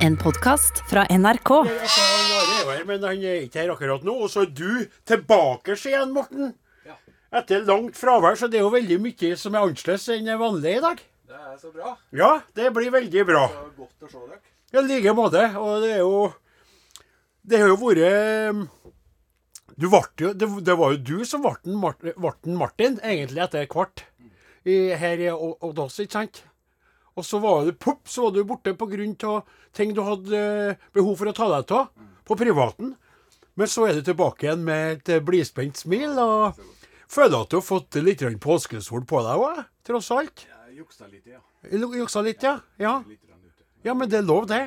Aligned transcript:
En 0.00 0.16
podkast 0.16 0.82
fra 0.90 1.04
NRK. 1.10 1.50
Men 2.86 3.02
han 3.04 3.22
er 3.22 3.44
ikke 3.44 3.60
her 3.62 3.72
akkurat 3.74 4.04
nå. 4.06 4.14
Og 4.24 4.30
så 4.32 4.44
er 4.46 4.52
du 4.56 4.86
tilbake 5.08 5.76
igjen, 5.76 6.12
Morten. 6.16 6.52
Etter 7.30 7.62
langt 7.62 7.94
fravær, 7.94 8.34
så 8.40 8.48
det 8.50 8.58
er 8.58 8.64
jo 8.64 8.72
veldig 8.74 8.96
mye 9.04 9.36
som 9.38 9.54
er 9.54 9.62
annerledes 9.62 10.08
enn 10.16 10.30
vanlig 10.40 10.72
i 10.78 10.82
dag. 10.82 11.02
Det 11.30 11.36
er 11.38 11.58
så 11.60 11.70
bra. 11.70 11.92
Ja, 12.16 12.30
det 12.58 12.72
blir 12.74 12.90
veldig 12.90 13.22
bra. 13.28 13.44
Det 13.52 13.60
er 13.60 13.76
godt 13.78 14.06
å 14.08 14.10
se 14.10 14.22
dere. 14.24 14.40
I 14.80 14.82
like 14.88 15.14
måte. 15.18 15.44
Og 15.60 15.84
det 15.84 15.92
er 15.98 16.02
jo 16.02 16.32
Det 17.46 17.58
har 17.62 17.70
jo 17.72 17.78
vært 17.80 18.68
du 19.80 19.86
ble 19.88 20.00
jo, 20.20 20.32
det, 20.36 20.46
det 20.66 20.74
var 20.76 20.90
jo 20.92 20.98
du 21.00 21.24
som 21.24 21.40
ble 21.40 21.54
en 21.64 21.78
Mart- 21.80 22.02
ble 22.04 22.32
en 22.44 22.56
Martin, 22.58 22.98
egentlig 23.00 23.40
etter 23.46 23.64
hvert. 23.70 24.02
I, 24.68 24.74
her 25.00 25.22
i 25.24 25.30
O- 25.32 25.56
oss, 25.80 25.96
ikke 26.02 26.12
sant? 26.18 26.42
Og 27.20 27.26
så 27.26 27.38
var 27.42 27.66
du 27.66 27.74
pop, 27.76 28.08
så 28.08 28.26
var 28.26 28.32
du 28.32 28.44
borte 28.48 28.72
pga. 28.72 29.42
ting 29.76 29.92
du 29.94 30.00
hadde 30.02 30.36
eh, 30.36 30.76
behov 30.92 31.18
for 31.20 31.28
å 31.28 31.36
ta 31.36 31.48
deg 31.52 31.72
av 31.76 31.90
på 32.24 32.36
privaten. 32.36 32.94
Men 33.54 33.68
så 33.68 33.84
er 33.86 33.98
du 33.98 34.06
tilbake 34.06 34.46
igjen 34.46 34.64
med 34.64 34.92
et 34.94 35.08
eh, 35.12 35.20
blidspent 35.20 35.76
smil, 35.76 36.16
og 36.16 36.56
føler 37.10 37.42
at 37.42 37.50
du 37.50 37.58
har 37.58 37.66
fått 37.66 38.00
litt 38.00 38.24
påskesol 38.40 39.04
på 39.04 39.20
deg 39.26 39.44
òg, 39.44 39.62
tross 39.84 40.10
alt. 40.16 40.46
Jeg 40.48 40.80
juksa 40.80 41.10
litt, 41.10 41.26
ja. 41.28 41.40
Juksa 42.00 42.22
litt, 42.24 42.42
ja. 42.42 42.56
ja. 42.80 43.94
Men 43.94 44.08
det 44.08 44.22
er 44.22 44.24
lov, 44.24 44.46
det. 44.48 44.62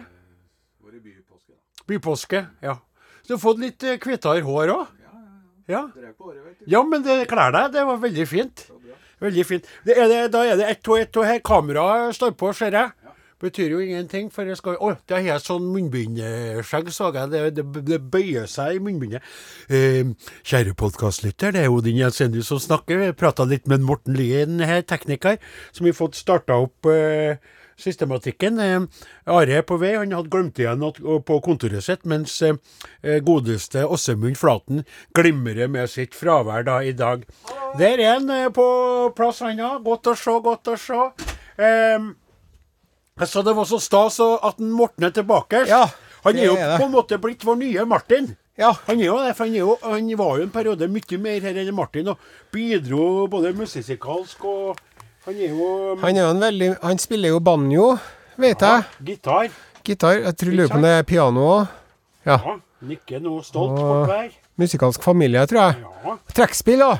I 0.93 0.99
bypåske. 0.99 1.57
Bypåske, 1.89 2.45
ja. 2.61 2.77
Så 3.23 3.31
du 3.31 3.33
har 3.33 3.41
fått 3.41 3.63
litt 3.63 3.83
eh, 3.87 3.97
hvitere 3.97 4.45
hår 4.45 4.75
òg? 4.75 4.99
Ja, 5.71 5.87
ja, 6.67 6.81
men 6.83 7.05
det 7.05 7.21
kler 7.31 7.53
deg. 7.55 7.69
Det 7.71 7.83
var 7.87 8.01
veldig 8.03 8.25
fint. 8.27 8.65
Veldig 9.23 9.45
fint. 9.47 9.71
Det 9.87 9.95
er 9.95 10.09
det, 10.11 10.19
da 10.33 10.43
er 10.45 10.59
det 10.59 10.67
ett 10.73 10.91
og 10.91 10.99
ett 10.99 11.17
og 11.19 11.27
her. 11.27 11.39
Kameraet 11.45 12.17
står 12.17 12.35
på, 12.39 12.51
ser 12.57 12.75
jeg. 12.75 12.91
Betyr 13.43 13.73
jo 13.73 13.79
ingenting, 13.83 14.29
for 14.31 14.47
jeg 14.47 14.55
skal 14.55 14.77
Å, 14.79 14.93
det 15.03 15.17
har 15.17 15.25
jeg 15.25 15.43
sånn 15.43 15.65
munnbindskjegg, 15.73 16.91
så 16.95 17.09
jeg. 17.11 17.31
Det, 17.33 17.41
det, 17.57 17.65
det 17.89 17.99
bøyer 18.13 18.47
seg 18.47 18.77
i 18.77 18.83
munnbindet. 18.83 19.25
Eh, 19.67 20.13
kjære 20.47 20.75
podkastlytter, 20.79 21.51
det 21.55 21.65
er 21.65 21.73
Odin 21.73 21.99
Jensenius 21.99 22.53
som 22.53 22.61
snakker. 22.63 23.01
Vi 23.01 23.11
prata 23.19 23.43
litt 23.47 23.67
med 23.67 23.83
Morten 23.83 24.15
Lyen 24.15 24.63
her, 24.63 24.85
tekniker, 24.87 25.41
som 25.75 25.89
har 25.89 25.97
fått 25.97 26.19
starta 26.19 26.55
opp 26.63 26.87
eh, 26.91 27.35
systematikken. 27.79 28.59
Eh, 28.59 28.79
Are 29.25 29.57
er 29.59 29.65
på 29.67 29.77
vei, 29.81 29.93
han 29.97 30.13
hadde 30.15 30.31
glemt 30.33 30.59
igjen 30.59 30.83
på 31.27 31.39
kontoret 31.45 31.85
sitt, 31.85 32.05
mens 32.09 32.35
eh, 32.45 32.57
godeste 33.25 33.85
Åsemund 33.85 34.37
Flaten 34.39 34.83
glimrer 35.15 35.71
med 35.71 35.89
sitt 35.91 36.15
fravær 36.17 36.65
da 36.67 36.81
i 36.83 36.93
dag. 36.97 37.25
Der 37.79 37.99
er 37.99 38.17
han 38.17 38.29
eh, 38.29 38.49
på 38.53 38.65
plass, 39.17 39.41
han 39.45 39.61
òg. 39.61 39.81
Godt 39.87 40.13
å 40.13 40.17
se, 40.17 40.37
godt 40.43 40.73
å 40.73 40.77
se. 40.79 41.01
Eh, 41.57 42.11
sa 43.25 43.43
det 43.45 43.57
var 43.57 43.67
så 43.69 43.79
stas 43.81 44.19
at 44.23 44.61
en 44.61 44.71
Morten 44.73 45.09
er 45.09 45.13
tilbake. 45.15 45.65
Ja, 45.69 45.87
han 46.23 46.39
er 46.39 46.49
jo 46.49 46.55
er 46.57 46.77
på 46.79 46.87
en 46.87 46.95
måte 46.95 47.19
blitt 47.21 47.43
vår 47.45 47.59
nye 47.59 47.85
Martin. 47.89 48.33
Ja. 48.57 48.69
Han 48.85 48.99
er 49.01 49.07
jo 49.07 49.17
han, 49.17 49.49
er 49.49 49.57
jo, 49.57 49.77
han 49.81 50.09
var 50.17 50.37
jo 50.37 50.45
en 50.45 50.53
periode 50.53 50.87
mye 50.91 51.17
mer 51.21 51.41
her 51.41 51.57
enn 51.57 51.73
Martin, 51.75 52.11
og 52.13 52.21
bidro 52.53 53.25
både 53.31 53.53
musikalsk 53.57 54.45
og 54.45 54.81
Han 55.25 55.35
er 55.39 55.53
jo 55.53 55.67
Han, 56.01 56.17
er 56.17 56.21
jo 56.25 56.31
en 56.33 56.41
veldig, 56.43 56.69
han 56.81 56.99
spiller 56.99 57.31
jo 57.31 57.39
banjo, 57.39 57.93
vet 58.35 58.59
jeg. 58.59 58.83
gitar. 59.07 59.49
Gitar. 59.83 60.19
Jeg 60.19 60.35
tror 60.39 60.51
lurer 60.57 60.71
på 60.71 60.79
om 60.79 60.83
det 60.83 60.91
er 60.97 61.03
piano 61.07 61.47
òg. 61.47 61.67
Ja. 62.25 62.37
Ja, 62.39 62.59
Nikker 62.83 63.21
nå 63.23 63.37
stolt 63.43 63.77
bort 63.77 64.09
der. 64.11 64.29
Musikalsk 64.59 65.03
familie, 65.03 65.45
tror 65.47 65.61
jeg. 65.61 65.85
Ja. 66.03 66.15
Trekkspill, 66.35 66.83
da. 66.83 66.97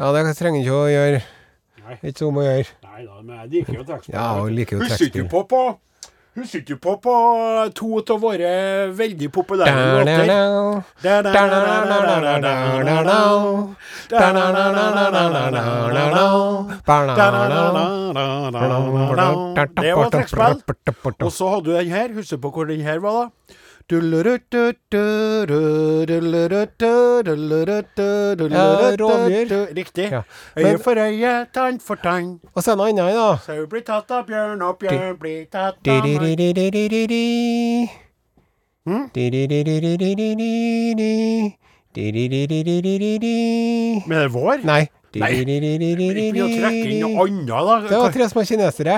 Ja, 0.00 0.12
det 0.16 0.36
trenger 0.38 0.62
ikke 0.64 0.78
å 0.78 0.88
gjøre. 0.88 1.22
Nei. 1.82 1.96
Ikke 2.08 2.26
om 2.28 2.40
å 2.40 2.44
gjøre. 2.46 2.66
Nei 2.88 3.04
da, 3.04 3.20
men 3.20 3.36
jeg 3.42 3.50
liker 3.52 3.76
jo 3.76 3.84
trekkspill. 3.90 4.14
Ja, 4.16 4.26
og 4.40 4.52
liker 4.56 4.78
jo 4.78 4.86
Husker 4.86 5.12
du 5.12 5.28
på 5.28 5.42
på 5.50 5.62
på 6.32 6.46
sitter 6.48 6.72
jo 6.72 6.78
på 6.80 6.94
på 7.04 7.14
to 7.76 7.88
av 8.14 8.20
våre 8.22 8.52
veldig 8.96 9.28
populære 9.34 9.72
låter? 9.98 10.30
Det 19.82 19.94
var 19.96 20.08
trekkspill. 20.14 20.40
Og 21.26 21.32
så 21.32 21.48
hadde 21.52 21.64
du 21.68 21.72
den 21.76 21.92
her. 21.92 22.08
Husker 22.16 22.36
du 22.36 22.42
på 22.46 22.50
hvor 22.56 22.64
den 22.70 22.80
her 22.80 22.98
var, 23.04 23.12
da? 23.12 23.54
Rovdyr. 29.00 29.74
Riktig. 29.76 30.10
Ja. 30.12 30.22
Øye 30.56 30.78
for 30.78 30.94
øye, 31.02 31.46
tann 31.54 31.80
for 31.80 31.94
tann. 32.02 32.40
Og 32.54 32.62
så 32.62 32.70
er 32.72 32.76
det 32.76 32.94
noe 32.94 33.04
annet, 33.08 33.14
da. 33.18 33.36
Sau 33.46 33.66
blir 33.66 33.84
tatt 33.86 34.10
av 34.10 34.26
bjørn, 34.26 34.62
og 34.62 34.78
bjørn 34.78 35.18
blir 35.18 35.44
tatt 35.52 35.76
av 35.88 36.06
mann. 36.06 36.24
Hm? 38.86 39.04
Men 44.06 44.16
det 44.16 44.24
er 44.24 44.28
vår? 44.32 44.64
Nei. 44.64 44.86
Nei. 45.20 45.32
Vi 45.44 46.28
må 46.32 46.46
trekke 46.48 46.86
inn 46.88 47.02
noe 47.02 47.26
annet, 47.26 47.48
da. 47.48 47.74
Det 47.88 47.98
var 48.00 48.14
tre 48.14 48.28
små 48.32 48.44
kinesere. 48.48 48.94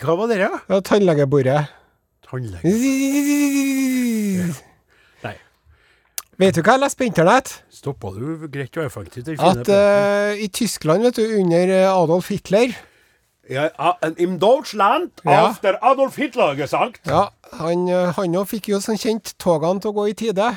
Hva 0.00 0.16
var 0.16 0.30
det, 0.32 0.38
da? 0.40 0.62
Ja, 0.70 0.80
tannlegebordet. 0.80 1.58
Tannlege. 2.26 2.72
Nei. 5.22 5.36
Vet 6.40 6.56
du 6.56 6.62
hva 6.64 6.74
jeg 6.74 6.82
leste 6.82 7.00
på 7.00 7.06
internett? 7.06 7.52
Stoppa 7.72 8.10
du 8.16 8.48
greit 8.52 8.76
og 8.80 8.84
effektivt? 8.88 9.30
At 9.38 9.68
eh, 9.70 10.42
i 10.44 10.48
Tyskland, 10.52 11.06
vet 11.06 11.20
du, 11.20 11.24
under 11.40 11.72
eh, 11.76 11.88
Adolf 11.92 12.30
Hitler 12.32 12.74
ja, 13.48 13.68
In 14.18 14.40
Deutschland 14.42 15.10
Ja. 15.24 15.46
after 15.52 15.76
Adolf 15.80 16.16
Hitler 16.18 16.56
gesagt. 16.58 17.00
Ja, 17.06 17.28
han 17.60 17.86
eh, 17.88 18.10
han 18.16 18.34
òg 18.34 18.48
fikk 18.50 18.72
jo 18.72 18.80
som 18.82 18.98
kjent 18.98 19.36
togene 19.38 19.78
til 19.80 19.92
å 19.92 19.96
gå 20.00 20.08
i 20.10 20.16
tide. 20.18 20.48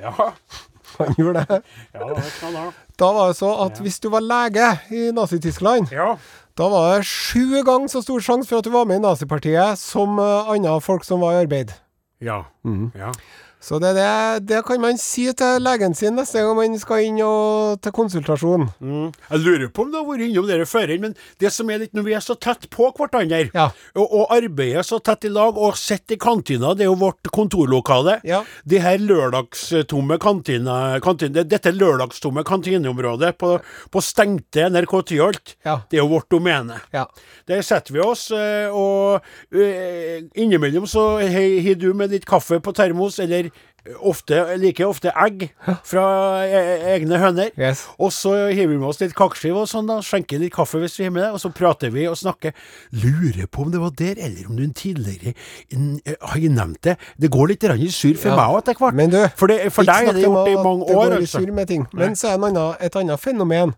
Ja, 0.00 0.32
Han 0.98 1.14
gjorde 1.16 1.44
det. 1.48 1.60
ja 1.94 2.00
det 2.04 2.14
var 2.16 2.30
knall, 2.38 2.72
Da 2.98 3.12
var 3.16 3.28
det 3.30 3.36
så 3.38 3.50
at 3.64 3.78
hvis 3.80 4.00
du 4.02 4.08
var 4.12 4.20
lege 4.20 4.66
i 4.90 5.10
Nazi-Tyskland, 5.16 5.92
Ja. 5.92 6.16
da 6.58 6.68
var 6.68 6.96
det 6.98 7.06
sju 7.08 7.62
ganger 7.64 7.88
så 7.88 8.02
stor 8.04 8.20
sjanse 8.20 8.48
for 8.50 8.58
at 8.60 8.64
du 8.66 8.70
var 8.74 8.84
med 8.90 9.00
i 9.00 9.04
nazipartiet 9.04 9.78
som 9.80 10.18
uh, 10.18 10.50
andre 10.50 10.80
folk 10.84 11.04
som 11.06 11.20
var 11.24 11.38
i 11.38 11.44
arbeid. 11.44 11.72
Ja. 12.20 12.42
Mm. 12.64 12.90
ja. 12.98 13.12
Så 13.60 13.76
det, 13.78 13.90
det, 13.92 14.08
det 14.48 14.62
kan 14.64 14.80
man 14.80 14.96
si 14.96 15.26
til 15.36 15.60
legen 15.60 15.92
sin 15.94 16.14
neste 16.16 16.40
gang 16.40 16.56
man 16.56 16.78
skal 16.80 17.02
inn 17.04 17.18
og, 17.20 17.76
til 17.84 17.92
konsultasjon. 17.92 18.62
Mm. 18.80 19.10
Jeg 19.28 19.42
lurer 19.44 19.68
på 19.68 19.84
om 19.84 19.90
du 19.92 19.98
har 19.98 20.06
vært 20.08 20.24
innom 20.30 20.46
dere 20.48 20.64
før, 20.64 20.94
men 21.02 21.12
det 21.42 21.50
som 21.52 21.68
er 21.68 21.82
litt 21.82 21.92
når 21.92 22.06
vi 22.06 22.14
er 22.16 22.24
så 22.24 22.38
tett 22.40 22.64
på 22.72 22.88
hverandre, 22.96 23.42
Ja. 23.52 23.66
og, 24.00 24.06
og 24.22 24.32
arbeider 24.32 24.80
så 24.86 24.96
tett 25.04 25.26
i 25.28 25.32
lag, 25.34 25.58
og 25.60 25.76
sitter 25.76 26.16
i 26.16 26.18
kantina, 26.24 26.72
det 26.72 26.86
er 26.86 26.88
jo 26.88 26.96
vårt 27.02 27.28
kontorlokale. 27.36 28.16
Ja. 28.24 28.40
De 28.64 28.80
her 28.80 28.96
lørdagstomme 29.04 30.16
kantina, 30.24 30.78
kantine, 31.04 31.44
dette 31.44 31.72
lørdagstomme 31.76 32.44
kantineområdet 32.48 33.34
på, 33.40 33.52
på 33.92 34.02
stengte 34.04 34.70
NRK 34.72 34.96
Tyholt, 35.12 35.54
Ja. 35.68 35.82
det 35.90 36.00
er 36.00 36.04
jo 36.06 36.08
vårt 36.14 36.30
domene. 36.32 36.80
Ja. 36.96 37.04
Der 37.50 37.60
setter 37.66 37.92
vi 37.98 38.00
oss, 38.04 38.30
eh, 38.32 38.72
og 38.72 39.20
eh, 39.52 40.24
innimellom 40.40 40.88
så 40.88 41.06
har 41.20 41.74
du 41.76 41.90
med 41.94 42.16
litt 42.16 42.24
kaffe 42.28 42.60
på 42.64 42.72
termos, 42.76 43.20
eller 43.20 43.49
ofte, 44.00 44.40
like 44.60 44.84
ofte 44.86 45.12
egg 45.16 45.46
fra 45.86 46.04
eh, 46.46 46.86
egne 46.96 47.20
høner. 47.22 47.50
Yes. 47.60 47.86
Og 48.00 48.12
så 48.14 48.34
hiver 48.50 48.72
vi 48.74 48.78
med 48.80 48.88
oss 48.90 49.00
litt 49.02 49.14
kakeskive 49.18 49.62
og 49.62 49.70
sånn, 49.70 49.88
da. 49.90 50.00
Skjenker 50.04 50.40
litt 50.42 50.54
kaffe 50.54 50.80
hvis 50.82 50.98
vi 51.00 51.06
har 51.08 51.14
med 51.14 51.24
det, 51.26 51.30
og 51.36 51.40
så 51.42 51.52
prater 51.54 51.92
vi 51.94 52.06
og 52.10 52.18
snakker. 52.20 52.52
Lurer 53.04 53.46
på 53.50 53.66
om 53.66 53.70
det 53.74 53.80
var 53.82 53.94
der, 53.98 54.18
eller 54.26 54.50
om 54.50 54.58
du 54.58 54.66
tidligere 54.76 55.34
eh, 55.34 56.16
har 56.20 56.46
nevnt 56.50 56.82
det. 56.86 56.96
Det 57.20 57.30
går 57.32 57.54
litt 57.54 57.64
grann 57.68 57.80
i 57.80 57.90
surr 57.92 58.16
for 58.18 58.32
Ja. 58.32 58.36
meg 58.40 58.54
òg 58.56 58.62
etter 58.64 58.80
hvert. 58.80 58.94
Men 58.98 59.10
du, 59.14 59.20
for 59.36 59.46
det, 59.52 59.60
for 59.72 59.88
deg 59.88 60.10
er 60.10 60.16
det 60.16 60.24
gjort 60.26 60.48
i 60.48 60.56
mange 60.58 60.70
mange 60.70 60.86
det 60.86 60.96
år, 60.96 61.04
går 61.10 61.12
i 61.12 61.20
altså. 61.24 61.40
surr 61.40 61.52
med 61.52 61.68
ting. 61.68 61.86
Men 61.92 62.16
så 62.16 62.34
er 62.34 62.38
det 62.54 62.66
et 62.86 62.96
annet 63.00 63.20
fenomen, 63.20 63.74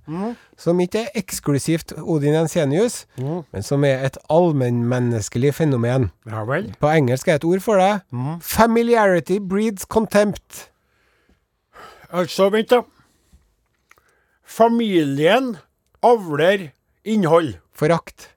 som 0.62 0.78
ikke 0.80 1.00
er 1.02 1.16
eksklusivt 1.18 1.92
Odin 1.98 2.36
Jensenius, 2.36 3.00
Mm. 3.18 3.40
men 3.52 3.62
som 3.66 3.82
er 3.84 4.04
et 4.06 4.16
allmennmenneskelig 4.30 5.54
fenomen. 5.58 6.10
Ja 6.30 6.44
vel. 6.46 6.68
På 6.80 6.90
engelsk 6.94 7.28
er 7.28 7.40
et 7.40 7.44
ord 7.48 7.60
for 7.64 7.80
det. 7.82 8.00
Mm. 8.12 8.38
Familiarity 8.40 9.38
breeds 9.42 9.82
contempt. 9.90 10.68
Altså, 12.12 12.46
vent 12.52 12.70
da. 12.70 12.82
Familien 14.44 15.56
avler 16.02 16.68
innhold. 17.04 17.54
Forakt. 17.74 18.28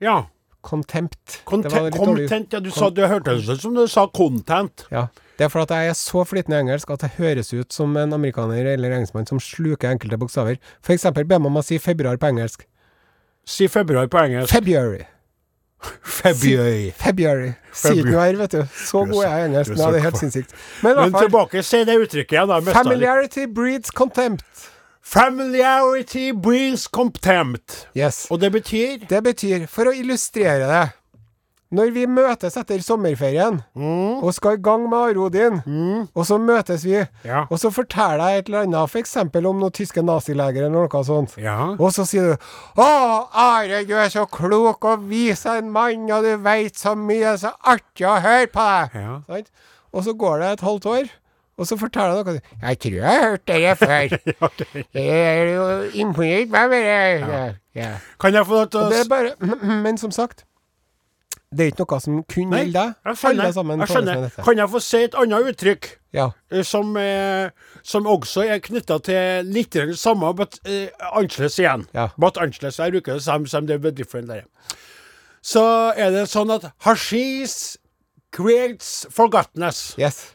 Ja. 0.00 0.22
Contempt. 0.66 1.42
Content, 1.46 1.94
content, 1.94 2.52
ja, 2.52 2.58
du 2.60 2.70
sa, 2.74 2.88
det 2.90 3.06
hørtes 3.08 3.46
ut 3.48 3.60
som 3.62 3.76
du 3.76 3.84
sa 3.88 4.06
content. 4.10 4.86
Ja. 4.90 5.06
Det 5.36 5.44
er 5.44 5.50
for 5.52 5.66
at 5.66 5.72
jeg 5.74 5.90
er 5.90 5.98
så 5.98 6.22
flytende 6.24 6.56
i 6.56 6.64
engelsk 6.64 6.90
at 6.94 7.02
det 7.04 7.10
høres 7.18 7.52
ut 7.52 7.72
som 7.72 7.96
en 8.00 8.16
amerikaner 8.16 8.70
eller 8.72 8.94
engelskmann 8.96 9.28
som 9.28 9.40
sluker 9.42 9.90
enkelte 9.90 10.16
bokstaver. 10.18 10.56
For 10.80 10.96
eksempel 10.96 11.26
ber 11.28 11.42
man 11.44 11.52
meg 11.58 11.66
si 11.66 11.76
februar 11.82 12.16
på 12.16 12.30
engelsk. 12.32 12.64
Si 13.46 13.68
februar 13.68 14.08
på 14.08 14.22
engelsk. 14.22 14.52
February. 14.54 15.04
February. 16.22 16.90
February. 16.90 16.92
February. 16.96 17.52
Sidenuar, 17.72 18.32
vet 18.40 18.52
du. 18.56 18.62
Så 18.72 19.02
er 19.02 19.12
god 19.12 19.24
er 19.24 19.28
jeg 19.28 19.42
i 19.42 19.50
engelsk. 19.50 19.70
er 19.70 19.76
Nei, 19.76 19.90
det 19.92 19.98
er 20.00 20.06
helt 20.08 20.22
sinnssykt. 20.22 20.56
Men 20.82 20.96
Men 21.02 21.18
tilbake, 21.20 21.62
si 21.62 21.82
det 21.84 21.98
uttrykket 22.00 22.38
igjen. 22.38 22.72
Familiarity 22.72 23.46
breeds 23.54 23.92
contempt. 23.92 24.70
Familiarity 25.06 26.32
breeds 26.32 26.88
contempt. 26.88 27.88
Yes. 27.94 28.26
Og 28.30 28.40
det 28.40 28.52
betyr 28.52 29.04
Det 29.08 29.22
betyr, 29.22 29.66
for 29.70 29.86
å 29.86 29.94
illustrere 29.94 30.66
det 30.66 30.86
Når 31.74 31.88
vi 31.90 32.04
møtes 32.06 32.54
etter 32.60 32.78
sommerferien 32.78 33.56
og 33.74 34.28
skal 34.36 34.54
i 34.54 34.60
gang 34.62 34.84
med 34.88 34.98
Arodin, 35.16 35.56
og 36.14 36.26
så 36.28 36.36
møtes 36.38 36.84
vi, 36.86 37.00
Ja. 37.26 37.40
og 37.50 37.58
så 37.58 37.72
forteller 37.74 38.22
jeg 38.28 38.38
et 38.38 38.46
eller 38.52 38.60
annet, 38.68 38.90
f.eks. 38.90 39.16
om 39.16 39.58
noen 39.58 39.72
tyske 39.74 40.02
nazileger 40.06 40.68
eller 40.68 40.86
noe 40.86 41.02
sånt. 41.04 41.34
Ja. 41.42 41.74
Og 41.74 41.90
så 41.92 42.06
sier 42.06 42.22
du 42.22 42.36
'Å, 42.78 43.28
Are, 43.34 43.84
du 43.84 43.94
er 43.96 44.08
så 44.08 44.26
klok 44.30 44.84
og 44.84 45.08
vis 45.10 45.44
en 45.46 45.70
mann, 45.72 46.08
og 46.10 46.22
du 46.22 46.36
veit 46.36 46.76
så 46.78 46.94
mye, 46.94 47.36
så 47.36 47.50
artig 47.64 48.06
å 48.06 48.20
høre 48.20 48.46
på 48.46 48.60
deg'. 48.62 48.94
Ja. 48.94 49.20
Sant? 49.26 49.50
Og 49.92 50.04
så 50.04 50.12
går 50.16 50.38
det 50.40 50.52
et 50.52 50.60
halvt 50.60 50.86
år, 50.86 51.04
og 51.58 51.66
så 51.66 51.76
forteller 51.76 52.14
jeg 52.14 52.24
noe 52.26 52.40
'Jeg 52.62 52.78
tror 52.78 52.92
jeg 52.92 53.02
har 53.02 53.28
hørt 53.28 53.46
det 53.50 53.78
før'. 53.78 54.86
Jeg 54.94 55.18
er 55.18 55.54
jo 55.54 55.90
imponert 55.94 56.48
det. 56.70 57.56
Ja. 57.74 57.96
Kan 58.20 58.34
jeg 58.34 58.46
få 58.46 58.52
lov 58.52 58.66
til 58.70 58.80
å 58.80 58.88
det 58.90 59.00
er 59.04 59.08
bare 59.08 59.34
Men 59.82 59.98
som 59.98 60.10
sagt, 60.10 60.44
det 61.54 61.62
er 61.62 61.70
ikke 61.70 61.84
noe 61.86 62.00
som 62.02 62.16
kun 62.26 62.50
gjelder 62.56 62.72
deg. 62.74 62.94
jeg 63.06 63.18
skjønner. 63.20 63.52
Sammen 63.54 63.82
Jeg 63.84 63.90
skjønner. 63.92 64.24
Kan 64.44 64.58
jeg 64.60 64.70
få 64.72 64.80
si 64.82 65.02
et 65.06 65.14
annet 65.14 65.50
uttrykk? 65.52 65.88
Ja. 66.16 66.26
eh, 66.50 66.62
Som, 66.66 66.96
eh, 66.98 67.50
som 67.86 68.08
også 68.10 68.42
er 68.50 68.58
knytta 68.64 68.98
til 69.06 69.46
litt 69.54 69.76
samme, 69.96 70.32
but 70.34 70.58
eh, 70.64 70.88
annerledes 71.12 71.58
igjen. 71.62 71.86
Ja. 71.94 72.08
But 72.18 72.36
annerledes. 72.42 72.78
Jeg 72.82 72.96
bruker 72.96 73.14
det 73.20 73.22
samme 73.22 73.46
som 73.48 73.66
det 73.66 73.78
er 73.78 73.90
different 73.94 74.28
der. 74.28 74.42
Så 75.40 75.62
er 75.94 76.10
det 76.10 76.26
sånn 76.28 76.50
at 76.50 76.72
Hashis 76.82 77.76
creates 78.34 79.06
forgottenness. 79.14 79.94
Yes. 80.00 80.32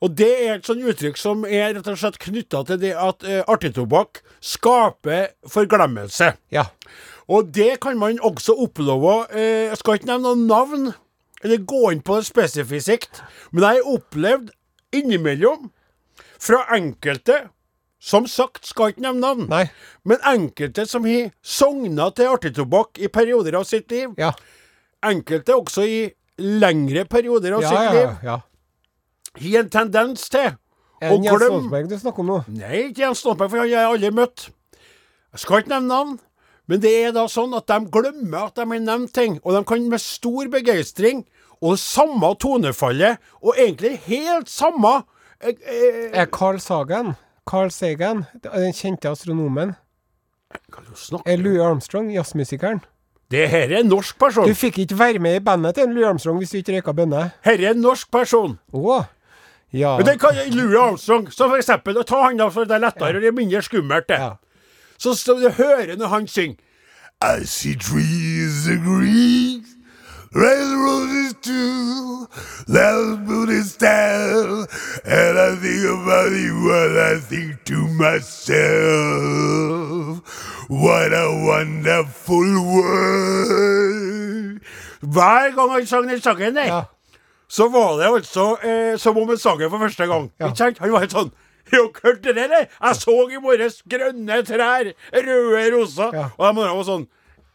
Og 0.00 0.12
det 0.16 0.28
er 0.44 0.58
et 0.58 0.68
sånt 0.68 0.84
uttrykk 0.84 1.16
som 1.20 1.42
er 1.44 1.74
rett 1.76 1.88
og 1.88 1.98
slett 2.00 2.20
knytta 2.20 2.62
til 2.68 2.78
det 2.80 2.92
at 2.96 3.24
artig 3.24 3.42
artigtobakk 3.48 4.20
skaper 4.40 5.32
forglemmelse. 5.48 6.34
Ja. 6.52 6.66
Og 7.30 7.50
det 7.54 7.76
kan 7.84 7.98
man 8.00 8.18
også 8.26 8.56
oppleve 8.58 9.12
eh, 9.30 9.68
Jeg 9.70 9.78
skal 9.78 9.98
ikke 10.00 10.08
nevne 10.10 10.32
noen 10.32 10.46
navn, 10.50 10.88
eller 11.44 11.62
gå 11.70 11.82
inn 11.94 12.00
på 12.04 12.16
det 12.18 12.26
spesifikt, 12.26 13.20
men 13.52 13.62
jeg 13.64 13.78
har 13.80 13.92
opplevd 13.94 14.50
innimellom 14.98 15.68
fra 16.40 16.64
enkelte 16.74 17.36
Som 18.00 18.24
sagt, 18.26 18.64
skal 18.66 18.94
ikke 18.94 19.04
nevne 19.04 19.20
navn, 19.20 19.46
Nei. 19.50 19.66
men 20.08 20.22
enkelte 20.24 20.86
som 20.88 21.04
har 21.04 21.30
sogna 21.44 22.06
til 22.16 22.30
artigtobakk 22.32 22.96
i 23.04 23.10
perioder 23.12 23.58
av 23.58 23.66
sitt 23.68 23.92
liv. 23.92 24.14
Ja. 24.16 24.30
Enkelte 25.04 25.52
også 25.58 25.84
i 25.84 25.98
lengre 26.40 27.04
perioder 27.04 27.58
av 27.58 27.66
Ja, 27.66 27.68
sitt 27.74 27.98
liv. 27.98 28.14
ja. 28.24 28.38
Har 29.36 29.60
en 29.60 29.68
tendens 29.70 30.24
til 30.32 30.48
å 30.48 31.10
det 31.12 31.26
Jens 31.28 31.42
Stoltenberg 31.44 31.90
du 31.92 31.98
snakker 32.00 32.24
om 32.24 32.30
nå? 32.32 32.38
Nei, 32.56 32.80
ikke 32.88 33.04
Jens 33.04 33.20
Stoltenberg, 33.20 33.50
for 33.52 33.60
han 33.60 33.68
har 33.68 33.74
jeg 33.76 33.92
aldri 33.92 34.10
møtt. 34.16 34.46
Jeg 35.36 35.44
skal 35.44 35.60
ikke 35.60 35.74
nevne 35.74 35.92
navn, 35.92 36.16
men 36.68 36.82
det 36.82 36.92
er 37.04 37.14
da 37.16 37.26
sånn 37.30 37.54
at 37.56 37.68
de 37.70 37.78
glemmer 37.92 38.48
at 38.48 38.58
de 38.58 38.66
har 38.66 38.82
nevnt 38.82 39.14
ting, 39.16 39.38
og 39.44 39.56
de 39.56 39.64
kan 39.68 39.88
med 39.90 40.02
stor 40.02 40.50
begeistring 40.52 41.24
og 41.60 41.78
samme 41.80 42.32
tonefallet, 42.40 43.20
og 43.42 43.58
egentlig 43.58 43.98
helt 44.06 44.48
samme 44.48 45.02
eh, 45.40 45.54
eh, 45.54 46.10
Er 46.12 46.30
Carl 46.32 46.60
Sagan, 46.60 47.14
Carl 47.48 47.70
Sagan, 47.70 48.24
den 48.44 48.72
kjente 48.76 49.10
astronomen, 49.10 49.76
er 51.26 51.36
Louis 51.38 51.60
Armstrong, 51.62 52.10
jazzmusikeren. 52.14 52.80
Det 53.30 53.46
her 53.48 53.70
er 53.70 53.84
en 53.84 53.86
norsk 53.86 54.18
person. 54.18 54.48
Du 54.48 54.54
fikk 54.58 54.80
ikke 54.82 54.98
være 54.98 55.22
med 55.22 55.36
i 55.38 55.44
bandet 55.44 55.76
til 55.78 55.92
Louis 55.92 56.06
Armstrong 56.08 56.40
hvis 56.40 56.50
du 56.50 56.58
ikke 56.58 56.80
røyka 56.80 56.94
bønner. 56.98 57.28
Her 57.46 57.60
er 57.62 57.76
en 57.76 57.82
norsk 57.84 58.10
person. 58.10 58.56
Åh. 58.74 59.04
Ja. 59.72 59.96
Men 59.96 60.06
det 60.06 60.16
kan 60.20 60.34
Louis 60.50 60.74
Armstrong, 60.80 61.28
så 61.32 61.46
for 61.46 61.60
eksempel, 61.60 62.00
ta 62.02 62.24
han 62.24 62.40
da, 62.40 62.48
for 62.50 62.66
det 62.66 62.74
er 62.74 62.82
lettere, 62.82 63.14
og 63.14 63.22
det 63.22 63.30
er 63.30 63.36
mindre 63.36 63.62
skummelt, 63.62 64.08
det. 64.08 64.18
ja. 64.18 64.32
Så 65.00 65.14
skal 65.14 65.34
du 65.42 65.48
hører 65.50 65.96
når 65.96 66.06
han 66.08 66.28
synger 66.28 66.54
I 67.22 67.44
see 67.44 67.74
trees 67.76 68.66
of 68.72 68.78
green, 68.84 69.64
red 70.34 70.70
roses 70.86 71.34
too, 71.42 72.26
little 72.68 73.16
booty 73.26 73.60
style, 73.62 74.66
and 75.04 75.38
I 75.38 75.50
think 75.62 75.84
about 75.84 76.32
you 76.32 76.72
and 76.72 76.98
I 76.98 77.20
think 77.20 77.64
to 77.66 77.74
myself, 78.00 78.58
what 80.70 81.12
a 81.12 81.28
wonderful 81.50 82.48
world. 82.74 84.60
Hver 85.00 85.54
gang 85.56 85.72
han 85.72 85.86
sang 85.86 86.08
den 86.08 86.20
sangen 86.20 86.56
der, 86.56 86.64
Ja. 86.66 86.82
så 87.48 87.68
var 87.68 87.96
det 87.96 88.04
altså 88.16 88.56
eh, 88.64 88.98
som 88.98 89.18
om 89.18 89.28
han 89.28 89.38
sang 89.38 89.60
den 89.60 89.70
for 89.70 89.78
første 89.78 90.06
gang. 90.06 90.30
Ja. 90.40 90.46
Ikke 90.46 90.56
sant? 90.58 90.78
Han 90.78 90.92
var 90.92 90.98
helt 91.04 91.12
sånn 91.12 91.30
Har 91.72 92.18
dere 92.24 92.34
det 92.34 92.44
eller? 92.44 92.66
Jeg 92.82 92.96
så 93.00 93.16
i 93.30 93.40
morges 93.42 93.80
grønne 93.88 94.42
trær, 94.48 94.90
røde 95.14 95.64
roser. 95.76 96.14
Ja. 96.16 96.28
Og 96.38 96.46
de 96.46 96.66
var 96.66 96.84
sånn 96.88 97.08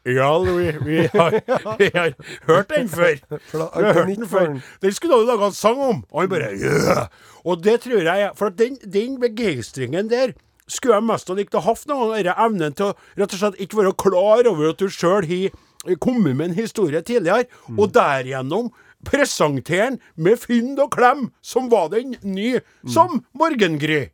Ja, 0.06 0.28
Louis, 0.38 0.76
vi 0.86 1.00
har, 1.16 1.40
vi 1.82 1.88
har 1.96 2.12
hørt 2.46 2.70
den 2.70 2.90
før. 2.92 3.16
Vi 3.26 3.60
har 3.60 3.94
hørt 3.98 4.12
den 4.12 4.28
før. 4.30 4.52
den. 4.82 4.92
Skulle 4.94 5.18
du 5.18 5.26
laga 5.32 5.48
en 5.50 5.56
sang 5.58 5.80
om. 5.82 6.04
Og 6.12 6.22
han 6.22 6.30
bare 6.30 6.52
ja. 6.62 7.08
Og 7.46 7.64
det 7.66 7.80
tror 7.86 8.06
jeg 8.06 8.30
For 8.38 8.50
den, 8.54 8.78
den 8.86 9.18
begeistringen 9.22 10.10
der 10.12 10.36
skulle 10.68 10.96
jeg 10.98 11.06
mest 11.06 11.28
ha 11.30 11.36
likt 11.38 11.54
å 11.58 11.60
ha 11.62 11.74
hatt 11.74 11.84
noen 11.90 12.14
denne 12.18 12.34
Evnen 12.42 12.74
til 12.78 12.88
å 12.88 12.94
rett 13.20 13.34
og 13.36 13.38
slett 13.42 13.60
ikke 13.62 13.78
være 13.84 13.92
klar 14.02 14.48
over 14.50 14.72
at 14.72 14.80
du 14.82 14.88
sjøl 14.90 15.26
har 15.30 15.98
kommet 16.02 16.34
med 16.38 16.48
en 16.52 16.56
historie 16.58 17.02
tidligere, 17.06 17.46
Mm. 17.70 17.78
og 17.82 17.92
derigjennom 17.94 18.72
presentere 19.08 19.92
den 19.92 20.00
med 20.18 20.40
fynd 20.42 20.80
og 20.84 20.92
klem, 20.96 21.28
som 21.46 21.70
var 21.72 21.90
den 21.94 22.16
ny, 22.26 22.56
som 22.92 23.22
morgengry. 23.38 24.08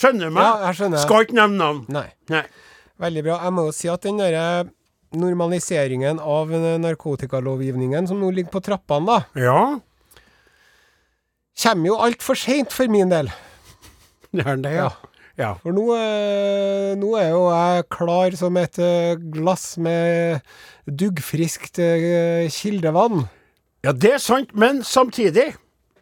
Skjønner 0.00 0.28
du 0.30 0.34
meg? 0.36 0.40
Mm. 0.40 0.44
Ja, 0.44 0.52
jeg 0.68 0.78
skjønner. 0.78 1.02
Skal 1.04 1.26
ikke 1.26 1.38
nevne 1.40 1.60
navn. 1.60 1.80
Nei. 1.92 2.06
Nei. 2.32 2.44
Veldig 3.00 3.24
bra. 3.26 3.38
Jeg 3.46 3.56
må 3.56 3.66
jo 3.68 3.74
si 3.76 3.88
at 3.92 4.04
den 4.06 4.20
derre 4.20 4.46
normaliseringen 5.10 6.20
av 6.22 6.52
narkotikalovgivningen 6.84 8.06
som 8.06 8.20
nå 8.22 8.28
ligger 8.36 8.52
på 8.54 8.60
trappene, 8.62 9.06
da, 9.10 9.40
Ja. 9.40 9.80
kommer 11.60 11.90
jo 11.90 11.96
altfor 12.00 12.38
seint 12.38 12.72
for 12.72 12.86
min 12.88 13.10
del. 13.10 13.28
Gjør 14.32 14.60
det, 14.62 14.72
ja. 14.76 14.90
ja. 15.40 15.50
For 15.64 15.74
nå, 15.74 15.88
eh, 15.98 16.92
nå 17.00 17.10
er 17.18 17.32
jo 17.32 17.42
jeg 17.50 17.88
klar 17.90 18.36
som 18.38 18.56
et 18.60 18.78
eh, 18.78 19.16
glass 19.34 19.74
med 19.82 20.40
duggfriskt 20.86 21.80
eh, 21.82 22.46
kildevann. 22.54 23.24
Ja, 23.84 23.92
det 23.92 24.12
er 24.12 24.18
sant, 24.22 24.54
men 24.54 24.82
samtidig 24.84 25.54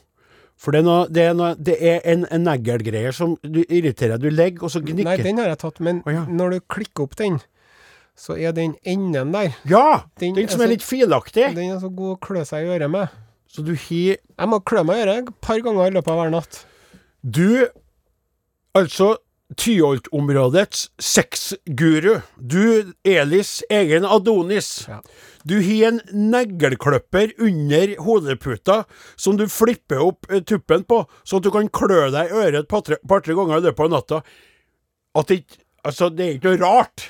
For 0.58 0.74
det 0.74 0.80
er, 0.80 0.86
noe, 0.88 1.02
det 1.06 1.22
er, 1.22 1.34
noe, 1.38 1.52
det 1.54 1.76
er 1.86 2.00
en, 2.08 2.24
en 2.34 2.42
neglegreie 2.48 3.12
som 3.14 3.36
du 3.46 3.60
irriterer. 3.68 4.18
Du 4.18 4.26
legger, 4.30 4.64
og 4.66 4.72
så 4.74 4.80
gnikker 4.82 5.06
Nei, 5.06 5.18
den 5.22 5.38
har 5.38 5.52
jeg 5.52 5.60
tatt, 5.62 5.78
men 5.86 6.00
oh, 6.02 6.10
ja. 6.10 6.24
når 6.26 6.56
du 6.56 6.64
klikker 6.74 7.04
opp 7.06 7.14
den, 7.20 7.36
så 8.18 8.34
er 8.38 8.52
den 8.56 8.74
enden 8.84 9.30
der 9.32 9.52
Ja! 9.70 10.02
Den 10.18 10.34
Den, 10.34 10.44
er 10.44 10.48
som 10.52 10.60
er 10.60 10.66
så- 10.66 10.72
litt 10.74 10.82
filaktig. 10.86 11.54
Den 11.54 11.70
er 11.76 11.78
så 11.80 11.88
god 11.94 12.16
å 12.16 12.20
klø 12.26 12.42
seg 12.44 12.66
i 12.66 12.72
øret 12.76 12.90
med. 12.90 13.08
Så 13.48 13.62
du 13.64 13.72
har 13.74 14.18
Jeg 14.18 14.48
må 14.50 14.58
klø 14.66 14.82
meg 14.84 14.98
i 14.98 15.06
øret 15.06 15.28
et 15.28 15.40
par 15.40 15.60
ganger 15.64 15.86
i 15.86 15.94
løpet 15.94 16.08
av 16.12 16.18
hver 16.20 16.30
natt. 16.34 16.64
Du 17.24 17.68
Altså, 18.76 19.16
Tyholt-områdets 19.56 20.90
sexguru. 21.00 22.20
Du, 22.36 22.92
Elis 23.04 23.62
egen 23.70 24.04
Adonis. 24.04 24.84
Ja. 24.88 24.98
Du 25.48 25.54
har 25.64 25.88
en 25.88 26.00
neglklipper 26.12 27.32
under 27.40 27.94
hodeputa 28.04 28.82
som 29.16 29.38
du 29.38 29.46
flipper 29.48 30.02
opp 30.04 30.28
eh, 30.30 30.42
tuppen 30.44 30.84
på, 30.84 31.00
sånn 31.24 31.40
at 31.40 31.46
du 31.48 31.50
kan 31.54 31.70
klø 31.72 32.10
deg 32.12 32.28
i 32.28 32.36
øret 32.42 32.60
et 32.66 32.68
par-tre 33.08 33.34
ganger 33.38 33.56
i 33.62 33.64
løpet 33.70 33.86
av 33.86 33.90
natta. 33.96 34.20
At 35.16 35.32
det 35.32 35.42
Altså, 35.86 36.08
det 36.12 36.24
er 36.26 36.32
ikke 36.36 36.50
noe 36.50 36.58
rart. 36.60 37.02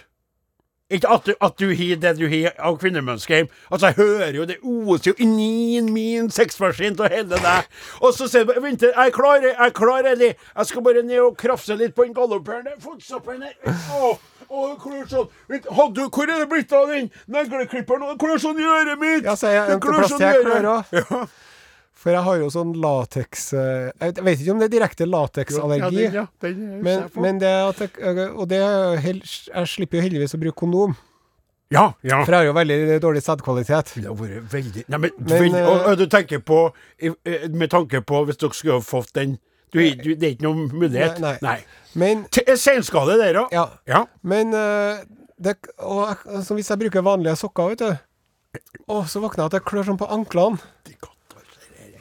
Ikke 0.91 1.09
at 1.13 1.27
du, 1.27 1.35
at 1.45 1.59
du 1.61 1.67
har 1.77 1.97
det 2.01 2.15
du 2.17 2.29
har 2.33 2.55
av 2.65 2.79
kvinnemenneske. 2.81 3.43
Altså, 3.71 3.91
jeg 3.91 3.95
hører 3.99 4.37
jo 4.39 4.45
det 4.49 4.57
oser 4.63 5.11
jo 5.11 5.15
inni 5.21 5.83
min 5.85 6.31
sexmaskin 6.33 6.97
av 6.97 7.13
hele 7.13 7.37
deg. 7.45 7.67
Og 8.01 8.15
så 8.17 8.25
sier 8.25 8.47
du 8.47 8.55
bare 8.55 8.63
Vent, 8.65 8.87
jeg 8.87 8.95
er 8.97 9.13
klar, 9.13 9.43
jeg 9.45 9.53
er 9.53 9.75
klar, 9.77 10.09
Eli. 10.09 10.31
Jeg 10.33 10.71
skal 10.71 10.87
bare 10.87 11.03
ned 11.05 11.21
og 11.21 11.37
krafse 11.37 11.77
litt 11.77 11.93
på 11.95 12.07
den 12.09 12.15
galopperende 12.17 12.73
fotsoppen 12.81 13.45
der. 13.45 13.53
Å, 13.69 14.15
å, 14.49 14.65
klør 14.81 15.05
sånn. 15.11 15.29
Vent, 15.53 15.69
hadde, 15.77 16.09
hvor 16.09 16.25
er 16.25 16.41
det 16.41 16.49
blitt 16.55 16.73
av 16.73 16.89
den 16.95 17.13
negleklipperen? 17.37 18.17
Klør 18.25 18.41
sånn 18.47 18.65
i 18.65 18.65
øret 18.65 19.03
mitt. 19.03 19.29
Ja, 19.29 19.37
så 19.37 19.51
er 19.51 19.59
jeg 19.59 19.75
Det 19.75 19.79
klør 19.85 20.09
sånn 20.09 20.25
i 20.25 20.31
jeg 20.31 20.49
øret. 20.57 20.97
Ja. 21.03 21.21
For 21.99 22.15
jeg 22.15 22.23
har 22.23 22.37
jo 22.39 22.47
sånn 22.55 22.77
lateks 22.79 23.49
eh, 23.59 23.89
Jeg 23.99 24.23
vet 24.23 24.39
ikke 24.45 24.53
om 24.55 24.61
det 24.63 24.69
er 24.69 24.75
direkte 24.77 25.07
lateksallergi. 25.09 26.05
Ja, 26.15 26.23
ja, 26.23 26.53
Men, 26.87 27.09
men 27.19 27.41
det 27.43 27.51
at 27.51 27.81
jeg, 27.83 28.29
Og 28.39 28.45
det 28.53 28.61
er 28.63 29.01
Jeg 29.03 29.67
slipper 29.73 29.99
jo 29.99 30.05
heldigvis 30.07 30.37
å 30.37 30.41
bruke 30.45 30.61
kondom, 30.63 30.95
ja, 31.75 31.89
ja. 32.07 32.21
for 32.25 32.33
jeg 32.33 32.39
har 32.39 32.47
jo 32.47 32.55
veldig 32.57 33.01
dårlig 33.05 33.21
sædkvalitet. 33.27 33.91
Det 33.99 34.07
har 34.07 34.15
vært 34.17 34.47
veldig 34.55 34.85
Nei, 34.89 35.01
men, 35.03 35.11
Men, 35.19 35.35
veldig, 35.35 35.65
og, 35.67 35.75
eh, 35.75 35.91
og 35.91 35.99
du 36.01 36.07
tenker 36.15 36.41
på 36.41 36.61
eh, 37.03 37.45
Med 37.51 37.75
tanke 37.75 38.01
på 38.07 38.23
hvis 38.29 38.39
dere 38.41 38.57
skulle 38.57 38.79
ha 38.79 38.85
fått 38.87 39.13
den 39.19 39.35
du, 39.75 39.83
du, 40.01 40.15
Det 40.15 40.23
er 40.23 40.33
ikke 40.39 40.47
noen 40.47 40.71
mulighet? 40.73 41.19
Nei, 41.21 41.35
nei. 41.45 41.59
Men, 41.99 42.23
Til- 42.33 42.47
eh, 42.49 42.57
Senskade 42.57 43.19
der 43.21 43.43
òg? 43.43 43.53
ja, 43.53 43.67
Ja. 43.91 44.07
men 44.23 44.55
det, 44.55 45.59
og, 45.83 46.15
altså, 46.25 46.55
hvis 46.57 46.71
jeg 46.73 46.81
bruker 46.87 47.05
vanlige 47.05 47.37
sokker, 47.43 47.75
vet 47.75 47.85
du 47.85 47.91
og 48.89 49.05
så 49.13 49.21
våkner 49.21 49.45
jeg 49.45 49.51
at 49.51 49.57
jeg 49.59 49.67
klør 49.69 49.85
sånn 49.91 49.99
på 50.01 50.07
anklene. 50.11 50.57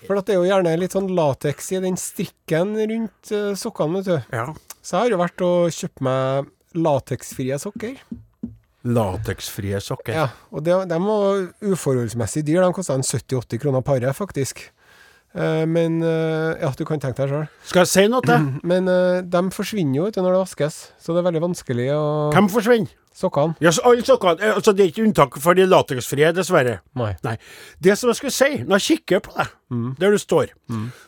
For 0.06 0.20
det 0.22 0.36
er 0.36 0.38
jo 0.42 0.46
gjerne 0.48 0.76
litt 0.80 0.94
sånn 0.96 1.10
lateks 1.18 1.72
i 1.74 1.82
den 1.84 1.98
strikken 2.00 2.76
rundt 2.78 3.32
eh, 3.34 3.52
sokkene, 3.58 4.02
vet 4.04 4.12
du. 4.12 4.38
ja. 4.38 4.48
Så 4.88 4.94
jeg 4.96 5.02
har 5.02 5.12
jo 5.12 5.18
vært 5.20 5.42
og 5.44 5.74
kjøpt 5.76 6.00
meg 6.06 6.46
lateksfrie 6.80 7.58
sokker. 7.60 7.98
Lateksfrie 8.88 9.80
sokker. 9.84 10.14
Ja, 10.16 10.28
og 10.54 10.64
det, 10.64 10.76
de 10.88 11.00
var 11.04 11.42
uforholdsmessig 11.74 12.46
dyr. 12.48 12.62
De 12.64 12.70
kosta 12.78 12.96
70-80 13.02 13.60
kroner 13.66 13.84
paret, 13.84 14.14
faktisk. 14.16 14.62
Eh, 15.36 15.66
men 15.68 16.00
eh, 16.06 16.62
Ja, 16.62 16.70
du 16.72 16.86
kan 16.88 17.02
tenke 17.04 17.26
deg 17.26 17.34
sjøl. 17.34 17.50
Skal 17.68 17.84
jeg 17.84 17.92
si 17.92 18.06
noe 18.14 18.24
til? 18.24 18.48
Men 18.72 18.88
de 19.28 19.42
forsvinner 19.52 20.00
jo 20.00 20.06
vet 20.08 20.16
du, 20.16 20.22
når 20.24 20.38
det 20.38 20.44
vaskes, 20.46 20.78
så 21.04 21.12
det 21.18 21.20
er 21.22 21.28
veldig 21.28 21.44
vanskelig 21.50 21.90
å 21.98 22.06
Hvem 22.38 22.48
forsvinner? 22.54 22.96
Sokkene? 23.18 23.56
Ja, 23.64 23.72
så 23.74 23.82
alle 23.90 24.04
sokkene 24.06 24.52
altså, 24.54 24.74
Det 24.78 24.84
er 24.86 24.92
ikke 24.92 25.06
unntak 25.08 25.38
for 25.42 25.58
de 25.58 25.66
lateksfrie, 25.66 26.30
dessverre. 26.38 26.76
Nei. 27.00 27.16
Nei. 27.26 27.38
Det 27.82 27.96
som 27.98 28.12
jeg 28.12 28.20
skulle 28.20 28.36
si, 28.36 28.50
når 28.62 28.78
jeg 28.78 29.00
kikker 29.00 29.20
på 29.26 29.34
deg, 29.40 29.48
Mm. 29.74 29.96
der 30.00 30.12
du 30.12 30.18
står, 30.22 30.48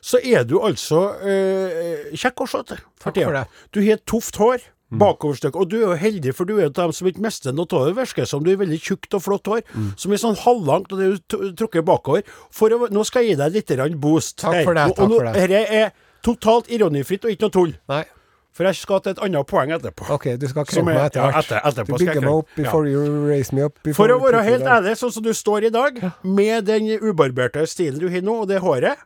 så 0.01 0.17
er 0.25 0.43
du 0.43 0.57
altså 0.59 1.03
eh, 1.23 2.09
kjekk 2.17 2.41
å 2.43 2.47
se 2.49 2.63
til. 2.73 2.77
Tida. 2.99 3.23
for 3.23 3.33
det. 3.37 3.45
Mm. 3.45 3.69
Du 3.71 3.79
har 3.85 3.93
et 3.93 4.05
tøft 4.05 4.35
hår. 4.41 4.59
Bakoverstøkk. 4.91 5.53
Og 5.55 5.69
du 5.69 5.75
er 5.77 5.83
jo 5.85 5.95
heldig, 6.01 6.31
for 6.33 6.45
du 6.49 6.55
er 6.57 6.63
jo 6.63 6.69
av 6.71 6.73
dem 6.73 6.91
som 6.97 7.05
ikke 7.07 7.21
mister 7.21 7.53
noe 7.53 7.67
av 7.77 7.85
det. 7.85 7.95
Virker 7.95 8.25
som 8.25 8.41
du 8.43 8.49
har 8.49 8.57
veldig 8.57 8.79
tjukt 8.81 9.13
og 9.13 9.21
flott 9.21 9.45
hår, 9.45 9.61
Mm. 9.75 9.91
som 9.95 10.11
er 10.11 10.17
sånn 10.17 10.35
halvlangt, 10.35 10.91
og 10.91 10.97
det 10.97 11.07
er 11.13 11.53
trukket 11.53 11.85
bakover. 11.85 12.23
Å, 12.25 12.89
nå 12.89 13.05
skal 13.05 13.21
jeg 13.23 13.37
gi 13.37 13.43
deg 13.43 13.53
litt 13.53 13.99
boost. 14.01 14.37
Takk 14.41 14.63
for 14.65 14.73
det, 14.73 14.87
Og- 14.89 14.95
takk 14.95 15.03
og 15.05 15.09
nå- 15.11 15.17
for 15.17 15.31
det. 15.31 15.49
Dette 15.49 15.71
er 15.71 15.91
totalt 16.23 16.67
ironifritt 16.73 17.23
og 17.23 17.31
ikke 17.31 17.41
noe 17.41 17.49
tull. 17.51 17.73
Nei. 17.87 18.03
For 18.51 18.65
jeg 18.67 18.75
skal 18.75 18.99
til 19.05 19.11
et 19.13 19.19
annet 19.23 19.47
poeng 19.47 19.71
etterpå. 19.71 20.07
OK, 20.11 20.25
du 20.41 20.47
skal 20.49 20.65
er- 20.65 20.83
meg 20.83 20.97
etter 21.05 21.21
ja, 21.21 21.39
etter- 21.39 21.61
etterpå 21.69 21.97
du 21.97 22.05
bygger 22.05 22.21
meg 22.25 22.33
opp 22.33 22.49
before 22.57 22.89
you 22.89 23.03
raise 23.29 23.53
me 23.55 23.63
up. 23.63 23.77
For 23.95 24.09
å 24.11 24.17
være 24.19 24.41
helt 24.43 24.65
ærlig, 24.65 24.95
sånn 24.99 25.13
som 25.13 25.23
du 25.23 25.31
står 25.33 25.67
i 25.69 25.69
dag, 25.69 26.01
med 26.23 26.65
den 26.65 26.89
ubarberte 26.99 27.63
stilen 27.69 27.99
du 28.01 28.09
har 28.09 28.21
nå, 28.25 28.41
og 28.41 28.47
det 28.49 28.59
håret, 28.65 28.97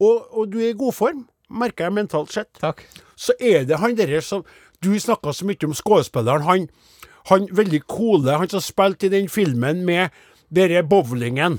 og, 0.00 0.28
og 0.36 0.50
du 0.52 0.58
er 0.60 0.70
i 0.70 0.76
god 0.78 0.94
form, 0.94 1.24
merker 1.50 1.88
jeg 1.88 1.92
mentalt 1.96 2.30
sett, 2.32 2.52
Takk. 2.60 2.84
så 3.16 3.32
er 3.40 3.64
det 3.66 3.80
han 3.82 3.96
derre 3.98 4.20
som 4.22 4.44
Du 4.80 4.94
snakka 4.96 5.32
så 5.36 5.44
mye 5.44 5.66
om 5.66 5.74
skuespilleren, 5.76 6.42
han, 6.46 6.68
han 7.28 7.48
veldig 7.52 7.82
coole, 7.86 8.32
han 8.40 8.48
som 8.48 8.60
spilte 8.64 9.06
i 9.06 9.12
den 9.12 9.26
filmen 9.28 9.82
med 9.84 10.08
denne 10.48 10.80
bowlingen. 10.88 11.58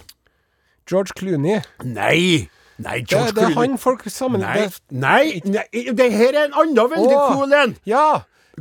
George 0.89 1.13
Clooney. 1.15 1.59
Nei! 1.85 2.49
Nei, 2.83 2.99
Det, 2.99 3.09
George 3.11 3.31
det 3.35 3.43
er 3.43 3.51
Clooney. 3.53 3.69
han 3.69 3.77
folk 3.77 4.03
sammen 4.09 4.41
Nei, 4.41 4.57
det, 4.65 4.79
nei, 4.91 5.41
nei, 5.45 5.65
det 5.97 6.11
her 6.13 6.33
er 6.33 6.45
en 6.49 6.53
annen 6.63 6.89
veldig 6.95 7.15
Åh. 7.17 7.33
cool 7.35 7.53
en. 7.53 7.75
Ja! 7.85 8.05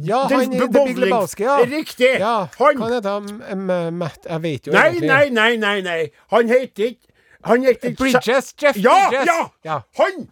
Ja, 0.01 0.21
Den 0.31 0.39
han 0.41 0.53
i 0.55 0.59
The 0.61 0.85
Big 0.87 0.97
Lebowski, 1.03 1.43
ja. 1.45 1.57
Riktig. 1.67 2.13
Ja, 2.23 2.47
Han. 2.59 2.77
Hva 2.79 2.89
heter 2.95 3.11
han? 3.11 3.95
Matt 3.99 4.27
Jeg 4.31 4.43
vet 4.43 4.67
jo 4.69 4.73
Nei, 4.73 4.85
egentlig. 4.89 5.09
nei, 5.09 5.29
nei, 5.31 5.57
nei, 5.57 5.81
nei. 5.83 6.11
Han 6.31 6.49
heter 6.49 6.85
ikke 6.93 7.09
Han 7.45 7.63
heter 7.67 7.89
ikke 7.91 7.97
Bridges. 8.05 8.55
Jeff 8.63 8.77
Ja, 8.77 8.95
Bridges. 9.11 9.27
ja! 9.27 9.49
ja. 9.65 9.81
Han! 9.99 10.29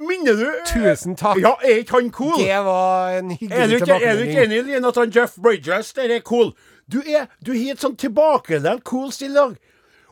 Minner 0.00 0.32
du 0.32 0.46
Tusen 0.66 1.14
takk. 1.16 1.36
Ja, 1.44 1.54
er 1.62 1.82
ikke 1.82 1.98
han 2.00 2.10
cool? 2.10 2.38
Det 2.40 2.56
var 2.64 3.10
en 3.18 3.30
hyggelig 3.30 3.78
tilbakemelding. 3.78 4.08
er 4.08 4.16
du 4.16 4.22
ikke 4.30 4.44
enig 4.48 4.62
Lien, 4.64 4.84
at 4.84 4.96
han 4.96 5.10
Jeff 5.16 5.34
Bridges 5.42 5.92
der 5.92 6.14
er 6.16 6.20
cool? 6.24 6.52
Du 6.92 6.98
er 7.06 7.26
Du 7.46 7.52
har 7.52 7.72
et 7.76 7.80
sånn 7.84 7.96
tilbakelent 8.00 8.82
cool 8.88 9.12
stil 9.12 9.30
i 9.30 9.34
dag. 9.34 9.56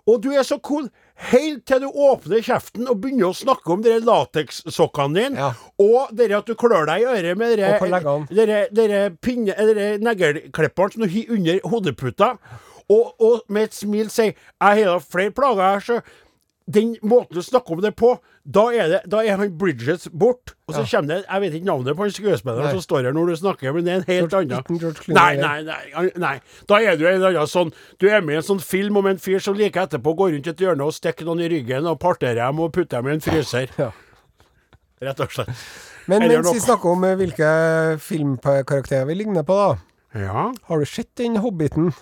Og 0.07 0.23
du 0.23 0.31
er 0.33 0.43
så 0.45 0.59
cool 0.65 0.89
helt 1.19 1.65
til 1.67 1.81
du 1.83 1.89
åpner 1.89 2.43
kjeften 2.45 2.89
og 2.89 3.01
begynner 3.03 3.31
å 3.33 3.37
snakke 3.37 3.73
om 3.75 3.83
de 3.83 3.97
latekssokkene 4.01 5.15
dine, 5.19 5.37
Ja. 5.37 5.53
og 5.79 6.15
det 6.15 6.31
at 6.33 6.47
du 6.47 6.55
klør 6.55 6.87
deg 6.87 7.03
i 7.03 7.09
øret 7.11 7.37
med. 7.37 7.59
Dere 7.59 9.11
negleklipperen 9.99 10.93
som 10.93 11.03
du 11.03 11.09
har 11.09 11.35
under 11.37 11.61
hodeputa, 11.69 12.31
og, 12.89 13.15
og 13.21 13.43
med 13.49 13.69
et 13.69 13.75
smil 13.75 14.09
sier 14.09 14.33
'Jeg 14.61 14.85
har 14.87 14.99
flere 15.01 15.31
plager 15.31 15.63
her', 15.63 15.81
så 15.81 16.01
den 16.69 16.91
måten 17.01 17.33
du 17.39 17.41
snakker 17.43 17.79
om 17.79 17.81
det 17.81 17.95
på, 17.97 18.11
da 18.45 18.67
er, 18.77 18.91
det, 18.93 18.99
da 19.09 19.23
er 19.25 19.41
han 19.41 19.55
Bridges 19.57 20.05
bort. 20.13 20.53
Og 20.69 20.75
så 20.77 20.83
kommer 20.85 21.15
det 21.15 21.19
Jeg 21.25 21.41
vet 21.41 21.55
ikke 21.57 21.69
navnet 21.71 21.97
på 21.97 22.05
han 22.05 22.13
skuespilleren 22.13 22.75
som 22.77 22.83
står 22.85 23.09
her 23.09 23.15
når 23.17 23.31
du 23.31 23.37
snakker, 23.41 23.73
men 23.73 23.87
det 23.87 23.93
er 23.95 24.03
en 24.03 24.09
helt 24.09 24.35
annen. 24.37 24.83
Nei, 25.17 25.31
nei, 25.41 25.63
nei, 25.65 26.11
nei. 26.21 26.35
Da 26.69 26.81
er 26.85 26.99
du 27.01 27.07
en 27.09 27.25
annen 27.31 27.49
sånn 27.49 27.73
Du 27.97 28.05
er 28.11 28.21
med 28.25 28.37
i 28.37 28.41
en 28.43 28.47
sånn 28.51 28.61
film 28.61 29.01
om 29.01 29.09
en 29.09 29.21
fyr 29.23 29.41
som 29.41 29.57
like 29.57 29.81
etterpå 29.81 30.13
går 30.19 30.35
rundt 30.37 30.51
et 30.53 30.61
hjørne 30.61 30.85
og 30.85 30.93
stikker 30.97 31.29
noen 31.29 31.41
i 31.47 31.49
ryggen 31.55 31.89
og 31.89 31.97
parterer 32.05 32.43
dem 32.45 32.61
og 32.61 32.75
putter 32.77 33.01
dem 33.01 33.09
i 33.09 33.17
en 33.17 33.25
fryser. 33.25 33.73
Ja. 33.81 33.89
Rett 35.09 35.21
og 35.25 35.33
slett. 35.33 35.55
Men 36.09 36.25
Eller 36.27 36.43
mens 36.43 36.57
vi 36.57 36.61
snakker 36.65 36.91
om 36.93 37.05
eh, 37.05 37.17
hvilke 37.21 37.49
filmkarakterer 38.03 39.09
vi 39.09 39.17
ligner 39.23 39.45
på, 39.47 39.57
da. 39.57 40.21
Ja. 40.21 40.45
Har 40.69 40.81
du 40.81 40.89
sett 40.89 41.11
den 41.21 41.37
Hobbiten? 41.45 41.93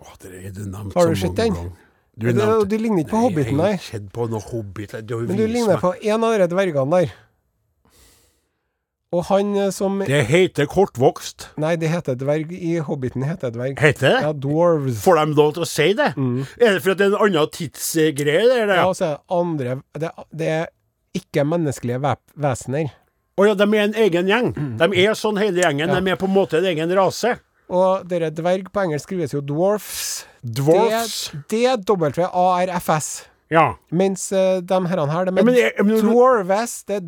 Å, 0.00 0.14
det 0.22 0.30
er 0.46 0.52
du 0.56 0.62
nevnt 0.64 0.94
Har 0.96 1.10
du 1.10 1.18
sett 1.18 1.36
den? 1.36 1.54
ganger. 1.54 1.89
Du, 2.18 2.26
Det- 2.32 2.68
du 2.68 2.76
ligner 2.78 3.04
ikke 3.04 3.10
på 3.14 3.20
Hobbiten, 3.28 3.56
nei. 3.56 3.70
Jeg 3.78 3.92
har 3.92 4.00
på 4.12 4.28
noe 4.28 4.40
Hobbit. 4.40 4.90
Du, 5.06 5.16
Men 5.20 5.36
du 5.36 5.46
ligner 5.46 5.74
meg. 5.76 5.80
på 5.80 5.94
en 6.04 6.24
av 6.24 6.38
de 6.38 6.48
dvergene 6.54 6.90
der. 6.90 7.12
Og 9.12 9.24
han 9.26 9.72
som 9.74 9.98
Det 10.06 10.20
heter 10.28 10.66
kortvokst. 10.70 11.48
Nei, 11.58 11.74
det 11.76 11.88
heter 11.90 12.14
dverg. 12.14 12.52
I 12.54 12.76
Hobbiten 12.78 13.24
heter 13.26 13.50
dverg. 13.50 13.78
Heter 13.82 14.06
det? 14.06 14.20
Ja, 14.22 14.32
dwarves. 14.32 15.00
Får 15.02 15.18
de 15.18 15.34
lov 15.34 15.54
til 15.56 15.62
å 15.64 15.66
si 15.66 15.88
det? 15.98 16.12
Er 16.14 16.76
det 16.76 16.82
fordi 16.84 16.94
det 17.00 17.08
er 17.08 17.16
en 17.16 17.24
annen 17.26 17.50
tidsgreie 17.50 18.44
der? 18.46 18.66
Ja, 18.68 18.74
Ja. 18.76 18.86
og 18.86 18.94
så 18.94 19.08
det 19.16 19.20
andre 19.30 19.82
Det, 19.98 20.10
det 20.32 20.48
er 20.48 20.66
ikke 21.14 21.42
menneskelige 21.44 22.16
vesener. 22.38 22.92
Å 23.36 23.46
ja, 23.48 23.54
de 23.54 23.64
er 23.64 23.82
en 23.82 23.94
egen 23.94 24.26
gjeng. 24.28 24.54
De 24.78 24.84
er 25.02 25.14
sånn 25.18 25.38
hele 25.38 25.58
gjengen. 25.60 25.88
Ja. 25.88 25.98
De 26.00 26.10
er 26.10 26.16
på 26.16 26.28
en 26.28 26.34
måte 26.34 26.58
en 26.58 26.64
egen 26.70 26.92
rase. 26.94 27.40
Og 27.70 28.06
dere 28.10 28.30
dverg 28.34 28.66
på 28.74 28.82
engelsk 28.82 29.06
skrives 29.06 29.32
jo 29.36 29.40
dwarfs. 29.46 30.24
Dwarfs. 30.42 31.30
D-W-A-R-F-S. 31.52 33.10
Ja. 33.50 33.64
Mens 33.90 34.28
uh, 34.32 34.60
de 34.62 34.78
herrene 34.86 35.10
her, 35.10 35.24
de 35.26 35.32
Ja, 35.34 35.70
er 35.78 35.82
men- 35.86 36.00
dwarves. 36.06 36.76
Det 36.86 36.96
er 36.96 37.00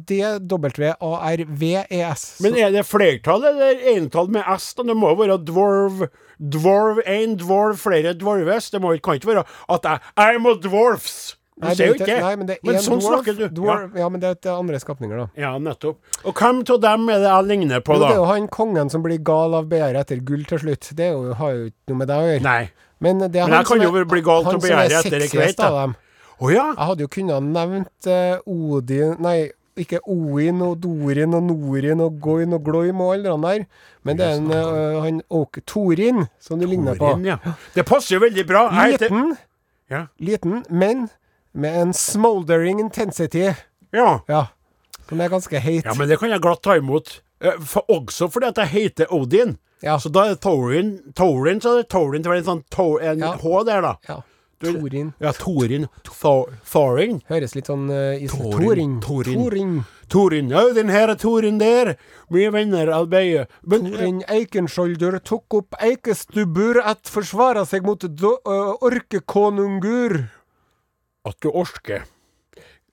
D-W-A-R-V-E-S. 1.07 2.25
Men 2.43 2.57
er 2.59 2.71
det 2.75 2.83
flertall 2.87 3.45
eller 3.53 3.79
entall 3.95 4.29
med 4.35 4.43
S? 4.59 4.73
da? 4.75 4.83
Det 4.91 4.97
må 4.99 5.09
jo 5.15 5.21
være 5.23 5.39
dwarv 5.47 6.07
Dwarv 6.43 6.99
én, 7.07 7.37
dwarv 7.39 7.77
flere 7.79 8.15
dwarves. 8.19 8.71
Det 8.73 8.81
må, 8.83 8.97
kan 8.99 9.15
ikke 9.15 9.29
være 9.31 9.45
at 9.71 9.85
jeg 9.87 10.01
I'm 10.19 10.49
a 10.51 10.55
dwarfs. 10.59 11.37
Nei, 11.61 11.75
det 11.75 11.81
er 11.85 11.87
jo 11.91 11.95
ikke- 11.95 12.21
Nei, 12.23 12.37
men 12.37 12.47
det 12.47 12.55
er 12.57 12.61
Men 12.67 12.75
en 12.77 12.81
sånn 12.83 13.01
dwarf. 13.01 13.25
snakker 13.25 13.37
du. 13.39 13.49
Dwarf, 13.61 13.95
ja. 13.95 14.09
men 14.09 14.21
det 14.21 14.47
er 14.47 14.51
andre 14.57 14.79
skapninger, 14.81 15.17
da. 15.19 15.27
Ja, 15.37 15.59
nettopp. 15.59 15.97
Og 16.25 16.35
hvem 16.35 16.61
av 16.71 16.81
dem 16.81 17.09
er 17.11 17.19
det 17.19 17.29
jeg 17.29 17.45
ligner 17.51 17.81
på, 17.81 17.99
da? 17.99 17.99
Jo, 17.99 18.07
det 18.09 18.11
er 18.11 18.17
jo 18.17 18.25
han 18.25 18.49
kongen 18.49 18.91
som 18.91 19.03
blir 19.03 19.19
gal 19.23 19.55
av 19.55 19.67
begjæret 19.69 20.01
etter 20.01 20.25
gull 20.25 20.45
til 20.45 20.59
slutt. 20.59 20.91
Det 20.97 21.05
er 21.07 21.13
jo, 21.13 21.35
har 21.35 21.53
jo 21.53 21.65
ikke 21.67 21.89
noe 21.89 21.97
med 21.99 22.09
deg 22.09 22.17
å 22.17 22.29
gjøre. 22.33 22.43
Nei. 22.43 22.71
Men 23.01 23.19
det 23.19 23.37
er 23.37 23.47
Men 23.49 23.59
jeg 23.59 23.67
kan 23.67 23.81
jo 23.83 23.97
er- 23.97 24.05
bli 24.05 24.21
gal 24.23 24.43
til 24.43 24.51
han 24.51 24.57
å 24.57 24.61
som 24.63 24.71
er 24.71 24.77
begjære 24.77 24.99
etter 25.05 25.15
ei 25.21 25.29
sexiest 25.29 25.61
av 25.61 25.73
dem. 25.83 25.97
Ja? 26.41 26.75
Jeg 26.75 26.87
hadde 26.87 26.99
jo 27.01 27.09
kunnet 27.09 27.43
nevnt 27.43 28.07
uh, 28.09 28.39
Odin 28.49 29.17
Nei, 29.21 29.51
ikke 29.77 30.01
Oin 30.09 30.61
og 30.63 30.81
Dorin 30.81 31.35
og 31.35 31.43
Norin 31.45 32.01
og 32.01 32.21
Goin 32.21 32.53
og 32.53 32.65
Gloim 32.65 33.01
og 33.01 33.13
alle 33.15 33.31
de 33.31 33.43
der. 33.43 33.67
Men 34.05 34.17
det 34.17 34.27
er 34.27 34.37
en, 34.41 34.51
uh, 34.51 35.01
han 35.03 35.23
Oak 35.31 35.61
Torin 35.67 36.27
som 36.41 36.59
du 36.59 36.67
ligner 36.67 36.95
på. 36.99 37.13
Ja. 37.25 37.37
Det 37.75 37.85
passer 37.87 38.17
jo 38.17 38.21
veldig 38.25 38.47
bra. 38.47 38.69
Heter 38.71 39.09
Liten, 39.09 39.37
Ja. 39.91 40.07
liten, 40.19 40.65
men 40.71 41.09
med 41.55 41.81
en 41.83 41.93
smoldering 41.93 42.81
intensity. 42.81 43.53
ja. 43.93 44.21
Ja. 44.29 44.47
Som 45.09 45.21
er 45.21 45.29
ganske 45.29 45.59
heit. 45.61 45.85
Ja, 45.85 45.93
men 45.99 46.09
det 46.09 46.17
kan 46.19 46.31
jeg 46.31 46.41
glatt 46.41 46.63
ta 46.65 46.77
imot. 46.79 47.21
Eh, 47.43 47.59
For, 47.61 47.83
også 47.91 48.31
fordi 48.33 48.47
at 48.49 48.57
jeg 48.63 48.69
heter 48.73 49.11
Odin. 49.13 49.59
Ja. 49.83 49.99
Så 49.99 50.09
da 50.09 50.25
er 50.25 50.37
det 50.37 50.41
Thorin 50.41 50.93
Thorin, 51.15 51.61
så 51.61 51.73
er 51.75 51.83
det 51.83 51.89
Thorin. 51.91 52.23
å 52.23 52.31
være 52.31 52.39
en 52.39 52.45
sånn 52.47 52.63
Thor, 52.71 53.01
en 53.03 53.19
Ja. 53.19 53.33
H 53.37 53.65
der, 53.67 53.83
da. 53.83 53.97
Ja. 54.09 54.21
Torin. 54.63 55.13
Ja, 55.21 55.33
Thorin. 55.33 55.89
Thor, 56.07 56.53
Thorin. 56.71 57.21
Høres 57.29 57.57
litt 57.57 57.67
sånn 57.67 57.89
uh, 57.91 58.15
Torin. 58.31 58.55
Torin. 58.63 59.01
Torin. 59.03 59.35
Torin. 59.43 59.73
Torin. 60.09 60.51
Ja, 60.55 60.63
den 60.73 60.89
her 60.89 61.11
er 61.11 61.19
Torin 61.19 61.59
der. 61.59 61.97
Mye 62.31 62.53
venner 62.55 62.93
arbeider. 62.95 63.49
Men 63.67 63.87
eh, 63.89 63.97
Torin 63.97 64.23
Eikenskjolder 64.31 65.19
tok 65.27 65.59
opp 65.59 65.75
eikestubbur 65.83 66.79
at 66.85 67.11
forsvara 67.11 67.67
seg 67.67 67.83
mot 67.85 68.05
uh, 68.07 68.77
orkekonungur. 68.87 70.23
At 71.29 71.37
du 71.43 71.51
orker. 71.51 72.05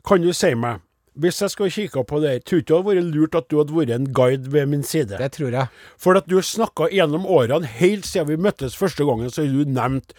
Kan 0.07 0.21
du 0.23 0.31
si 0.33 0.53
meg, 0.55 0.79
hvis 1.19 1.41
jeg 1.41 1.51
skulle 1.51 1.73
kikka 1.73 2.03
på 2.07 2.21
det, 2.23 2.45
tror 2.47 2.59
du 2.59 2.61
ikke 2.61 2.69
det 2.69 2.77
hadde 2.77 2.89
vært 2.89 3.15
lurt 3.15 3.35
at 3.35 3.47
du 3.51 3.57
hadde 3.59 3.75
vært 3.75 3.89
en 3.95 4.05
guide 4.15 4.51
ved 4.53 4.69
min 4.71 4.83
side? 4.83 5.17
Det 5.19 5.31
tror 5.35 5.51
jeg. 5.51 5.67
For 5.99 6.15
at 6.19 6.27
du 6.29 6.35
har 6.39 6.45
snakka 6.47 6.87
gjennom 6.93 7.25
årene, 7.27 7.67
helt 7.79 8.05
siden 8.07 8.29
vi 8.29 8.37
møttes 8.39 8.77
første 8.79 9.03
gangen, 9.07 9.29
så 9.33 9.43
har 9.43 9.51
du 9.51 9.73
nevnt 9.75 10.13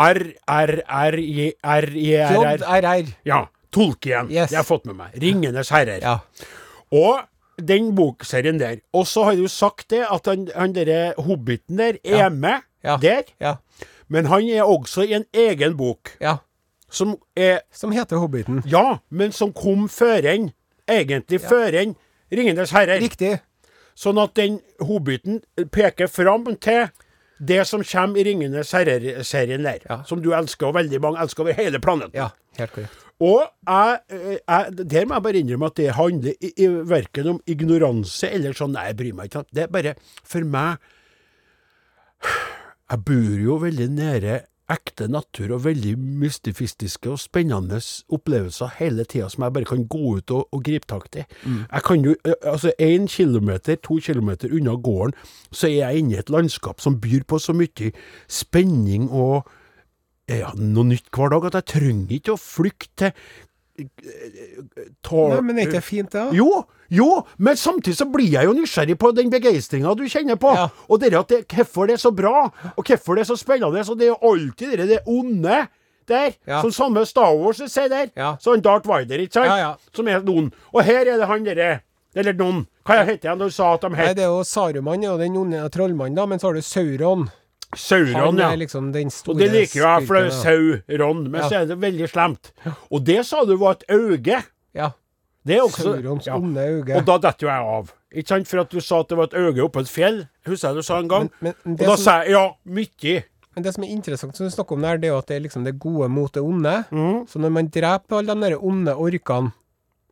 R, 0.00 0.20
R, 0.48 0.74
R, 0.86 1.16
J, 1.20 1.50
R, 1.62 1.88
J, 1.96 2.20
R, 2.26 2.44
R. 2.44 2.64
JRR. 2.82 3.14
Ja. 3.28 3.40
Tolkien. 3.72 4.26
Yes. 4.32 4.50
Det 4.50 4.56
har 4.58 4.64
jeg 4.64 4.68
fått 4.68 4.86
med 4.90 4.96
meg. 4.98 5.16
Ringenes 5.22 5.70
herrer. 5.70 6.00
Ja. 6.02 6.18
Og 6.90 7.20
den 7.60 7.92
bokserien 7.94 8.58
der. 8.58 8.80
Og 8.96 9.04
så 9.06 9.22
har 9.28 9.36
du 9.38 9.44
sagt 9.52 9.90
det, 9.92 10.02
at 10.10 10.26
han, 10.26 10.48
han 10.56 10.72
derre 10.74 11.12
hobbiten 11.22 11.78
der 11.78 11.98
er 12.04 12.24
Ja. 12.24 12.28
med 12.30 12.62
Ja. 12.82 12.96
der. 12.96 13.22
Ja. 13.40 13.54
Men 14.08 14.26
han 14.26 14.42
er 14.48 14.64
også 14.66 15.04
i 15.06 15.12
en 15.14 15.24
egen 15.32 15.76
bok, 15.76 16.16
ja. 16.20 16.38
Som 16.90 17.16
er 17.36 17.60
Som 17.72 17.92
heter 17.92 18.20
Hobbiten. 18.20 18.62
Ja, 18.66 18.98
men 19.10 19.32
som 19.32 19.52
kom 19.52 19.88
før 19.88 20.26
en. 20.26 20.50
Egentlig 20.90 21.40
før 21.40 21.74
en 21.78 21.94
Ringenes 22.30 22.70
herrer. 22.74 23.00
Riktig. 23.02 23.38
Sånn 23.98 24.18
at 24.22 24.36
den 24.38 24.60
hobbiten 24.80 25.40
peker 25.74 26.08
fram 26.10 26.46
til 26.62 26.88
det 27.40 27.62
som 27.68 27.82
kommer 27.84 28.20
i 28.20 28.24
Ringenes 28.28 28.72
herrer-serien 28.76 29.64
der. 29.66 29.82
Ja. 29.88 30.00
Som 30.06 30.22
du 30.22 30.30
elsker, 30.36 30.70
og 30.70 30.76
veldig 30.78 31.00
mange 31.02 31.22
elsker 31.24 31.46
over 31.46 31.56
hele 31.56 31.80
planeten. 31.82 32.14
Ja, 32.16 32.30
helt 32.60 32.74
korrekt. 32.74 33.06
Og 33.20 33.42
jeg, 33.44 33.98
eh, 34.08 34.38
jeg, 34.38 34.86
der 34.88 35.04
må 35.04 35.18
jeg 35.18 35.24
bare 35.26 35.40
innrømme 35.42 35.68
at 35.68 35.76
det 35.76 35.90
handler 35.92 36.36
i, 36.40 36.52
i, 36.56 36.68
verken 36.88 37.34
om 37.34 37.40
ignoranse 37.50 38.30
eller 38.32 38.56
sånn 38.56 38.72
Nei, 38.72 38.86
jeg 38.88 38.96
bryr 38.96 39.18
meg 39.18 39.28
ikke. 39.28 39.42
Det 39.52 39.66
er 39.66 39.74
bare 39.74 39.92
For 40.24 40.46
meg 40.48 40.80
Jeg 42.88 43.04
bor 43.10 43.42
jo 43.44 43.58
veldig 43.60 43.88
nære 43.92 44.38
ekte 44.70 45.08
natur 45.10 45.56
og 45.56 45.64
veldig 45.64 45.96
mystifistiske 45.98 47.10
og 47.10 47.20
spennende 47.20 47.80
opplevelser 48.12 48.76
hele 48.78 49.04
tida 49.04 49.28
som 49.32 49.44
jeg 49.46 49.54
bare 49.56 49.68
kan 49.68 49.86
gå 49.90 50.16
ut 50.20 50.34
og, 50.36 50.48
og 50.52 50.64
gripe 50.64 50.86
tak 50.90 51.08
i. 51.16 51.24
Jeg 51.72 51.82
kan 51.86 52.04
jo 52.04 52.14
Altså, 52.46 52.72
én 52.80 53.06
kilometer, 53.06 53.76
to 53.76 53.98
kilometer 54.02 54.48
unna 54.52 54.76
gården, 54.76 55.14
så 55.52 55.66
er 55.66 55.90
jeg 55.90 55.98
inne 55.98 56.14
i 56.14 56.18
et 56.18 56.30
landskap 56.30 56.80
som 56.80 57.00
byr 57.00 57.24
på 57.26 57.38
så 57.38 57.52
mye 57.52 57.92
spenning 58.28 59.10
og 59.10 59.48
ja, 60.30 60.52
noe 60.54 60.86
nytt 60.86 61.10
hver 61.10 61.32
dag 61.32 61.48
at 61.48 61.58
jeg 61.58 61.70
trenger 61.74 62.16
ikke 62.16 62.34
å 62.36 62.40
flykte 62.40 63.10
til 63.10 63.49
Tor- 65.02 65.34
Nei, 65.34 65.40
men 65.40 65.58
er 65.58 65.66
ikke 65.68 65.78
det 65.78 65.84
fint, 65.86 66.10
det? 66.12 66.20
da? 66.20 66.36
jo, 66.36 66.64
jo, 66.90 67.08
men 67.38 67.56
samtidig 67.56 67.96
så 67.98 68.06
blir 68.10 68.30
jeg 68.32 68.48
jo 68.48 68.54
nysgjerrig 68.56 68.96
på 69.00 69.12
den 69.16 69.30
begeistringa 69.32 69.94
du 69.98 70.04
kjenner 70.10 70.38
på. 70.40 70.52
Ja. 70.56 70.68
Og 70.88 71.00
det 71.02 71.12
at 71.14 71.28
det, 71.32 71.42
hvorfor 71.54 71.86
det 71.90 71.98
er 71.98 72.02
så 72.02 72.12
bra, 72.14 72.46
og 72.76 72.82
hvorfor 72.84 73.16
det 73.18 73.24
er 73.26 73.30
så 73.32 73.36
spennende. 73.40 73.84
Og 73.86 73.98
det 73.98 74.08
er 74.08 74.12
jo 74.14 74.32
alltid 74.32 74.76
det, 74.78 74.88
det 74.88 75.00
onde 75.06 75.60
der. 76.10 76.32
Ja. 76.48 76.60
Som 76.62 76.72
samme 76.74 77.04
Star 77.06 77.36
Wars 77.38 77.62
sier 77.62 77.88
der. 77.92 78.10
Ja. 78.18 78.34
Sånn 78.42 78.62
Darth 78.64 78.88
Vader, 78.90 79.22
ikke 79.22 79.38
sant? 79.38 79.46
Ja, 79.52 79.58
ja. 79.58 79.70
Som 79.96 80.08
er 80.10 80.24
noen. 80.26 80.50
Og 80.74 80.82
her 80.84 81.04
er 81.06 81.20
det 81.22 81.28
han 81.30 81.46
derre 81.46 81.70
Eller 82.18 82.34
noen. 82.34 82.64
Hva 82.82 83.04
heter 83.06 83.30
han? 83.30 83.38
Du 83.38 83.46
sa 83.54 83.74
at 83.76 83.84
de 83.84 83.92
Nei, 83.94 84.08
det 84.18 84.24
er 84.24 84.32
jo 84.32 84.40
Saruman 84.42 85.04
og 85.06 85.20
den 85.22 85.36
onde 85.38 85.60
trollmannen, 85.70 86.16
da, 86.18 86.24
men 86.26 86.40
så 86.42 86.48
har 86.48 86.56
du 86.58 86.64
Sauron. 86.66 87.28
Sauron, 87.76 88.38
ja. 88.38 88.54
liksom 88.58 88.88
Og 89.28 89.38
det 89.38 89.50
liker 89.52 89.78
jo 89.80 89.84
jeg, 89.86 90.06
for 90.06 90.14
det 90.14 90.24
er 90.26 90.30
Sauron. 90.30 91.22
Men 91.30 91.40
Ja. 91.40 91.48
så 91.48 91.54
er 91.60 91.66
det 91.66 91.78
veldig 91.80 92.08
slemt. 92.10 92.52
Og 92.90 93.04
det 93.04 93.24
sa 93.26 93.44
du 93.44 93.56
var 93.56 93.72
et 93.78 93.84
øye. 93.90 94.42
Ja. 94.74 94.90
Det 95.46 95.56
er 95.56 95.62
også 95.62 95.82
Saurons 95.82 96.26
ja. 96.26 96.36
onde 96.36 96.60
øye. 96.60 96.96
Og 96.96 97.06
da 97.06 97.18
detter 97.18 97.46
jo 97.46 97.48
jeg 97.48 97.62
av. 97.78 97.92
Ikke 98.12 98.28
sant? 98.28 98.48
For 98.48 98.60
at 98.60 98.70
du 98.70 98.80
sa 98.80 99.00
at 99.00 99.08
det 99.08 99.16
var 99.18 99.24
et 99.30 99.34
øye 99.38 99.62
oppå 99.64 99.80
et 99.80 99.88
fjell. 99.88 100.26
Husker 100.46 100.68
jeg 100.68 100.76
du 100.76 100.82
sa 100.82 100.98
en 100.98 101.08
gang. 101.08 101.30
Men- 101.40 101.54
men 101.64 101.74
og 101.74 101.78
da 101.78 101.96
som- 101.96 102.04
sa 102.04 102.22
jeg 102.22 102.30
ja, 102.30 102.50
mye. 102.66 103.24
Men 103.54 103.62
det 103.64 103.74
som 103.74 103.84
er 103.84 103.88
interessant 103.88 104.36
som 104.36 104.46
du 104.46 104.50
snakker 104.50 104.72
om 104.72 104.82
der, 104.82 104.96
det 104.98 105.08
er 105.08 105.12
jo 105.12 105.18
at 105.18 105.26
det 105.26 105.36
er 105.36 105.40
liksom 105.48 105.64
det 105.64 105.78
gode 105.78 106.08
mot 106.08 106.32
det 106.32 106.42
onde. 106.42 106.84
Mm. 106.90 107.26
Så 107.28 107.38
når 107.38 107.50
man 107.52 107.66
dreper 107.68 108.18
alle 108.18 108.34
de 108.34 108.40
der 108.50 108.58
onde 108.64 108.94
orkene 108.94 109.52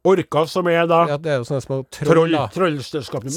Orker 0.04 0.46
som 0.46 0.66
er 0.68 0.87
da 0.87 1.06
ja, 1.09 1.16
Det 1.16 1.26
er 1.26 1.37
jo 1.38 1.44
sånne 1.44 1.61
små 1.61 1.85
troll, 1.90 2.30
troll. 2.54 2.78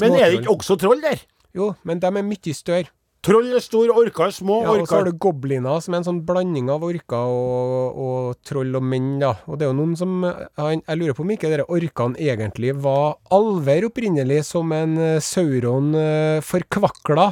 Men 0.00 0.14
er 0.14 0.30
det 0.30 0.40
ikke 0.40 0.54
også 0.56 0.78
troll 0.78 1.00
der? 1.00 1.18
Jo, 1.54 1.74
men 1.84 1.98
de 1.98 2.06
er 2.06 2.22
mye 2.22 2.54
større. 2.54 2.86
Troll 3.22 3.52
er 3.54 3.62
stor, 3.62 3.86
orker 3.94 4.24
er 4.26 4.32
små. 4.34 4.56
Ja, 4.64 4.72
og 4.74 4.88
så 4.90 4.96
har 4.98 5.04
du 5.06 5.12
gobliner, 5.22 5.78
som 5.84 5.94
er 5.94 6.00
en 6.00 6.06
sånn 6.08 6.22
blanding 6.26 6.66
av 6.74 6.82
orker 6.82 7.30
og, 7.30 8.00
og 8.02 8.40
troll 8.42 8.74
og 8.74 8.82
menn, 8.82 9.12
da. 9.22 9.36
Og 9.46 9.60
det 9.60 9.68
er 9.68 9.70
jo 9.70 9.76
noen 9.78 9.92
som 9.98 10.16
Jeg, 10.26 10.80
jeg 10.82 10.98
lurer 10.98 11.14
på 11.14 11.22
om 11.22 11.30
ikke 11.36 11.52
dere 11.52 11.68
orkene 11.70 12.18
egentlig 12.18 12.72
var 12.82 13.20
alver 13.30 13.86
opprinnelig, 13.86 14.40
som 14.50 14.74
en 14.74 14.98
eh, 14.98 15.20
Sauron 15.22 15.92
uh, 15.94 16.42
forkvakla. 16.42 17.28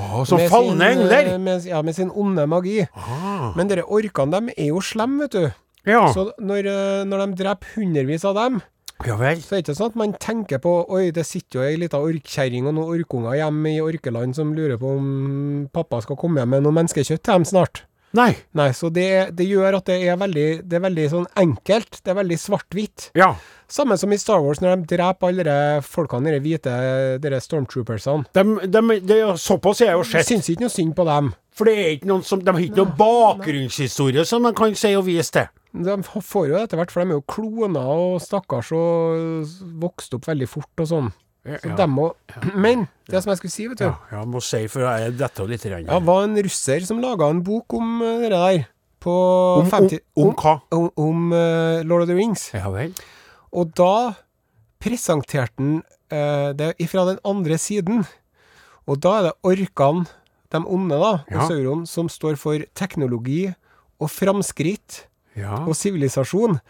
Oh, 0.00 0.22
Som 0.26 0.40
falne 0.50 0.88
eh, 0.88 0.96
engler. 0.96 1.34
Med, 1.38 1.68
ja, 1.68 1.82
med 1.84 1.94
sin 1.94 2.08
onde 2.10 2.46
magi. 2.50 2.80
Ah, 2.96 3.52
Men 3.54 3.68
dere 3.70 3.84
orkene, 3.84 4.40
de 4.48 4.56
er 4.56 4.72
jo 4.72 4.80
slemme, 4.82 5.26
vet 5.28 5.36
du. 5.36 5.44
ja. 5.92 6.06
Så 6.16 6.30
når, 6.40 6.66
eh, 6.72 7.02
når 7.04 7.26
de 7.26 7.42
dreper 7.44 7.76
hundrevis 7.76 8.24
av 8.26 8.40
dem, 8.40 8.62
ja 9.06 9.16
vel. 9.20 9.40
så 9.42 9.54
er 9.54 9.60
det 9.60 9.64
ikke 9.64 9.76
sånn 9.78 9.92
at 9.92 9.98
man 10.00 10.14
tenker 10.20 10.60
på 10.64 10.74
Oi, 10.94 11.08
det 11.14 11.26
sitter 11.28 11.60
jo 11.60 11.64
ei 11.66 11.80
lita 11.80 12.00
orkkjerring 12.00 12.68
og 12.68 12.76
noen 12.76 12.98
orkunger 12.98 13.38
hjemme 13.38 13.74
i 13.74 13.82
orkeland 13.84 14.36
som 14.36 14.54
lurer 14.56 14.80
på 14.80 14.94
om 14.96 15.08
pappa 15.74 16.00
skal 16.04 16.18
komme 16.20 16.40
hjem 16.40 16.56
med 16.56 16.64
noe 16.64 16.76
menneskekjøtt 16.80 17.22
til 17.22 17.38
dem 17.38 17.48
snart. 17.48 17.84
Nei. 18.14 18.30
Nei, 18.54 18.68
så 18.78 18.88
det, 18.94 19.08
det 19.34 19.46
gjør 19.48 19.80
at 19.80 19.88
det 19.90 19.96
er 20.06 20.16
veldig, 20.20 20.46
det 20.70 20.76
er 20.78 20.82
veldig 20.84 21.06
sånn 21.10 21.26
enkelt. 21.42 21.98
Det 22.04 22.12
er 22.12 22.18
veldig 22.20 22.38
svart-hvitt. 22.38 23.08
Ja. 23.18 23.32
Samme 23.74 23.96
som 23.98 24.12
i 24.14 24.18
Star 24.20 24.38
Wars, 24.44 24.60
når 24.62 24.76
de 24.84 24.94
dreper 24.94 25.32
alle 25.32 25.46
de 25.48 25.56
folkene, 25.82 26.30
de 26.36 26.38
hvite 26.44 26.74
de 27.24 27.40
stormtroopersene. 27.42 28.28
De, 28.36 28.44
de, 28.70 29.18
jo- 29.18 29.34
såpass 29.40 29.82
har 29.82 29.90
jeg 29.94 29.98
jo 29.98 30.06
sett. 30.12 30.28
syns 30.30 30.50
ikke 30.52 30.66
noe 30.66 30.74
synd 30.76 30.94
på 30.94 31.06
dem. 31.08 31.32
For 31.54 31.66
det 31.70 31.74
er 31.78 31.90
ikke 31.96 32.08
noen 32.10 32.22
som 32.26 32.40
De 32.42 32.50
har 32.50 32.62
ikke 32.64 32.80
noen 32.82 32.94
bakgrunnshistorie 32.98 34.24
som 34.26 34.42
de 34.46 34.54
kan 34.58 34.74
si 34.78 34.94
og 34.98 35.06
vise 35.08 35.34
til. 35.34 35.50
De 35.74 35.94
får 36.06 36.48
jo 36.52 36.58
etter 36.60 36.78
hvert, 36.78 36.92
for 36.94 37.02
de 37.02 37.10
er 37.10 37.18
jo 37.18 37.24
kloner 37.34 37.88
og 37.98 38.20
stakkars 38.22 38.70
og 38.78 39.54
vokste 39.82 40.20
opp 40.20 40.28
veldig 40.30 40.46
fort 40.50 40.82
og 40.84 40.90
sånn. 40.90 41.08
Så 41.44 41.74
dem 41.76 41.90
må 41.92 42.06
Men 42.64 42.86
det 43.10 43.20
som 43.22 43.30
jeg 43.34 43.42
skulle 43.42 43.52
si, 43.52 43.66
vet 43.68 43.80
du 43.82 43.84
Ja, 43.84 43.94
ja, 44.14 44.22
må 44.24 44.40
si, 44.44 44.62
for 44.72 44.86
jeg 44.86 45.16
detter 45.20 45.48
litt. 45.50 45.66
Rann. 45.68 45.84
Ja, 45.90 45.98
var 46.00 46.24
en 46.24 46.38
russer 46.40 46.84
som 46.88 47.02
laga 47.04 47.28
en 47.28 47.42
bok 47.44 47.76
om 47.76 47.98
eh, 48.02 48.22
det 48.24 48.30
der. 48.32 48.62
På 49.04 49.14
om, 49.60 49.68
50 49.68 49.98
om, 50.16 50.30
om 50.30 50.36
hva? 50.40 50.54
om, 50.72 50.86
om, 50.96 51.24
uh, 51.36 51.82
Lord 51.84 52.06
of 52.06 52.08
the 52.08 52.16
Rings. 52.16 52.46
Ja 52.56 52.70
vel. 52.72 52.94
Og 53.52 53.74
da 53.76 54.14
presenterte 54.80 55.60
han 55.60 55.74
uh, 56.12 56.52
det 56.56 56.70
ifra 56.80 57.04
den 57.10 57.20
andre 57.28 57.58
siden. 57.60 58.06
Og 58.88 59.00
da 59.04 59.18
er 59.18 59.26
det 59.28 59.34
orkene, 59.44 60.06
de 60.52 60.60
onde, 60.64 60.96
da, 61.00 61.12
Ja. 61.32 61.44
Sauron, 61.48 61.84
som 61.88 62.08
står 62.08 62.36
for 62.40 62.64
teknologi 62.78 63.48
og 64.00 64.08
framskritt 64.12 65.04
Ja. 65.36 65.56
og 65.66 65.74
sivilisasjon. 65.76 66.60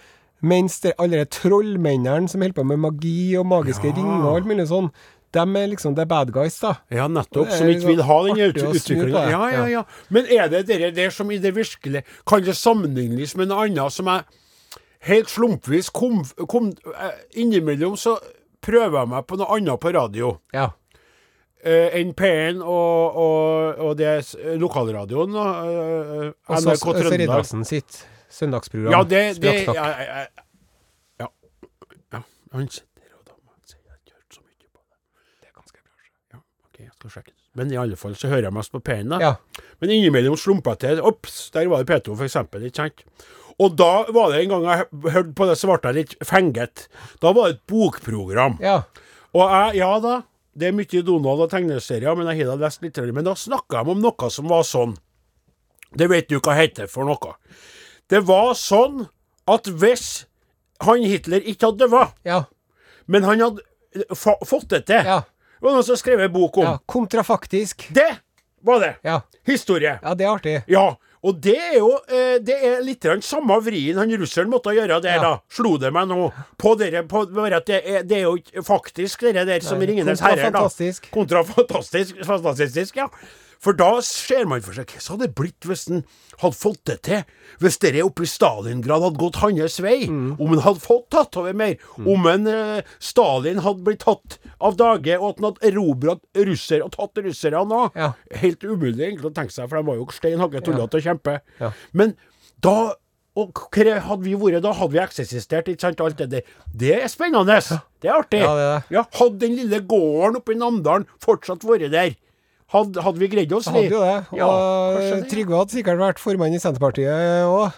Mens 0.45 0.77
det 0.85 0.93
alle 1.01 1.23
de 1.23 1.27
trollmennene 1.33 2.29
som 2.29 2.43
holder 2.45 2.57
på 2.59 2.65
med 2.69 2.79
magi 2.85 3.35
og 3.41 3.47
magiske 3.49 3.89
Ja. 3.89 3.97
ringer 3.97 4.25
og 4.29 4.37
alt 4.37 4.49
mulig 4.51 4.67
sånn, 4.69 4.91
de 5.35 5.41
er 5.41 5.67
liksom 5.73 5.97
the 5.97 6.05
bad 6.07 6.31
guys, 6.33 6.61
da. 6.61 6.75
Ja, 6.95 7.09
nettopp. 7.11 7.49
Som 7.51 7.67
ikke 7.73 7.87
vil 7.89 8.03
ha 8.07 8.19
den 8.29 8.37
utviklinga. 8.53 9.25
Ja, 9.33 9.41
ja, 9.51 9.65
Ja. 9.73 9.83
Men 10.11 10.27
er 10.31 10.49
det 10.53 10.67
det 10.69 10.93
der 10.95 11.11
som 11.11 11.31
i 11.35 11.39
det 11.39 11.55
virkelige 11.57 12.05
Kan 12.27 12.45
det 12.45 12.55
sammenlignes 12.55 13.35
med 13.37 13.49
noe 13.49 13.65
annet 13.67 13.91
som 13.93 14.07
jeg 14.07 14.23
helt 15.09 15.29
slumpvis 15.29 15.91
kom, 15.93 16.23
kom 16.49 16.71
eh, 16.95 17.11
Innimellom 17.43 17.97
så 17.99 18.15
prøver 18.63 19.01
jeg 19.01 19.09
meg 19.09 19.27
på 19.27 19.37
noe 19.37 19.57
annet 19.59 19.81
på 19.81 19.93
radio 19.93 20.39
Ja. 20.55 20.71
eh, 21.65 21.91
enn 21.99 22.15
P1 22.15 22.63
og, 22.63 23.17
og, 23.17 23.79
og 23.89 23.97
det 23.99 24.15
lokalradioen. 24.61 25.33
lokalradioen. 25.35 26.33
NRK 26.49 26.85
Trøndelag. 26.85 26.95
Og 26.95 27.05
så 27.05 27.11
Fredriksen 27.11 27.65
sitt 27.67 28.05
søndagsprogram. 28.35 28.95
Ja, 28.97 29.03
det, 29.09 29.23
det 29.43 29.55
ja, 29.69 29.75
ja, 29.79 30.19
ja, 31.21 31.29
ja. 32.13 32.21
Han 32.55 32.69
sitter 32.71 33.15
og 33.15 33.31
sier 33.69 33.81
jeg 33.81 34.01
ikke 34.03 34.19
hørt 34.19 34.37
så 34.37 34.43
mye 34.43 34.69
på 34.69 34.83
det. 34.83 34.99
Det 35.41 35.49
er 35.51 35.55
ganske 35.61 35.81
bra. 35.81 36.11
Ja, 36.35 36.43
ok, 36.69 36.83
jeg 36.85 36.93
skal 36.99 37.15
sjekke. 37.19 37.35
Men 37.55 37.71
i 37.71 37.79
alle 37.79 37.97
fall 37.99 38.17
så 38.19 38.29
hører 38.33 38.49
jeg 38.49 38.57
mest 38.57 38.75
på 38.75 38.83
P1, 38.83 39.07
da. 39.15 39.21
Ja. 39.23 39.63
Men 39.83 39.95
innimellom 39.95 40.37
slumpa 40.41 40.75
jeg 40.75 40.83
til. 40.85 41.03
Ops, 41.07 41.39
der 41.55 41.71
var 41.71 41.85
det 41.85 41.91
P2, 41.93 42.17
for 42.19 42.27
eksempel. 42.27 42.67
Ikke 42.67 42.83
sant? 42.83 43.05
Og 43.63 43.77
da 43.79 43.93
var 44.11 44.33
det 44.33 44.43
en 44.43 44.51
gang 44.57 44.65
jeg 44.67 45.13
hørte 45.15 45.35
på 45.39 45.47
det, 45.47 45.55
jeg 45.93 45.99
litt 46.01 46.15
fenget. 46.27 46.89
Da 47.23 47.31
var 47.37 47.47
det 47.51 47.61
et 47.61 47.67
bokprogram. 47.71 48.59
ja. 48.63 48.83
Og 49.35 49.51
jeg, 49.51 49.81
ja 49.81 49.91
da, 49.99 50.21
det 50.55 50.69
er 50.69 50.75
mye 50.79 51.01
Donald 51.03 51.41
og 51.43 51.49
tegneserier, 51.51 52.15
men 52.15 52.29
jeg 52.31 52.47
har 52.47 52.59
lest 52.61 52.85
litt. 52.85 53.01
Men 53.11 53.27
da 53.27 53.33
snakka 53.35 53.81
de 53.83 53.95
om 53.97 54.03
noe 54.03 54.29
som 54.31 54.47
var 54.51 54.63
sånn. 54.67 54.93
Det 55.95 56.07
vet 56.11 56.29
du 56.31 56.37
hva 56.39 56.55
heter 56.59 56.87
for 56.91 57.07
noe. 57.09 57.35
Det 58.11 58.21
var 58.29 58.53
sånn 58.59 59.07
at 59.49 59.65
hvis 59.69 60.25
han 60.85 61.03
Hitler 61.07 61.41
ikke 61.45 61.71
hadde 61.71 61.89
dødd, 61.89 62.13
Ja. 62.25 62.45
men 63.07 63.23
han 63.25 63.41
hadde 63.41 63.63
fa 64.17 64.35
fått 64.45 64.69
det 64.69 64.87
til, 64.87 65.05
Ja. 65.05 65.21
Det 65.61 65.71
var 65.71 65.79
noen 65.79 65.85
som 65.87 65.97
skrev 65.97 66.21
en 66.21 66.33
bok 66.33 66.59
om. 66.59 66.65
Ja, 66.65 66.79
kontrafaktisk. 66.87 67.87
Det 67.95 68.19
var 68.63 68.81
det. 68.81 68.97
Ja. 69.05 69.21
Historie. 69.47 69.99
ja, 70.03 70.15
det 70.15 70.25
er 70.27 70.29
artig. 70.35 70.65
Ja. 70.69 70.97
Og 71.25 71.39
det 71.41 71.55
er 71.57 71.79
jo 71.79 71.95
eh, 72.07 72.37
Det 72.45 72.53
er 72.63 72.83
litt 72.85 73.01
samme 73.25 73.57
vrien 73.65 73.97
han 73.97 74.11
russeren 74.21 74.51
måtte 74.51 74.75
gjøre 74.77 75.01
der, 75.01 75.15
Ja. 75.15 75.21
da. 75.23 75.39
Slo 75.49 75.79
det 75.79 75.91
meg 75.93 76.07
nå. 76.09 76.31
På 76.59 76.75
dere, 76.77 77.03
på, 77.09 77.25
bare 77.33 77.57
at 77.57 77.67
det, 77.67 77.81
er, 77.87 78.03
det 78.03 78.19
er 78.19 78.23
jo 78.29 78.37
faktisk 78.63 79.21
det 79.33 79.47
der 79.47 79.61
som 79.61 79.79
Nei, 79.79 79.87
Ringenes 79.87 80.21
herrer, 80.21 80.51
da. 80.51 80.61
kontrafantastisk. 80.61 81.11
Kontrafantastisk. 81.13 82.25
Fantastisk, 82.27 82.97
ja. 82.97 83.09
For 83.65 83.77
da 83.77 83.91
ser 84.05 84.45
man 84.49 84.63
for 84.65 84.77
seg 84.77 84.91
hva 84.93 85.01
som 85.01 85.17
hadde 85.17 85.33
blitt 85.37 85.65
hvis 85.65 85.87
han 85.89 86.03
hadde 86.43 86.59
fått 86.59 86.83
det 86.91 86.99
til. 87.09 87.23
Hvis 87.63 87.79
dere 87.83 88.05
oppe 88.05 88.27
i 88.27 88.29
Stalingrad 88.29 89.07
hadde 89.07 89.21
gått 89.23 89.41
hans 89.41 89.79
vei. 89.83 90.05
Mm. 90.11 90.35
Om 90.37 90.53
han 90.53 90.65
hadde 90.67 90.85
fått 90.85 91.07
tatt 91.15 91.39
over 91.41 91.57
mer. 91.57 91.79
Om 92.01 92.29
en 92.31 92.51
eh, 92.51 92.97
Stalin 93.03 93.63
hadde 93.65 93.87
blitt 93.87 94.05
tatt 94.05 94.39
av 94.61 94.77
dage, 94.81 95.17
og 95.21 95.31
at 95.31 95.41
han 95.41 95.49
hadde 95.51 95.71
erobret 95.71 96.45
russere 96.51 96.85
og 96.85 96.93
tatt 96.97 97.25
russerne 97.25 97.63
òg. 97.65 97.97
Ja. 97.97 98.13
Helt 98.43 98.67
umulig 98.67 99.09
egentlig 99.09 99.31
å 99.33 99.37
tenke 99.37 99.57
seg, 99.57 99.71
for 99.71 99.81
de 99.81 99.89
var 99.89 100.01
jo 100.01 100.11
stein 100.13 100.45
hakke 100.45 100.63
tullete 100.65 101.01
å 101.01 101.07
kjempe. 101.09 101.39
Ja. 101.63 101.73
Men 101.97 102.19
da 102.65 102.95
og 103.35 103.59
hva 103.75 103.97
hadde 103.99 104.23
vi 104.23 104.37
vært 104.39 104.63
da? 104.63 104.71
Hadde 104.79 104.95
vi 104.95 105.01
eksistert? 105.03 105.67
ikke 105.67 105.83
sant, 105.83 106.03
alt 106.05 106.21
det 106.21 106.29
der. 106.31 106.53
Det 106.71 106.93
er 107.01 107.09
spennende. 107.11 107.57
Det 107.99 108.11
er 108.11 108.15
artig. 108.15 108.43
Ja, 108.45 108.53
det 108.55 108.67
er. 108.69 108.85
Ja, 108.95 109.03
hadde 109.19 109.41
den 109.43 109.57
lille 109.59 109.81
gården 109.83 110.39
oppe 110.39 110.55
i 110.55 110.59
Namdalen 110.61 111.09
fortsatt 111.23 111.67
vært 111.67 111.91
der, 111.91 112.15
hadde, 112.73 113.03
hadde 113.03 113.19
vi 113.19 113.29
greid 113.29 113.53
oss, 113.53 113.67
vi. 113.69 113.73
hadde 113.85 113.91
jo 113.95 114.01
det. 114.01 114.17
Og 114.33 114.39
Ja. 114.39 115.21
Trygve 115.31 115.59
hadde 115.61 115.71
sikkert 115.77 115.99
vært 116.01 116.19
formann 116.23 116.55
i 116.55 116.59
Senterpartiet 116.59 117.45
òg. 117.49 117.73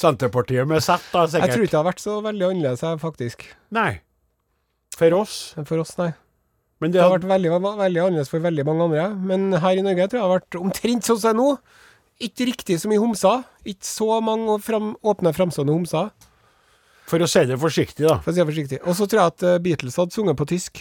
Senterpartiet 0.00 0.66
med 0.68 0.80
Z, 0.82 1.02
da, 1.12 1.26
Jeg 1.26 1.50
tror 1.52 1.64
ikke 1.66 1.74
det 1.74 1.80
har 1.80 1.88
vært 1.90 2.00
så 2.02 2.20
veldig 2.24 2.46
annerledes, 2.50 2.80
jeg, 2.86 3.00
faktisk. 3.02 3.44
Nei. 3.70 4.00
For 4.96 5.12
oss. 5.16 5.54
for 5.64 5.78
oss, 5.82 5.96
nei. 5.98 6.12
Men 6.80 6.90
Det 6.90 6.96
det 6.96 7.02
har 7.02 7.10
hadde 7.10 7.26
vært 7.28 7.34
veldig, 7.34 7.50
veldig 7.76 8.00
annerledes 8.06 8.30
for 8.32 8.40
veldig 8.40 8.64
mange 8.64 8.86
andre. 8.86 9.08
Men 9.20 9.52
her 9.60 9.76
i 9.76 9.82
Norge 9.84 10.06
tror 10.08 10.16
jeg 10.16 10.22
det 10.22 10.30
har 10.30 10.38
vært 10.38 10.60
omtrent 10.60 11.04
sånn 11.04 11.18
som 11.20 11.28
det 11.28 11.34
er 11.34 11.40
nå. 11.42 11.58
Ikke 12.20 12.46
riktig 12.48 12.78
så 12.80 12.88
mye 12.88 13.00
homser. 13.02 13.44
Ikke 13.68 13.84
så 13.84 14.20
mange 14.24 14.56
fram, 14.64 14.94
åpne, 15.04 15.32
framstående 15.36 15.72
homser, 15.76 16.10
For 17.10 17.18
å 17.18 17.26
si 17.28 17.42
det 17.44 17.58
forsiktig, 17.58 18.06
da. 18.06 18.20
for 18.22 18.30
å 18.30 18.34
si 18.34 18.40
det 18.40 18.46
forsiktig. 18.46 18.78
Og 18.86 18.94
så 18.94 19.06
tror 19.10 19.18
jeg 19.20 19.32
at 19.34 19.42
eh, 19.42 19.58
Beatles 19.58 19.96
hadde 19.98 20.14
sunget 20.14 20.36
på 20.38 20.46
tysk. 20.46 20.80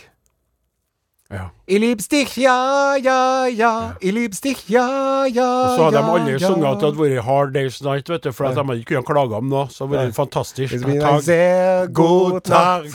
Ja. 1.30 1.52
I 1.68 1.78
Liebstich, 1.78 2.38
ja, 2.38 2.96
ja, 2.98 3.48
ja. 3.48 3.94
I 4.02 4.12
Liebstich, 4.12 4.64
ja, 4.68 5.26
ja, 5.26 5.50
Og 5.64 5.76
så 5.76 5.84
hadde 5.84 5.98
ja, 5.98 6.02
de 6.02 6.14
aldri 6.14 6.32
ja. 6.34 6.48
sunget 6.48 6.70
at 6.72 6.80
det 6.80 6.88
hadde 6.88 7.02
vært 7.04 7.26
Hard 7.28 7.54
Days 7.54 7.82
Night, 7.86 8.10
vet 8.10 8.24
du, 8.26 8.32
for 8.34 8.50
at 8.50 8.58
de 8.58 8.64
hadde 8.64 8.82
ikke 8.82 8.96
kunnet 8.96 9.10
klage 9.12 9.38
om 9.38 9.52
noe. 9.52 9.68
Så 9.70 9.86
det 9.86 10.00
hadde 10.00 10.08
vært 10.10 10.18
fantastisk 10.18 10.74
Det 10.74 10.88
blir 10.88 11.06
en 11.06 11.22
sehr 11.22 11.92
God 11.94 12.40
Tag. 12.50 12.90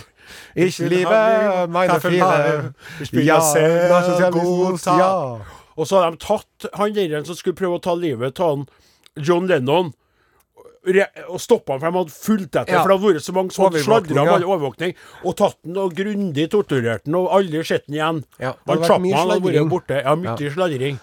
Ich 0.57 0.79
liebe 0.79 1.66
meine 1.70 2.01
Fehler. 2.01 2.73
Ja, 3.12 3.38
sehr 3.40 4.31
god 4.35 4.83
Tag. 4.83 5.47
Og 5.77 5.87
så 5.87 6.03
hadde 6.03 6.16
de 6.16 6.25
tatt 6.27 6.68
han 6.75 6.94
der 6.94 7.23
som 7.27 7.38
skulle 7.38 7.59
prøve 7.59 7.79
å 7.79 7.85
ta 7.87 7.94
livet 7.94 8.42
av 8.42 8.66
John 9.14 9.47
Lennon, 9.47 9.92
og 10.85 11.40
stoppa 11.40 11.75
han, 11.75 11.81
for 11.81 11.88
de 11.88 12.01
hadde 12.03 12.14
fulgt 12.14 12.51
etter. 12.53 12.75
Ja. 12.75 12.83
For 12.83 12.92
det 12.92 12.97
hadde 12.99 13.12
vært 13.14 13.27
så 13.27 13.35
mange 13.37 13.55
som 13.57 13.77
sladra 13.87 14.25
om 14.25 14.33
all 14.35 14.47
overvåkning. 14.47 14.94
Og 15.25 15.37
tatt 15.38 15.59
den 15.64 15.79
og 15.81 15.94
grundig 15.97 16.49
torturert 16.53 17.07
den, 17.07 17.16
og 17.18 17.31
aldri 17.35 17.62
sett 17.66 17.87
den 17.88 17.99
igjen. 17.99 18.25
Ja, 18.38 18.53
det 18.53 18.75
hadde 18.75 18.83
vært 18.85 19.05
mye 19.05 19.14
Chapman 19.14 19.20
hadde 19.20 19.37
vært 19.37 19.55
sladring. 19.55 19.70
borte. 19.73 20.01
Ja, 20.03 20.16
mye 20.20 20.57
sladring. 20.57 20.99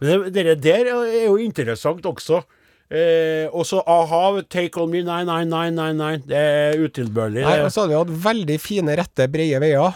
Men 0.00 0.24
det, 0.32 0.46
det 0.48 0.56
der 0.64 0.90
er 0.94 1.28
jo 1.28 1.36
interessant 1.40 2.06
også. 2.08 2.42
Eh, 2.90 3.46
og 3.54 3.62
så 3.68 3.84
a-ha, 3.86 4.40
'Take 4.42 4.80
On 4.82 4.90
Me', 4.90 5.04
nei, 5.06 5.22
nei, 5.22 5.44
nei, 5.46 5.68
nei, 5.70 5.92
nei. 5.94 6.16
Det 6.26 6.34
er 6.36 6.80
utilbørlig. 6.82 7.44
Nei, 7.46 7.60
og 7.62 7.70
så 7.70 7.84
hadde 7.84 7.92
vi 7.92 8.00
hatt 8.00 8.16
veldig 8.24 8.56
fine, 8.58 8.96
rette, 8.98 9.28
brede 9.30 9.60
veier. 9.62 9.94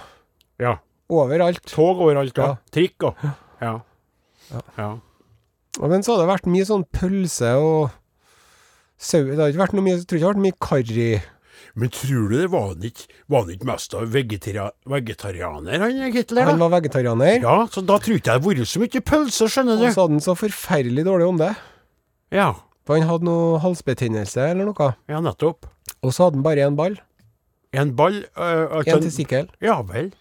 Ja. 0.62 0.76
Overalt. 1.10 1.64
Tog 1.66 1.98
overalt, 2.06 2.38
ja. 2.38 2.54
Ja. 2.54 2.70
Trikk 2.70 3.08
og 3.08 3.18
ja. 3.24 3.32
ja. 4.52 4.62
ja. 4.78 4.92
Men 5.82 6.06
så 6.06 6.14
hadde 6.14 6.22
det 6.22 6.30
vært 6.30 6.46
mye 6.54 6.68
sånn 6.68 6.86
pølse 6.94 7.50
og 7.58 7.90
sau 8.98 9.22
Det 9.24 9.38
har 9.40 9.52
ikke 9.52 9.64
vært 9.64 9.76
noe 9.76 9.84
mye 9.84 9.96
Jeg 9.96 10.06
tror 10.06 10.18
ikke 10.18 10.24
det 10.24 10.28
har 10.28 10.34
vært 10.34 10.44
mye 10.44 10.60
karri. 10.64 11.08
Men 11.74 11.90
tror 11.90 12.28
du 12.30 12.36
det 12.38 12.50
var 12.52 12.66
han 12.70 12.84
ikke 12.86 13.06
Var 13.30 13.44
han 13.44 13.54
ikke 13.54 13.68
mest 13.68 13.94
av 13.98 14.10
vegetaria 14.14 14.66
vegetarianer, 14.90 15.82
han 15.82 16.14
Hitler? 16.14 16.48
Han 16.50 16.62
var 16.62 16.74
vegetarianer. 16.76 17.40
Ja, 17.42 17.56
så 17.70 17.82
da 17.82 17.98
tror 17.98 18.18
ikke 18.18 18.30
jeg 18.34 18.42
det 18.42 18.48
har 18.48 18.58
vært 18.60 18.70
så 18.70 18.82
mye 18.82 19.04
pølse, 19.10 19.48
skjønner 19.50 19.80
Og 19.80 19.86
så 19.88 20.04
hadde 20.04 20.18
han 20.18 20.24
så 20.24 20.36
forferdelig 20.38 21.06
dårlig 21.08 21.30
ånde. 21.32 21.50
Ja, 22.34 22.52
For 22.86 22.98
han 22.98 23.08
hadde 23.08 23.26
noe 23.26 23.58
halsbetennelse 23.64 24.50
eller 24.52 24.70
noe. 24.70 24.90
ja 25.10 25.22
nettopp. 25.24 25.66
Og 26.04 26.12
så 26.14 26.26
hadde 26.28 26.38
han 26.38 26.46
bare 26.46 26.68
én 26.68 26.76
ball. 26.78 26.98
En 27.74 27.94
ball 27.96 28.22
øh, 28.38 28.82
En 28.84 29.02
testikkel. 29.02 29.48
Ja 29.60 29.80
vel. 29.82 30.12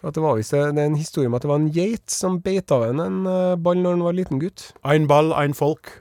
For 0.00 0.08
at 0.08 0.16
det 0.16 0.22
var 0.24 0.36
det 0.40 0.80
er 0.80 0.86
en 0.86 0.96
historie 1.00 1.28
om 1.28 1.34
at 1.36 1.42
det 1.44 1.48
var 1.48 1.60
en 1.60 1.72
geit 1.72 2.10
som 2.12 2.40
beit 2.44 2.72
av 2.72 2.84
en 2.88 3.00
en 3.00 3.18
ball 3.60 3.80
når 3.80 3.96
han 3.96 4.04
var 4.04 4.16
liten 4.16 4.40
gutt. 4.40 4.72
Ein 4.84 5.08
ball, 5.08 5.32
ein 5.32 5.54
folk. 5.54 6.00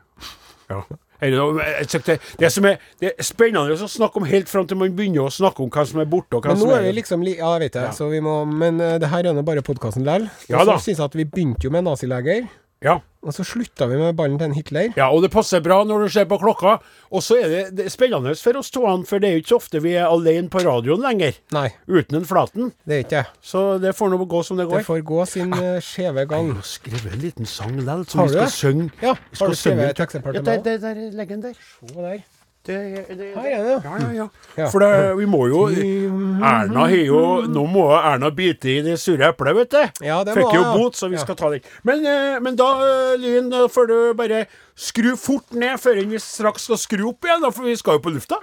Ja. 0.69 0.83
Det, 1.23 2.17
det, 2.39 2.49
som 2.51 2.65
er, 2.67 2.81
det 2.99 3.13
er 3.13 3.25
spennende 3.25 3.77
å 3.77 3.89
snakke 3.89 4.19
om 4.19 4.27
helt 4.27 4.51
fram 4.51 4.67
til 4.67 4.79
man 4.79 4.91
begynner 4.97 5.27
å 5.27 5.31
snakke 5.33 5.63
om 5.63 5.71
hva 5.73 5.86
som 5.88 6.01
er 6.03 6.09
borte, 6.09 6.36
og 6.38 6.43
hva 6.43 6.53
Men 6.53 6.62
som 6.62 6.71
nå 6.71 6.75
er 6.77 6.88
vi 6.88 6.97
liksom 6.99 7.23
li 7.25 7.38
Ja, 7.38 7.53
jeg 7.55 7.67
vet 7.67 7.77
det. 7.77 7.88
Ja. 7.89 7.95
Så 7.95 8.09
vi 8.12 8.19
må 8.23 8.41
Men 8.49 8.81
eh, 8.83 8.97
det 9.01 9.09
her 9.13 9.29
er 9.29 9.38
nå 9.38 9.45
bare 9.45 9.63
podkasten 9.65 10.03
likevel. 10.03 10.29
Ja 10.51 10.65
da. 10.65 10.77
så 10.77 10.89
syns 10.89 10.99
jeg 10.99 11.05
at 11.05 11.17
vi 11.17 11.25
begynte 11.29 11.67
jo 11.67 11.73
med 11.73 11.86
nazileger. 11.88 12.47
Ja. 12.83 12.99
Og 13.23 13.31
så 13.31 13.43
slutta 13.47 13.86
vi 13.88 13.95
med 13.95 14.15
ballen 14.19 14.38
til 14.38 14.49
en 14.49 14.55
Hitler. 14.57 14.89
ja, 14.99 15.05
og 15.07 15.21
det 15.23 15.29
passer 15.31 15.62
bra 15.63 15.77
når 15.88 16.01
du 16.03 16.09
ser 16.12 16.25
på 16.27 16.38
klokka. 16.41 16.73
Og 17.09 17.23
så 17.23 17.38
er 17.39 17.47
det, 17.47 17.62
det 17.77 17.86
er 17.86 17.93
spennende 17.93 18.33
for 18.36 18.57
oss 18.59 18.69
to, 18.73 18.81
for 19.07 19.19
det 19.23 19.29
er 19.29 19.38
jo 19.38 19.43
ikke 19.43 19.53
så 19.53 19.59
ofte 19.62 19.81
vi 19.83 19.93
er 19.95 20.09
alene 20.12 20.49
på 20.51 20.59
radioen 20.65 21.01
lenger. 21.05 21.38
Nei, 21.55 21.69
Uten 21.88 22.19
en 22.19 22.25
Flaten. 22.27 22.73
det 22.86 22.95
er 22.97 23.05
ikke 23.05 23.21
det. 23.23 23.25
Så 23.41 23.63
det 23.79 23.95
får 23.95 24.12
nå 24.12 24.19
gå 24.25 24.43
som 24.43 24.57
det 24.59 24.67
går. 24.67 24.83
Det 24.83 24.89
får 24.89 25.01
gå 25.07 25.25
sin 25.25 25.53
ah, 25.55 25.79
skjeve 25.79 26.25
Jeg 26.27 26.29
har 26.33 26.62
skrevet 26.67 27.13
en 27.13 27.23
liten 27.23 27.45
sang 27.45 27.75
likevel, 27.77 28.05
som 28.12 28.25
vi 28.27 28.33
skal 28.36 28.51
synge. 28.51 28.89
Ja, 29.01 29.15
har 29.39 29.47
du 29.47 29.55
skrevet 29.55 29.89
et 29.93 30.03
eksempel 30.07 30.36
Ja, 30.36 30.41
til 30.41 30.45
der, 30.51 30.57
meg? 30.59 30.63
der, 30.65 30.77
der, 30.93 31.17
legg 31.21 31.29
den 31.29 31.43
der. 31.47 31.53
Se 31.79 31.95
der. 31.95 32.23
Det, 32.63 32.76
det, 33.10 33.15
det, 33.19 33.26
ja, 33.36 33.43
ja, 33.43 34.12
ja. 34.15 34.28
Ja. 34.56 34.67
For 34.71 34.80
det, 34.80 35.17
vi 35.19 35.26
må 35.28 35.41
jo 35.52 35.65
Erna 35.67 36.86
har 36.88 36.93
jo 36.95 37.19
Nå 37.52 37.65
må 37.67 37.89
Erna 37.97 38.30
bite 38.32 38.69
i 38.71 38.78
det 38.86 38.95
sure 39.02 39.34
eplet, 39.34 39.58
vet 39.58 39.73
du. 39.73 40.06
Ja, 40.08 40.21
det 40.23 40.38
må 40.38 40.45
Fikk 40.45 40.56
jo 40.56 40.63
bot, 40.78 40.95
så 40.95 41.10
vi 41.12 41.17
Ja. 41.19 41.26
skal 41.26 41.36
ta 41.36 41.49
den. 41.52 41.60
Men, 41.84 42.06
eh, 42.08 42.39
men 42.39 42.56
da, 42.56 42.69
eh, 42.88 43.17
Lyn, 43.19 43.52
får 43.67 43.88
du 43.91 43.97
bare 44.15 44.45
skru 44.80 45.12
fort 45.19 45.52
ned 45.52 45.76
før 45.84 45.99
vi 46.08 46.19
straks 46.23 46.69
skal 46.69 46.80
skru 46.80 47.10
opp 47.12 47.28
igjen, 47.28 47.52
for 47.52 47.63
vi 47.67 47.76
skal 47.76 47.99
jo 47.99 48.06
på 48.08 48.15
lufta. 48.15 48.39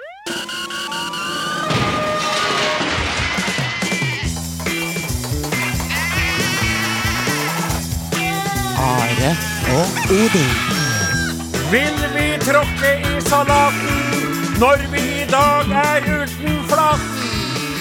Are 8.81 9.31
og 9.77 9.87
Odin. 10.11 10.80
Vil 11.71 12.09
vi 12.15 12.39
tråkke 12.43 12.91
i 12.99 13.21
salaten 13.21 14.59
når 14.59 14.77
vi 14.91 15.03
i 15.23 15.27
dag 15.31 15.71
er 15.71 16.01
uten 16.03 16.57
flaten? 16.67 17.21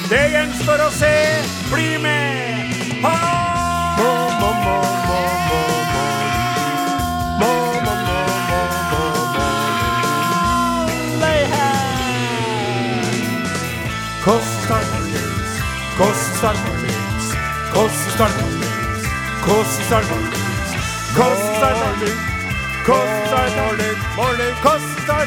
Det 0.09 0.19
gjenstår 0.29 0.83
å 0.85 0.89
se. 0.93 1.09
Bli 1.71 1.97
med! 2.03 2.69
Ha! 3.01 3.13
Må, 3.97 4.11
må, 4.41 4.49
må, 4.61 4.75
må, 5.09 5.21
må, 5.49 5.61
må. 5.89 5.97
Må, 7.41 7.49
må, 7.87 7.93
må, 8.05 8.17
må, 8.91 9.01
må, 9.01 9.25
må. 9.33 9.47
Costa 14.29 14.77
Martins, 14.85 15.55
Costa 21.17 21.73
Morning, 22.89 24.55
Costa 24.63 25.17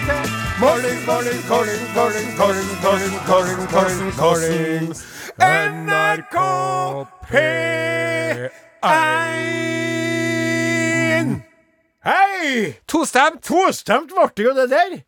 Morning, 0.58 0.98
morning, 1.06 1.40
morning, 1.48 1.82
morning, 1.94 2.26
morning, 2.36 2.66
morning, 2.82 3.14
morning, 3.30 3.62
morning, 3.70 4.10
morning. 4.16 4.92
NRK 5.38 6.36
P1. 7.30 8.50
Hei! 12.02 12.74
Tostemt! 12.86 13.38
Tostemt 13.46 14.10
ble 14.10 14.26
det 14.34 14.42
jo 14.42 14.54
det 14.58 14.66
der. 14.74 14.98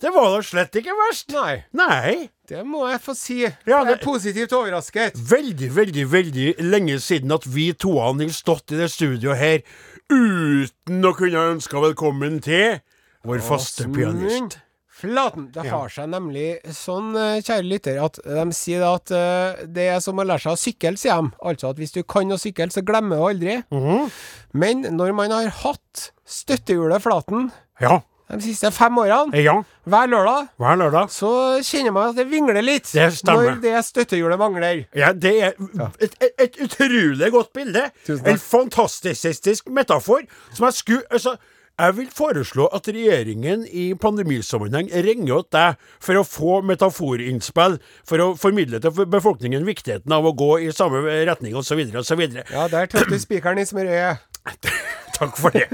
Det 0.00 0.10
var 0.10 0.32
da 0.34 0.42
slett 0.42 0.74
ikke 0.80 0.90
verst. 1.04 1.30
Nei, 1.30 1.62
Nei. 1.78 2.26
det 2.48 2.64
må 2.66 2.88
jeg 2.90 3.00
få 3.04 3.14
si. 3.14 3.42
Ja, 3.44 3.84
det- 3.84 4.00
er 4.00 4.02
positivt 4.02 4.52
overrasket. 4.52 5.14
Veldig, 5.14 5.76
veldig, 5.76 6.12
veldig 6.12 6.54
lenge 6.58 6.98
siden 6.98 7.30
at 7.30 7.46
vi 7.46 7.72
to 7.72 8.00
har 8.00 8.18
stått 8.34 8.72
i 8.72 8.76
det 8.82 8.90
studioet 8.90 9.36
her 9.38 9.62
uten 10.10 11.04
å 11.06 11.12
kunne 11.16 11.44
ønske 11.54 11.80
velkommen 11.82 12.40
til 12.44 12.80
vår 13.26 13.42
faste 13.44 13.86
pianist. 13.94 14.58
Flaten. 15.00 15.46
Det 15.50 15.64
Ja. 15.64 15.78
har 15.78 15.88
seg 15.88 16.10
nemlig 16.10 16.60
sånn, 16.76 17.14
eh, 17.16 17.40
kjære 17.40 17.68
lytter, 17.70 18.04
at 18.04 18.18
de 18.22 18.52
sier 18.52 18.82
at 18.84 19.10
eh, 19.10 19.64
det 19.64 19.88
er 19.94 20.00
som 20.00 20.16
å 20.16 20.24
lære 20.26 20.40
seg 20.42 20.52
å 20.52 20.60
sykle, 20.60 20.98
sier 20.98 21.22
de. 21.22 21.30
Altså 21.42 21.70
at 21.70 21.76
hvis 21.76 21.92
du 21.92 22.02
kan 22.02 22.28
å 22.28 22.36
sykle, 22.36 22.68
så 22.70 22.82
glemmer 22.84 23.16
du 23.16 23.22
aldri. 23.30 23.64
Mhm. 23.72 24.10
Men 24.52 24.82
når 24.82 25.14
man 25.14 25.30
har 25.30 25.48
hatt 25.48 26.10
støttehjulet 26.26 27.00
Flaten 27.00 27.50
Ja. 27.80 28.02
De 28.30 28.40
siste 28.44 28.70
fem 28.72 28.98
årene, 29.02 29.34
Ja, 29.42 29.56
hver 29.84 30.06
lørdag, 30.12 30.48
hver 30.56 30.76
lørdag. 30.78 31.10
så 31.10 31.30
kjenner 31.66 31.92
man 31.92 32.10
at 32.10 32.16
det 32.16 32.28
vingler 32.30 32.62
litt 32.62 32.90
Det 32.92 33.08
stemmer. 33.16 33.54
når 33.56 33.60
det 33.64 33.84
støttehjulet 33.84 34.38
mangler. 34.38 34.84
Ja, 34.94 35.12
det 35.12 35.32
er 35.42 35.54
et, 36.00 36.14
et, 36.20 36.34
et 36.38 36.60
utrolig 36.66 37.30
godt 37.32 37.52
bilde. 37.52 37.90
En 38.08 38.38
fantastisk 38.38 39.66
metafor 39.68 40.22
som 40.54 40.64
jeg 40.68 40.72
skulle 40.74 41.02
Altså, 41.10 41.36
jeg 41.80 41.96
vil 41.96 42.08
foreslå 42.12 42.66
at 42.76 42.88
regjeringen 42.92 43.62
i 43.72 43.94
pandemisammenheng 43.96 44.90
ringer 44.92 45.38
åt 45.38 45.48
deg 45.54 45.78
for 46.04 46.18
å 46.20 46.24
få 46.28 46.58
metaforinnspill, 46.68 47.78
for 48.04 48.20
å 48.20 48.26
formidle 48.36 48.80
til 48.84 49.06
befolkningen 49.08 49.64
viktigheten 49.64 50.12
av 50.12 50.28
å 50.28 50.34
gå 50.36 50.50
i 50.66 50.70
samme 50.76 51.00
retning, 51.24 51.56
osv., 51.56 51.80
osv. 51.96 52.20
Ja, 52.52 52.66
der 52.68 52.86
du 53.08 53.16
spikeren 53.18 53.62
i 53.62 53.64
smørøyet. 53.64 54.26
Takk 55.20 55.36
for 55.36 55.52
det. 55.52 55.66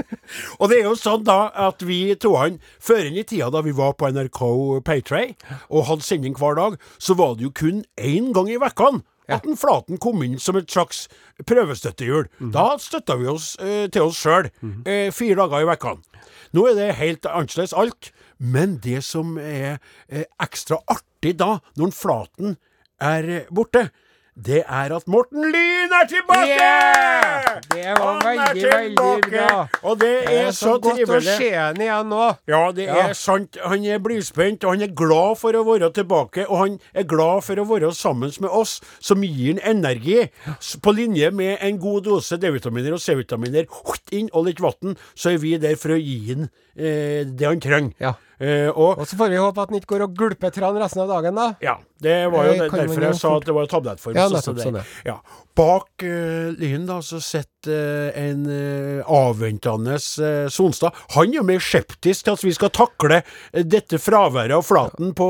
Og 0.59 0.67
det 0.69 0.81
er 0.81 0.89
jo 0.89 0.95
sånn 0.99 1.23
da 1.27 1.47
at 1.67 1.83
vi 1.87 2.11
toene, 2.19 2.59
før 2.83 3.05
inn 3.07 3.19
i 3.21 3.23
tida 3.27 3.47
da 3.53 3.61
vi 3.63 3.71
var 3.75 3.93
på 3.95 4.09
NRK 4.11 4.41
Paytray 4.87 5.35
og 5.69 5.85
hadde 5.87 6.03
sending 6.03 6.35
hver 6.35 6.57
dag, 6.59 6.75
så 6.99 7.15
var 7.15 7.37
det 7.37 7.47
jo 7.47 7.53
kun 7.55 7.85
én 7.95 8.33
gang 8.35 8.51
i 8.51 8.59
vekkene 8.59 9.05
at 9.27 9.43
den 9.43 9.57
Flaten 9.59 9.99
kom 9.99 10.21
inn 10.23 10.37
som 10.39 10.55
et 10.59 10.71
slags 10.71 11.05
prøvestøttehjul. 11.47 12.27
Da 12.53 12.77
støtta 12.79 13.17
vi 13.19 13.27
oss 13.31 13.53
eh, 13.59 13.87
til 13.91 14.07
oss 14.07 14.19
sjøl 14.23 14.47
eh, 14.87 15.09
fire 15.15 15.35
dager 15.41 15.65
i 15.65 15.67
vekkene. 15.67 16.21
Nå 16.55 16.63
er 16.69 16.77
det 16.77 16.93
helt 16.99 17.27
annerledes 17.27 17.75
alt. 17.75 18.11
Men 18.37 18.77
det 18.83 19.01
som 19.03 19.37
er 19.41 19.79
eh, 20.07 20.27
ekstra 20.43 20.77
artig 20.87 21.35
da, 21.39 21.57
når 21.75 21.89
den 21.89 21.95
Flaten 21.97 22.57
er 23.01 23.29
eh, 23.41 23.47
borte, 23.51 23.87
det 24.37 24.59
er 24.69 24.91
at 24.93 25.07
Morten 25.09 25.41
Lyn 25.49 25.93
er 25.97 26.05
tilbake! 26.09 26.47
Yeah! 26.53 27.61
Det 27.71 27.85
var 27.97 28.19
Han 28.21 28.37
veldig, 28.37 28.65
veldig 28.69 29.31
bra. 29.31 29.67
Og 29.81 29.95
det 29.99 30.09
Det 30.27 30.33
er, 30.35 30.47
er 30.47 30.51
så 30.51 30.67
så 30.67 30.73
godt 30.83 31.09
å 31.09 31.21
se 31.25 31.49
han 31.55 31.81
igjen 31.81 32.11
nå. 32.11 32.27
Ja, 32.47 32.59
det 32.71 32.85
Ja. 32.85 33.07
er 33.09 33.13
sant. 33.17 33.57
Han 33.65 33.85
er 33.85 33.97
blyspent, 33.99 34.63
og 34.63 34.75
han 34.75 34.81
er 34.85 34.93
glad 34.93 35.37
for 35.41 35.57
å 35.57 35.63
være 35.65 35.89
tilbake. 35.93 36.45
Og 36.49 36.57
han 36.61 36.79
er 36.93 37.03
glad 37.03 37.43
for 37.43 37.55
å 37.55 37.65
være 37.65 37.91
sammen 37.97 38.31
med 38.39 38.49
oss, 38.49 38.79
som 38.99 39.23
gir 39.23 39.57
han 39.63 39.77
energi. 39.77 40.29
På 40.83 40.93
linje 40.93 41.31
med 41.31 41.57
en 41.61 41.79
god 41.79 42.03
dose 42.03 42.37
D-vitaminer 42.37 42.93
og 42.93 43.01
C-vitaminer 43.01 43.65
inn 44.11 44.29
og 44.33 44.45
litt 44.45 44.61
vann, 44.61 44.95
så 45.15 45.33
er 45.33 45.37
vi 45.41 45.57
der 45.57 45.75
for 45.75 45.89
å 45.95 45.99
gi 45.99 46.33
han 46.35 46.49
eh, 46.77 47.25
det 47.25 47.47
han 47.47 47.59
trenger. 47.59 47.93
Ja. 47.99 48.13
Eh, 48.37 48.69
og 48.69 48.99
Og 49.01 49.07
så 49.09 49.17
får 49.17 49.31
vi 49.33 49.39
håpe 49.41 49.63
at 49.63 49.71
den 49.71 49.79
ikke 49.79 49.95
går 49.95 50.03
og 50.05 50.17
gulper 50.17 50.51
tran 50.53 50.77
resten 50.77 51.01
av 51.01 51.09
dagen, 51.09 51.37
da. 51.39 51.47
ja, 51.63 51.73
det 52.03 52.17
var 52.29 52.45
jo 52.45 52.51
Det 52.53 52.67
det, 52.69 52.81
derfor 52.83 53.05
jeg 53.07 53.17
sa 53.17 53.31
at 53.39 53.47
det 53.47 53.55
var 53.57 53.69
tablettform. 53.71 54.13
Ja, 54.19 54.27
nettopp, 54.29 54.59
sånn, 54.61 54.77
ja. 55.07 55.15
Bak 55.57 56.05
uh, 56.05 56.53
Lyn 56.53 56.85
da, 56.85 56.99
så 57.01 57.17
sitter 57.23 58.13
uh, 58.13 58.19
en 58.21 58.45
uh, 58.45 59.01
avventende 59.09 59.97
uh, 59.97 60.45
Sonstad. 60.53 60.93
Han 61.15 61.33
er 61.33 61.39
jo 61.39 61.47
mer 61.49 61.65
skeptisk 61.65 62.27
til 62.27 62.37
at 62.37 62.45
vi 62.45 62.53
skal 62.53 62.69
takle 62.77 63.23
eh, 63.23 63.65
dette 63.65 63.97
fraværet 63.97 64.53
av 64.53 64.65
Flaten 64.67 65.15
på 65.17 65.27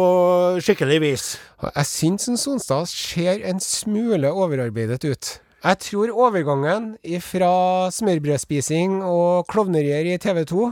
skikkelig 0.60 1.00
vis. 1.06 1.28
Jeg 1.63 1.88
syns 1.88 2.28
Sonstad 2.43 2.91
ser 2.91 3.39
en 3.48 3.63
smule 3.63 4.36
overarbeidet 4.36 5.08
ut. 5.08 5.38
Jeg 5.63 5.80
tror 5.82 6.12
overgangen 6.28 6.91
fra 7.24 7.88
smørbrødspising 7.91 9.00
og 9.02 9.48
klovnerier 9.50 10.12
i 10.12 10.20
TV 10.22 10.43
2 10.48 10.67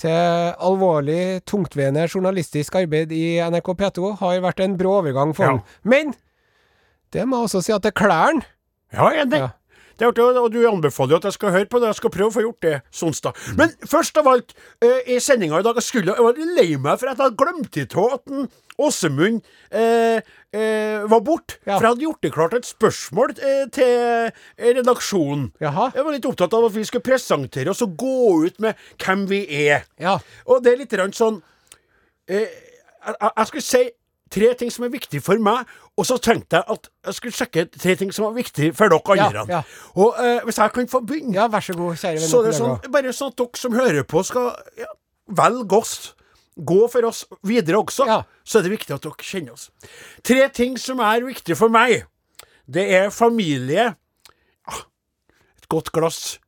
til 0.00 0.54
alvorlig, 0.64 1.42
tungtveiende 1.48 2.06
journalistisk 2.08 2.74
arbeid 2.80 3.12
i 3.12 3.38
NRK 3.44 3.72
P2 3.82 4.14
har 4.22 4.40
vært 4.46 4.64
en 4.64 4.76
brå 4.80 4.98
overgang 5.02 5.34
for 5.36 5.44
Ja. 5.44 5.50
han. 5.50 5.62
Men 5.84 6.14
det 7.12 7.26
må 7.28 7.40
jeg 7.40 7.50
også 7.50 7.62
si 7.66 7.72
at 7.76 7.82
det 7.84 7.94
klær 7.98 8.30
han. 8.30 8.44
Ja, 8.92 9.10
enig. 9.22 9.38
Ja. 9.38 9.50
Det 10.00 10.06
er 10.06 10.12
artig, 10.14 10.24
og 10.40 10.52
du 10.54 10.62
anbefaler 10.64 11.12
jo 11.12 11.16
at 11.20 11.24
jeg 11.28 11.32
skal 11.36 11.50
høre 11.52 11.66
på 11.68 11.78
det. 11.78 11.90
Jeg 11.90 11.98
skal 11.98 12.10
prøve 12.14 12.30
å 12.30 12.32
få 12.32 12.40
gjort 12.46 12.60
det 12.64 12.76
Sonstad. 12.90 13.36
Men 13.58 13.68
først 13.84 14.16
av 14.16 14.30
alt, 14.32 14.54
uh, 14.80 15.00
i 15.04 15.18
sendinga 15.20 15.58
i 15.60 15.62
dag 15.66 15.76
Jeg 15.76 15.84
skulle, 15.84 16.14
jeg 16.16 16.24
var 16.24 16.40
lei 16.56 16.76
meg 16.80 16.96
for 16.98 17.10
at 17.10 17.18
jeg 17.18 17.26
hadde 17.26 17.36
glemt 17.36 17.76
i 17.76 17.84
av 17.84 18.14
at 18.16 18.32
en 18.32 18.48
Åsemund 18.86 19.42
eh, 19.70 20.20
eh, 20.56 21.04
var 21.10 21.20
borte. 21.26 21.58
Ja. 21.66 21.76
For 21.76 21.84
jeg 21.86 21.90
hadde 21.92 22.06
gjort 22.06 22.22
det 22.26 22.32
klart 22.34 22.56
et 22.58 22.68
spørsmål 22.68 23.34
eh, 23.38 23.62
til 23.76 23.92
eh, 23.92 24.72
redaksjonen. 24.80 25.46
Jaha. 25.62 25.90
Jeg 25.94 26.06
var 26.08 26.16
litt 26.16 26.28
opptatt 26.30 26.56
av 26.58 26.66
at 26.70 26.76
vi 26.78 26.84
skulle 26.88 27.04
presentere 27.06 27.70
oss 27.74 27.84
og 27.86 27.94
gå 28.00 28.16
ut 28.48 28.60
med 28.64 28.74
hvem 29.04 29.26
vi 29.30 29.44
er. 29.68 29.84
Ja. 30.00 30.18
Og 30.46 30.64
det 30.64 30.74
er 30.74 30.82
litt 30.84 30.96
sånn 31.18 31.42
eh, 32.28 32.46
jeg, 32.46 33.16
jeg- 33.36 33.46
skulle 33.52 33.64
si 33.68 33.84
tre 34.30 34.52
ting 34.54 34.70
som 34.70 34.84
er 34.86 34.92
viktig 34.92 35.18
for 35.26 35.40
meg, 35.42 35.66
og 35.98 36.06
så 36.06 36.14
tenkte 36.22 36.60
jeg 36.60 36.64
at 36.70 36.84
jeg 37.08 37.14
skulle 37.16 37.34
sjekke 37.34 37.64
tre 37.74 37.96
ting 37.98 38.12
som 38.14 38.28
er 38.28 38.36
viktig 38.36 38.68
for 38.78 38.88
dere 38.92 39.16
andre. 39.26 39.42
ja. 39.50 39.62
Og 39.98 40.14
eh, 40.22 40.38
hvis 40.46 40.60
jeg 40.62 40.70
kan 40.76 40.86
få 40.92 41.00
begynne, 41.02 41.34
ja, 41.34 41.48
vær 41.50 41.64
så 41.66 41.74
god, 41.74 41.96
kjære 41.98 42.20
venn. 42.20 42.28
så 42.30 42.38
er 42.44 42.46
det 42.46 42.54
sånn, 42.60 42.76
bare 42.94 43.12
sånn 43.16 43.32
at 43.32 43.40
dere 43.42 43.58
som 43.58 43.74
hører 43.74 44.06
på, 44.06 44.22
skal 44.28 44.52
ja, 44.78 44.86
velge 45.26 45.76
oss. 45.82 46.14
Gå 46.66 46.80
for 46.92 47.06
oss 47.08 47.24
videre 47.46 47.78
også. 47.80 48.06
Ja. 48.08 48.18
Så 48.44 48.58
er 48.60 48.66
det 48.66 48.72
viktig 48.74 48.94
at 48.94 49.02
dere 49.06 49.24
kjenner 49.24 49.52
oss. 49.56 49.70
Tre 50.26 50.48
ting 50.54 50.76
som 50.80 51.00
er 51.04 51.24
viktig 51.24 51.56
for 51.56 51.72
meg. 51.72 52.04
Det 52.70 52.84
er 53.00 53.10
familie. 53.10 53.88
Ah, 54.68 54.82
Et 55.58 55.68
godt 55.72 55.90
glass 55.92 56.38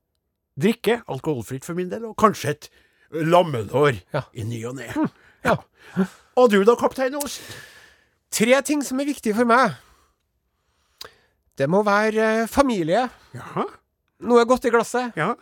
drikke, 0.61 1.01
alkoholfritt 1.09 1.64
for 1.64 1.75
min 1.75 1.88
del, 1.88 2.05
og 2.05 2.16
kanskje 2.20 2.51
et 2.53 2.68
lammelår 3.12 4.03
Ja. 4.12 4.22
i 4.35 4.44
ny 4.44 4.64
og 4.68 4.77
ne. 4.77 4.88
Ja. 5.44 5.57
Og 6.37 6.51
du 6.53 6.62
da, 6.64 6.75
kaptein 6.79 7.16
Ost? 7.18 7.40
Tre 8.33 8.61
ting 8.62 8.83
som 8.85 9.01
er 9.01 9.09
viktige 9.09 9.35
for 9.35 9.44
meg. 9.48 9.75
Det 11.59 11.66
må 11.68 11.83
være 11.85 12.42
eh, 12.42 12.46
familie, 12.48 13.09
Jaha? 13.35 13.64
noe 14.25 14.44
godt 14.48 14.64
i 14.68 14.70
glasset, 14.72 15.12
Ja. 15.18 15.35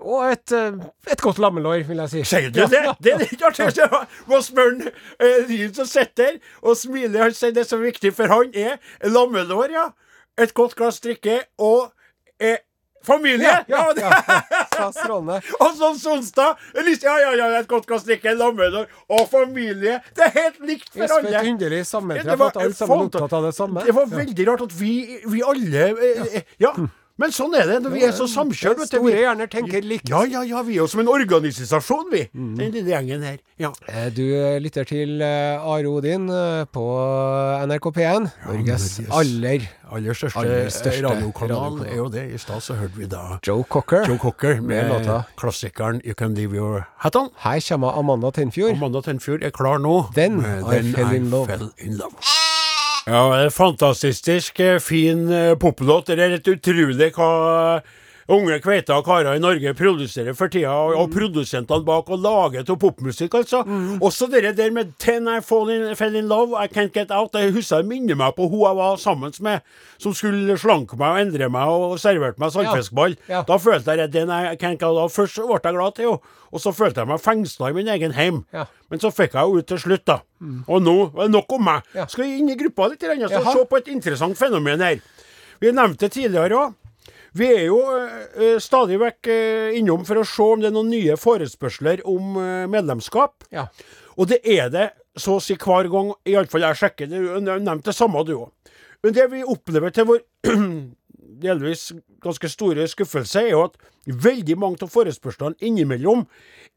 Og 0.00 0.26
et, 0.32 0.52
eh, 0.52 0.78
et 1.12 1.20
godt 1.22 1.38
lammelår, 1.38 1.84
vil 1.88 2.02
jeg 2.02 2.10
si. 2.10 2.40
Du 2.50 2.60
det? 2.60 2.82
Det 3.02 3.12
er 3.12 3.22
litt 3.22 3.42
artig. 3.46 3.70
Må 4.30 4.40
spørre 4.42 4.92
eh, 5.18 5.70
som 5.76 5.86
sitter 5.88 6.38
og 6.62 6.76
smiler. 6.76 7.22
Han 7.28 7.34
sier 7.36 7.54
det 7.54 7.66
som 7.68 7.80
er 7.82 7.92
viktig 7.92 8.14
for 8.16 8.32
han, 8.32 8.54
er 8.54 8.78
lammelår, 9.08 9.74
ja. 9.74 9.88
Et 10.40 10.54
godt 10.54 10.74
glass 10.74 10.98
drikke 11.00 11.44
og 11.62 11.92
eh, 12.42 12.58
familie. 13.06 13.52
Ja, 13.68 13.92
ja, 13.96 14.10
ja. 14.74 14.90
Og 15.62 15.76
sånn 15.78 15.98
Sonstad. 16.00 16.58
Ja, 16.74 17.14
ja, 17.20 17.30
ja, 17.38 17.48
et 17.60 17.68
godt 17.70 17.86
glass 17.86 18.06
drikke, 18.08 18.34
lammelår 18.34 18.88
og 19.12 19.28
familie. 19.30 20.00
Det 20.16 20.26
er 20.26 20.34
helt 20.40 20.60
likt 20.66 20.90
for 20.94 21.18
alle. 21.20 21.44
underlig 21.52 21.84
sammentreff 21.86 22.34
det 22.40 22.48
at 22.50 22.60
alle 22.64 22.78
sammen 22.78 23.06
opptatt 23.06 23.38
av 23.38 23.48
det 23.48 23.54
samme. 23.56 23.86
Det 23.86 23.94
var 23.94 24.10
veldig 24.10 24.48
rart 24.50 24.66
at 24.66 24.76
vi, 24.80 24.92
vi 25.30 25.44
alle 25.46 25.88
eh, 25.94 26.28
eh, 26.40 26.52
Ja. 26.62 26.74
Men 27.16 27.30
sånn 27.30 27.52
er 27.54 27.68
det 27.78 27.90
vi 27.92 28.00
er 28.02 28.10
så 28.10 28.26
samkjørt. 28.26 28.80
Store 28.88 29.04
Vi- 29.06 29.20
hjerner 29.22 29.46
tenker 29.46 29.82
likt. 29.86 30.08
Ja, 30.10 30.24
ja, 30.24 30.40
ja. 30.42 30.62
Vi 30.66 30.72
er 30.74 30.80
jo 30.82 30.86
som 30.90 30.98
en 31.00 31.06
organisasjon, 31.06 32.10
vi. 32.10 32.24
Mm. 32.34 32.56
Den 32.58 32.72
lille 32.72 32.90
gjengen 32.90 33.22
her. 33.22 33.38
Ja. 33.56 33.70
Eh, 33.88 34.08
Du 34.10 34.22
eh, 34.34 34.58
lytter 34.58 34.84
til 34.84 35.22
eh, 35.22 35.62
Are 35.62 35.86
Odin 35.86 36.26
på 36.74 36.84
NRK 37.68 37.86
P1, 37.94 38.26
Norges 38.48 38.98
Norges 38.98 39.10
aller 39.14 39.68
aller 39.94 40.12
største, 40.18 40.38
Aller 40.42 40.68
største 40.74 41.04
radiokanal 41.06 41.78
radiokanal. 41.78 41.86
er 41.92 41.96
jo 41.96 42.08
det. 42.08 42.24
I 42.34 42.38
stad 42.38 42.60
så 42.66 42.74
hørte 42.74 42.96
vi 42.98 43.06
da 43.06 43.38
Joe 43.46 43.62
Cocker. 43.62 44.04
Joe 44.08 44.18
Cocker 44.18 44.60
Med 44.60 44.88
med 44.88 44.90
låta. 44.90 45.24
klassikeren 45.36 46.00
You 46.04 46.14
Can 46.14 46.34
Leave 46.34 46.54
Your 46.56 46.86
Hat 46.98 47.14
On. 47.14 47.28
Her 47.44 47.60
kommer 47.68 47.96
Amanda 47.96 48.30
Tenfjord. 48.32 48.72
Amanda 48.74 49.00
Tenfjord 49.00 49.44
er 49.44 49.50
klar 49.50 49.78
nå. 49.78 50.10
Den, 50.16 50.40
I 50.40 50.82
Fell 50.92 51.14
in. 51.14 51.30
Fell 51.46 51.70
in 51.78 51.96
love. 51.96 52.16
Ja, 53.04 53.50
fantastisk 53.50 54.60
eh, 54.60 54.78
fin 54.80 55.32
eh, 55.32 55.58
poplåt. 55.58 56.06
Det 56.06 56.16
er 56.16 56.38
helt 56.38 56.48
utrolig 56.48 57.10
hva 57.12 57.32
unge 58.32 58.58
kveita 58.64 58.96
og 58.98 59.04
karer 59.06 59.36
i 59.36 59.42
Norge 59.42 59.74
produserer 59.76 60.36
for 60.36 60.52
tida, 60.52 60.72
og, 60.72 60.94
og 60.98 61.10
produsentene 61.12 61.84
bak 61.84 62.10
og 62.14 62.22
lager 62.24 62.64
til 62.64 62.78
popmusikk, 62.80 63.34
altså. 63.40 63.64
Også 64.00 64.28
det 64.32 64.56
der 64.56 64.70
med 64.70 64.94
'Ten 64.98 65.28
I 65.28 65.40
Fall 65.40 65.70
in, 65.70 65.96
Fell 65.96 66.16
in 66.16 66.28
Love', 66.28 66.56
I 66.56 66.68
Can't 66.68 66.92
Get 66.92 67.10
Out. 67.10 67.34
Jeg 67.34 67.52
husker 67.52 67.76
jeg 67.76 67.86
minner 67.86 68.14
meg 68.14 68.34
på 68.36 68.48
hun 68.48 68.60
jeg 68.64 68.76
var 68.76 68.96
sammen 68.96 69.32
med, 69.40 69.60
som 69.98 70.14
skulle 70.14 70.58
slanke 70.58 70.96
meg 70.96 71.08
og 71.08 71.20
endre 71.20 71.48
meg 71.50 71.68
og 71.68 71.98
serverte 72.00 72.40
meg 72.40 72.52
sandfiskball. 72.52 73.16
Ja. 73.28 73.42
Da 73.42 73.56
følte 73.56 73.96
jeg 73.96 74.12
den 74.12 74.30
I 74.30 74.56
Can't 74.56 74.78
Get 74.80 74.82
Out 74.88 75.12
Først 75.12 75.36
ble 75.36 75.60
jeg 75.62 75.74
glad 75.74 75.94
til 75.94 76.04
henne, 76.04 76.18
og 76.52 76.60
så 76.60 76.72
følte 76.72 77.00
jeg 77.00 77.08
meg 77.08 77.20
fengsla 77.20 77.70
i 77.70 77.72
min 77.72 77.88
egen 77.88 78.12
heim. 78.12 78.44
Ja. 78.52 78.64
Men 78.90 79.00
så 79.00 79.10
fikk 79.10 79.34
jeg 79.34 79.42
henne 79.42 79.58
ut 79.58 79.66
til 79.66 79.78
slutt, 79.78 80.06
da. 80.06 80.20
Og 80.68 80.82
nå 80.82 81.10
er 81.16 81.26
det 81.26 81.30
nok 81.30 81.52
om 81.52 81.64
meg. 81.64 81.82
Ja. 81.94 82.06
Skal 82.06 82.24
vi 82.24 82.38
inn 82.38 82.48
i 82.48 82.56
gruppa 82.56 82.88
litt, 82.88 83.02
og 83.02 83.30
så 83.30 83.42
se 83.52 83.64
på 83.70 83.76
et 83.76 83.88
interessant 83.88 84.38
fenomen 84.38 84.80
her. 84.80 85.00
Vi 85.60 85.72
nevnte 85.72 86.06
det 86.06 86.12
tidligere 86.12 86.58
òg. 86.58 86.74
Vi 87.34 87.46
er 87.50 87.64
jo 87.66 87.78
eh, 87.90 88.58
stadig 88.62 89.00
vekk 89.02 89.30
eh, 89.32 89.78
innom 89.80 90.04
for 90.06 90.20
å 90.20 90.26
se 90.28 90.44
om 90.54 90.60
det 90.62 90.70
er 90.70 90.76
noen 90.76 90.92
nye 90.92 91.16
forespørsler 91.18 92.04
om 92.10 92.36
eh, 92.38 92.66
medlemskap. 92.70 93.46
Ja. 93.54 93.66
Og 94.14 94.30
det 94.30 94.38
er 94.46 94.70
det 94.70 94.90
så 95.18 95.38
å 95.38 95.42
si 95.42 95.56
hver 95.58 95.90
gang, 95.90 96.12
iallfall 96.30 96.66
jeg 96.68 96.78
sjekker. 96.78 97.10
Du 97.10 97.18
nevnte 97.18 97.58
nevnt 97.66 97.88
det 97.90 97.96
samme, 97.96 98.22
du 98.26 98.36
òg. 98.36 98.76
Men 99.04 99.16
det 99.16 99.26
vi 99.34 99.42
opplever 99.42 99.94
til 99.94 100.06
vår 100.08 100.22
delvis 101.44 101.90
ganske 102.24 102.48
store 102.48 102.86
skuffelse, 102.88 103.42
er 103.42 103.52
jo 103.52 103.66
at 103.66 103.76
veldig 104.06 104.56
mange 104.60 104.86
av 104.86 104.92
forespørslene 104.94 105.58
innimellom 105.64 106.24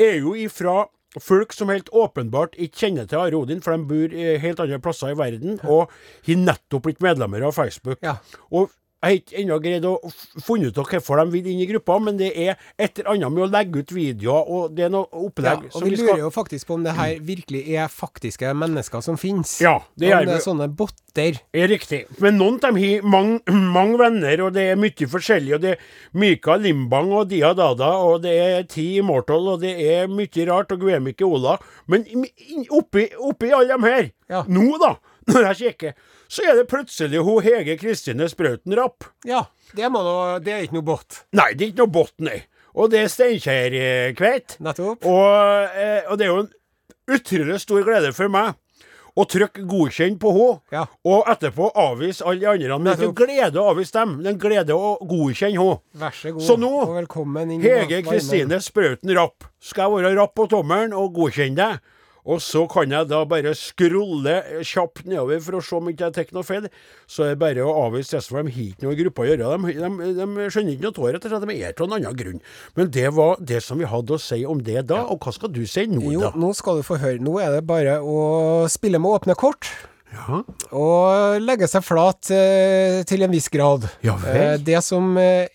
er 0.01 0.17
jo 0.23 0.33
ifra 0.37 0.87
folk 1.23 1.53
som 1.55 1.71
helt 1.71 1.89
åpenbart 1.95 2.57
ikke 2.59 2.81
kjenner 2.83 3.07
til 3.09 3.21
Are 3.21 3.37
Odin, 3.37 3.61
for 3.63 3.73
de 3.77 3.87
bor 3.89 4.13
i 4.13 4.35
helt 4.41 4.59
andre 4.63 4.81
plasser 4.83 5.13
i 5.13 5.17
verden, 5.17 5.61
og 5.63 5.93
har 6.27 6.41
nettopp 6.41 6.89
blitt 6.89 7.01
medlemmer 7.03 7.45
av 7.47 7.55
Facebook. 7.57 8.01
Ja. 8.05 8.17
Og 8.51 8.73
Jeg 8.97 9.11
har 9.11 9.17
ikke 9.21 9.35
ennå 9.43 9.57
greid 9.61 9.83
å 9.85 9.91
funne 10.41 10.71
ut 10.71 10.77
hvorfor 10.81 11.19
de 11.21 11.25
vil 11.35 11.45
inn 11.51 11.59
i 11.61 11.67
gruppa, 11.69 11.99
men 12.01 12.15
det 12.17 12.31
er 12.33 12.55
et 12.81 12.97
eller 12.97 13.11
annet 13.13 13.31
med 13.35 13.43
å 13.45 13.49
legge 13.53 13.83
ut 13.83 13.91
videoer, 13.93 14.47
og 14.49 14.71
det 14.73 14.87
er 14.87 14.89
noe 14.89 15.05
opplegg 15.13 15.67
Ja, 15.67 15.73
og 15.77 15.83
vi 15.85 15.91
lurer 15.99 16.23
jo 16.23 16.31
faktisk 16.33 16.65
på 16.67 16.73
om 16.79 16.83
det 16.87 16.95
her 16.97 17.19
virkelig 17.21 17.61
er 17.77 17.91
faktiske 17.93 18.49
mennesker 18.57 19.03
som 19.05 19.19
finnes. 19.21 19.53
Ja, 19.61 19.75
det 20.01 20.09
om 20.17 20.25
det 20.25 20.39
er 20.39 20.43
sånne 20.47 20.67
botter. 20.73 21.37
er 21.53 21.69
riktig. 21.69 22.01
Men 22.19 22.37
noen 22.41 22.57
av 22.57 22.73
dem 22.73 22.81
har 22.81 23.05
mange, 23.05 23.39
mange 23.77 24.01
venner, 24.01 24.41
og 24.47 24.53
det 24.57 24.65
er 24.71 24.81
mye 24.81 25.07
forskjellig. 25.13 25.53
Og 25.59 25.61
det 25.61 25.75
er 25.75 25.85
Mikael 26.17 26.65
Limbang 26.65 27.13
og 27.13 27.29
Dia 27.29 27.53
Dada, 27.57 27.93
og 28.01 28.23
det 28.25 28.33
er 28.33 28.65
Ti 28.69 28.97
Immortal, 28.99 29.47
og 29.53 29.61
det 29.61 29.75
er 29.93 30.09
mye 30.09 30.49
rart, 30.49 30.73
og 30.73 30.81
Guemike 30.81 31.25
Ola. 31.25 31.59
Men 31.87 32.05
oppi, 32.73 33.07
oppi 33.17 33.53
alle 33.53 33.75
dem 33.77 33.83
her, 33.87 34.09
Ja. 34.29 34.41
nå 34.49 34.73
da, 34.81 34.95
når 35.29 35.51
jeg 35.53 35.57
kikker, 35.77 35.93
så 36.27 36.43
er 36.47 36.55
det 36.59 36.67
plutselig 36.71 37.21
hun 37.23 37.41
Hege 37.45 37.77
Kristine 37.79 38.27
Sprauten 38.31 38.75
Rapp. 38.77 39.07
Ja, 39.27 39.45
det, 39.73 39.89
da, 39.93 40.39
det 40.43 40.53
er 40.53 40.67
ikke 40.67 40.79
noe 40.79 40.87
båt? 40.93 41.23
Nei, 41.37 41.51
det 41.55 41.65
er 41.65 41.71
ikke 41.73 41.83
noe 41.85 41.95
båt, 41.99 42.13
nei. 42.23 42.39
Og 42.77 42.91
det 42.93 42.99
er 43.05 43.09
Steinkjer-kveit. 43.09 44.59
Nettopp. 44.61 45.05
Og, 45.09 45.75
eh, 45.75 46.03
og 46.11 46.17
det 46.19 46.27
er 46.27 46.31
jo 46.33 46.39
en 46.45 46.51
utrolig 47.17 47.59
stor 47.63 47.83
glede 47.87 48.13
for 48.15 48.29
meg 48.29 48.55
å 49.17 49.23
trykke 49.25 49.63
godkjenn 49.65 50.19
på 50.21 50.29
henne, 50.35 50.59
Ja. 50.75 50.83
og 51.09 51.25
etterpå 51.31 51.71
avvise 51.73 52.21
alle 52.21 52.39
de 52.39 52.45
andre. 52.51 52.77
Men 52.77 52.85
det 52.97 53.01
er 53.07 53.09
ikke 53.09 53.25
glede 53.25 53.57
å 53.63 53.71
avvise 53.71 53.95
dem, 53.95 54.11
det 54.21 54.29
er 54.35 54.37
glede 54.43 54.75
å 54.77 54.91
godkjenne 55.01 55.57
henne. 55.57 55.79
Vær 55.97 56.13
så 56.13 56.33
god, 56.35 56.41
Så 56.45 56.57
nå, 56.61 56.69
og 56.83 56.93
velkommen 56.99 57.51
inn 57.55 57.61
Hege. 57.65 58.03
Kristine 58.05 58.59
Sprauten 58.61 59.15
Rapp, 59.17 59.47
skal 59.59 59.89
jeg 59.89 60.03
være 60.03 60.15
rapp 60.19 60.35
på 60.37 60.45
tommelen 60.51 60.93
og 60.93 61.15
godkjenne 61.17 61.55
deg? 61.57 61.79
Og 62.27 62.41
så 62.43 62.65
kan 62.67 62.91
jeg 62.91 63.07
da 63.07 63.21
bare 63.29 63.53
skrolle 63.55 64.33
kjapt 64.67 65.05
nedover 65.07 65.39
for 65.45 65.57
å 65.57 65.61
se 65.63 65.77
om 65.77 65.87
ikke 65.91 66.09
jeg 66.09 66.15
tar 66.17 66.33
noe 66.35 66.43
feil. 66.47 66.67
Så 67.07 67.23
er 67.23 67.33
det 67.33 67.39
bare 67.39 67.63
å 67.63 67.75
avvise 67.85 68.17
resten, 68.17 68.35
for 68.35 68.43
de 68.43 68.51
har 68.51 68.65
ikke 68.65 68.83
noe 68.87 68.95
i 68.97 68.99
gruppa 68.99 69.23
å 69.23 69.27
gjøre. 69.29 69.51
De, 69.63 69.75
de, 69.79 70.11
de 70.19 70.47
skjønner 70.51 70.75
ikke 70.75 70.87
noe 70.89 71.07
av 71.07 71.13
rett 71.15 71.27
og 71.29 71.33
slett. 71.33 71.47
De 71.47 71.57
er 71.61 71.71
av 71.77 71.85
en 71.87 71.95
annen 72.01 72.19
grunn. 72.19 72.41
Men 72.75 72.91
det 72.97 73.07
var 73.15 73.39
det 73.53 73.61
som 73.63 73.79
vi 73.79 73.87
hadde 73.87 74.17
å 74.17 74.21
si 74.21 74.41
om 74.45 74.59
det 74.67 74.83
da. 74.91 75.05
Og 75.07 75.23
hva 75.23 75.35
skal 75.35 75.53
du 75.55 75.63
si 75.69 75.87
nå, 75.87 76.03
Jo, 76.17 76.25
da? 76.27 76.33
nå 76.35 76.51
skal 76.57 76.81
du 76.81 76.87
få 76.87 76.99
høre. 76.99 77.23
Nå 77.23 77.37
er 77.43 77.55
det 77.55 77.63
bare 77.69 77.99
å 78.03 78.17
spille 78.71 78.99
med 78.99 79.21
åpne 79.21 79.37
kort. 79.39 79.71
Ja. 80.13 80.37
Og 80.71 81.41
legge 81.43 81.67
seg 81.69 81.83
flat 81.83 82.29
eh, 82.33 83.01
til 83.07 83.25
en 83.25 83.31
viss 83.33 83.49
grad. 83.53 83.83
Ja. 84.05 84.15
Eh, 84.31 84.55
det 84.63 84.79
som 84.85 85.11
eh, 85.19 85.47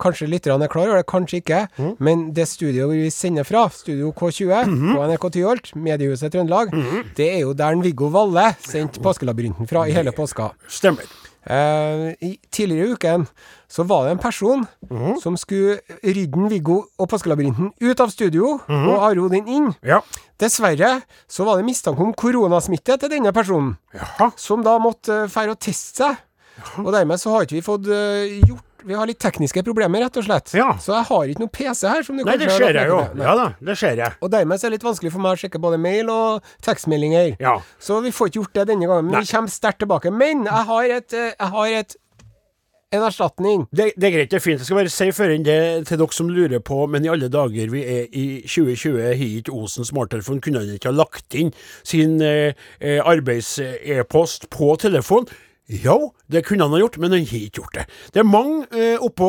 Kanskje 0.00 0.28
lytterne 0.28 0.66
er 0.68 0.72
klar 0.72 0.90
over 0.92 1.02
kanskje 1.08 1.40
ikke. 1.40 1.62
Mm. 1.78 1.94
Men 2.04 2.26
det 2.36 2.46
studioet 2.50 2.92
vi 2.94 3.08
sender 3.14 3.48
fra, 3.48 3.64
Studio 3.72 4.12
K20 4.12 4.66
Mhm. 4.68 4.94
på 4.96 5.06
NRK 5.08 5.30
Tyholt, 5.38 5.72
mediehuset 5.76 6.32
Trøndelag, 6.32 6.70
det 7.16 7.30
er 7.34 7.40
jo 7.46 7.54
der 7.56 7.76
Viggo 7.82 8.08
Valle 8.12 8.50
sendte 8.64 9.00
Påskelabyrinten 9.00 9.66
fra 9.68 9.86
i 9.88 9.92
hele 9.96 10.12
påska. 10.12 10.50
Stemmer. 10.68 11.04
Eh, 11.46 12.12
i, 12.20 12.38
tidligere 12.52 12.88
i 12.88 12.92
uken 12.92 13.26
så 13.70 13.84
var 13.86 14.04
det 14.04 14.10
en 14.12 14.18
person 14.18 14.66
Mhm. 14.90 15.20
som 15.22 15.36
skulle 15.36 15.78
rydde 16.04 16.48
Viggo 16.50 16.82
og 16.98 17.08
Påskelabyrinten 17.08 17.70
ut 17.80 18.00
av 18.00 18.10
studio 18.10 18.60
Mhm. 18.68 18.88
og 18.88 19.02
Aro 19.10 19.28
den 19.28 19.46
inn. 19.48 19.74
Ja. 19.82 20.00
Dessverre 20.40 21.02
så 21.28 21.44
var 21.44 21.56
det 21.56 21.64
mistanke 21.64 22.00
om 22.00 22.12
koronasmitte 22.12 22.98
til 22.98 23.08
denne 23.10 23.32
personen, 23.32 23.76
Jaha. 23.94 24.30
som 24.36 24.62
da 24.62 24.78
måtte 24.78 25.24
uh, 25.24 25.28
fære 25.28 25.50
og 25.50 25.58
teste 25.60 25.96
seg. 26.04 26.16
Og 26.84 26.92
dermed 26.92 27.16
så 27.18 27.30
har 27.30 27.42
ikke 27.46 27.56
vi 27.56 27.60
fått 27.62 27.86
uh, 27.86 28.26
gjort 28.46 28.64
Vi 28.86 28.94
har 28.94 29.08
litt 29.10 29.18
tekniske 29.18 29.62
problemer, 29.66 30.04
rett 30.06 30.16
og 30.20 30.26
slett. 30.26 30.52
Ja. 30.54 30.68
Så 30.80 30.94
jeg 30.94 31.06
har 31.08 31.30
ikke 31.32 31.42
noen 31.42 31.54
PC 31.54 31.88
her. 31.88 32.02
som 32.06 32.18
du 32.18 32.24
Nei, 32.24 32.36
det 32.38 32.50
ser 32.54 32.78
jeg 32.78 32.90
jo. 32.90 33.00
Ja 33.18 33.34
da, 33.38 33.46
det 33.60 33.78
ser 33.80 33.98
jeg. 33.98 34.18
Og 34.22 34.30
dermed 34.32 34.58
er 34.58 34.68
det 34.68 34.78
litt 34.78 34.86
vanskelig 34.86 35.14
for 35.14 35.24
meg 35.24 35.34
å 35.34 35.40
sjekke 35.42 35.60
både 35.62 35.80
mail 35.82 36.12
og 36.14 36.50
tekstmeldinger. 36.64 37.34
Ja. 37.42 37.58
Så 37.82 37.98
vi 38.04 38.14
får 38.14 38.30
ikke 38.30 38.42
gjort 38.42 38.60
det 38.60 38.68
denne 38.72 38.90
gangen. 38.90 39.08
Men 39.10 39.18
Nei. 39.18 39.24
vi 39.26 39.32
kommer 39.34 39.52
sterkt 39.52 39.82
tilbake. 39.82 40.12
Men 40.14 40.46
jeg 40.46 40.68
har 40.70 40.92
et, 40.98 41.16
eh, 41.16 41.32
jeg 41.34 41.56
har 41.56 41.80
et 41.80 41.98
en 42.90 43.04
erstatning. 43.04 43.66
Det, 43.68 43.90
det 44.00 44.08
er 44.08 44.14
greit, 44.14 44.30
det 44.32 44.38
er 44.38 44.44
fint. 44.44 44.62
Jeg 44.62 44.68
skal 44.68 44.78
bare 44.80 44.92
si 44.92 45.08
før 45.12 45.34
inn 45.34 45.44
det 45.44 45.58
til 45.90 46.00
dere 46.00 46.16
som 46.16 46.30
lurer 46.32 46.62
på, 46.64 46.78
men 46.88 47.04
i 47.04 47.10
alle 47.12 47.28
dager 47.32 47.72
vi 47.72 47.82
er 47.84 48.06
i 48.16 48.24
2020, 48.46 49.02
har 49.04 49.24
ikke 49.26 49.52
Osen 49.52 49.84
smarttelefon, 49.88 50.40
kunne 50.44 50.62
han 50.62 50.78
ikke 50.78 50.88
ha 50.88 50.96
lagt 50.96 51.36
inn 51.36 51.52
sin 51.82 52.16
eh, 52.24 52.56
eh, 52.80 53.02
arbeids-e-post 53.04 54.48
på 54.54 54.72
telefon? 54.80 55.28
Jo, 55.68 56.12
det 56.32 56.46
kunne 56.48 56.64
han 56.64 56.72
ha 56.72 56.78
gjort, 56.80 56.96
men 56.96 57.12
han 57.12 57.26
har 57.28 57.42
ikke 57.44 57.60
gjort 57.60 57.74
det. 57.76 57.82
Det 58.14 58.22
er 58.22 58.28
mange 58.28 58.64
eh, 58.72 58.96
oppå 59.04 59.26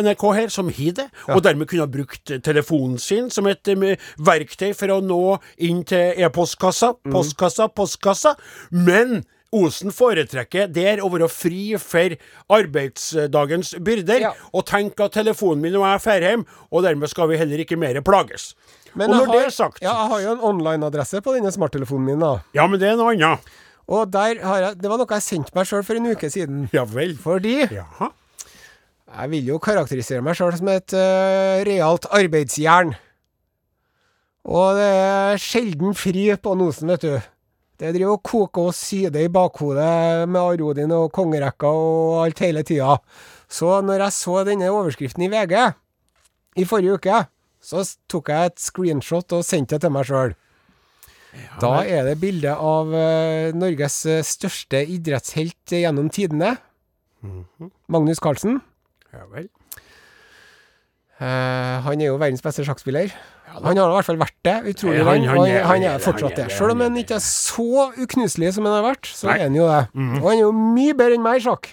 NRK 0.00 0.24
her 0.38 0.48
som 0.54 0.70
har 0.72 0.94
det, 0.96 1.08
og 1.28 1.42
dermed 1.44 1.68
kunne 1.68 1.84
ha 1.84 1.90
brukt 1.92 2.32
telefonen 2.46 2.96
sin 3.02 3.28
som 3.34 3.46
et 3.50 3.68
eh, 3.68 3.98
verktøy 4.24 4.72
for 4.78 4.94
å 4.94 5.02
nå 5.04 5.20
inn 5.68 5.82
til 5.88 6.16
e-postkassa, 6.24 6.94
postkassa, 7.12 7.68
postkassa, 7.76 8.36
men 8.72 9.22
Osen 9.52 9.92
foretrekker 9.92 10.70
der 10.72 11.02
å 11.04 11.10
være 11.12 11.26
fri 11.28 11.74
for 11.76 12.14
arbeidsdagens 12.56 13.74
byrder, 13.84 14.20
Ja. 14.24 14.30
og 14.52 14.64
tenke 14.64 15.04
at 15.04 15.12
telefonen 15.12 15.60
min 15.60 15.74
nå 15.76 15.82
er 15.84 15.98
drar 16.00 16.24
hjem, 16.24 16.46
og 16.72 16.82
dermed 16.86 17.10
skal 17.12 17.28
vi 17.28 17.36
heller 17.36 17.60
ikke 17.60 17.76
mer 17.76 18.00
plages. 18.00 18.54
Men 18.94 19.10
og 19.10 19.16
jeg 19.16 19.20
når 19.20 19.26
har, 19.26 19.36
det 19.36 19.44
er 19.46 19.50
sagt 19.50 19.82
Ja, 19.82 19.92
jeg 19.92 20.08
har 20.08 20.20
jo 20.20 20.32
en 20.32 20.40
online-adresse 20.40 21.20
på 21.24 21.34
denne 21.36 21.52
smarttelefonen 21.52 22.04
min, 22.04 22.18
da. 22.24 22.32
Ja, 22.56 22.66
men 22.66 22.80
det 22.80 22.88
er 22.90 22.96
noe 22.96 23.12
annet. 23.12 23.40
Og 23.90 24.10
der 24.12 24.38
har 24.42 24.58
jeg 24.62 24.80
Det 24.82 24.90
var 24.90 25.00
noe 25.00 25.16
jeg 25.18 25.24
sendte 25.26 25.54
meg 25.56 25.68
sjøl 25.68 25.84
for 25.86 25.98
en 25.98 26.10
uke 26.12 26.30
siden. 26.30 26.66
Ja 26.74 26.84
vel. 26.88 27.16
Fordi 27.18 27.56
Jaha. 27.66 28.12
jeg 29.18 29.30
vil 29.34 29.50
jo 29.54 29.58
karakterisere 29.62 30.22
meg 30.22 30.38
sjøl 30.38 30.54
som 30.58 30.70
et 30.72 30.94
uh, 30.94 31.62
realt 31.66 32.06
arbeidsjern. 32.10 32.94
Og 34.42 34.78
det 34.78 34.88
er 34.90 35.38
sjelden 35.38 35.94
fri 35.94 36.26
på 36.34 36.56
nosen, 36.58 36.90
vet 36.90 37.04
du. 37.06 37.14
Det 37.78 37.92
driver 37.94 38.16
og 38.16 38.22
koker 38.26 38.68
og 38.70 38.74
syder 38.74 39.24
i 39.24 39.30
bakhodet 39.32 40.28
med 40.30 40.40
Arodin 40.40 40.92
og 40.94 41.12
kongerekka 41.14 41.66
og 41.66 42.20
alt 42.24 42.42
hele 42.42 42.62
tida. 42.66 42.96
Så 43.50 43.80
når 43.82 44.06
jeg 44.06 44.16
så 44.18 44.42
denne 44.46 44.70
overskriften 44.70 45.24
i 45.26 45.30
VG 45.30 45.56
i 46.62 46.66
forrige 46.68 46.98
uke, 46.98 47.24
så 47.62 47.82
tok 48.10 48.30
jeg 48.30 48.50
et 48.50 48.62
screenshot 48.62 49.34
og 49.34 49.46
sendte 49.46 49.76
det 49.78 49.86
til 49.86 49.94
meg 49.94 50.06
sjøl. 50.08 50.34
Da 51.60 51.70
er 51.84 52.04
det 52.04 52.18
bilde 52.20 52.52
av 52.54 52.92
eh, 52.94 53.52
Norges 53.56 54.00
eh, 54.06 54.22
største 54.26 54.82
idrettshelt 54.86 55.72
gjennom 55.78 56.10
tidene. 56.12 56.56
Magnus 57.88 58.18
Carlsen. 58.20 58.60
Ja 59.12 59.24
vel. 59.30 59.48
Uh, 61.22 61.78
han 61.84 62.00
er 62.02 62.08
jo 62.08 62.16
verdens 62.18 62.42
beste 62.42 62.64
sjakkspiller. 62.66 63.12
han 63.52 63.76
har 63.78 63.90
i 63.92 63.94
hvert 63.94 64.06
fall 64.08 64.18
vært 64.18 64.34
det. 64.42 64.54
Utrolig 64.72 65.04
Nei, 65.04 65.04
han- 65.04 65.24
han 65.28 65.36
Han, 65.38 65.50
han 65.50 65.64
han 65.68 65.82
er 65.84 65.98
fortsatt 66.02 66.34
det. 66.36 66.50
Selv 66.50 66.72
om 66.72 66.80
han 66.80 66.96
ikke 66.96 67.14
er 67.14 67.22
så 67.22 67.92
uknuselig 67.96 68.54
som 68.54 68.64
han 68.66 68.74
har 68.82 68.94
vært, 68.94 69.06
så 69.06 69.28
Nei. 69.28 69.34
Mhm. 69.34 69.38
er 69.38 69.44
han 69.44 69.54
jo 69.54 69.66
det. 69.68 70.22
Og 70.22 70.28
han 70.30 70.36
er 70.38 70.40
jo 70.42 70.52
mye 70.52 70.94
bedre 70.98 71.14
enn 71.14 71.22
meg 71.22 71.36
i 71.36 71.44
sjakk. 71.44 71.68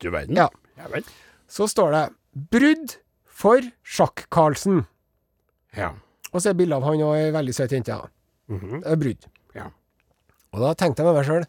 Du 0.00 0.10
verden. 0.10 0.36
Ja. 0.36 0.48
Ja 0.76 0.84
vel. 0.92 1.02
Så 1.48 1.66
står 1.70 1.92
det 1.92 2.04
'Brudd 2.50 2.96
for 3.24 3.60
Sjakk-Carlsen'. 3.86 4.84
Ja. 5.76 5.92
Og 6.34 6.40
så 6.42 6.50
er 6.50 6.54
bilde 6.54 6.74
av 6.76 6.82
han 6.84 7.00
og 7.02 7.14
ei 7.16 7.30
veldig 7.32 7.54
søt 7.54 7.70
jente. 7.72 7.88
Ja. 7.88 8.04
Mhm. 8.48 8.80
Det 8.82 8.92
er 8.92 8.96
brudd. 8.96 9.28
Ja. 9.54 9.66
Og 10.54 10.60
da 10.64 10.72
tenkte 10.74 11.02
jeg 11.04 11.08
med 11.08 11.18
meg 11.18 11.26
sjøl 11.28 11.44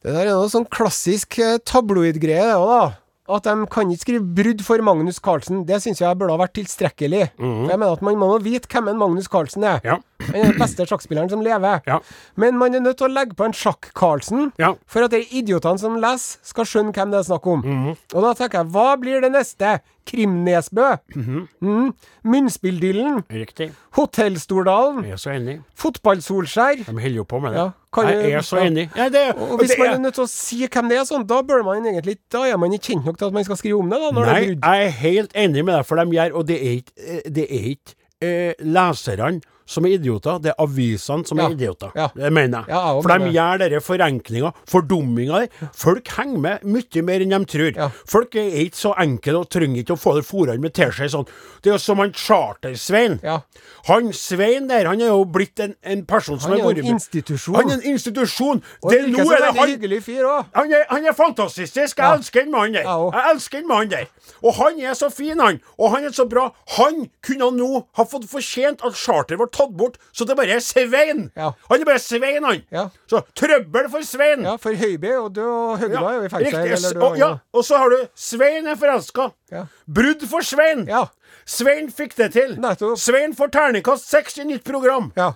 Det 0.00 0.14
der 0.14 0.26
er 0.30 0.32
noe 0.32 0.48
sånn 0.48 0.64
klassisk 0.72 1.38
eh, 1.38 1.58
tabloidgreie, 1.68 2.46
det 2.48 2.56
òg, 2.56 2.70
da. 2.72 2.84
At 3.30 3.44
de 3.44 3.66
kan 3.70 3.90
ikke 3.92 4.00
skrive 4.02 4.34
'brudd 4.34 4.62
for 4.64 4.82
Magnus 4.82 5.20
Carlsen'. 5.20 5.66
Det 5.66 5.76
syns 5.82 6.00
jeg 6.00 6.18
burde 6.18 6.32
ha 6.34 6.40
vært 6.40 6.54
tilstrekkelig. 6.56 7.30
For 7.36 7.68
jeg 7.70 7.78
mener 7.78 7.92
at 7.92 8.02
man 8.02 8.16
må 8.18 8.30
vite 8.42 8.66
hvem 8.66 8.88
en 8.88 8.98
Magnus 8.98 9.28
Carlsen 9.28 9.62
er. 9.62 9.78
Ja. 9.84 9.98
Er 10.34 10.50
den 10.50 10.58
beste 10.58 10.86
sjakkspilleren 10.86 11.30
som 11.30 11.40
lever. 11.40 11.80
Ja. 11.86 11.98
Men 12.36 12.56
man 12.60 12.74
er 12.74 12.80
nødt 12.80 12.98
til 12.98 13.08
å 13.08 13.12
legge 13.14 13.34
på 13.34 13.44
en 13.48 13.52
Sjakk-Carlsen 13.56 14.52
Ja. 14.58 14.74
for 14.86 15.02
at 15.04 15.10
de 15.10 15.24
idiotene 15.24 15.78
som 15.78 15.96
leser, 16.00 16.38
skal 16.42 16.64
skjønne 16.64 16.92
hvem 16.92 17.10
det 17.10 17.18
er 17.20 17.28
snakk 17.32 17.46
om. 17.46 17.62
Mhm. 17.62 17.96
Og 18.14 18.22
da 18.22 18.34
tenker 18.34 18.60
jeg, 18.62 18.70
hva 18.72 18.96
blir 19.00 19.20
det 19.20 19.32
neste? 19.32 19.80
Krimnesbø? 20.10 20.96
Mhm. 21.14 21.48
mm. 21.62 21.92
Munnspilldyllen? 22.24 23.22
Riktig. 23.30 23.70
Hotellstordalen? 23.94 25.04
Jeg 25.04 25.12
er 25.12 25.20
så 25.22 25.30
enig. 25.34 25.58
Fotballsolskjær? 25.78 26.84
De 26.86 26.92
holder 26.92 27.16
jo 27.20 27.24
på 27.24 27.40
med 27.42 27.52
det. 27.54 27.58
Ja, 27.60 28.02
jeg 28.10 28.32
er 28.38 28.44
så 28.46 28.60
enig. 28.62 28.88
Ja, 28.96 29.08
det, 29.08 29.22
Og 29.36 29.58
hvis 29.60 29.70
det 29.70 29.78
man 29.78 29.88
er- 29.88 29.98
nødt 29.98 30.14
til 30.14 30.24
å 30.24 30.28
si 30.28 30.66
hvem 30.66 30.88
det 30.88 30.98
er, 30.98 31.04
sånn, 31.04 31.26
da 31.26 31.42
bør 31.42 31.64
man 31.64 31.82
egentlig 31.84 32.18
Da 32.30 32.44
er 32.46 32.56
man 32.56 32.70
ikke 32.72 32.92
kjent 32.94 33.04
nok 33.04 33.18
til 33.18 33.26
at 33.26 33.32
man 33.32 33.44
skal 33.44 33.56
skrive 33.56 33.78
om 33.80 33.90
det, 33.90 33.98
da, 33.98 34.10
når 34.10 34.26
Nei, 34.26 34.40
det 34.46 34.60
jeg 34.62 34.86
er 34.86 34.90
helt 34.90 35.32
enig 35.34 35.64
med 35.64 35.74
deg, 35.76 35.86
for 35.86 35.96
de 35.96 36.10
gjør 36.10 36.34
Og 36.36 36.46
det 36.46 36.56
er 36.60 36.76
ikke, 36.80 36.92
eh, 37.06 37.20
det 37.30 37.46
er 37.50 37.64
ikke 37.74 37.94
eh, 38.22 38.54
leserne 38.60 39.40
som 39.70 39.86
er 39.86 39.94
idioter, 39.96 40.40
det 40.42 40.50
er 40.52 40.58
avisene 40.64 41.26
som 41.28 41.38
Ja, 41.38 41.46
er 41.46 41.54
idioter. 41.54 41.92
ja. 41.94 42.08
Det 42.14 42.32
mener 42.34 42.64
jeg. 42.66 42.74
Ja, 42.74 42.82
for 43.00 43.12
de 43.22 43.30
gjør 43.36 43.60
denne 43.62 43.80
forenklinga, 43.86 44.50
fordumminga 44.66 45.40
der. 45.44 45.70
Folk 45.78 46.08
henger 46.16 46.40
med 46.42 46.64
mye 46.66 47.02
mer 47.06 47.22
enn 47.24 47.30
de 47.36 47.40
tror. 47.54 47.92
Folk 48.10 48.34
er 48.40 48.50
ikke 48.64 48.80
så 48.80 48.94
enkle 48.98 49.38
og 49.44 49.48
trenger 49.54 49.84
ikke 49.84 49.94
å 49.94 50.00
få 50.00 50.16
det 50.18 50.26
fôret 50.26 50.58
med 50.60 50.74
teskje 50.74 51.08
sånn. 51.14 51.28
Det 51.62 51.70
er 51.70 51.76
jo 51.76 51.82
som 51.84 52.02
han 52.02 52.12
Charter-Svein. 52.16 53.18
Ja. 53.22 53.40
Han 53.88 54.10
Svein 54.16 54.66
der, 54.68 54.86
han 54.90 55.00
er 55.00 55.12
jo 55.12 55.24
blitt 55.24 55.60
en, 55.62 55.74
en 55.82 56.04
person 56.08 56.40
som 56.40 56.50
Han 56.52 56.60
er 56.60 56.66
vært 56.66 56.82
en 56.82 56.90
institusjon. 56.96 57.54
Han 57.60 57.70
er 57.70 57.78
en 57.78 57.86
institusjon. 57.94 58.62
Og 58.82 58.90
Det, 58.90 59.00
nå 59.12 59.24
er 59.30 59.44
det 59.46 59.52
han 59.60 59.68
hyggelig 59.74 60.02
fyr 60.08 60.24
òg. 60.26 60.50
han 60.56 60.72
er, 60.72 60.84
han 60.90 61.06
er 61.06 61.16
fantastisk. 61.16 61.76
Jeg 61.76 61.92
elsker 61.96 62.44
den 62.44 62.50
mannen 62.54 62.74
der. 62.80 62.88
Jeg. 62.88 63.24
Elsker 63.34 63.60
den 63.62 63.68
mannen 63.70 63.90
der. 63.94 64.08
Og 64.42 64.54
han 64.56 64.80
er 64.80 64.94
så 64.98 65.10
fin, 65.12 65.38
han. 65.40 65.60
Og 65.78 65.90
han 65.94 66.04
er 66.08 66.14
så 66.16 66.26
bra. 66.28 66.48
Han 66.78 67.06
kunne 67.24 67.50
nå 67.56 67.70
ha 67.98 68.04
fått 68.08 68.26
fortjent 68.30 68.82
at 68.86 68.96
charter 68.96 69.36
ble 69.36 69.46
tatt 69.52 69.59
bort, 69.68 69.98
så 70.12 70.24
det 70.24 70.36
bare 70.36 70.56
er 70.56 70.60
Svein. 70.64 71.30
Ja. 71.36 71.50
Han 71.70 71.80
er 71.80 71.84
bare 71.84 71.98
Svein, 71.98 72.44
han. 72.44 72.62
Ja. 72.72 72.88
Så 73.10 73.20
trøbbel 73.36 73.90
for 73.90 74.02
Svein. 74.06 74.42
Ja, 74.48 74.56
for 74.56 74.72
er 75.10 75.14
jo 75.14 75.28
død, 75.28 75.44
og 75.44 75.78
Høgda 75.78 76.00
er 76.00 76.14
jo 76.14 76.22
i 76.24 76.28
fengsel. 76.28 76.94
du 76.94 77.04
og, 77.04 77.18
ja, 77.18 77.30
og 77.52 77.64
så 77.64 77.76
har 77.76 77.88
du 77.90 78.06
Svein 78.14 78.66
er 78.66 78.74
forelska. 78.80 79.30
Ja. 79.52 79.66
Brudd 79.86 80.26
for 80.30 80.40
Svein. 80.40 80.86
Ja. 80.88 81.04
Svein 81.46 81.90
fikk 81.92 82.16
det 82.16 82.32
til. 82.32 82.56
Nettopp. 82.60 82.98
Svein 82.98 83.36
får 83.36 83.52
terningkast 83.52 84.08
seks 84.10 84.38
i 84.38 84.44
nytt 84.44 84.64
program. 84.64 85.12
Ja. 85.16 85.32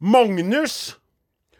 Magnus 0.00 0.96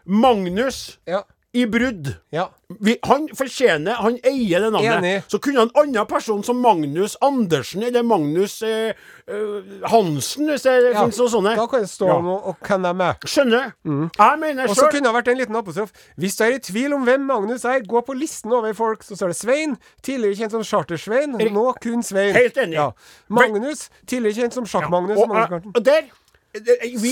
Magnus 0.05 0.99
Ja. 1.07 1.23
I 1.57 1.65
brudd. 1.67 2.11
ja. 2.31 2.51
Vi, 2.85 2.99
han 3.09 3.23
fortjener 3.33 3.97
Han 4.05 4.19
eier 4.29 4.61
det 4.61 4.69
navnet. 4.75 4.99
Enig. 4.99 5.23
Så 5.33 5.39
kunne 5.41 5.63
en 5.65 5.71
annen 5.81 6.05
person 6.07 6.43
som 6.45 6.59
Magnus 6.61 7.15
Andersen 7.25 7.83
eller 7.83 8.03
Magnus 8.05 8.59
eh, 8.63 8.91
eh, 9.25 9.87
Hansen, 9.89 10.51
hvis 10.53 10.67
det 10.67 10.75
Ja, 10.93 11.01
finnes 11.07 11.17
noen 11.17 11.33
sånne 11.33 11.55
Da 11.57 11.65
kan 11.73 11.81
det 11.87 11.89
stå 11.89 12.11
Ja. 12.11 12.19
noe 12.27 12.37
og 12.53 12.61
hvem 12.69 12.85
de 12.85 12.93
er. 13.07 13.17
Skjønner? 13.25 13.73
Jeg 13.89 14.39
mener 14.45 14.69
Og 14.69 14.77
så 14.77 14.91
kunne 14.93 15.09
det 15.09 15.15
vært 15.17 15.33
en 15.33 15.41
liten 15.41 15.57
apostrof. 15.57 15.97
Hvis 16.21 16.37
du 16.37 16.45
er 16.45 16.59
i 16.59 16.61
tvil 16.69 16.93
om 16.99 17.09
hvem 17.09 17.25
Magnus 17.33 17.65
er, 17.65 17.81
gå 17.89 18.05
på 18.05 18.19
listen 18.21 18.53
over 18.53 18.77
folk. 18.77 19.03
Så 19.03 19.17
står 19.17 19.33
det 19.33 19.41
Svein, 19.41 19.77
tidligere 20.05 20.37
kjent 20.43 20.59
som 20.59 20.69
Charter-Svein, 20.69 21.39
nå 21.41 21.67
kun 21.81 22.05
Svein. 22.05 22.35
Helt 22.37 22.61
enig. 22.61 22.77
Ja. 22.77 22.91
Magnus, 23.33 23.89
tidligere 24.07 24.43
kjent 24.45 24.61
som 24.61 24.69
Sjakk-Magnus. 24.69 25.17
og, 25.25 25.33
og 25.33 25.73
og 25.75 25.85
der 25.89 26.13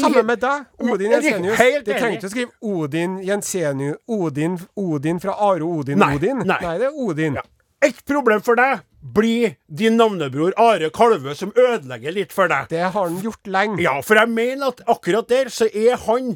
Samme 0.00 0.22
med 0.26 0.40
deg, 0.42 0.66
Odin 0.82 1.14
Jensenius. 1.16 1.58
Det 1.86 1.96
trenger 1.96 2.18
ikke 2.18 2.30
å 2.30 2.32
skrive 2.32 2.74
Odin 2.74 3.18
Jensenius 3.26 4.00
Odin, 4.06 4.58
Odin 4.76 5.20
fra 5.22 5.36
Are 5.48 5.64
Odin 5.66 5.98
Nei, 6.00 6.14
Odin. 6.18 6.42
nei. 6.46 6.58
det 6.80 6.90
er 6.90 6.98
Odin. 7.06 7.38
Ja. 7.40 7.46
Et 7.86 7.98
problem 8.08 8.40
for 8.42 8.58
deg 8.58 8.80
blir 9.16 9.56
din 9.68 9.98
navnebror 10.00 10.54
Are 10.58 10.90
Kalvø, 10.90 11.34
som 11.38 11.52
ødelegger 11.54 12.14
litt 12.16 12.32
for 12.34 12.50
deg. 12.50 12.70
Det 12.72 12.82
har 12.82 12.94
han 12.96 13.18
gjort 13.22 13.46
lenge. 13.46 13.80
Ja, 13.84 13.98
for 14.02 14.18
jeg 14.18 14.32
mener 14.32 14.72
at 14.72 14.82
akkurat 14.90 15.28
der 15.30 15.52
så 15.52 15.68
er 15.70 16.00
han 16.08 16.34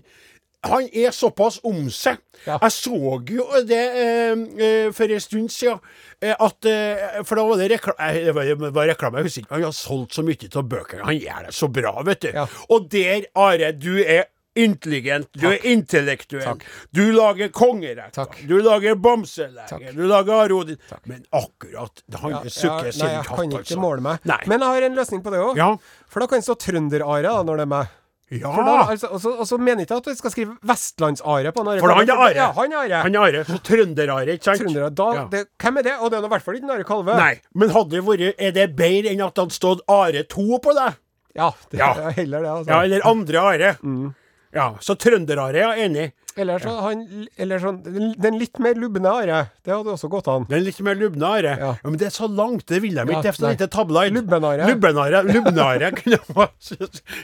Han 0.69 0.89
er 0.93 1.13
såpass 1.17 1.61
om 1.65 1.87
seg. 1.89 2.19
Ja. 2.45 2.59
Jeg 2.61 2.73
så 2.75 2.97
jo 3.33 3.47
det 3.69 3.79
eh, 4.01 4.43
eh, 4.67 4.89
for 4.97 5.13
en 5.13 5.21
stund 5.25 5.49
siden 5.53 5.79
eh, 6.21 6.35
at 6.37 6.69
eh, 6.69 7.21
For 7.25 7.37
da 7.41 7.45
var 7.49 7.61
det 7.61 7.71
reklame 7.73 8.11
Det 8.27 8.35
var, 8.77 8.87
reklame, 8.91 9.21
jeg 9.23 9.29
husker 9.31 9.47
ikke. 9.47 9.55
Han 9.57 9.65
har 9.71 9.77
solgt 9.77 10.19
så 10.19 10.25
mye 10.27 10.51
av 10.53 10.67
bøkene. 10.69 11.07
Han 11.09 11.17
gjør 11.17 11.47
det 11.49 11.55
så 11.57 11.69
bra, 11.73 11.95
vet 12.05 12.27
du. 12.27 12.29
Ja. 12.37 12.45
Og 12.69 12.91
der, 12.93 13.25
Are, 13.41 13.73
du 13.73 13.95
er 14.05 14.29
intelligent, 14.61 15.29
du 15.39 15.47
er 15.49 15.63
intellektuell. 15.71 16.43
Takk. 16.45 16.65
Du 16.93 17.05
lager 17.15 17.49
kongerekker. 17.55 18.41
Du 18.51 18.57
lager 18.61 18.99
bamseleger. 19.01 19.93
Du 19.97 20.03
lager 20.11 20.43
Arodin. 20.45 20.77
Men 21.09 21.23
akkurat 21.31 22.03
Han 22.21 22.35
Ja, 22.35 22.43
sukker 22.51 22.91
ja, 22.91 22.97
nei, 23.05 23.13
jeg 23.15 23.25
kan 23.31 23.47
ikke 23.47 23.63
altså. 23.63 23.79
måle 23.81 24.05
meg. 24.05 24.27
Nei. 24.29 24.41
Men 24.51 24.61
jeg 24.67 24.75
har 24.75 24.89
en 24.91 24.99
løsning 24.99 25.23
på 25.25 25.33
det 25.33 25.41
òg. 25.41 25.57
Ja. 25.61 25.71
For 26.11 26.21
da 26.21 26.29
kan 26.29 26.43
det 26.43 26.49
stå 26.51 26.59
Trønder-Are 26.67 27.39
når 27.47 27.63
det 27.63 27.67
er 27.69 27.73
meg. 27.79 27.97
Ja. 28.31 28.53
For 28.55 28.63
da, 28.63 28.75
altså, 28.93 29.09
og 29.11 29.21
så- 29.21 29.33
og 29.43 29.47
så 29.49 29.59
mener 29.59 29.83
ikke 29.83 29.97
at 29.97 30.05
du 30.05 30.15
skal 30.15 30.31
skrive 30.31 30.53
Vestlands-Are 30.63 31.51
på 31.53 31.65
han 31.65 31.69
Are. 31.73 31.81
For 31.81 31.91
han 31.95 32.09
er 32.09 32.15
Are. 32.15 32.35
Ja, 32.35 32.53
han 32.53 32.73
er 32.73 32.77
Are. 32.79 33.03
Han 33.03 33.15
er 33.17 33.21
Are. 33.21 33.45
Trønder-Are, 33.67 34.29
ikke 34.37 34.45
sant? 34.45 34.61
Trønder, 34.61 34.91
Da, 34.95 35.13
Ja. 35.15 35.25
det, 35.31 35.47
hvem 35.59 35.79
er 35.79 35.83
det? 35.83 35.95
Og 36.01 36.11
det 36.11 36.19
er 36.21 36.25
i 36.25 36.29
hvert 36.29 36.43
fall 36.43 36.55
ikke 36.55 36.71
Are 36.71 36.85
Kalve. 36.85 37.17
Nei, 37.17 37.41
men 37.55 37.71
hadde 37.71 37.91
det 37.91 38.05
vært 38.05 38.35
Er 38.39 38.51
det 38.53 38.77
bedre 38.77 39.11
enn 39.11 39.21
at 39.27 39.35
hadde 39.35 39.51
stått 39.53 39.81
Are 39.89 40.23
2 40.23 40.59
på 40.63 40.75
deg? 40.75 40.95
Ja, 41.35 41.51
det 41.71 41.79
Ja. 41.81 41.93
er 41.95 42.11
heller 42.13 42.41
det, 42.41 42.49
altså. 42.49 42.67
Ja, 42.69 42.81
eller 42.83 43.01
andre 43.05 43.39
Are? 43.39 43.77
Mm. 43.83 44.15
Ja, 44.55 44.73
så 44.81 44.95
trønder-Are, 44.97 45.57
er 45.57 45.89
enig. 45.89 46.13
Eller, 46.39 46.63
så, 46.63 46.71
han, 46.85 47.01
eller 47.43 47.59
sånn 47.59 47.81
Den 48.23 48.37
litt 48.39 48.59
mer 48.63 48.77
lubne 48.79 49.11
Are. 49.11 49.41
Det 49.67 49.73
hadde 49.75 49.95
også 49.97 50.09
gått 50.13 50.29
an. 50.31 50.45
Den 50.51 50.63
litt 50.63 50.79
mer 50.87 50.95
lubne 50.99 51.27
Are. 51.27 51.55
Ja. 51.59 51.71
Ja. 51.83 51.89
men 51.89 51.99
det 51.99 52.07
er 52.11 52.15
så 52.15 52.29
langt, 52.31 52.67
det 52.71 52.83
vil 52.85 52.95
de 52.95 53.03
Ja, 53.03 53.19
ikke. 53.19 53.33
Det 53.35 53.51
er 53.51 53.67
så 53.67 53.71
tabloid. 53.75 54.15
Lubben-Are. 54.15 54.69
Lubben-Are. 54.71 55.23
Lubben-Are 55.27 55.91
kunne 55.99 56.19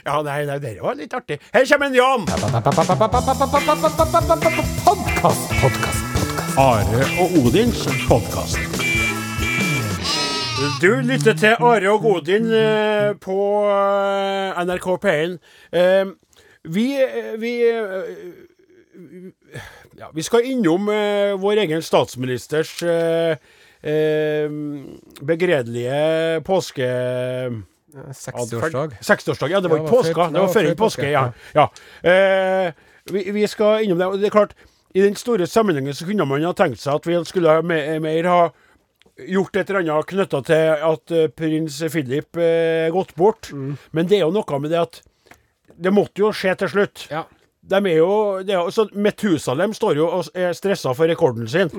Ja, 0.05 0.21
nei, 0.27 0.43
nei, 0.49 0.59
det 0.63 0.77
var 0.83 0.99
litt 0.99 1.13
artig. 1.15 1.39
Her 1.53 1.65
kommer 1.71 1.87
en 1.87 1.95
Jan! 1.95 2.27
Podkast, 4.87 5.55
podkast. 5.61 6.03
Are 6.57 7.07
og 7.21 7.39
Odins 7.45 7.83
podkast. 8.09 8.57
Du 10.81 10.89
lytter 11.05 11.33
til 11.37 11.53
Are 11.61 11.91
og 11.91 12.05
Odin 12.05 12.49
eh, 12.51 13.11
på 13.21 13.37
eh, 13.69 14.63
NRK 14.65 14.87
P1. 15.03 15.37
Eh, 15.71 16.05
vi 16.67 16.87
vi, 17.37 17.53
ja, 19.97 20.11
vi 20.13 20.25
skal 20.25 20.45
innom 20.49 20.89
eh, 20.89 21.33
vår 21.39 21.63
egen 21.63 21.83
statsministers 21.85 22.75
eh, 22.83 23.37
eh, 23.81 24.51
begredelige 25.21 26.41
påske... 26.47 26.91
60-årsdag. 27.97 28.97
60-årsdag, 29.01 29.51
ja. 29.51 29.61
Det 29.63 29.71
var 29.71 29.77
Ja, 29.77 29.83
ikke 29.83 29.95
påska. 29.95 30.29
Det 30.29 30.41
var 30.43 30.53
før 30.53 30.73
påske, 30.77 31.09
ja. 31.09 31.23
ja. 31.55 31.69
Eh, 32.03 32.73
vi, 33.09 33.23
vi 33.31 33.47
skal 33.47 33.85
innom 33.85 33.97
det. 34.01 34.09
Og 34.11 34.19
det 34.21 34.29
er 34.29 34.35
klart, 34.35 34.53
i 34.93 35.01
den 35.01 35.15
store 35.17 35.47
sammenhengen 35.47 35.95
så 35.95 36.05
kunne 36.05 36.25
man 36.27 36.45
ha 36.45 36.53
tenkt 36.57 36.81
seg 36.83 36.99
at 36.99 37.07
vi 37.07 37.17
skulle 37.25 37.59
mer, 37.65 37.97
mer 38.03 38.29
ha 38.29 38.41
gjort 39.17 39.57
et 39.57 39.69
eller 39.71 39.81
annet 39.81 40.09
knytta 40.11 40.41
til 40.45 40.85
at 40.91 41.15
eh, 41.15 41.29
prins 41.33 41.79
Philip 41.89 42.37
eh, 42.37 42.89
gått 42.93 43.15
bort. 43.17 43.51
Mm. 43.53 43.77
Men 43.97 44.09
det 44.09 44.19
er 44.19 44.27
jo 44.27 44.33
noe 44.35 44.61
med 44.61 44.73
det 44.73 44.83
at 44.83 45.01
det 45.77 45.93
måtte 45.93 46.21
jo 46.23 46.31
skje 46.33 46.55
til 46.61 46.73
slutt. 46.73 47.07
Ja. 47.13 47.25
De 47.67 47.75
er 47.91 47.97
jo, 47.99 48.11
er 48.43 48.53
jo 48.61 48.69
så 48.71 48.87
Metusalem 48.95 49.73
står 49.75 49.97
jo 49.99 50.05
og 50.19 50.29
er 50.37 50.53
stressa 50.55 50.93
for 50.95 51.09
rekorden 51.11 51.47
sin. 51.51 51.71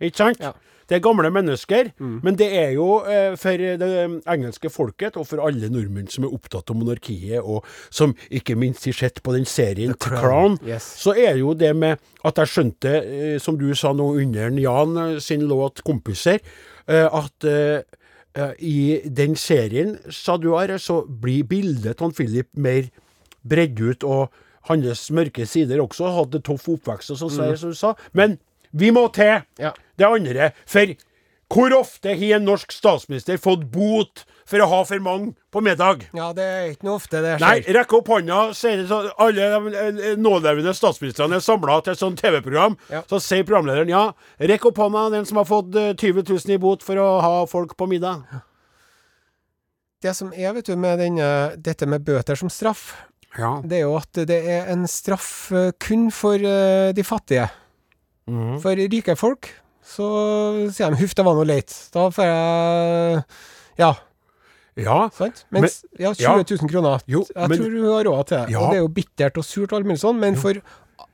Ikke 0.00 0.16
sant? 0.16 0.40
Mm. 0.42 0.50
Ja. 0.50 0.52
Det 0.90 0.96
er 0.96 1.02
gamle 1.04 1.28
mennesker, 1.30 1.92
men 2.02 2.34
det 2.34 2.48
er 2.58 2.72
jo 2.74 2.96
eh, 3.06 3.36
for 3.38 3.54
det 3.78 3.90
engelske 4.26 4.66
folket, 4.74 5.14
og 5.20 5.28
for 5.30 5.38
alle 5.46 5.68
nordmenn 5.70 6.08
som 6.10 6.24
er 6.26 6.32
opptatt 6.34 6.72
av 6.72 6.74
monarkiet, 6.80 7.38
og 7.46 7.62
som 7.94 8.10
ikke 8.34 8.56
minst 8.58 8.88
har 8.88 8.96
sett 8.98 9.20
på 9.22 9.30
den 9.36 9.46
serien 9.46 9.94
The 9.94 10.10
Crown, 10.18 10.58
Yes. 10.66 10.82
så 10.98 11.14
er 11.14 11.36
det 11.38 11.44
jo 11.44 11.54
det 11.54 11.70
med 11.78 12.02
at 12.26 12.42
jeg 12.42 12.50
skjønte, 12.56 12.94
eh, 13.06 13.38
som 13.38 13.54
du 13.60 13.68
sa 13.78 13.92
nå 13.94 14.08
under 14.18 14.50
Jan 14.58 14.98
eh, 15.04 15.18
sin 15.22 15.46
låt 15.46 15.78
'Kompiser', 15.86 16.42
eh, 16.88 17.06
at 17.06 17.44
eh, 17.46 17.86
eh, 18.34 18.52
i 18.58 19.00
den 19.06 19.36
serien, 19.38 19.94
sa 20.10 20.36
du 20.42 20.56
Are, 20.58 20.74
så 20.82 21.04
blir 21.06 21.44
bildet 21.46 22.02
av 22.02 22.10
Philip 22.18 22.48
mer 22.56 22.90
bredd 23.46 23.78
ut, 23.78 24.02
og 24.02 24.32
hans 24.68 25.10
mørke 25.10 25.46
sider 25.48 25.80
også 25.80 26.10
hadde 26.18 26.42
tøff 26.44 26.68
oppvekst, 26.68 27.10
og 27.14 27.16
sånn 27.22 27.30
som 27.36 27.56
som 27.56 27.70
du 27.70 27.78
sa. 27.78 27.94
Men 28.12 28.38
vi 28.72 28.90
må 28.90 29.08
til 29.12 29.42
Ja. 29.58 29.72
det 29.98 30.06
andre. 30.06 30.52
For 30.66 30.94
hvor 31.50 31.72
ofte 31.80 32.14
har 32.14 32.36
en 32.36 32.44
norsk 32.46 32.70
statsminister 32.70 33.36
fått 33.36 33.64
bot 33.72 34.24
for 34.46 34.58
å 34.62 34.68
ha 34.68 34.84
for 34.84 34.98
mange 35.00 35.34
på 35.50 35.60
middag? 35.62 36.04
ja, 36.14 36.32
det 36.32 36.42
er 36.44 36.68
ikke 36.70 36.84
noe 36.86 36.94
ofte 37.00 37.18
det 37.22 37.38
skjer. 37.38 37.40
Nei, 37.40 37.56
rekke 37.58 37.74
rekk 37.74 37.92
opp 37.98 38.06
hånda, 38.12 38.38
sier 38.54 38.86
så 38.86 39.00
alle 39.18 39.48
de 39.50 39.74
eh, 39.74 40.16
nålevende 40.16 40.74
statsministrene 40.74 41.34
er 41.40 41.40
samla 41.42 41.80
til 41.82 41.92
et 41.92 41.98
sånt 41.98 42.20
TV-program. 42.22 42.76
Ja. 42.90 43.02
Så 43.10 43.18
sier 43.18 43.42
programlederen 43.48 43.88
ja, 43.90 44.12
rekk 44.38 44.66
opp 44.70 44.78
hånda, 44.78 45.08
den 45.10 45.26
som 45.26 45.36
har 45.42 45.44
fått 45.50 45.74
eh, 45.74 45.94
20 45.94 46.22
000 46.30 46.54
i 46.54 46.58
bot 46.62 46.82
for 46.86 46.94
å 47.02 47.08
ha 47.20 47.46
folk 47.50 47.74
på 47.76 47.88
middag. 47.90 48.22
Det 50.02 50.14
som 50.16 50.30
er, 50.32 50.52
vet 50.56 50.66
du, 50.70 50.76
med 50.80 50.98
denne, 51.02 51.56
dette 51.60 51.86
med 51.90 52.04
bøter 52.06 52.38
som 52.38 52.48
straff, 52.48 52.94
Ja. 53.38 53.60
det 53.62 53.78
er 53.78 53.84
jo 53.86 53.96
at 53.96 54.12
det 54.26 54.38
er 54.50 54.70
en 54.72 54.86
straff 54.90 55.52
eh, 55.54 55.70
kun 55.78 56.08
for 56.10 56.34
eh, 56.34 56.90
de 56.96 57.04
fattige. 57.06 57.48
Mm. 58.30 58.56
For 58.62 58.74
rike 58.74 59.14
folk 59.18 59.48
så 59.90 60.06
sier 60.70 60.90
de 60.90 60.96
'huff, 61.00 61.14
det 61.14 61.24
var 61.24 61.34
noe 61.34 61.44
leit'. 61.46 61.90
Da 61.94 62.08
får 62.10 62.24
jeg 62.26 63.24
Ja, 63.78 63.94
ja. 64.76 64.98
sant? 65.14 65.44
Mens 65.50 65.84
ja, 65.98 66.12
20 66.14 66.22
ja. 66.22 66.34
000 66.42 66.68
kroner. 66.70 67.00
Jo, 67.06 67.24
jeg 67.34 67.48
men- 67.48 67.58
tror 67.58 67.70
du 67.70 67.92
har 67.92 68.04
råd 68.04 68.26
til 68.26 68.36
det. 68.38 68.50
Ja. 68.50 68.58
Og 68.60 68.70
det 68.70 68.76
er 68.78 68.82
jo 68.84 68.88
bittert 68.88 69.38
og 69.38 69.44
surt 69.44 69.72
og 69.72 69.78
alt 69.78 69.86
mulig 69.86 69.98
sånn, 70.02 70.18
men 70.20 70.36
for, 70.36 70.54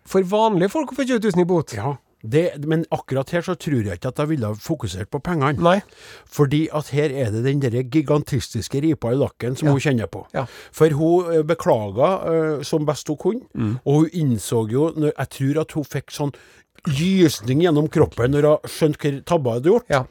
for 0.05 0.21
vanlige 0.23 0.71
folk 0.71 0.93
å 0.93 0.97
få 0.97 1.05
20 1.07 1.21
000 1.37 1.41
i 1.41 1.45
bot 1.45 1.73
ja. 1.77 1.97
Det, 2.29 2.65
men 2.67 2.85
akkurat 2.91 3.31
her 3.31 3.41
så 3.47 3.55
tror 3.59 3.85
jeg 3.87 3.99
ikke 3.99 4.09
at 4.13 4.19
jeg 4.23 4.29
ville 4.29 4.51
fokusert 4.61 5.11
på 5.11 5.21
pengene. 5.23 5.57
Nei. 5.63 5.81
Fordi 6.27 6.67
at 6.75 6.89
her 6.97 7.11
er 7.11 7.31
det 7.35 7.45
den 7.45 7.61
derre 7.63 7.83
gigantistiske 7.85 8.81
ripa 8.83 9.13
i 9.13 9.19
lakken 9.21 9.57
som 9.57 9.69
Ja. 9.69 9.73
hun 9.73 9.81
kjenner 9.81 10.07
på. 10.11 10.27
Ja. 10.35 10.47
For 10.73 10.89
hun 10.91 11.33
eh, 11.35 11.43
beklaga 11.43 12.11
uh, 12.27 12.63
som 12.63 12.87
best 12.87 13.09
hun 13.09 13.17
kunne, 13.17 13.43
Mm. 13.55 13.79
og 13.85 13.95
hun 13.95 14.11
innså 14.13 14.65
jo 14.71 14.87
Jeg 14.97 15.29
tror 15.31 15.61
at 15.61 15.73
hun 15.73 15.85
fikk 15.85 16.11
sånn 16.11 16.33
gysning 16.87 17.63
gjennom 17.65 17.89
kroppen 17.91 18.31
når 18.35 18.47
hun 18.51 18.71
skjønte 18.71 18.99
hva 19.11 19.23
tabba 19.27 19.51
hun 19.51 19.59
hadde 19.61 19.71
gjort. 19.73 19.89
Ja. 19.91 20.05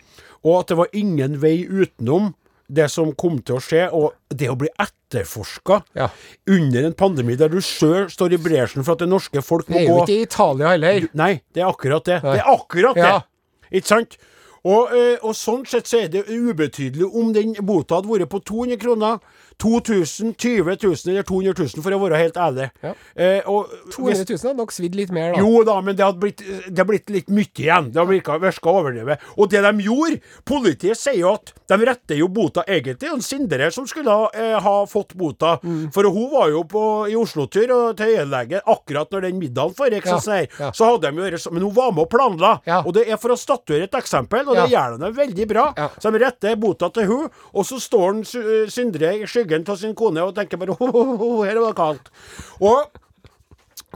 Og 0.46 0.60
at 0.60 0.68
det 0.72 0.78
var 0.78 0.88
ingen 0.94 1.38
vei 1.42 1.66
utenom 1.66 2.34
det 2.68 2.90
som 2.92 3.12
kom 3.16 3.40
til 3.46 3.56
å 3.58 3.62
skje. 3.64 3.90
Og 3.94 4.14
det 4.30 4.50
å 4.50 4.56
bli 4.58 4.70
etterforska 4.80 5.84
Ja. 5.96 6.10
under 6.48 6.86
en 6.86 6.94
pandemi 6.94 7.36
der 7.38 7.50
du 7.50 7.58
sjøl 7.62 8.10
står 8.10 8.34
i 8.34 8.38
bresjen 8.38 8.84
for 8.84 8.94
at 8.94 9.00
det 9.00 9.10
norske 9.10 9.42
folk 9.44 9.68
må 9.70 9.76
gå 9.76 9.80
Det 9.80 9.86
er 9.86 9.88
jo 9.88 9.98
gå 10.00 10.04
ikke 10.06 10.18
i 10.20 10.22
Italia 10.24 10.68
heller. 10.74 11.10
Nei, 11.14 11.42
det 11.54 11.62
er 11.64 11.68
akkurat 11.72 12.04
det. 12.06 12.24
Nei. 12.24 12.34
Det 12.38 12.42
er 12.42 12.52
akkurat 12.58 12.96
Ja. 12.98 13.20
det. 13.20 13.80
Ikke 13.82 13.88
sant? 13.88 14.18
Og, 14.66 14.90
eh, 14.98 15.18
og 15.22 15.36
sånn 15.38 15.66
sett 15.68 15.86
så 15.86 16.00
er 16.04 16.08
det 16.10 16.26
ubetydelig 16.26 17.06
om 17.14 17.32
den 17.34 17.54
bota 17.62 17.96
hadde 18.02 18.10
vært 18.10 18.30
på 18.30 18.40
200 18.44 18.78
kroner, 18.82 19.20
2000, 19.62 20.36
20 20.36 20.78
000 20.84 20.96
eller 21.08 21.24
200 21.24 21.54
000, 21.60 21.84
for 21.84 21.96
å 21.96 22.00
være 22.02 22.20
helt 22.20 22.38
ærlig. 22.38 22.68
Ja. 22.84 22.92
Eh, 23.16 23.48
og 23.48 23.72
200 23.94 24.26
000 24.28 24.42
hadde 24.50 24.60
nok 24.60 24.74
svidd 24.76 24.98
litt 25.00 25.14
mer, 25.16 25.32
da. 25.36 25.44
jo 25.44 25.64
da, 25.68 25.78
men 25.86 25.96
det 25.96 26.04
hadde 26.04 26.22
blitt, 26.22 26.44
det 26.44 26.74
hadde 26.74 26.88
blitt 26.90 27.14
litt 27.14 27.32
mye 27.32 27.48
igjen. 27.48 27.90
Det 27.94 28.02
hadde 28.02 28.12
virka, 28.12 28.72
overdrevet. 28.76 29.24
Og 29.40 29.52
det 29.52 29.62
de 29.64 29.86
gjorde 29.86 30.20
Politiet 30.46 31.00
sier 31.00 31.18
jo 31.22 31.32
at 31.34 31.54
de 31.70 31.78
retter 31.88 32.20
jo 32.20 32.28
bota 32.32 32.66
egentlig 32.68 32.98
til 33.02 33.22
Sindre 33.26 33.70
som 33.74 33.88
skulle 33.90 34.12
ha, 34.12 34.28
eh, 34.36 34.58
ha 34.62 34.76
fått 34.90 35.16
bota. 35.18 35.56
Mm. 35.64 35.88
For 35.96 36.08
hun 36.12 36.28
var 36.34 36.52
jo 36.52 36.66
på, 36.70 36.84
i 37.10 37.16
Oslo-tur 37.18 37.72
og 37.74 37.98
til 38.00 38.14
øyelege 38.16 38.62
akkurat 38.62 39.12
når 39.14 39.28
den 39.30 39.40
middagen 39.40 39.76
foregikk. 39.78 40.10
Ja, 40.12 40.20
så 40.22 40.42
ja. 40.44 40.72
Så 40.76 40.90
hadde 40.92 41.10
de 41.10 41.30
jo 41.32 41.54
Men 41.56 41.64
hun 41.64 41.74
var 41.76 41.94
med 41.96 42.06
og 42.06 42.12
planla. 42.12 42.52
Og 42.84 42.94
det 42.98 43.08
er 43.10 43.20
for 43.22 43.34
å 43.34 43.40
statuere 43.40 43.88
et 43.88 43.98
eksempel, 43.98 44.46
og 44.50 44.60
det 44.60 44.68
gjør 44.74 45.00
de 45.02 45.12
veldig 45.16 45.48
bra. 45.50 45.66
Så 45.98 46.12
de 46.12 46.22
retter 46.22 46.60
bota 46.60 46.92
til 46.94 47.10
hun, 47.10 47.30
og 47.54 47.66
så 47.66 47.80
står 47.82 48.20
den 48.20 48.70
Sindre 48.72 49.14
i 49.16 49.26
skyggen 49.30 49.45
av 49.72 49.80
sin 49.82 49.96
kone 49.98 50.24
og 50.26 50.36
tenker 50.38 50.58
bare 50.62 50.76
ho, 50.80 50.92
ho, 50.92 51.04
ho, 51.22 51.32
her 51.44 51.60
var 51.62 51.74
det 51.74 51.80
kaldt. 51.82 52.14
Og 52.62 53.02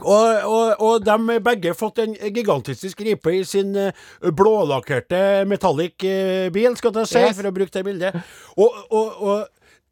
og, 0.00 0.44
og, 0.48 0.80
og 0.80 1.04
de 1.04 1.34
begge 1.44 1.74
fått 1.76 1.98
en 2.00 2.14
gigantisk 2.32 3.02
ripe 3.04 3.32
i 3.36 3.42
sin 3.44 3.74
eh, 3.76 3.90
blålakkerte 4.32 5.44
metallic 5.50 6.04
eh, 6.08 6.46
bil, 6.54 6.76
skal 6.78 6.94
jeg 7.02 7.10
si, 7.10 7.18
Yes. 7.20 7.36
for 7.36 7.50
å 7.50 7.52
bruke 7.52 7.74
det 7.74 7.82
bildet. 7.84 8.16
Og, 8.56 8.78
og, 8.96 9.42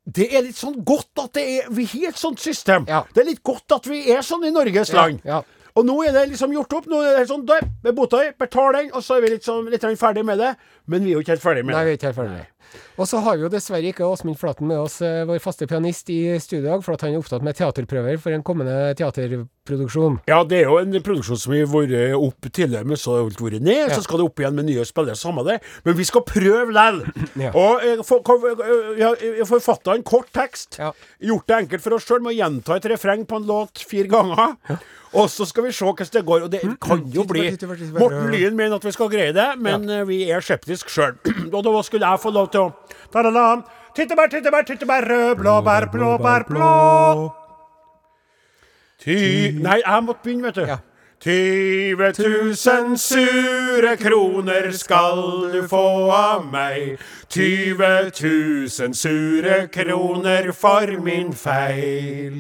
det 0.09 0.30
er 0.32 0.46
litt 0.46 0.56
sånn 0.56 0.78
godt 0.88 1.20
at 1.20 1.34
det 1.36 1.42
er 1.59 1.66
Vi 1.76 1.84
har 1.92 2.14
et 2.14 2.20
sånt 2.20 2.40
system. 2.40 2.86
Ja. 2.88 3.02
Det 3.12 3.20
er 3.20 3.28
litt 3.28 3.42
godt 3.44 3.74
at 3.76 3.84
vi 3.90 4.06
er 4.09 4.24
sånn 4.24 4.46
i 4.48 4.52
Norges 4.54 4.94
land. 4.96 5.20
ja. 5.28 5.42
Og 5.78 5.84
nå 5.86 5.94
er 6.02 6.14
det 6.16 6.24
liksom 6.32 6.50
gjort 6.56 6.72
opp. 6.74 6.86
Nå 6.90 6.98
er 7.06 7.20
det 7.20 7.28
sånn 7.30 7.44
med 7.84 7.94
bota 7.94 8.18
i, 8.24 8.32
betal 8.34 8.72
den, 8.74 8.88
og 8.90 9.04
så 9.04 9.18
er 9.18 9.26
vi 9.28 9.36
sånn 9.44 9.68
litt 9.70 9.84
ferdig 10.00 10.24
med 10.26 10.40
det. 10.40 10.54
Men 10.90 11.04
vi 11.04 11.12
er 11.12 11.18
jo 11.18 11.22
ikke 11.22 11.36
helt 11.36 11.44
ferdig 11.44 11.64
med 11.68 11.76
Nei, 11.76 11.84
vi 11.86 11.92
det. 11.92 11.92
er 11.92 11.98
ikke 12.00 12.09
helt 12.09 12.18
ferdig. 12.18 12.46
Og 12.99 13.07
så 13.09 13.21
har 13.23 13.37
vi 13.39 13.45
jo 13.47 13.51
dessverre 13.53 13.89
ikke 13.93 14.07
Åsmund 14.07 14.39
Flaten 14.41 14.66
med 14.66 14.79
oss, 14.83 15.01
eh, 15.03 15.25
vår 15.29 15.39
faste 15.43 15.66
pianist, 15.71 16.11
i 16.11 16.39
studio 16.43 16.64
i 16.66 16.71
dag, 16.73 16.83
for 16.85 16.95
at 16.97 17.05
han 17.07 17.14
er 17.14 17.21
opptatt 17.23 17.45
med 17.47 17.55
teaterprøver 17.59 18.19
for 18.19 18.35
en 18.35 18.43
kommende 18.43 18.75
teaterproduksjon. 18.99 20.19
Ja, 20.29 20.43
det 20.49 20.62
er 20.62 20.69
jo 20.71 20.79
en 20.81 20.93
produksjon 21.05 21.39
som 21.41 21.55
har 21.55 21.66
vært 21.71 22.14
opp 22.19 22.49
tidligere, 22.51 22.85
men 22.89 22.97
så 23.01 23.16
har 23.19 23.31
det 23.31 23.39
vært 23.43 23.62
ned. 23.62 23.85
Ja. 23.89 23.95
Så 23.95 24.03
skal 24.07 24.19
det 24.23 24.27
opp 24.29 24.43
igjen 24.43 24.57
med 24.59 24.69
nye 24.71 24.85
spillere, 24.89 25.16
samme 25.19 25.45
det. 25.47 25.59
Men 25.87 25.99
vi 25.99 26.05
skal 26.09 26.25
prøve 26.27 26.69
likevel. 26.73 27.03
Ja. 27.39 27.53
Og 27.55 27.83
jeg 27.87 28.03
for- 28.03 28.25
forfatta 29.47 29.95
en 29.95 30.03
kort 30.03 30.33
tekst. 30.35 30.79
Ja. 30.81 30.91
Gjort 31.23 31.47
det 31.47 31.57
enkelt 31.62 31.83
for 31.85 31.95
oss 31.95 32.07
sjøl 32.09 32.23
med 32.25 32.33
å 32.35 32.39
gjenta 32.39 32.77
et 32.77 32.89
refreng 32.91 33.23
på 33.29 33.39
en 33.39 33.47
låt 33.47 33.79
fire 33.87 34.09
ganger. 34.11 34.57
Og 35.16 35.29
så 35.33 35.47
skal 35.49 35.64
vi 35.64 35.71
se 35.73 35.87
hvordan 35.87 36.11
det 36.12 36.25
går. 36.27 36.43
Og 36.45 36.51
det 36.53 36.61
kan 36.83 37.05
jo 37.14 37.25
bli. 37.29 37.47
Morten 37.97 38.27
Lyen 38.33 38.57
mener 38.59 38.77
at 38.77 38.85
vi 38.85 38.93
skal 38.93 39.09
greie 39.12 39.33
det, 39.33 39.47
men 39.62 39.87
eh, 39.89 40.03
vi 40.09 40.19
er 40.31 40.43
skeptiske 40.45 40.91
sjøl. 40.93 41.14
og 41.55 41.62
da 41.64 41.73
skulle 41.87 42.11
jeg 42.11 42.21
få 42.25 42.33
lov 42.35 42.51
til 42.53 42.57
å 42.61 42.68
Ta-da-da. 43.12 43.46
Tyttebær, 43.96 44.28
tyttebær, 44.30 44.66
tyttebær, 44.68 45.06
rød, 45.11 45.38
blåbær, 45.40 45.88
blåbær, 45.92 46.44
blå. 46.50 46.72
Ty... 49.02 49.16
Nei, 49.62 49.80
jeg 49.80 50.04
måtte 50.06 50.26
begynne, 50.26 50.50
vet 50.50 50.61
du. 50.61 50.64
Ja. 50.68 50.78
20 51.21 51.97
000 51.97 52.99
sure 52.99 53.97
kroner 53.97 54.71
skal 54.71 55.51
du 55.53 55.69
få 55.69 56.11
av 56.14 56.47
meg. 56.47 56.99
20 57.29 58.12
000 58.21 58.95
sure 58.95 59.66
kroner 59.69 60.53
for 60.53 60.95
min 61.03 61.33
feil. 61.35 62.39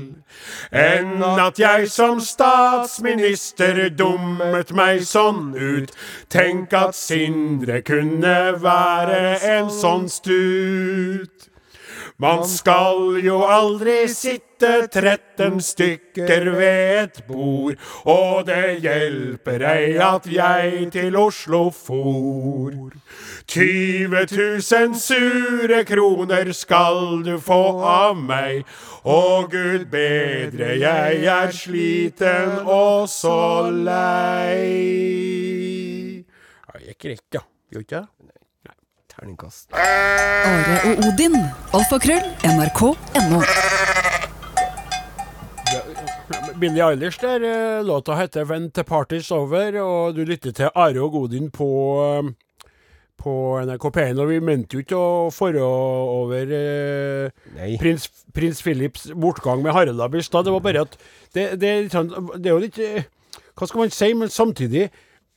Enn 0.70 1.24
at 1.24 1.58
jeg 1.58 1.90
som 1.90 2.22
statsminister 2.22 3.88
dummet 3.90 4.70
meg 4.70 5.02
sånn 5.02 5.56
ut. 5.58 5.90
Tenk 6.30 6.72
at 6.72 6.94
Sindre 6.94 7.82
kunne 7.82 8.38
være 8.62 9.40
en 9.56 9.74
sånn 9.74 10.06
stut. 10.12 11.47
Man 12.18 12.40
skal 12.50 13.20
jo 13.22 13.36
aldri 13.46 14.08
sitte 14.10 14.88
13 14.90 15.60
stykker 15.62 16.48
ved 16.50 16.88
et 16.98 17.20
bord, 17.28 17.76
og 18.10 18.40
det 18.48 18.80
hjelper 18.82 19.62
ei 19.70 19.92
at 20.02 20.26
jeg 20.26 20.88
til 20.96 21.14
Oslo 21.14 21.68
for. 21.70 22.74
20 23.46 24.24
000 24.34 24.98
sure 24.98 25.84
kroner 25.86 26.50
skal 26.58 27.22
du 27.22 27.38
få 27.38 27.62
av 27.86 28.18
meg, 28.18 28.66
og 29.06 29.54
gud 29.54 29.86
bedre, 29.94 30.74
jeg 30.74 31.22
er 31.22 31.54
sliten 31.54 32.66
og 32.66 33.06
så 33.14 33.70
lei. 33.70 34.66
Ja, 36.66 36.82
det 36.82 36.98
gikk 36.98 37.38
ja. 37.38 37.46
Gjorde 37.70 37.86
ikke 37.86 38.00
det? 38.00 38.17
Terningkast. 39.18 39.68
Are 39.74 40.76
og 40.88 41.00
Odin. 41.08 41.34
Alfakrøll. 41.74 42.26
NRK.no. 42.46 43.40
Billie 46.60 46.82
Eilish 46.82 47.20
der, 47.20 47.42
eh, 47.42 47.84
låta 47.84 48.14
heter 48.14 48.44
'When 48.44 48.70
the 48.70 48.82
Party's 48.82 49.30
Over', 49.32 49.80
og 49.80 50.14
du 50.16 50.24
lytter 50.24 50.52
til 50.52 50.70
Are 50.74 51.00
og 51.02 51.14
Odin 51.14 51.50
på 51.50 51.68
eh, 52.02 52.32
på 53.18 53.60
NRK 53.64 53.84
P1, 53.96 54.20
og 54.20 54.28
vi 54.28 54.38
mente 54.40 54.74
jo 54.74 54.78
ikke 54.78 54.96
å 54.96 55.30
forå 55.30 55.66
over 56.22 56.52
eh, 56.54 57.30
prins, 57.78 58.08
prins 58.34 58.62
Philips 58.62 59.10
bortgang 59.14 59.62
med 59.62 59.72
Harald 59.72 60.00
i. 60.00 60.42
Det 60.44 60.52
var 60.52 60.60
bare 60.60 60.80
at 60.80 60.96
det, 61.34 61.60
det, 61.60 61.68
er 61.68 61.82
litt 61.82 61.92
sånn- 61.92 62.36
det 62.42 62.46
er 62.46 62.54
jo 62.54 62.58
litt 62.58 62.78
eh, 62.78 63.02
Hva 63.58 63.66
skal 63.66 63.78
man 63.80 63.90
si? 63.90 64.12
Men 64.14 64.28
samtidig 64.28 64.90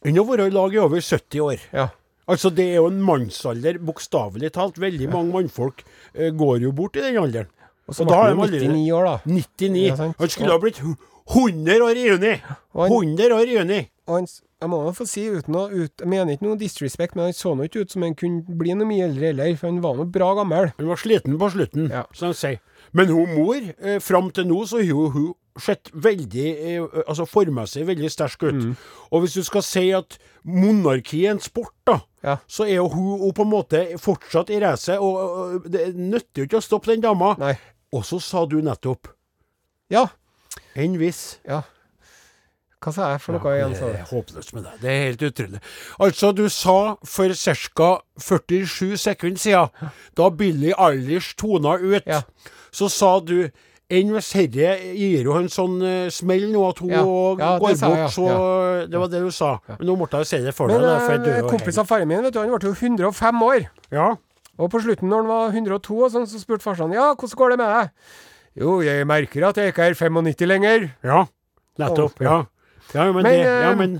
Han 0.05 0.15
har 0.15 0.23
vært 0.23 0.47
i 0.47 0.49
lag 0.49 0.73
i 0.73 0.77
over 0.77 0.97
70 1.01 1.39
år. 1.41 1.57
Ja. 1.73 1.88
Altså, 2.32 2.51
det 2.55 2.65
er 2.71 2.77
jo 2.79 2.88
en 2.89 3.01
mannsalder, 3.03 3.79
bokstavelig 3.84 4.51
talt. 4.55 4.79
Veldig 4.82 5.09
mange 5.11 5.34
mannfolk 5.36 5.84
eh, 6.15 6.32
går 6.32 6.61
jo 6.65 6.71
bort 6.77 6.95
i 6.99 7.03
den 7.05 7.19
alderen. 7.21 7.49
Og 7.89 7.97
så 7.97 8.05
ble 8.07 8.15
han 8.15 8.38
99 8.39 8.91
år, 8.95 9.07
da. 9.09 9.15
99. 9.27 9.82
Ja, 9.89 9.95
han 10.19 10.32
skulle 10.32 10.53
ha 10.55 10.61
blitt 10.63 10.79
100 10.82 11.84
år 11.84 11.97
i 11.99 12.05
juni! 12.07 12.36
100 12.75 13.36
år 13.36 13.49
i 13.51 13.57
juni! 13.57 13.82
Og 14.07 14.15
han, 14.17 14.27
jeg 14.61 14.69
må 14.71 14.79
jo 14.86 14.93
få 14.95 15.05
si, 15.09 15.25
uten 15.32 15.55
å 15.57 15.65
ut, 15.71 15.91
jeg 16.01 16.09
mener 16.09 16.36
ikke 16.36 16.45
noe 16.47 16.59
disrespect, 16.59 17.15
men 17.17 17.29
han 17.29 17.36
så 17.38 17.53
nå 17.55 17.67
ikke 17.67 17.84
ut 17.86 17.93
som 17.93 18.03
han 18.05 18.15
kunne 18.17 18.55
bli 18.61 18.73
noe 18.77 18.88
mye 18.89 19.05
eldre 19.09 19.32
heller, 19.32 19.53
for 19.59 19.69
han 19.71 19.82
var 19.84 19.99
nå 19.99 20.07
bra 20.13 20.32
gammel. 20.39 20.71
Han 20.79 20.89
var 20.91 20.99
sliten 21.01 21.38
på 21.41 21.51
slutten, 21.53 21.89
Ja. 21.91 22.05
som 22.15 22.32
de 22.34 22.39
sier. 22.39 22.59
Men 22.93 23.11
hun 23.11 23.36
mor, 23.38 23.59
eh, 23.79 23.99
fram 24.03 24.32
til 24.32 24.47
nå, 24.49 24.63
så 24.67 24.82
har 24.84 25.11
hun 25.15 25.34
sett 25.60 25.89
veldig 25.93 26.45
eh, 26.47 26.86
Altså 27.08 27.26
formmessig 27.28 27.84
veldig 27.88 28.12
sterk 28.12 28.43
ut. 28.43 28.54
Mm. 28.56 28.76
Og 29.12 29.22
hvis 29.26 29.34
du 29.34 29.43
skal 29.43 29.64
si 29.66 29.89
at 29.95 30.18
monarki 30.47 31.26
er 31.26 31.32
en 31.36 31.39
sport, 31.43 31.74
da, 31.88 31.99
Ja. 32.24 32.38
så 32.47 32.64
er 32.70 32.76
jo 32.76 32.88
hun, 32.88 33.34
på 33.34 33.41
en 33.41 33.49
måte 33.52 33.82
fortsatt 33.99 34.49
i 34.54 34.60
racet. 34.62 34.99
Og, 34.99 35.66
det 35.72 35.95
nytter 35.95 36.43
jo 36.43 36.47
ikke 36.47 36.62
å 36.62 36.66
stoppe 36.66 36.91
den 36.93 37.02
dama. 37.02 37.36
Nei. 37.39 37.56
Og 37.91 38.06
så 38.08 38.22
sa 38.22 38.45
du 38.45 38.62
nettopp 38.62 39.08
Ja. 39.89 40.08
Enn 40.76 40.95
hvis. 40.97 41.38
Ja. 41.47 41.64
Hva 42.82 42.91
sa 42.95 43.10
jeg 43.12 43.22
for 43.22 43.36
noe 43.38 43.52
igjen? 43.54 43.74
det 43.78 43.89
er 43.99 44.08
håpløst 44.10 44.54
med 44.56 44.64
deg. 44.66 44.78
Det 44.82 44.89
er 44.89 45.04
helt 45.12 45.22
utrolig. 45.28 45.60
Altså, 46.02 46.32
du 46.34 46.47
sa 46.49 46.95
for 47.06 47.30
ca. 47.76 47.89
47 48.18 48.95
sekunder 48.97 49.38
siden, 49.38 49.91
da 50.18 50.30
Billy 50.34 50.72
Eilish 50.74 51.36
tona 51.38 51.76
ut, 51.78 52.08
Ja. 52.08 52.22
så 52.72 52.89
sa 52.89 53.20
du 53.20 53.52
enn 53.92 54.14
hvis 54.16 54.32
herre 54.38 54.72
gir 54.96 55.28
jo 55.28 55.36
en 55.38 55.50
sånn 55.52 55.78
uh, 55.84 56.10
smell 56.14 56.48
nå, 56.54 56.64
at 56.70 56.82
hun 56.84 56.94
Ja. 56.94 57.04
Ja, 57.42 57.52
går 57.62 57.76
sa 57.78 57.92
jeg, 57.92 58.08
bort, 58.08 58.16
så 58.16 58.28
Det 58.92 59.02
var 59.04 59.12
det 59.12 59.22
du 59.26 59.32
sa. 59.36 59.52
Men 59.78 59.88
nå 59.92 59.98
måtte 60.00 60.22
jeg 60.24 60.32
si 60.32 60.42
det 60.46 60.56
for 60.58 60.72
Men 60.72 60.82
deg. 60.82 60.88
da, 60.88 61.18
du 61.18 61.30
er 61.30 61.38
eh, 61.38 61.44
jo 61.44 61.52
kompis 61.52 61.80
av 61.82 61.89
faren 61.89 62.10
min, 62.10 62.24
vet 62.26 62.34
du, 62.36 62.39
han 62.42 62.52
ble 62.52 62.72
jo 62.72 62.76
105 62.76 63.46
år. 63.48 63.68
Ja. 63.94 64.10
Og 64.62 64.72
på 64.72 64.82
slutten, 64.84 65.10
når 65.12 65.24
han 65.24 65.32
var 65.32 65.56
102, 65.56 66.00
og 66.06 66.12
sånn, 66.14 66.28
så 66.30 66.42
spurte 66.42 66.64
farsan 66.66 66.94
ja, 66.96 67.12
hvordan 67.14 67.38
går 67.39 67.54
det 67.56 67.60
med 67.62 67.72
deg? 67.76 67.94
Jo, 68.62 68.80
jeg 68.84 69.08
merker 69.08 69.48
at 69.48 69.62
jeg 69.62 69.72
ikke 69.72 69.92
er 69.92 69.96
95 69.96 70.48
lenger. 70.50 70.89
ja. 71.04 71.26
Nettopp. 71.80 72.20
Ja. 72.22 72.42
Ja, 72.94 73.06
men, 73.12 73.24
Men, 73.24 73.26
det, 73.32 73.38
ja, 73.39 73.72
eh, 73.72 73.78
men 73.80 73.94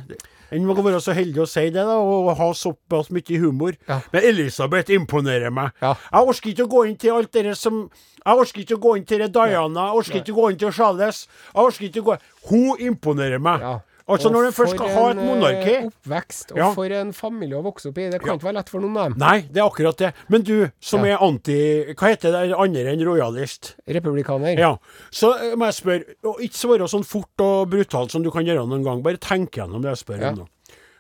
en 0.52 0.66
må 0.68 0.76
være 0.76 1.00
så 1.04 1.16
heldig 1.16 1.44
å 1.44 1.48
si 1.50 1.64
det, 1.72 1.84
da, 1.88 1.98
og 2.00 2.32
ha 2.38 2.50
såpass 2.58 3.12
mye 3.16 3.40
humor. 3.40 3.78
Ja. 3.88 4.02
Men 4.12 4.26
Elisabeth 4.32 4.92
imponerer 4.92 5.54
meg. 5.54 5.72
Ja. 5.82 5.94
Jeg 6.12 6.34
orker 6.34 6.52
ikke 6.52 6.68
å 6.68 6.74
gå 6.76 6.82
inn 6.90 6.98
til 7.00 7.16
alt 7.16 7.32
det 7.34 7.56
som 7.60 7.86
Jeg 8.22 8.38
orker 8.38 8.62
ikke 8.62 8.76
å 8.78 8.82
gå 8.84 8.92
inn 9.00 9.06
til 9.10 9.24
Diana, 9.34 9.88
jeg 9.88 10.02
orker 10.02 10.20
ikke 10.20 10.34
å 10.36 10.42
gå 10.42 10.50
inn 10.52 10.60
til 10.62 10.74
Charles. 10.76 11.24
Jeg 11.54 11.64
orker 11.64 11.88
ikke 11.88 12.04
å 12.04 12.10
gå 12.12 12.18
Hun 12.52 12.84
imponerer 12.92 13.42
meg. 13.42 13.64
Ja. 13.66 13.80
Altså, 14.12 14.28
Og 14.30 14.34
når 14.36 14.48
en 14.50 14.56
først 14.58 14.76
skal 14.76 14.90
ha 14.94 15.04
et 15.10 15.18
en, 15.18 15.22
monarki 15.26 15.74
eh, 15.78 15.86
Oppvekst, 15.90 16.52
og 16.52 16.58
Ja. 16.62 16.68
for 16.76 16.86
en 17.00 17.14
familie 17.16 17.56
å 17.58 17.64
vokse 17.64 17.90
opp 17.90 17.98
i. 17.98 18.10
Det 18.12 18.20
kan 18.22 18.30
Ja. 18.30 18.36
ikke 18.36 18.48
være 18.50 18.58
lett 18.60 18.70
for 18.70 18.82
noen 18.84 18.98
av 18.98 19.10
dem. 19.10 19.18
Nei, 19.24 19.42
det 19.50 19.58
er 19.64 19.70
akkurat 19.70 19.98
det. 19.98 20.14
Men 20.30 20.42
du, 20.44 20.70
som 20.80 21.06
Ja. 21.06 21.16
er 21.16 21.24
anti 21.26 21.58
Hva 21.96 22.10
heter 22.12 22.32
det 22.32 22.54
andre 22.54 22.92
enn 22.94 23.06
rojalist? 23.06 23.76
Republikaner. 23.88 24.58
Ja. 24.60 24.78
Så 25.12 25.34
eh, 25.40 25.56
må 25.56 25.66
jeg 25.72 25.80
spørre, 25.80 26.04
og 26.26 26.40
ikke 26.40 26.60
svare 26.62 26.88
sånn 26.92 27.06
fort 27.06 27.40
og 27.40 27.70
brutalt 27.72 28.12
som 28.12 28.22
du 28.24 28.30
kan 28.32 28.44
gjøre 28.46 28.68
noen 28.68 28.84
gang. 28.84 29.02
Bare 29.02 29.18
tenk 29.18 29.52
gjennom 29.52 29.82
det 29.82 29.96
jeg 29.98 30.06
spør 30.06 30.30
om 30.32 30.36
nå. 30.44 30.48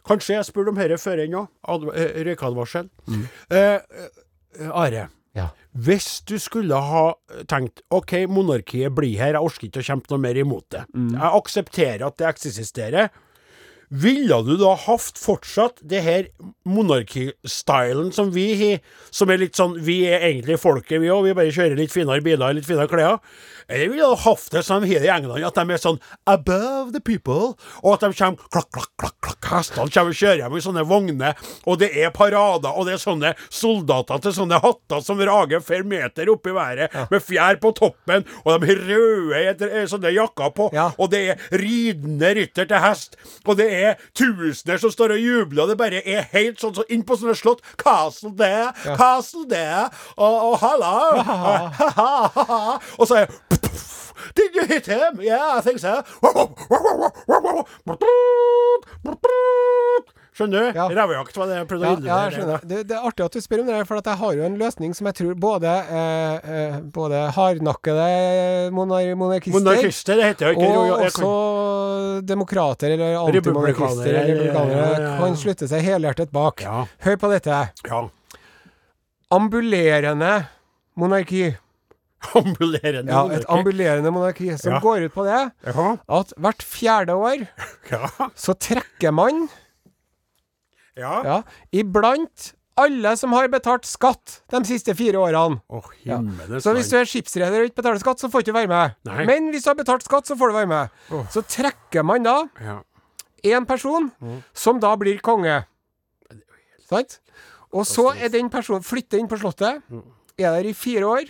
Kanskje 0.07 0.34
jeg 0.39 0.45
spurte 0.45 0.70
om 0.70 0.76
dette 0.76 0.97
før 0.97 1.20
ennå. 1.28 1.47
Røykadvarsel. 1.68 2.89
Mm. 3.07 3.28
Eh, 3.51 3.80
eh, 4.59 4.70
Are. 4.74 5.09
Ja. 5.38 5.47
Hvis 5.71 6.19
du 6.27 6.36
skulle 6.41 6.75
ha 6.75 7.03
tenkt 7.49 7.84
OK, 7.95 8.13
monarkiet 8.27 8.91
blir 8.95 9.15
her, 9.21 9.38
jeg 9.38 9.47
orker 9.47 9.69
ikke 9.69 9.84
å 9.84 9.88
kjempe 9.91 10.11
noe 10.11 10.23
mer 10.25 10.39
imot 10.41 10.67
det. 10.75 10.84
Mm. 10.91 11.13
Jeg 11.15 11.41
aksepterer 11.41 12.07
at 12.07 12.17
det 12.19 12.27
eksisterer. 12.27 13.11
Ville 13.92 14.38
du 14.48 14.54
da 14.62 14.72
hatt 14.88 15.20
fortsatt 15.20 15.82
det 15.84 16.00
her 16.06 16.28
monarkistylen 16.68 18.12
som 18.16 18.32
vi 18.32 18.46
har, 18.60 18.80
som 19.12 19.30
er 19.34 19.42
litt 19.42 19.58
sånn 19.60 19.78
Vi 19.84 20.02
er 20.08 20.24
egentlig 20.30 20.60
folket, 20.62 21.02
vi 21.02 21.10
òg. 21.12 21.26
Vi 21.28 21.34
bare 21.38 21.52
kjører 21.54 21.76
litt 21.80 21.92
finere 21.94 22.24
biler, 22.24 22.54
litt 22.56 22.68
finere 22.68 22.88
klær. 22.92 23.20
Eller 23.72 23.88
ville 23.92 24.08
du 24.12 24.20
hatt 24.26 24.48
det 24.52 24.64
som 24.68 24.84
de 24.84 24.89
har 24.92 25.04
i 25.06 25.12
England, 25.14 25.44
at 25.48 25.56
de 25.56 25.74
er 25.76 25.80
sånn 25.80 26.00
above 26.28 26.92
the 26.92 27.00
people, 27.00 27.54
og 27.84 27.94
at 27.94 28.02
de 28.04 28.10
kommer 28.18 28.50
klakk, 28.52 28.68
klakk, 28.76 28.89
klakk, 29.00 29.16
klakk, 29.24 29.48
hestene 29.52 29.86
kommer 29.94 30.12
og 30.12 30.18
kjører 30.20 30.42
hjem 30.42 30.58
i 30.60 30.64
sånne 30.66 30.84
vogner, 30.89 31.38
og 31.70 31.78
det 31.80 31.88
er 32.04 32.12
parader, 32.16 32.74
og 32.76 32.88
det 32.89 32.98
er 32.98 33.00
sånne 33.04 33.32
soldater 33.54 34.20
til 34.26 34.36
sånne 34.36 34.60
hatter 34.64 35.06
som 35.06 35.22
rager 35.24 35.64
fem 35.64 35.88
meter 35.88 36.32
opp 36.34 36.50
i 36.52 36.56
været, 36.58 36.98
med 37.14 37.24
fjær 37.24 37.62
på 37.64 37.72
toppen, 37.80 38.26
og 38.44 38.52
de 38.66 38.72
har 38.74 38.84
røde 38.89 39.70
eh, 39.72 39.88
sånne 39.94 40.12
jakker 40.18 40.52
på, 40.58 40.68
Ja. 40.76 40.89
og 40.98 41.14
det 41.16 41.24
er 41.38 41.48
ridende 41.62 42.34
rytter 42.42 42.68
til 42.74 42.84
hest, 42.84 43.16
og 43.46 43.56
det 43.62 43.70
er 43.72 43.80
tusener 44.17 44.77
som 44.82 44.91
står 44.93 45.09
og 45.15 45.23
jubler, 45.23 45.61
og 45.63 45.69
det 45.71 45.79
bare 45.79 45.99
er 46.01 46.21
helt 46.34 46.57
sånn 46.61 46.75
så 46.77 46.84
inn 46.89 47.05
på 47.07 47.13
sånne 47.19 47.36
slott. 47.38 47.61
Castle 47.82 48.34
there, 48.38 48.69
castle 48.99 49.45
there, 49.49 49.86
og, 50.17 50.36
og 50.51 50.55
ha 50.61 50.71
og 52.99 53.05
så 53.07 53.15
er 53.23 53.27
Did 54.36 54.55
you 54.55 54.65
hit 54.65 54.86
him? 54.86 55.21
Yeah, 55.21 55.57
I 55.57 55.61
think 55.61 55.79
so. 55.79 56.03
Skjønner 60.32 60.63
du? 60.71 60.77
Ja. 60.79 60.86
Revejakt 60.88 61.36
var 61.36 61.49
det 61.49 61.55
jeg 61.57 61.67
prøvde 61.67 61.88
å 61.89 61.95
innrømme. 61.97 62.51
ja. 62.53 62.59
Det, 62.63 62.77
det 62.88 62.95
er 62.95 63.07
artig 63.09 63.25
at 63.25 63.34
du 63.36 63.41
spør 63.43 63.63
om 63.63 63.67
det, 63.67 63.79
for 63.89 63.99
jeg 63.99 64.19
har 64.21 64.38
jo 64.38 64.43
en 64.47 64.53
løsning 64.61 64.93
som 64.95 65.09
jeg 65.09 65.17
tror 65.17 65.34
både, 65.43 65.73
eh, 65.91 66.51
eh, 66.55 66.77
både 66.95 67.19
hardnakkede 67.36 68.05
monar 68.71 69.09
monarkister 69.19 69.57
Monarkister, 69.59 70.15
det 70.21 70.29
heter 70.29 70.53
jo 70.53 70.69
jeg 70.88 71.09
også 71.09 71.34
demokrater 72.32 72.95
eller 72.95 73.17
antimonarkister 73.19 74.07
eller 74.13 74.32
republikanere 74.32 75.11
kan 75.19 75.36
slutte 75.43 75.67
seg 75.67 75.84
helhjertet 75.89 76.32
bak. 76.32 76.63
Hør 77.03 77.19
på 77.25 77.32
dette. 77.34 77.59
Ja. 77.91 78.01
Ambulerende 79.36 80.32
monarki. 80.99 81.57
Ambulerende 82.38 83.09
Ja, 83.11 83.23
et 83.34 83.45
ambulerende 83.49 84.11
monarki 84.13 84.51
som 84.61 84.73
Ja. 84.75 84.79
går 84.79 85.07
ut 85.09 85.13
på 85.15 85.23
det 85.25 85.39
at 86.07 86.34
hvert 86.38 86.61
fjerde 86.63 87.15
år 87.17 87.47
Ja. 87.91 88.07
så 88.36 88.53
trekker 88.53 89.11
man 89.11 89.47
Ja. 91.00 91.22
ja, 91.24 91.38
iblant 91.72 92.52
alle 92.82 93.14
som 93.20 93.34
har 93.36 93.50
betalt 93.52 93.86
skatt 93.88 94.39
de 94.52 94.62
siste 94.68 94.94
fire 94.98 95.20
årene. 95.22 95.60
Å, 95.70 95.82
ja. 96.08 96.18
Så 96.64 96.74
hvis 96.76 96.89
du 96.92 96.96
er 97.00 97.10
skipsreder 97.10 97.64
og 97.64 97.70
ikke 97.70 97.82
betaler 97.82 98.02
skatt, 98.02 98.22
så 98.24 98.30
får 98.32 98.42
du 98.42 98.50
ikke 98.50 98.58
være 98.62 98.72
med. 98.72 98.96
Nei. 99.10 99.26
Men 99.30 99.50
hvis 99.54 99.68
du 99.68 99.72
har 99.72 99.78
betalt 99.80 100.06
skatt, 100.08 100.30
så 100.30 100.38
får 100.39 100.52
du 100.52 100.58
være 100.58 100.72
med. 100.72 100.96
Så 101.34 101.44
trekker 101.48 102.08
man 102.08 102.26
da 102.26 102.38
ja. 102.64 102.78
én 103.54 103.68
person, 103.70 104.10
som 104.54 104.82
da 104.82 104.94
blir 105.00 105.22
konge. 105.24 105.62
Sant? 106.89 107.20
Og 107.72 107.86
så 107.88 108.10
er 108.18 108.32
den 108.34 108.50
personen 108.52 108.84
flytter 108.84 109.22
inn 109.22 109.30
på 109.32 109.39
Slottet, 109.39 109.84
er 110.39 110.56
der 110.58 110.68
i 110.68 110.76
fire 110.76 111.08
år, 111.08 111.30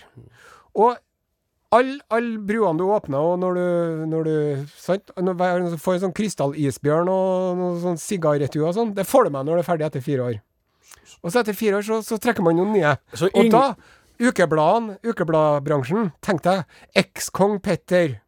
og 0.78 0.96
alle 1.72 1.98
all 2.12 2.30
bruene 2.44 2.78
du 2.78 2.84
åpner, 2.92 3.18
og 3.18 3.38
når 3.40 3.56
du, 3.58 3.66
når 4.12 4.28
du 4.28 4.34
sant? 4.76 5.12
Når 5.16 5.36
du 5.72 5.76
får 5.80 5.96
en 5.96 6.02
sånn 6.06 6.14
krystallisbjørn 6.16 7.10
og 7.12 7.58
noe 7.60 7.80
sånn 7.82 8.00
sigarettur 8.00 8.66
og 8.68 8.74
sånn, 8.76 8.92
det 8.96 9.06
får 9.08 9.28
du 9.28 9.34
med 9.36 9.48
når 9.48 9.58
du 9.60 9.62
er 9.62 9.68
ferdig 9.70 9.86
etter 9.88 10.04
fire 10.04 10.26
år. 10.28 10.40
Og 11.22 11.32
så 11.32 11.40
etter 11.40 11.56
fire 11.56 11.78
år 11.80 11.86
så, 11.86 12.00
så 12.04 12.18
trekker 12.20 12.44
man 12.44 12.58
noen 12.58 12.74
nye. 12.76 12.94
Så 13.16 13.30
Og 13.32 13.48
da, 13.52 13.64
ukebladene, 14.22 14.98
ukebladbransjen, 15.06 16.12
tenk 16.24 16.44
deg, 16.44 16.64
eks-kong 16.98 17.58
Petter, 17.64 18.18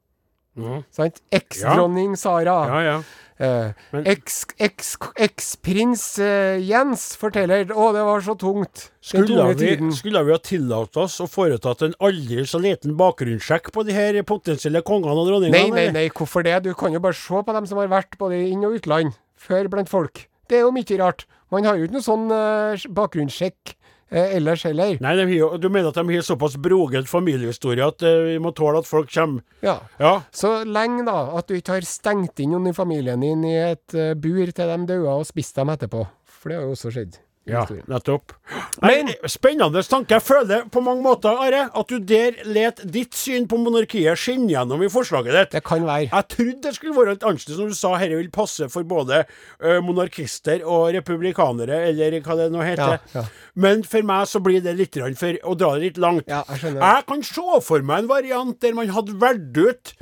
Mhm. 0.56 0.84
sant? 0.90 1.20
Eksdronning 1.32 2.16
Sara. 2.16 2.58
ja, 2.68 2.80
ja. 2.82 3.02
Eh, 3.36 3.72
Men- 3.90 4.04
eks- 4.04 4.44
eks- 4.62 4.94
Eks-prins 5.18 6.18
eh, 6.22 6.60
Jens 6.62 7.16
forteller 7.18 7.64
Å, 7.74 7.88
det 7.92 8.04
var 8.06 8.20
så 8.22 8.36
tungt. 8.38 8.90
Skulle 9.02 9.54
vi, 9.56 9.90
skulle 9.90 10.22
vi 10.24 10.30
ha 10.30 10.38
tillatt 10.38 10.96
oss 10.96 11.18
å 11.18 11.26
foretatt 11.26 11.82
en 11.82 11.94
aldri 12.00 12.44
så 12.46 12.60
liten 12.62 12.94
bakgrunnssjekk 12.96 13.72
på 13.74 13.84
de 13.84 13.92
her 13.92 14.22
potensielle 14.22 14.82
kongene 14.86 15.18
og 15.18 15.26
dronningene? 15.26 15.50
Nei, 15.50 15.70
nei, 15.70 15.90
nei, 15.90 16.08
hvorfor 16.10 16.44
det? 16.46 16.62
Du 16.62 16.72
kan 16.78 16.92
jo 16.94 17.00
bare 17.00 17.12
se 17.18 17.34
på 17.42 17.52
dem 17.52 17.66
som 17.66 17.78
har 17.78 17.88
vært 17.88 18.16
både 18.16 18.38
inn- 18.52 18.64
og 18.64 18.78
utland 18.78 19.12
før 19.36 19.68
blant 19.68 19.88
folk. 19.90 20.28
Det 20.46 20.58
er 20.58 20.60
jo 20.68 20.70
mye 20.70 20.98
rart. 21.02 21.26
Man 21.50 21.64
har 21.64 21.76
jo 21.76 21.88
ikke 21.88 21.98
noe 21.98 22.06
sånn 22.06 22.30
eh, 22.30 22.86
bakgrunnssjekk 22.86 23.74
eh, 24.14 24.36
ellers 24.38 24.64
heller. 24.64 24.96
Nei, 25.02 25.14
har 25.18 25.58
du 25.58 25.68
mener 25.68 25.90
at 25.90 25.98
de 25.98 26.14
har 26.14 26.24
såpass 26.26 26.56
broget 26.62 27.10
familiehistorie 27.10 27.84
at 27.84 28.02
eh, 28.06 28.20
vi 28.30 28.38
må 28.42 28.54
tåle 28.56 28.80
at 28.80 28.88
folk 28.88 29.10
kommer 29.12 29.42
Ja. 29.64 29.80
Ja. 29.98 30.14
Så 30.32 30.62
lenge 30.64 31.04
da 31.08 31.18
at 31.38 31.50
du 31.50 31.58
ikke 31.58 31.78
har 31.80 31.88
stengt 31.88 32.40
inn 32.40 32.54
noen 32.54 32.70
i 32.70 32.76
familien 32.76 33.20
din 33.24 33.44
i 33.48 33.56
et 33.58 33.94
eh, 33.98 34.14
bur 34.14 34.46
til 34.46 34.72
de 34.72 34.80
døde 34.94 35.18
og 35.18 35.26
spist 35.28 35.58
dem 35.58 35.72
etterpå. 35.74 36.06
For 36.24 36.52
det 36.52 36.60
har 36.60 36.68
jo 36.68 36.76
også 36.76 36.94
skjedd. 36.94 37.18
Ja, 37.46 37.66
nettopp. 37.90 38.32
Men 38.80 39.10
Spennende 39.28 39.82
tanke. 39.84 40.14
Jeg 40.16 40.22
føler 40.24 40.62
på 40.72 40.80
mange 40.80 41.02
måter, 41.04 41.36
Are, 41.44 41.66
at 41.76 41.88
du 41.92 41.98
der 42.00 42.38
let 42.48 42.80
ditt 42.90 43.12
syn 43.14 43.44
på 43.50 43.58
monarkiet 43.60 44.16
skinne 44.16 44.48
gjennom 44.48 44.80
i 44.82 44.88
forslaget 44.88 45.36
ditt. 45.36 45.50
Det 45.58 45.62
kan 45.66 45.84
være. 45.84 46.08
Jeg 46.08 46.28
trodde 46.32 46.62
det 46.64 46.72
skulle 46.78 46.96
være 46.96 47.14
litt 47.16 47.26
annerledes 47.28 47.58
når 47.60 47.68
du 47.68 47.76
sa 47.76 47.92
dette 47.98 48.16
vil 48.22 48.30
passe 48.32 48.68
for 48.72 48.82
både 48.88 49.24
ø, 49.60 49.80
monarkister 49.84 50.64
og 50.64 50.94
republikanere, 50.96 51.82
eller 51.90 52.16
hva 52.24 52.38
det 52.40 52.48
nå 52.54 52.64
heter. 52.64 52.96
Ja, 53.12 53.20
ja. 53.20 53.26
Men 53.54 53.84
for 53.84 54.02
meg 54.08 54.24
så 54.32 54.40
blir 54.40 54.64
det 54.64 54.76
litt 54.80 54.96
for 55.20 55.36
å 55.44 55.54
dra 55.58 55.74
det 55.76 55.82
litt 55.90 55.98
langt. 56.00 56.24
Ja, 56.30 56.42
jeg 56.48 56.62
skjønner. 56.64 56.80
Jeg 56.80 57.06
kan 57.12 57.22
se 57.28 57.60
for 57.68 57.82
meg 57.82 58.04
en 58.04 58.08
variant 58.08 58.60
der 58.64 58.72
man 58.74 58.88
hadde 58.88 59.20
valgt 59.20 59.58
ut 59.58 59.94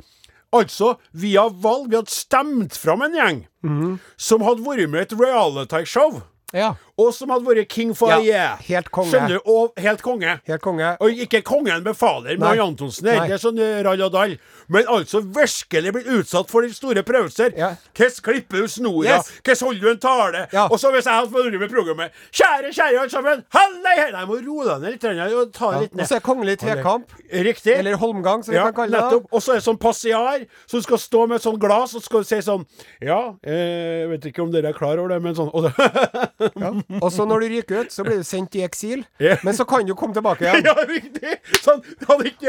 Altså, 0.53 0.99
via 1.17 1.47
valg, 1.49 1.87
vi 1.89 1.95
hadde 1.97 2.13
stemt 2.13 2.75
fram 2.77 3.01
en 3.01 3.15
gjeng 3.17 3.39
Mhm. 3.65 3.95
som 4.17 4.41
hadde 4.45 4.61
vært 4.61 4.87
med 4.91 4.99
i 4.99 5.01
et 5.01 5.15
reality-show, 5.19 6.21
Ja. 6.53 6.75
Og 6.97 7.09
som 7.15 7.31
hadde 7.33 7.45
vært 7.47 7.69
king 7.73 7.93
for 7.97 8.09
Ja, 8.11 8.17
a 8.17 8.21
year. 8.21 8.57
helt 8.67 8.91
konge. 8.93 9.09
Skjønner 9.11 9.39
du? 9.39 9.49
Og 9.49 9.73
helt 9.81 10.01
konge. 10.05 10.35
Helt 10.45 10.61
konge. 10.61 10.91
Og 11.01 11.09
ikke 11.25 11.41
kongen 11.41 11.83
befaler 11.83 12.37
med 12.37 12.59
Antonsen 12.61 13.07
her, 13.09 13.19
Nei. 13.19 13.27
det 13.27 13.33
er 13.39 13.41
sånn 13.41 13.57
eh, 13.59 13.81
rall 13.83 14.01
og 14.05 14.11
dall. 14.13 14.35
Men 14.69 14.85
altså 14.87 15.21
virkelig 15.25 15.93
blitt 15.95 16.07
utsatt 16.07 16.49
for 16.51 16.61
de 16.61 16.69
store 16.73 17.01
prøvelser. 17.03 17.55
Ja. 17.57 17.71
Hvordan 17.97 18.21
klipper 18.27 18.61
du 18.61 18.67
snora? 18.67 19.17
Yes. 19.17 19.31
Hvordan 19.43 19.65
holder 19.67 19.81
du 19.81 19.89
en 19.89 19.99
tale? 20.05 20.43
Ja. 20.53 20.67
Og 20.69 20.77
så 20.79 20.91
hvis 20.93 21.05
jeg 21.09 21.13
hadde 21.17 21.33
vært 21.33 21.59
med 21.59 21.69
programmet 21.73 22.11
Kjære, 22.31 22.69
kjære 22.77 22.99
alle 23.01 23.09
sammen! 23.09 23.43
Hallei! 23.57 23.95
hei, 23.97 24.07
Jeg 24.13 24.27
må 24.29 24.37
roe 24.45 24.65
deg 24.69 24.81
ned 24.85 24.91
litt 24.93 25.33
og 25.33 25.51
ta 25.53 25.71
Ja. 25.73 25.79
litt 25.81 25.93
Og 25.97 26.05
så 26.07 26.15
er 26.15 26.23
kongelig 26.29 26.57
tekamp. 26.61 27.09
Riktig. 27.33 27.73
Eller 27.79 27.97
holmgang, 27.97 28.43
som 28.45 28.53
vi 28.53 28.59
kan 28.61 28.73
kalle 28.73 29.01
det. 29.09 29.21
Og 29.31 29.41
så 29.41 29.53
er 29.55 29.61
det 29.61 29.65
sånn 29.65 29.79
passiar, 29.81 30.45
så 30.69 30.81
skal 30.85 30.97
stå 31.01 31.25
med 31.27 31.35
et 31.41 31.43
sånt 31.49 31.59
glass 31.59 31.95
og 31.97 32.03
skal 32.05 32.23
si 32.23 32.37
sånn 32.45 32.65
Ja, 33.01 33.33
eh, 33.43 34.05
jeg 34.05 34.09
vet 34.13 34.29
ikke 34.31 34.43
om 34.45 34.51
dere 34.53 34.69
er 34.69 34.77
klar 34.77 34.97
over 35.01 35.09
det, 35.09 35.21
men 35.25 35.33
sånn 35.35 35.49
og 35.53 35.63
det. 35.65 35.73
Og 37.01 37.09
så 37.13 37.25
når 37.27 37.43
du 37.43 37.47
ryker 37.55 37.83
ut, 37.83 37.93
så 37.93 38.05
blir 38.05 38.19
du 38.21 38.27
sendt 38.27 38.55
i 38.59 38.63
eksil. 38.65 39.03
yeah. 39.19 39.39
Men 39.43 39.55
så 39.57 39.65
kan 39.67 39.85
du 39.87 39.93
komme 39.97 40.15
tilbake 40.15 40.45
igjen. 40.45 40.63
Ja, 40.69 40.73
riktig! 40.87 41.33
Sånn, 41.63 41.81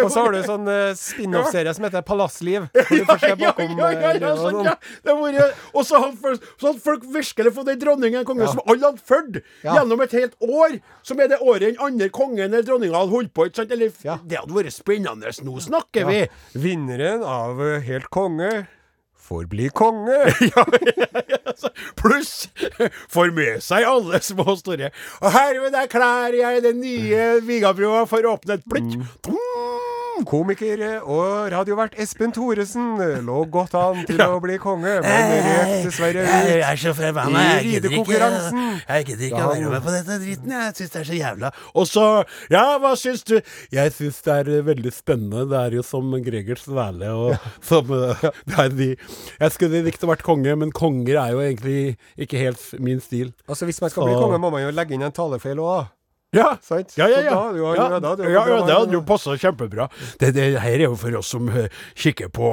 Og 0.04 0.10
så 0.12 0.22
har 0.24 0.34
du 0.34 0.40
sånn 0.46 0.68
uh, 0.68 0.92
spin-off-serie 0.98 1.74
som 1.74 1.86
heter 1.86 2.04
Palassliv. 2.06 2.68
Ja, 2.74 3.16
ja, 3.20 4.12
ja, 4.14 4.32
og 4.32 4.38
sånn, 4.42 4.60
ja. 4.68 4.76
Så 5.84 6.00
hadde 6.00 6.16
folk, 6.20 6.46
så 6.60 6.70
hadde 6.70 6.82
folk 6.84 7.04
virkelig 7.14 7.52
fått 7.56 7.70
ei 7.72 7.76
dronning, 7.80 8.16
en 8.18 8.26
konge, 8.28 8.46
som 8.50 8.62
alle 8.64 8.88
hadde 8.90 9.02
fulgt 9.04 9.40
gjennom 9.64 10.04
et 10.04 10.14
helt 10.16 10.36
år. 10.44 10.78
Som 11.04 11.20
er 11.20 11.32
det 11.32 11.40
året 11.44 11.66
den 11.74 11.80
andre 11.82 12.08
kongen 12.14 12.46
eller 12.46 12.64
dronninga 12.66 13.02
hadde 13.02 13.14
holdt 13.14 13.34
på. 13.36 13.48
Eller. 13.64 13.92
Det 14.24 14.38
hadde 14.40 14.56
vært 14.56 14.74
spennende. 14.76 15.34
Nå 15.44 15.58
snakker 15.64 16.08
vi! 16.08 16.22
Vinneren 16.54 17.24
av 17.26 17.60
eh, 17.64 17.80
Helt 17.84 18.08
konge 18.14 18.66
får 19.24 19.46
bli 19.50 19.68
konge. 19.72 20.18
ja, 20.50 20.64
Altså, 21.54 21.70
Pluss 21.96 22.32
får 23.12 23.30
med 23.36 23.62
seg 23.62 23.86
alle 23.88 24.20
små 24.24 24.46
og 24.54 24.58
store. 24.60 24.90
Og 25.22 25.30
herved 25.34 25.76
erklærer 25.84 26.38
jeg 26.40 26.64
den 26.64 26.80
nye 26.82 27.28
Vigabrua 27.46 28.04
for 28.10 28.26
åpnet. 28.34 28.64
plutt 28.70 28.96
Mm. 28.98 29.04
Komiker 30.22 30.82
eh, 30.84 31.02
og 31.10 31.48
radiovert 31.52 31.96
Espen 32.00 32.32
Thoresen 32.34 33.00
eh, 33.02 33.16
lå 33.24 33.40
godt 33.50 33.74
an 33.78 34.04
til 34.06 34.20
å 34.22 34.38
bli 34.42 34.56
konge, 34.62 35.00
men 35.02 35.32
røk 35.48 35.72
dessverre 35.88 36.22
ut. 36.22 36.50
er 36.54 36.80
så 36.80 36.92
forbanna. 36.94 37.42
I 37.58 37.74
ridekonkurransen. 37.74 38.60
Jeg 38.84 39.08
gidder 39.08 39.26
ikke 39.28 39.42
å 39.42 39.50
være 39.50 39.72
med 39.72 39.84
på 39.84 39.94
dette 39.94 40.18
dritten. 40.22 40.54
Jeg 40.54 40.76
syns 40.78 40.94
det 40.94 41.00
er 41.00 41.08
så 41.08 41.18
jævla 41.18 41.50
Og 41.74 41.88
så 41.90 42.04
Ja, 42.52 42.64
hva 42.82 42.94
syns 42.98 43.24
du? 43.26 43.34
Jeg 43.74 43.94
syns 43.96 44.20
det 44.26 44.36
er 44.36 44.52
eh, 44.58 44.64
veldig 44.66 44.92
spennende. 44.94 45.46
Det 45.50 45.60
er 45.60 45.78
jo 45.80 45.86
som 45.86 46.14
Gregers 46.24 46.64
Svele 46.68 47.10
og 47.14 47.48
som 47.70 47.90
eh, 47.96 48.24
det 48.50 48.60
er 48.66 48.72
de 48.78 48.90
Jeg 48.94 49.56
skulle 49.56 49.82
likt 49.86 50.04
å 50.06 50.12
vært 50.12 50.24
konge, 50.26 50.54
men 50.60 50.72
konger 50.74 51.18
er 51.20 51.34
jo 51.34 51.42
egentlig 51.42 51.96
ikke 52.20 52.40
helt 52.40 52.64
min 52.78 53.02
stil. 53.02 53.34
Altså 53.48 53.66
Hvis 53.68 53.82
man 53.82 53.92
skal 53.92 54.08
bli 54.08 54.16
konge, 54.18 54.40
må 54.42 54.52
man 54.54 54.64
jo 54.66 54.72
legge 54.74 54.96
inn 54.96 55.04
en 55.06 55.14
talefeil 55.14 55.60
òg, 55.62 55.90
Ja. 56.34 56.56
sant? 56.62 56.94
Ja, 56.98 57.06
ja, 57.08 57.20
ja. 57.22 57.34
da 57.34 57.56
jo 57.56 57.74
ja, 57.74 57.88
da, 58.00 58.14
jo 58.18 58.30
ja, 58.30 58.44
ja, 58.50 58.60
det 58.66 58.74
hadde 58.78 58.96
jo 58.98 59.02
passa 59.06 59.36
kjempebra. 59.40 59.88
Det, 60.20 60.32
det 60.34 60.48
her 60.60 60.74
er 60.80 60.86
jo 60.88 60.96
for 61.00 61.14
oss 61.20 61.30
som 61.34 61.48
uh, 61.48 61.66
kikker 61.94 62.28
på 62.34 62.48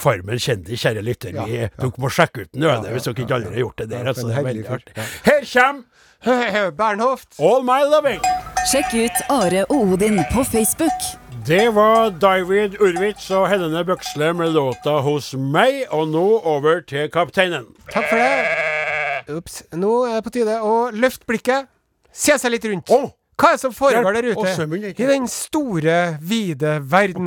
Farmen 0.00 0.38
kjendis, 0.38 0.80
kjære 0.84 1.02
lytter. 1.04 1.32
Vi 1.34 1.58
Ja, 1.58 1.66
ja. 1.66 1.72
tok 1.80 1.98
må 1.98 2.08
sjekke 2.12 2.44
ut 2.46 2.52
den 2.54 2.62
Ja, 2.68 2.76
ja, 2.80 2.92
hvis 2.94 3.04
dere 3.08 3.14
ikke 3.26 3.34
allerede 3.40 3.54
har 3.58 3.64
gjort 3.66 3.78
det 3.82 3.88
der. 3.90 4.04
Ja, 4.04 4.14
Altså, 4.14 4.28
det 4.28 4.38
er 4.38 4.46
veldig 4.48 4.70
artig. 4.70 4.94
ja. 4.96 5.08
Her 5.24 5.42
kommer 5.52 6.70
Bernhoft. 6.78 7.34
All 7.38 7.62
My 7.66 7.82
Loving. 7.84 8.22
Sjekk 8.70 8.94
ut 8.96 9.18
Are 9.28 9.64
og 9.68 9.92
Odin 9.92 10.22
på 10.32 10.44
Facebook. 10.48 11.04
Det 11.44 11.66
var 11.76 12.14
David 12.22 12.78
Urwitz 12.80 13.26
og 13.36 13.48
Helene 13.50 13.82
Bøksle 13.84 14.30
med 14.32 14.54
låta 14.54 14.94
'Hos 15.04 15.34
meg', 15.36 15.84
og 15.92 16.08
nå 16.08 16.40
over 16.44 16.80
til 16.80 17.10
kapteinen. 17.12 17.66
Takk 17.92 18.08
for 18.08 18.16
det. 18.16 19.36
Ops. 19.36 19.62
Nå 19.72 20.04
er 20.08 20.14
det 20.14 20.24
på 20.24 20.30
tide 20.32 20.56
å 20.64 20.88
løfte 20.92 21.26
blikket, 21.28 21.66
se 22.12 22.38
seg 22.38 22.50
litt 22.54 22.64
rundt. 22.64 22.88
Å! 22.88 23.12
Hva 23.34 23.48
er 23.50 23.56
det 23.56 23.60
som 23.64 23.72
foregår 23.74 24.12
der 24.14 24.28
ute? 24.30 24.92
I 24.94 25.06
den 25.08 25.26
store, 25.28 26.18
vide 26.22 26.78
verden. 26.90 27.24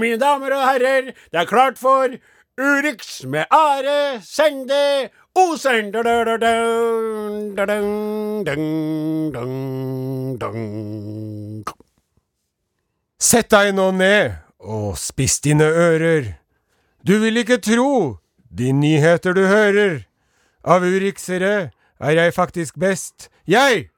Mine 0.00 0.18
damer 0.22 0.56
og 0.56 0.64
herrer, 0.64 1.12
det 1.32 1.40
er 1.40 1.44
klart 1.44 1.78
for 1.78 2.08
Urix 2.56 3.24
med 3.28 3.44
Are 3.52 4.20
Sende 4.24 5.08
Osen. 5.36 5.92
Sett 13.20 13.50
deg 13.52 13.74
nå 13.76 13.90
ned 13.92 14.40
og 14.64 14.96
spiss 14.96 15.40
dine 15.44 15.68
ører. 15.68 16.32
Du 17.06 17.18
vil 17.20 17.36
ikke 17.44 17.60
tro 17.60 18.16
de 18.48 18.72
nyheter 18.72 19.36
du 19.36 19.44
hører 19.46 20.06
av 20.64 20.82
urixere 20.82 21.70
er 22.00 22.16
jeg 22.18 22.34
faktisk 22.34 22.78
best. 22.80 23.28
Jeg 23.46 23.88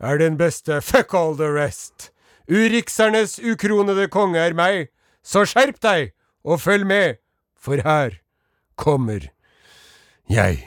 er 0.00 0.18
den 0.18 0.36
beste, 0.38 0.80
fuck 0.82 1.14
all 1.14 1.36
the 1.36 1.48
rest. 1.52 2.10
Uriksernes 2.48 3.38
ukronede 3.42 4.08
konge 4.08 4.38
er 4.38 4.54
meg, 4.54 4.88
så 5.24 5.44
skjerp 5.48 5.80
deg 5.82 6.12
og 6.46 6.60
følg 6.62 6.86
med, 6.86 7.18
for 7.58 7.82
her 7.82 8.20
kommer 8.78 9.26
jeg. 10.30 10.62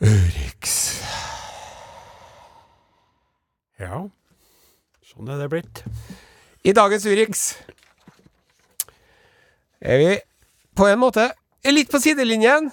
Urix. 0.00 0.76
Ja, 3.80 4.06
sånn 5.04 5.32
er 5.32 5.42
det 5.42 5.50
blitt. 5.52 5.82
I 6.66 6.72
dagens 6.76 7.04
Urix 7.06 7.42
er 9.82 10.00
vi 10.00 10.14
på 10.78 10.86
en 10.88 11.02
måte 11.02 11.26
litt 11.66 11.90
på 11.90 11.98
sidelinjen, 12.02 12.70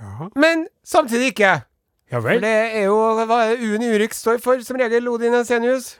Ja, 0.00 0.28
men 0.36 0.66
samtidig 0.84 1.32
ikke. 1.32 1.54
ja 2.12 2.20
For 2.20 2.40
det 2.42 2.50
er 2.76 2.84
jo 2.86 2.96
hva 3.26 3.38
U-en 3.56 3.82
i 3.82 3.90
Urix 3.96 4.20
står 4.22 4.38
for, 4.44 4.60
som 4.62 4.76
regel, 4.80 5.08
Odin 5.08 5.34
Ensenius? 5.34 5.96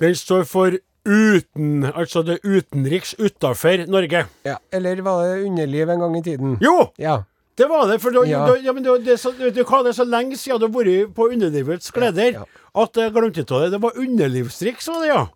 Den 0.00 0.14
står 0.14 0.44
for 0.48 0.76
uten, 1.04 1.82
altså 1.92 2.22
det 2.22 2.38
utenriks 2.46 3.14
utafor 3.18 3.82
Norge. 3.90 4.24
Ja. 4.46 4.56
Eller 4.72 5.02
var 5.02 5.24
det 5.26 5.44
underliv 5.48 5.90
en 5.90 6.00
gang 6.00 6.16
i 6.18 6.22
tiden? 6.22 6.56
Jo, 6.62 6.92
Ja. 6.98 7.22
det 7.58 7.68
var 7.68 7.86
det. 7.90 8.00
For 8.00 8.10
da, 8.14 8.22
Ja. 8.24 8.46
da, 8.46 8.54
ja, 8.62 8.72
men 8.72 8.82
det, 8.84 9.04
det, 9.04 9.18
så, 9.20 9.32
vet 9.32 9.54
du 9.54 9.64
hva, 9.64 9.82
det 9.82 9.90
er 9.90 9.98
så 10.04 10.06
lenge 10.08 10.36
siden 10.38 10.60
du 10.60 10.66
har 10.68 10.72
vært 10.84 11.14
på 11.14 11.26
underlivets 11.32 11.90
gleder 11.92 12.32
Ja, 12.38 12.44
at 12.74 12.94
jeg 12.96 13.12
glemte 13.12 13.44
av 13.52 13.60
det. 13.66 13.70
Det 13.72 13.82
var 13.82 13.98
underlivstriks, 13.98 14.86
var 14.88 15.00
det, 15.02 15.08
ja. 15.08 15.26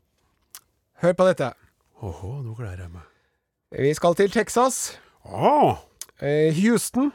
Hør 1.03 1.13
på 1.13 1.27
dette. 1.29 1.53
Åhå, 2.03 2.33
nå 2.45 2.55
gleder 2.57 2.87
jeg 2.87 2.91
meg. 2.95 3.03
Vi 3.83 3.93
skal 3.95 4.15
til 4.15 4.31
Texas. 4.31 4.97
Ah, 5.27 5.77
Eh, 6.23 6.55
Houston. 6.63 7.13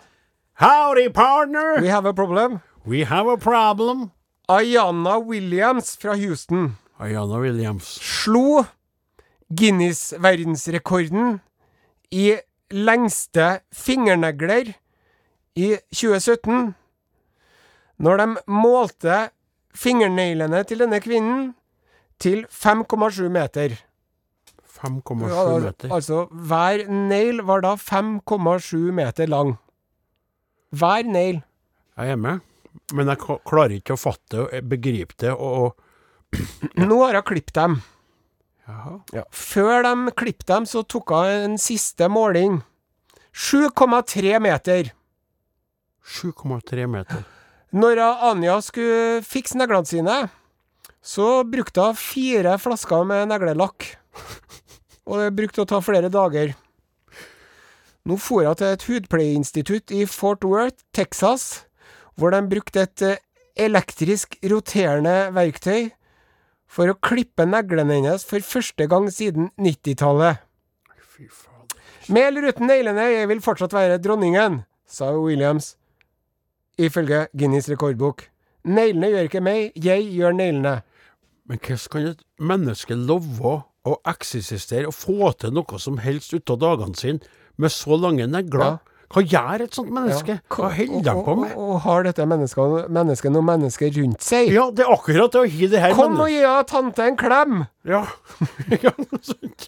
Howdy, 0.62 1.10
partner! 1.10 1.82
We 1.82 1.88
have 1.90 2.06
a 2.06 2.14
problem. 2.14 2.60
We 2.86 3.04
have 3.06 3.28
a 3.28 3.38
problem. 3.38 4.12
Ayana 4.50 5.18
Williams 5.24 5.96
fra 5.98 6.16
Houston 6.18 6.76
Ayana 7.00 7.40
Williams. 7.40 7.86
slo 8.02 8.66
Guinness-verdensrekorden 9.54 11.40
i 12.12 12.36
lengste 12.72 13.60
fingernegler 13.74 14.74
i 15.56 15.76
2017. 15.94 16.74
Når 18.02 18.18
de 18.22 18.28
målte 18.48 19.18
fingerneglene 19.76 20.64
til 20.68 20.84
denne 20.84 21.00
kvinnen 21.04 21.52
til 22.20 22.46
5,7 22.52 23.28
meter. 23.32 23.76
5,7 24.82 25.28
Ja, 25.30 25.60
meter. 25.60 25.92
altså, 25.94 26.26
hver 26.32 26.88
negl 26.90 27.42
var 27.46 27.62
da 27.62 27.76
5,7 27.76 28.92
meter 28.92 29.28
lang. 29.28 29.56
Hver 30.72 31.08
negl. 31.08 31.42
Jeg 32.00 32.14
er 32.16 32.20
med, 32.20 32.42
men 32.96 33.12
jeg 33.12 33.20
klarer 33.48 33.76
ikke 33.76 33.98
å 33.98 34.00
fatte 34.00 34.46
og 34.46 34.70
begripe 34.72 35.18
det. 35.20 35.34
Og, 35.36 35.76
Nå 36.80 37.02
har 37.04 37.20
jeg 37.20 37.28
klippet 37.28 37.58
dem. 37.58 37.82
Jaha. 38.70 38.96
Ja. 39.16 39.26
Før 39.36 39.84
de 39.84 40.14
klippet 40.16 40.48
dem, 40.48 40.68
så 40.70 40.84
tok 40.88 41.12
hun 41.12 41.46
en 41.52 41.58
siste 41.62 42.08
måling. 42.12 42.62
7,3 43.36 44.40
meter. 44.44 44.92
7,3 46.08 46.88
meter. 46.92 47.24
Når 47.72 48.02
Anja 48.32 48.58
skulle 48.64 49.22
fikse 49.24 49.60
neglene 49.60 49.88
sine, 49.88 50.18
så 51.02 51.44
brukte 51.48 51.86
hun 51.88 52.00
fire 52.00 52.58
flasker 52.60 53.06
med 53.08 53.30
neglelakk. 53.32 53.88
Og 55.10 55.22
det 55.22 55.32
brukte 55.36 55.64
å 55.64 55.70
ta 55.70 55.80
flere 55.84 56.12
dager. 56.14 56.54
Nå 58.06 58.18
for 58.18 58.48
hun 58.48 58.58
til 58.58 58.74
et 58.74 58.84
hudpleieinstitutt 58.90 59.92
i 59.94 60.06
Fort 60.10 60.46
Worth, 60.46 60.82
Texas, 60.94 61.68
hvor 62.18 62.34
de 62.34 62.42
brukte 62.50 62.82
et 62.82 63.02
eh, 63.06 63.20
elektrisk 63.56 64.40
roterende 64.52 65.30
verktøy 65.36 65.92
for 66.72 66.90
å 66.90 66.98
klippe 66.98 67.46
neglene 67.46 68.00
hennes 68.00 68.26
for 68.26 68.42
første 68.42 68.88
gang 68.90 69.10
siden 69.14 69.52
90-tallet. 69.62 70.42
Fy. 71.14 71.28
Med 72.10 72.32
eller 72.32 72.50
uten 72.50 72.66
neglene, 72.72 73.06
jeg 73.12 73.30
vil 73.30 73.44
fortsatt 73.46 73.76
være 73.76 74.00
dronningen, 74.02 74.64
sa 74.90 75.12
Williams, 75.14 75.76
ifølge 76.82 77.28
Guinness 77.38 77.70
rekordbok. 77.70 78.26
Neglene 78.66 79.12
gjør 79.12 79.30
ikke 79.30 79.44
meg, 79.46 79.78
jeg 79.78 80.08
gjør 80.16 80.34
neglene. 80.40 80.80
Men 81.46 81.62
hvordan 81.62 81.94
kan 81.94 82.10
et 82.16 82.26
menneske 82.42 82.98
love 82.98 83.54
å 83.86 83.94
eksistere 84.10 84.90
og 84.90 84.98
få 84.98 85.32
til 85.38 85.54
noe 85.54 85.80
som 85.82 86.02
helst 86.02 86.34
ut 86.34 86.50
av 86.54 86.60
dagene 86.62 86.98
sine 86.98 87.38
med 87.58 87.72
så 87.74 87.98
lange 88.00 88.28
negler? 88.28 88.66
Ja. 88.66 88.78
Hva 89.12 89.22
gjør 89.28 89.64
et 89.66 89.76
sånt 89.76 89.92
menneske? 89.92 90.38
Hva 90.48 90.70
holder 90.72 91.04
de 91.04 91.14
på 91.26 91.34
med? 91.36 91.52
og, 91.58 91.74
og 91.74 91.80
har 91.84 92.06
dette 92.08 92.24
mennesket, 92.32 92.86
mennesket 92.96 93.34
noen 93.36 93.50
mennesker 93.50 93.92
rundt 93.98 94.24
seg? 94.24 94.54
Ja, 94.56 94.70
det 94.72 94.86
er 94.86 94.94
akkurat 94.94 95.34
det 95.36 95.42
å 95.42 95.50
gi 95.52 95.68
det 95.68 95.82
her 95.84 95.96
Kom 95.98 96.16
og 96.16 96.32
gi 96.32 96.40
henne 96.40 96.64
tante 96.70 97.04
en 97.10 97.18
klem! 97.20 97.58
Ja. 97.84 98.06
ja, 98.86 98.94
sånt 99.20 99.68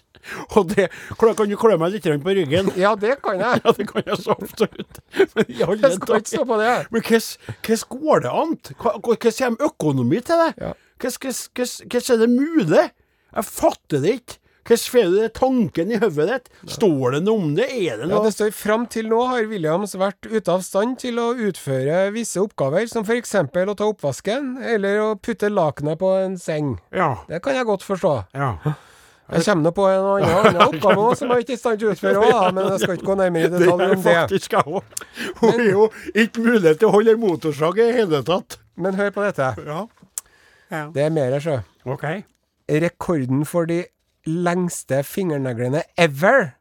Og 0.56 0.70
det 0.70 0.86
Kan 1.20 1.50
du 1.50 1.56
klø 1.60 1.76
meg 1.76 1.92
litt 1.92 2.06
på 2.24 2.34
ryggen? 2.38 2.70
Ja, 2.80 2.94
det 2.96 3.18
kan 3.20 3.36
jeg. 3.42 3.60
Ja, 3.60 3.74
det 3.76 3.86
kan 3.90 4.06
jeg 4.06 4.16
så 4.22 4.32
absolutt. 4.32 5.00
Men 5.36 5.50
i 5.52 5.58
alle 5.66 5.76
Jeg 5.90 5.98
skal 5.98 6.22
ikke 6.22 6.32
stå 6.32 6.46
på 6.48 6.58
det. 6.62 6.72
Men 6.94 7.04
hvordan 7.04 7.82
går 7.98 8.24
det 8.24 8.32
an? 8.32 8.54
Hvordan 8.80 9.36
kommer 9.36 9.68
økonomi 9.68 10.22
til 10.24 10.40
det? 10.40 10.50
Ja. 10.62 10.72
Hvordan- 11.04 11.90
hvordan 11.90 12.14
er 12.14 12.22
det 12.24 12.30
mulig? 12.32 12.86
Jeg 13.34 13.44
fatter 13.50 14.00
det 14.00 14.16
ikke. 14.22 14.38
Hvordan 14.64 14.84
får 14.94 15.10
du 15.12 15.28
tanken 15.36 15.90
i 15.92 15.98
hodet 16.00 16.26
ditt? 16.30 16.46
Står 16.76 17.16
det 17.18 17.20
noe 17.26 17.36
om 17.42 17.50
det? 17.56 17.66
Er 17.68 17.98
det 18.00 18.08
noe 18.08 18.22
Ja, 18.22 18.24
det 18.24 18.32
står 18.32 18.54
Fram 18.56 18.86
til 18.88 19.10
nå 19.10 19.18
har 19.28 19.44
Williams 19.50 19.92
vært 20.00 20.24
ute 20.30 20.54
av 20.54 20.62
stand 20.64 20.96
til 21.02 21.20
å 21.20 21.34
utføre 21.36 22.06
visse 22.14 22.40
oppgaver, 22.40 22.86
som 22.88 23.04
f.eks. 23.04 23.34
å 23.44 23.76
ta 23.76 23.90
oppvasken, 23.90 24.56
eller 24.64 25.00
å 25.02 25.10
putte 25.20 25.50
lakenet 25.52 26.00
på 26.00 26.14
en 26.22 26.38
seng. 26.40 26.78
Ja. 26.96 27.12
Det 27.28 27.42
kan 27.44 27.58
jeg 27.58 27.68
godt 27.68 27.84
forstå. 27.84 28.16
ja. 28.32 28.56
Jeg 29.24 29.40
kommer 29.46 29.64
nå 29.64 29.70
på 29.72 29.84
en 29.88 30.04
annen, 30.04 30.58
oppgave 30.68 31.00
også, 31.00 31.22
som 31.22 31.30
jeg 31.32 31.44
ikke 31.46 31.54
er 31.54 31.56
i 31.56 31.60
stand 31.62 31.78
til 31.80 31.88
å 31.88 31.92
utføre 31.94 32.24
òg, 32.26 32.48
men 32.52 32.66
jeg 32.74 32.80
skal 32.82 32.98
ikke 32.98 33.06
gå 33.08 33.14
nærmere 33.16 33.46
i 33.46 33.52
Det 33.54 33.60
detalj 33.62 33.84
om 33.86 33.94
det. 33.94 34.04
faktisk 34.04 34.52
jeg 34.52 34.66
òg. 34.68 34.98
Hun 35.38 35.48
har 35.54 35.62
jo 35.64 35.86
ikke 36.12 36.44
mulighet 36.44 36.80
til 36.82 36.90
å 36.90 36.92
holde 36.92 37.14
en 37.16 37.22
motorsag 37.22 37.80
i 37.80 37.86
hele 37.96 38.20
tatt. 38.28 38.58
Men 38.76 38.98
hør 39.00 39.14
på 39.16 39.24
dette. 39.24 39.48
Ja. 39.64 39.78
ja. 40.74 40.82
Det 40.92 41.06
er 41.06 41.14
mer, 41.16 41.38
sjø. 41.40 41.56
OK. 41.88 42.04
Rekorden 42.84 43.44
for 43.48 43.68
de 43.68 43.80
lengste 44.26 45.02
fingerneglene 45.04 45.82
ever 46.00 46.54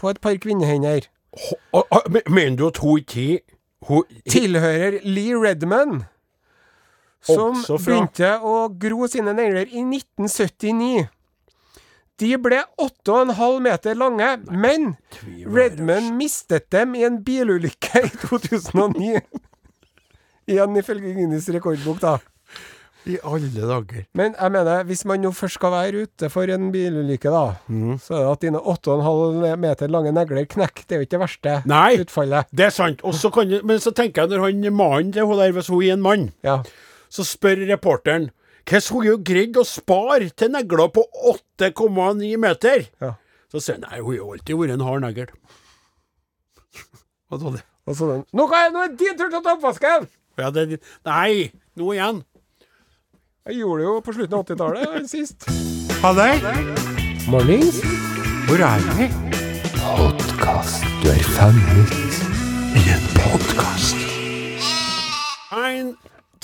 på 0.00 0.10
et 0.10 0.20
par 0.20 0.36
kvinnehender 0.42 1.06
Mener 2.30 2.56
du 2.56 2.66
at 2.68 2.76
hun 2.78 2.98
ikke 3.02 3.40
tilhører 4.30 5.00
Lee 5.02 5.34
Redman, 5.34 6.04
som 7.26 7.56
begynte 7.82 8.28
å 8.38 8.68
gro 8.80 9.08
sine 9.10 9.34
negler 9.34 9.66
i 9.66 9.82
1979. 9.82 11.08
De 12.22 12.30
ble 12.38 12.60
8,5 12.78 13.58
meter 13.66 13.98
lange, 13.98 14.28
men 14.46 14.92
Redman 15.56 16.12
mistet 16.16 16.68
dem 16.70 16.94
i 16.94 17.02
en 17.08 17.18
bilulykke 17.26 18.04
i 18.06 18.12
2009. 18.28 19.18
Igjen 20.46 20.78
ifølge 20.78 21.16
Guinness 21.16 21.50
rekordbok, 21.50 21.98
da. 22.04 22.14
I 23.06 23.18
alle 23.22 23.50
dager. 23.52 24.06
Men 24.16 24.34
jeg 24.40 24.52
mener, 24.52 24.84
hvis 24.88 25.04
man 25.04 25.20
nå 25.20 25.30
først 25.36 25.58
skal 25.58 25.70
være 25.74 26.04
ute 26.06 26.30
for 26.32 26.48
en 26.48 26.70
bilulykke, 26.72 27.30
da, 27.30 27.56
Mm. 27.68 27.98
så 28.00 28.14
er 28.14 28.22
det 28.24 28.30
at 28.32 28.40
dine 28.40 28.60
8,5 28.60 29.58
meter 29.60 29.88
lange 29.88 30.12
negler 30.12 30.46
knekker. 30.46 30.86
Det 30.88 30.92
er 30.92 30.96
jo 31.02 31.06
ikke 31.06 31.10
det 31.18 31.20
verste 31.20 31.62
Nei. 31.66 31.96
utfallet. 32.00 32.46
Det 32.50 32.64
er 32.66 32.70
sant. 32.70 33.00
Så 33.02 33.30
du- 33.48 33.60
men 33.62 33.78
så 33.78 33.92
tenker 33.92 34.22
jeg, 34.22 34.30
når 34.30 34.44
han 34.46 34.72
mannen 34.74 35.12
til 35.12 35.26
hun 35.26 35.36
der, 35.38 35.52
hvis 35.52 35.68
hun 35.68 35.82
er 35.82 35.92
en 35.92 36.02
mann, 36.02 36.32
Ja. 36.42 36.62
så 37.10 37.22
spør 37.24 37.66
reporteren 37.68 38.30
hvordan 38.66 38.92
hun 38.92 39.04
jo 39.04 39.16
greid 39.18 39.52
å 39.56 39.64
spare 39.66 40.30
til 40.30 40.48
negler 40.50 40.88
på 40.90 41.04
8,9 41.60 42.36
meter. 42.38 42.88
ja. 43.00 43.12
Så 43.52 43.60
sier 43.60 43.74
han 43.74 43.82
nei, 43.90 44.00
hun 44.00 44.10
har 44.12 44.16
jo 44.16 44.32
alltid 44.32 44.56
vært 44.56 44.72
en 44.72 44.80
hard 44.80 45.02
negl. 45.02 45.26
Hva 47.30 47.38
var 47.42 47.52
det? 47.52 47.62
Og 47.86 47.94
så 47.96 48.08
den 48.10 48.24
nå 48.32 48.46
er 48.50 48.70
det 48.88 48.98
din 48.98 49.16
tur 49.18 49.28
til 49.28 49.38
å 49.40 49.42
ta 49.44 49.54
oppvasken! 49.56 50.08
Ja, 50.38 50.50
det 50.50 50.80
Nei, 51.06 51.52
nå 51.76 51.92
igjen. 51.94 52.24
Jeg 53.48 53.56
gjorde 53.60 53.82
det 53.82 53.86
jo 53.88 53.94
på 54.04 54.12
slutten 54.16 54.36
av 54.38 54.44
80-tallet 54.46 55.08
sist. 55.14 55.44
Ha 56.00 56.12
det. 56.16 56.30
Mornings. 57.28 57.80
Hvor 58.48 58.60
er 58.64 58.86
vi? 58.98 59.08
podkast. 59.94 60.86
Du 61.02 61.08
er 61.12 61.20
fanget 61.36 61.92
i 62.80 62.82
en 62.94 63.04
podkast. 63.18 64.00
Kind, 65.52 65.92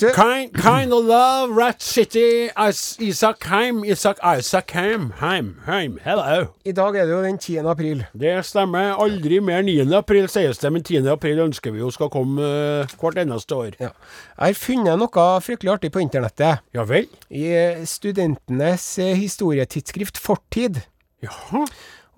Kind, 0.09 0.55
kind 0.57 0.91
of 0.93 1.05
love, 1.05 1.51
Rat 1.55 1.81
City, 1.81 2.49
Is- 2.57 2.97
Isak 2.99 3.43
Heim, 3.45 3.83
Isak 3.85 4.17
Isak 4.25 4.71
Heim, 4.71 5.11
Heim, 5.19 5.59
Heim, 5.67 5.99
hello. 6.03 6.47
I 6.65 6.71
dag 6.73 6.95
er 6.97 7.05
det 7.05 7.13
jo 7.13 7.21
den 7.21 7.37
10. 7.37 7.57
april. 7.69 8.01
Det 8.17 8.33
stemmer. 8.45 8.95
Aldri 8.97 9.37
mer 9.39 9.61
9. 9.61 9.85
april 9.93 10.25
sies 10.27 10.57
det, 10.57 10.71
men 10.73 10.81
10. 10.83 11.05
april 11.13 11.43
ønsker 11.45 11.71
vi 11.75 11.83
jo 11.83 11.91
skal 11.93 12.09
komme 12.09 12.41
uh, 12.41 12.97
hvert 12.97 13.21
eneste 13.21 13.53
år. 13.55 13.77
Ja. 13.79 13.91
Jeg 14.39 14.55
har 14.55 14.57
funnet 14.57 14.97
noe 15.03 15.27
fryktelig 15.45 15.75
artig 15.75 15.93
på 15.93 16.01
internettet. 16.01 16.63
Ja 16.73 16.87
vel? 16.89 17.05
I 17.29 17.45
eh, 17.53 17.85
studentenes 17.85 18.87
eh, 18.99 19.13
historietidsskrift 19.21 20.17
Fortid. 20.17 20.81
Jaha. 21.21 21.67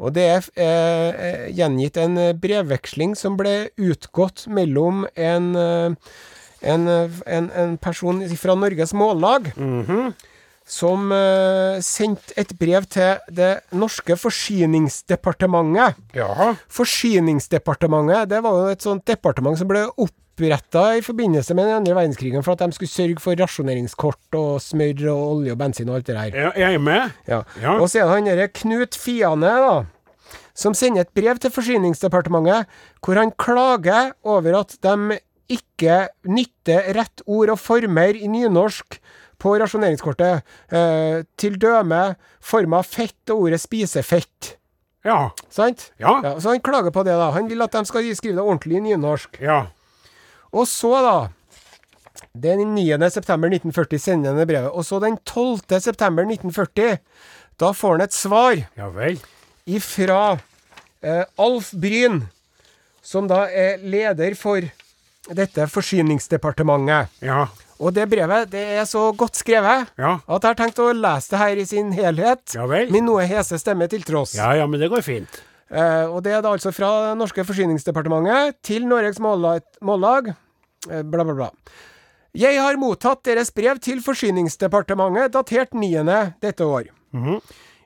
Og 0.04 0.16
det 0.16 0.24
er 0.26 0.48
eh, 0.58 1.50
gjengitt 1.54 2.00
en 2.02 2.16
brevveksling 2.42 3.14
som 3.20 3.36
ble 3.40 3.68
utgått 3.78 4.48
mellom 4.50 5.04
en, 5.16 5.52
eh, 5.56 6.16
en, 6.64 6.88
en, 6.90 7.50
en 7.52 7.78
person 7.82 8.22
fra 8.40 8.56
Norges 8.56 8.94
Mållag 8.98 9.52
som 10.64 11.12
uh, 11.12 11.80
sendte 11.84 12.36
et 12.40 12.52
brev 12.60 12.86
til 12.92 13.20
det 13.36 13.52
norske 13.76 14.16
forsyningsdepartementet. 14.20 16.00
Jaha. 16.16 16.54
Forsyningsdepartementet 16.72 18.32
det 18.32 18.44
var 18.46 18.60
jo 18.60 18.76
et 18.76 18.86
sånt 18.86 19.04
departement 19.08 19.60
som 19.60 19.68
ble 19.70 19.86
oppretta 19.92 20.86
i 20.98 21.04
forbindelse 21.04 21.56
med 21.58 21.68
den 21.68 21.82
andre 21.82 21.98
verdenskrigen 21.98 22.46
for 22.46 22.56
at 22.56 22.64
de 22.64 22.78
skulle 22.78 22.94
sørge 22.94 23.20
for 23.24 23.40
rasjoneringskort 23.40 24.40
og 24.40 24.62
smør 24.64 25.04
og 25.12 25.26
olje 25.34 25.56
og 25.56 25.60
bensin 25.60 25.92
og 25.92 26.00
alt 26.00 26.08
det 26.08 26.16
der. 26.16 26.40
Ja, 26.46 26.54
jeg 26.64 26.80
er 26.80 26.86
med. 26.88 27.12
Ja. 27.28 27.44
Ja. 27.62 27.76
Og 27.76 27.90
så 27.90 28.00
er 28.00 28.08
det 28.08 28.16
han 28.16 28.32
derre 28.32 28.48
Knut 28.62 28.98
Fiane, 29.00 29.52
da. 29.68 29.76
Som 30.56 30.76
sender 30.78 31.04
et 31.04 31.14
brev 31.18 31.40
til 31.42 31.52
Forsyningsdepartementet 31.52 32.70
hvor 33.04 33.18
han 33.20 33.34
klager 33.42 34.14
over 34.24 34.60
at 34.62 34.76
de 34.86 35.20
ikke 35.52 36.08
nytter 36.30 36.94
rett 36.96 37.24
ord 37.28 37.52
og 37.54 37.60
former 37.60 38.16
i 38.16 38.28
nynorsk 38.32 39.00
på 39.44 39.54
rasjoneringskortet. 39.60 40.44
Eh, 40.72 41.24
til 41.40 41.58
døme 41.60 42.16
forma 42.44 42.80
fett 42.88 43.34
og 43.34 43.48
ordet 43.50 43.60
spisefett. 43.64 44.54
Ja. 45.04 45.34
Sant? 45.52 45.90
Ja. 46.00 46.16
Ja, 46.24 46.38
så 46.40 46.54
han 46.54 46.62
klager 46.64 46.94
på 46.96 47.04
det, 47.04 47.16
da. 47.20 47.32
Han 47.36 47.50
vil 47.52 47.62
at 47.66 47.76
de 47.76 47.84
skal 47.90 48.08
skrive 48.16 48.38
det 48.40 48.46
ordentlig 48.46 48.80
i 48.80 48.86
nynorsk. 48.86 49.42
Ja. 49.44 49.66
Og 50.54 50.68
så, 50.70 50.94
da 51.04 51.16
Den 52.34 52.62
9. 52.76 53.10
september 53.12 53.50
1940 53.52 54.00
sender 54.00 54.32
han 54.32 54.40
det 54.40 54.48
brevet. 54.48 54.72
Og 54.72 54.86
så 54.86 55.00
den 55.04 55.18
12. 55.26 55.66
september 55.82 56.24
1940, 56.24 56.98
da 57.60 57.72
får 57.76 57.98
han 57.98 58.02
et 58.06 58.16
svar 58.16 58.56
Ja 58.78 58.88
vel. 58.94 59.20
ifra 59.68 60.40
eh, 61.04 61.26
Alf 61.38 61.74
Bryn, 61.74 62.24
som 63.04 63.28
da 63.28 63.44
er 63.52 63.78
leder 63.84 64.38
for 64.40 64.64
dette 65.32 65.68
forsyningsdepartementet. 65.72 67.08
Ja. 67.24 67.46
Og 67.84 67.94
det 67.96 68.06
brevet 68.12 68.50
det 68.52 68.64
er 68.80 68.86
så 68.88 69.10
godt 69.18 69.36
skrevet 69.40 69.88
Ja. 70.00 70.20
at 70.28 70.42
jeg 70.44 70.50
har 70.50 70.56
tenkt 70.60 70.80
å 70.80 70.92
lese 70.94 71.30
det 71.32 71.40
her 71.40 71.56
i 71.58 71.66
sin 71.66 71.92
helhet. 71.92 72.54
Ja 72.56 72.66
vel. 72.68 72.92
Min 72.92 73.06
noe 73.06 73.26
hese 73.28 73.58
stemme 73.60 73.88
til 73.90 74.04
tross. 74.04 74.36
Ja 74.36 74.54
ja, 74.56 74.68
men 74.68 74.80
det 74.80 74.90
går 74.92 75.02
fint. 75.04 75.42
Eh, 75.72 76.06
og 76.06 76.22
det 76.24 76.34
er 76.34 76.42
da 76.42 76.52
altså 76.54 76.72
fra 76.76 77.10
det 77.10 77.18
norske 77.18 77.44
forsyningsdepartementet 77.44 78.60
til 78.62 78.86
Norges 78.86 79.18
Mållag, 79.20 80.28
eh, 80.92 81.02
bla, 81.02 81.24
bla, 81.24 81.34
bla. 81.34 81.50
Jeg 82.36 82.58
har 82.58 82.76
mottatt 82.82 83.24
deres 83.24 83.52
brev 83.54 83.78
til 83.80 84.00
Forsyningsdepartementet 84.02 85.32
datert 85.36 85.74
9. 85.78 86.34
dette 86.42 86.66
år. 86.66 86.88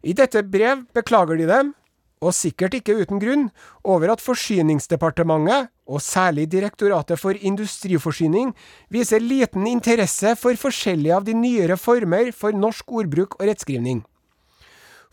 I 0.03 0.13
dette 0.13 0.39
brev 0.47 0.85
beklager 0.95 1.37
de 1.37 1.45
dem, 1.49 1.73
og 2.21 2.33
sikkert 2.33 2.77
ikke 2.79 2.97
uten 3.01 3.21
grunn, 3.21 3.47
over 3.83 4.13
at 4.15 4.23
Forsyningsdepartementet, 4.23 5.71
og 5.87 6.03
særlig 6.03 6.49
Direktoratet 6.51 7.19
for 7.19 7.37
industriforsyning, 7.37 8.51
viser 8.89 9.23
liten 9.23 9.67
interesse 9.69 10.35
for 10.35 10.57
forskjellige 10.59 11.15
av 11.15 11.25
de 11.27 11.37
nyere 11.37 11.77
former 11.79 12.33
for 12.35 12.55
norsk 12.55 12.91
ordbruk 12.91 13.39
og 13.39 13.47
rettskrivning. 13.47 14.03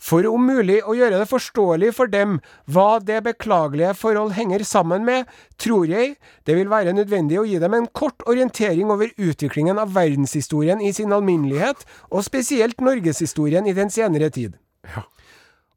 For 0.05 0.26
om 0.26 0.42
mulig 0.42 0.80
å 0.82 0.96
gjøre 0.98 1.20
det 1.20 1.28
forståelig 1.30 1.92
for 1.96 2.11
dem 2.11 2.40
hva 2.68 2.98
det 3.00 3.22
beklagelige 3.24 3.94
forhold 3.96 4.34
henger 4.36 4.64
sammen 4.66 5.07
med, 5.07 5.30
tror 5.57 5.86
jeg 5.88 6.16
det 6.44 6.59
vil 6.59 6.68
være 6.72 6.96
nødvendig 6.96 7.38
å 7.40 7.46
gi 7.48 7.61
dem 7.62 7.78
en 7.78 7.88
kort 7.94 8.26
orientering 8.28 8.90
over 8.92 9.14
utviklingen 9.14 9.80
av 9.80 9.94
verdenshistorien 9.94 10.82
i 10.82 10.92
sin 10.92 11.14
alminnelighet, 11.14 11.86
og 12.11 12.26
spesielt 12.26 12.84
norgeshistorien 12.84 13.70
i 13.70 13.76
den 13.76 13.92
senere 13.94 14.28
tid. 14.34 14.59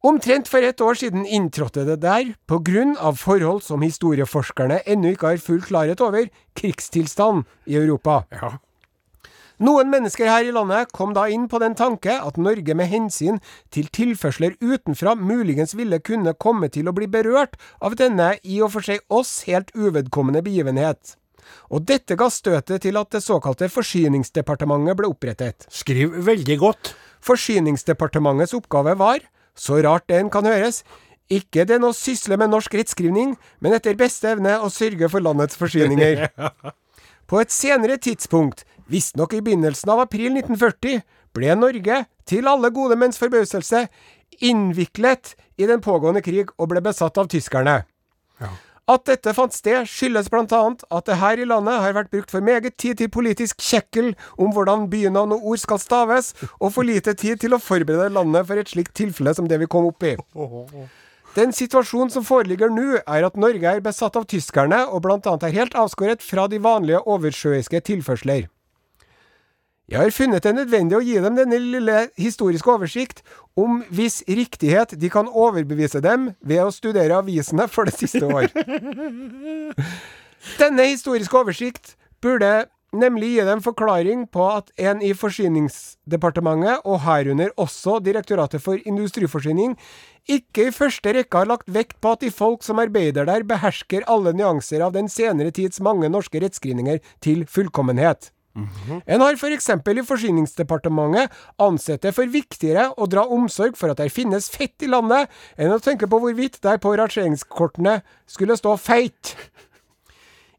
Omtrent 0.05 0.45
for 0.45 0.61
et 0.61 0.81
år 0.81 0.99
siden 0.99 1.25
inntrådte 1.25 1.81
det 1.87 1.97
der, 2.03 2.35
på 2.45 2.59
grunn 2.61 2.93
av 3.01 3.17
forhold 3.17 3.63
som 3.65 3.81
historieforskerne 3.81 4.83
ennå 4.85 5.15
ikke 5.15 5.31
har 5.31 5.41
full 5.41 5.63
klarhet 5.65 6.01
over, 6.05 6.29
krigstilstand 6.55 7.47
i 7.65 7.79
Europa. 7.79 8.21
Ja. 8.31 8.57
Noen 9.57 9.89
mennesker 9.89 10.29
her 10.29 10.45
i 10.45 10.51
landet 10.53 10.91
kom 10.93 11.15
da 11.17 11.23
inn 11.33 11.47
på 11.49 11.57
den 11.57 11.73
tanke 11.73 12.13
at 12.13 12.35
Norge 12.37 12.75
med 12.77 12.91
hensyn 12.91 13.39
til 13.73 13.87
tilførsler 13.89 14.53
utenfra 14.61 15.15
muligens 15.17 15.73
ville 15.73 15.97
kunne 15.97 16.35
komme 16.37 16.69
til 16.69 16.85
å 16.85 16.93
bli 16.93 17.07
berørt 17.09 17.57
av 17.81 17.95
denne 17.97 18.35
i 18.45 18.59
og 18.61 18.75
for 18.75 18.85
seg 18.85 19.01
oss 19.09 19.47
helt 19.49 19.73
uvedkommende 19.73 20.43
begivenhet. 20.45 21.17
Og 21.73 21.87
dette 21.89 22.13
ga 22.19 22.27
støtet 22.29 22.85
til 22.85 22.99
at 23.01 23.09
det 23.15 23.23
såkalte 23.25 23.71
Forsyningsdepartementet 23.71 24.99
ble 24.99 25.09
opprettet. 25.09 25.65
Skriv 25.73 26.13
veldig 26.27 26.59
godt. 26.61 26.93
Forsyningsdepartementets 27.25 28.53
oppgave 28.53 28.93
var, 28.99 29.25
så 29.57 29.81
rart 29.83 30.07
det 30.09 30.21
enn 30.21 30.31
kan 30.33 30.47
høres, 30.47 30.83
ikke 31.27 31.65
den 31.67 31.83
å 31.83 31.93
sysle 31.95 32.37
med 32.39 32.53
norsk 32.53 32.77
rettskrivning, 32.79 33.35
men 33.59 33.75
etter 33.75 33.97
beste 33.99 34.29
evne 34.31 34.55
å 34.63 34.69
sørge 34.71 35.09
for 35.11 35.23
landets 35.23 35.59
forsyninger. 35.59 36.27
På 37.29 37.41
et 37.41 37.51
senere 37.51 37.97
tidspunkt, 37.99 38.63
visstnok 38.87 39.35
i 39.35 39.41
begynnelsen 39.43 39.91
av 39.91 40.05
april 40.05 40.37
1940, 40.37 41.01
ble 41.35 41.57
Norge, 41.59 42.05
til 42.27 42.47
alle 42.47 42.71
gode 42.75 42.95
menns 42.99 43.19
forbauselse, 43.19 43.87
innviklet 44.43 45.35
i 45.59 45.67
den 45.67 45.83
pågående 45.83 46.23
krig 46.23 46.53
og 46.55 46.71
ble 46.71 46.83
besatt 46.85 47.19
av 47.19 47.27
tyskerne. 47.31 47.81
At 48.87 49.03
dette 49.03 49.33
fant 49.35 49.51
sted, 49.51 49.83
skyldes 49.83 50.29
blant 50.31 50.53
annet 50.55 50.85
at 50.95 51.09
det 51.09 51.17
her 51.19 51.41
i 51.43 51.47
landet 51.49 51.81
har 51.83 51.95
vært 51.97 52.11
brukt 52.13 52.31
for 52.31 52.39
meget 52.39 52.77
tid 52.79 53.01
til 53.01 53.11
politisk 53.11 53.59
kjekkel 53.59 54.13
om 54.39 54.53
hvordan 54.55 54.85
bynavn 54.87 55.35
og 55.35 55.43
ord 55.51 55.59
skal 55.59 55.81
staves, 55.83 56.31
og 56.61 56.71
for 56.71 56.87
lite 56.87 57.11
tid 57.19 57.43
til 57.43 57.57
å 57.57 57.59
forberede 57.59 58.13
landet 58.15 58.47
for 58.47 58.61
et 58.61 58.71
slikt 58.71 58.95
tilfelle 58.95 59.35
som 59.35 59.51
det 59.51 59.59
vi 59.59 59.67
kom 59.67 59.89
opp 59.89 60.07
i. 60.07 60.15
Den 61.35 61.51
situasjonen 61.51 62.13
som 62.15 62.23
foreligger 62.25 62.71
nå, 62.71 63.01
er 63.03 63.27
at 63.27 63.35
Norge 63.35 63.75
er 63.75 63.83
besatt 63.83 64.15
av 64.15 64.23
tyskerne, 64.31 64.85
og 64.87 65.03
blant 65.03 65.27
annet 65.27 65.49
er 65.49 65.57
helt 65.59 65.75
avskåret 65.75 66.23
fra 66.23 66.47
de 66.47 66.63
vanlige 66.63 67.03
oversjøiske 67.03 67.83
tilførsler. 67.91 68.47
Jeg 69.87 70.01
har 70.01 70.11
funnet 70.11 70.43
det 70.43 70.51
nødvendig 70.51 70.97
å 70.97 71.03
gi 71.05 71.13
dem 71.23 71.37
denne 71.37 71.57
lille 71.63 71.99
historiske 72.19 72.71
oversikt 72.73 73.21
om 73.55 73.77
hvis 73.87 74.19
riktighet 74.27 74.97
de 74.99 75.09
kan 75.11 75.29
overbevise 75.31 76.01
dem 76.03 76.33
ved 76.43 76.59
å 76.65 76.73
studere 76.75 77.21
avisene 77.21 77.69
for 77.71 77.87
det 77.87 77.95
siste 77.95 78.27
år. 78.27 78.49
Denne 80.61 80.89
historiske 80.91 81.39
oversikt 81.39 81.95
burde 82.19 82.67
nemlig 82.91 83.31
gi 83.37 83.47
dem 83.47 83.63
forklaring 83.63 84.27
på 84.27 84.43
at 84.57 84.75
en 84.75 84.99
i 85.03 85.13
Forsyningsdepartementet, 85.15 86.83
og 86.83 87.01
herunder 87.07 87.55
også 87.55 88.01
Direktoratet 88.03 88.63
for 88.63 88.83
industriforsyning, 88.83 89.75
ikke 90.27 90.67
i 90.67 90.75
første 90.75 91.15
rekke 91.15 91.45
har 91.45 91.47
lagt 91.47 91.71
vekt 91.71 92.01
på 92.03 92.15
at 92.15 92.27
de 92.27 92.31
folk 92.31 92.63
som 92.67 92.83
arbeider 92.83 93.27
der, 93.27 93.47
behersker 93.47 94.03
alle 94.07 94.35
nyanser 94.35 94.83
av 94.83 94.95
den 94.99 95.07
senere 95.07 95.55
tids 95.55 95.79
mange 95.79 96.11
norske 96.11 96.43
rettskrivninger 96.43 96.99
til 97.23 97.47
fullkommenhet. 97.47 98.33
En 99.05 99.21
har 99.23 99.37
for 99.39 99.53
eksempel 99.53 100.01
i 100.01 100.05
Forsyningsdepartementet 100.07 101.33
ansett 101.61 102.01
det 102.05 102.13
for 102.17 102.29
viktigere 102.31 102.89
å 102.97 103.07
dra 103.09 103.25
omsorg 103.33 103.77
for 103.77 103.93
at 103.93 104.01
det 104.01 104.09
finnes 104.13 104.49
fett 104.53 104.85
i 104.85 104.89
landet, 104.91 105.29
enn 105.57 105.73
å 105.73 105.81
tenke 105.83 106.09
på 106.09 106.19
hvorvidt 106.23 106.59
der 106.65 106.81
på 106.81 106.95
rangeringskortene 106.97 107.99
skulle 108.29 108.57
stå 108.57 108.75
feit. 108.81 109.35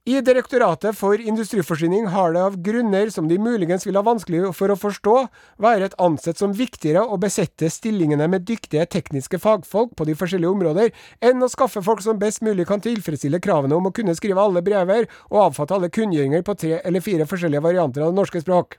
I 0.08 0.22
Direktoratet 0.24 0.96
for 0.96 1.20
industriforsyning 1.20 2.06
har 2.08 2.32
det 2.32 2.40
av 2.40 2.54
grunner 2.64 3.10
som 3.12 3.26
de 3.28 3.36
muligens 3.36 3.82
vil 3.84 3.96
ha 3.98 4.00
vanskelig 4.06 4.54
for 4.56 4.72
å 4.72 4.76
forstå, 4.80 5.16
vært 5.60 5.96
ansett 6.00 6.40
som 6.40 6.54
viktigere 6.56 7.02
å 7.04 7.18
besette 7.20 7.68
stillingene 7.68 8.24
med 8.32 8.46
dyktige 8.48 8.86
tekniske 8.88 9.36
fagfolk 9.42 9.92
på 9.98 10.06
de 10.08 10.14
forskjellige 10.16 10.54
områder, 10.54 10.94
enn 11.20 11.44
å 11.44 11.50
skaffe 11.52 11.82
folk 11.84 12.00
som 12.00 12.16
best 12.22 12.40
mulig 12.40 12.64
kan 12.70 12.80
tilfredsstille 12.80 13.42
kravene 13.44 13.76
om 13.76 13.90
å 13.90 13.92
kunne 13.92 14.16
skrive 14.16 14.40
alle 14.40 14.62
brever 14.64 15.10
og 15.28 15.42
avfatte 15.42 15.76
alle 15.76 15.92
kunngjøringer 15.92 16.46
på 16.46 16.56
tre 16.56 16.78
eller 16.78 17.04
fire 17.04 17.28
forskjellige 17.28 17.66
varianter 17.68 18.06
av 18.06 18.14
det 18.14 18.20
norske 18.22 18.40
språk. 18.40 18.78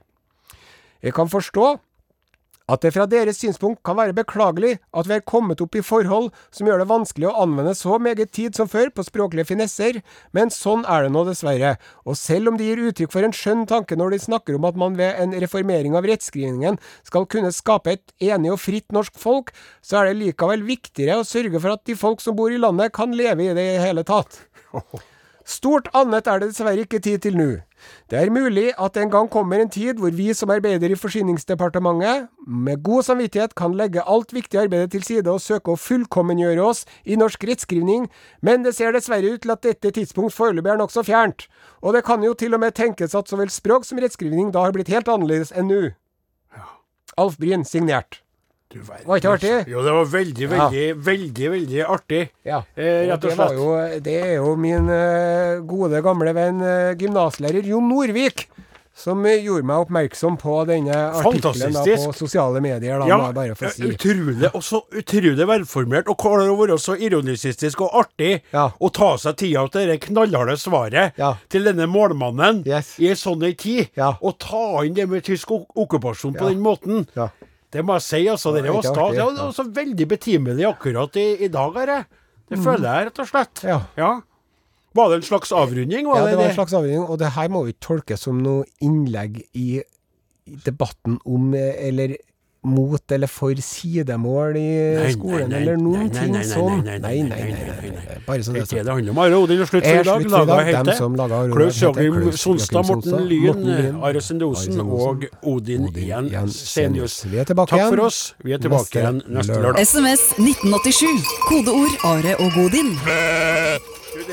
Jeg 0.98 1.14
kan 1.14 1.30
forstå 1.30 1.76
at 2.70 2.84
det 2.84 2.92
fra 2.94 3.06
deres 3.10 3.40
synspunkt 3.40 3.82
kan 3.86 3.98
være 3.98 4.14
beklagelig 4.16 4.76
at 4.96 5.08
vi 5.08 5.16
er 5.16 5.26
kommet 5.26 5.60
opp 5.64 5.76
i 5.78 5.82
forhold 5.84 6.30
som 6.54 6.68
gjør 6.68 6.82
det 6.82 6.88
vanskelig 6.90 7.28
å 7.30 7.34
anvende 7.42 7.74
så 7.78 7.98
meget 8.02 8.32
tid 8.36 8.56
som 8.58 8.70
før 8.70 8.92
på 8.94 9.04
språklige 9.06 9.48
finesser, 9.50 10.00
men 10.36 10.52
sånn 10.54 10.86
er 10.86 11.06
det 11.06 11.12
nå 11.14 11.24
dessverre, 11.28 11.76
og 12.06 12.18
selv 12.18 12.52
om 12.52 12.58
de 12.60 12.68
gir 12.68 12.82
uttrykk 12.90 13.14
for 13.14 13.26
en 13.26 13.34
skjønn 13.36 13.66
tanke 13.70 13.98
når 13.98 14.14
de 14.14 14.22
snakker 14.26 14.58
om 14.58 14.68
at 14.68 14.78
man 14.80 14.98
ved 15.00 15.18
en 15.20 15.34
reformering 15.42 15.98
av 15.98 16.06
rettskrivningen 16.08 16.80
skal 17.06 17.28
kunne 17.30 17.52
skape 17.54 17.96
et 17.96 18.16
enig 18.30 18.54
og 18.54 18.60
fritt 18.62 18.90
norsk 18.94 19.18
folk, 19.20 19.54
så 19.82 20.00
er 20.00 20.10
det 20.10 20.20
likevel 20.22 20.64
viktigere 20.66 21.20
å 21.20 21.26
sørge 21.26 21.60
for 21.60 21.74
at 21.74 21.86
de 21.88 21.98
folk 21.98 22.22
som 22.22 22.38
bor 22.38 22.52
i 22.52 22.60
landet 22.60 22.94
kan 22.96 23.14
leve 23.16 23.50
i 23.50 23.56
det 23.56 23.66
i 23.74 23.80
hele 23.82 24.06
tatt. 24.06 24.44
Stort 25.50 25.88
annet 25.98 26.28
er 26.30 26.38
det 26.38 26.52
dessverre 26.52 26.84
ikke 26.84 27.00
tid 27.02 27.24
til 27.24 27.34
nå. 27.34 27.48
Det 28.12 28.18
er 28.20 28.30
mulig 28.30 28.68
at 28.78 28.94
det 28.94 29.02
en 29.02 29.10
gang 29.10 29.30
kommer 29.32 29.58
en 29.58 29.72
tid 29.72 29.98
hvor 29.98 30.12
vi 30.14 30.28
som 30.36 30.52
arbeider 30.54 30.92
i 30.92 30.98
Forsyningsdepartementet, 31.00 32.28
med 32.46 32.82
god 32.86 33.08
samvittighet 33.08 33.56
kan 33.58 33.74
legge 33.74 34.04
alt 34.06 34.34
viktig 34.36 34.60
arbeid 34.60 34.92
til 34.92 35.02
side 35.02 35.32
og 35.32 35.42
søke 35.42 35.74
å 35.74 35.80
fullkommengjøre 35.80 36.62
oss 36.62 36.84
i 37.02 37.18
norsk 37.18 37.48
rettskrivning, 37.50 38.06
men 38.46 38.62
det 38.66 38.76
ser 38.78 38.94
dessverre 38.94 39.34
ut 39.34 39.42
til 39.42 39.54
at 39.56 39.64
dette 39.66 39.90
tidspunkt 39.98 40.36
foreløpig 40.36 40.70
er 40.70 40.82
nokså 40.84 41.02
fjernt, 41.08 41.48
og 41.82 41.98
det 41.98 42.04
kan 42.06 42.22
jo 42.22 42.36
til 42.38 42.54
og 42.54 42.62
med 42.62 42.76
tenkes 42.78 43.16
at 43.18 43.26
så 43.26 43.40
vel 43.40 43.50
språk 43.50 43.88
som 43.88 43.98
rettskrivning 43.98 44.54
da 44.54 44.68
har 44.68 44.76
blitt 44.76 44.92
helt 44.92 45.10
annerledes 45.10 45.50
enn 45.50 45.72
nå. 45.72 45.82
Alf 47.18 47.40
Bryn, 47.42 47.66
signert. 47.66 48.22
Du 48.70 48.78
Var 48.86 49.18
ikke 49.18 49.32
artig? 49.34 49.54
Jo, 49.66 49.80
det 49.82 49.92
var 49.96 50.04
veldig, 50.12 50.46
veldig, 50.52 50.82
veldig 51.02 51.48
veldig 51.56 51.80
artig. 51.90 52.20
Ja, 52.46 52.60
Eh, 52.78 53.08
rett 53.10 53.24
og 53.24 53.30
det, 53.30 53.36
var 53.36 53.48
slett. 53.48 53.58
jo, 53.58 54.00
det 54.06 54.14
er 54.22 54.34
jo 54.36 54.52
min 54.56 54.88
eh, 54.94 55.58
gode 55.66 55.98
gamle 56.06 56.32
venn 56.36 56.62
eh, 56.62 56.92
gymnaslærer 57.00 57.66
Jon 57.66 57.88
Norvik 57.90 58.46
som 58.94 59.24
eh, 59.26 59.40
gjorde 59.42 59.66
meg 59.66 59.82
oppmerksom 59.82 60.36
på 60.38 60.54
denne 60.68 60.94
artikkelen 61.18 61.74
på 61.82 62.12
sosiale 62.14 62.60
medier. 62.62 63.00
Da, 63.02 63.08
Ja, 63.10 63.18
må 63.18 63.26
jeg 63.32 63.34
bare 63.40 63.58
få 63.58 63.72
si. 63.74 63.90
utrolig, 63.90 64.50
og 64.54 64.62
så 64.62 64.82
utrolig 65.02 65.46
velformert, 65.50 66.06
og 66.12 66.18
klarer 66.22 66.50
å 66.52 66.58
være 66.62 66.78
så 66.78 66.94
ironisistisk 66.94 67.80
og 67.88 67.90
artig, 68.04 68.42
Ja. 68.54 68.68
og 68.78 68.92
ta 68.94 69.16
seg 69.18 69.34
tida 69.42 69.66
til 69.72 69.88
det 69.90 69.98
knallharde 70.06 70.54
svaret 70.62 71.18
Ja. 71.18 71.34
til 71.48 71.64
denne 71.64 71.88
målmannen 71.90 72.62
Yes. 72.66 72.94
i 73.00 73.08
en 73.10 73.16
sånn 73.16 73.42
tid, 73.56 73.88
Ja. 73.96 74.14
og 74.22 74.38
ta 74.38 74.82
inn 74.84 74.94
det 74.94 75.08
med 75.08 75.24
tysk 75.24 75.50
ok- 75.50 75.74
okkupasjon 75.74 76.36
på 76.38 76.48
den 76.54 76.60
måten. 76.62 77.08
Det 77.70 77.84
må 77.86 77.94
jeg 77.98 78.02
si, 78.06 78.22
altså. 78.30 78.54
Det 78.54 78.64
Det 78.66 78.72
var 78.74 78.82
stas. 78.82 79.14
Det 79.14 79.26
var 79.26 79.44
også 79.46 79.66
veldig 79.76 80.08
betimelig 80.10 80.66
akkurat 80.66 81.16
i, 81.16 81.28
i 81.46 81.48
dag, 81.48 81.78
jeg. 81.86 82.04
Det 82.50 82.58
føler 82.58 82.88
jeg, 82.88 83.06
rett 83.06 83.22
og 83.22 83.30
slett. 83.30 83.62
Ja. 83.62 83.78
Ja. 83.96 84.10
Var 84.98 85.08
det 85.12 85.20
en 85.20 85.28
slags 85.28 85.52
avrunding? 85.54 86.08
Ja, 86.10 86.24
det 86.24 86.32
det 86.32 86.38
var 86.40 86.48
en 86.50 86.56
slags 86.58 86.74
avrunding. 86.74 87.04
og 87.06 87.18
det 87.18 87.30
her 87.36 87.48
må 87.48 87.62
jo 87.62 87.74
ikke 87.74 87.86
tolkes 87.86 88.26
som 88.26 88.40
noe 88.42 88.64
innlegg 88.82 89.44
i 89.54 89.82
i 90.50 90.56
debatten 90.64 91.18
om 91.28 91.52
eh, 91.54 91.76
eller 91.88 92.16
mot 92.62 93.12
eller 93.12 93.26
for 93.26 93.54
sidemål 93.56 94.56
i 94.60 94.64
Nei, 94.98 95.12
skolen, 95.14 95.46
nei, 95.48 95.48
nei, 95.48 95.60
eller 95.62 95.76
noen 95.80 96.10
ting 96.12 96.34
sånn. 96.44 96.82
nei, 96.84 96.98
Nei, 97.00 97.22
nei. 97.24 98.18
Bare 98.26 98.42
så 98.44 98.52
Det 98.52 98.60
det 98.60 98.60
er 98.60 98.60
er 98.60 98.60
det 98.60 98.68
sagt. 98.68 98.84
det 98.84 98.92
handler 98.92 99.10
om. 99.14 99.18
Are 99.18 99.38
Odin 99.40 99.60
og 99.64 99.68
slutt 99.70 99.84
for 99.86 99.90
Er 99.90 100.00
i 100.00 100.04
dag. 100.04 100.26
Laga 100.30 100.58
heter 100.68 101.54
Klaus 101.54 101.80
Joachim 101.80 102.32
Sonstad, 102.36 102.86
Morten 102.90 103.24
Lyen, 103.30 103.96
Are 104.04 104.20
Sendosen 104.20 104.80
og 104.84 105.24
Odin 105.42 105.88
Jens 105.94 106.28
igjen 106.28 106.52
Senius. 106.52 107.24
Vi 107.24 107.38
er 107.40 107.44
tilbake 107.48 107.70
Takk 107.72 107.88
for 107.94 108.04
oss. 108.10 108.34
Vi 108.44 108.52
er 108.52 108.58
tilbake 108.58 108.92
igjen 109.00 109.22
neste 109.28 109.56
lørdag. 109.56 109.80
SMS 109.80 110.28
1987. 110.36 111.24
Kodeord 111.48 111.96
Are 112.04 112.36
og 112.44 112.52
Godin. 112.58 112.92
Det 114.20 114.26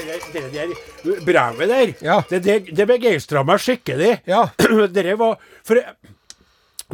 der- 0.54 0.68
det 1.04 1.26
brevet 1.26 1.70
der, 1.70 2.22
det, 2.30 2.44
det, 2.44 2.76
det 2.76 2.88
begeistra 2.88 3.44
meg 3.46 3.60
skikkelig. 3.60 4.20
Ja. 4.28 4.48
Dere 4.92 5.16
var 5.18 5.38
For 5.64 5.80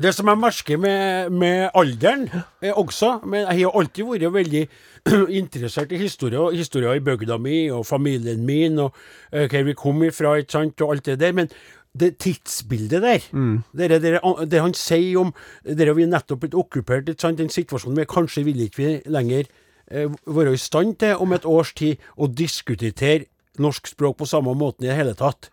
det 0.02 0.14
som 0.16 0.30
jeg 0.32 0.42
merker 0.42 0.80
med, 0.82 1.30
med 1.30 1.68
alderen 1.78 2.24
eh, 2.34 2.74
også 2.74 3.20
Men 3.30 3.46
jeg 3.46 3.68
har 3.68 3.78
alltid 3.78 4.08
vært 4.08 4.34
veldig 4.34 4.64
interessert 5.42 5.92
i 5.92 6.00
historie, 6.02 6.40
og 6.40 6.56
historier 6.58 6.98
i 6.98 7.04
bygda 7.04 7.38
mi 7.38 7.68
og 7.70 7.86
familien 7.86 8.46
min 8.46 8.80
og 8.80 8.96
eh, 9.32 9.46
hvor 9.52 9.66
vi 9.68 9.76
kom 9.78 10.04
ifra, 10.04 10.38
ikke 10.40 10.56
sant, 10.56 10.82
og 10.82 10.96
alt 10.96 11.06
det 11.06 11.20
der. 11.20 11.34
Men 11.36 11.50
det 11.94 12.18
tidsbildet 12.18 13.04
der, 13.04 13.26
mm. 13.32 13.58
det, 13.78 14.20
det 14.50 14.62
han 14.62 14.74
sier 14.74 15.20
om 15.20 15.34
det 15.64 15.92
vi 15.94 16.08
nettopp 16.10 16.42
blitt 16.42 16.56
okkupert, 16.58 17.12
ikke 17.12 17.28
sant, 17.28 17.38
den 17.38 17.54
situasjonen 17.54 18.00
vi 18.02 18.08
kanskje 18.10 18.46
vil 18.48 18.64
ikke 18.66 18.82
vi 18.82 18.94
lenger 19.14 19.46
eh, 19.92 20.10
være 20.26 20.56
i 20.56 20.62
stand 20.62 20.96
til 21.04 21.22
om 21.22 21.36
et 21.38 21.46
års 21.46 21.74
tid 21.78 22.02
å 22.18 22.32
diskutere 22.32 23.28
norsk 23.62 23.92
språk 23.92 24.18
på 24.18 24.26
samme 24.26 24.56
måten 24.58 24.88
i 24.88 24.90
det 24.90 24.98
hele 24.98 25.14
tatt. 25.14 25.52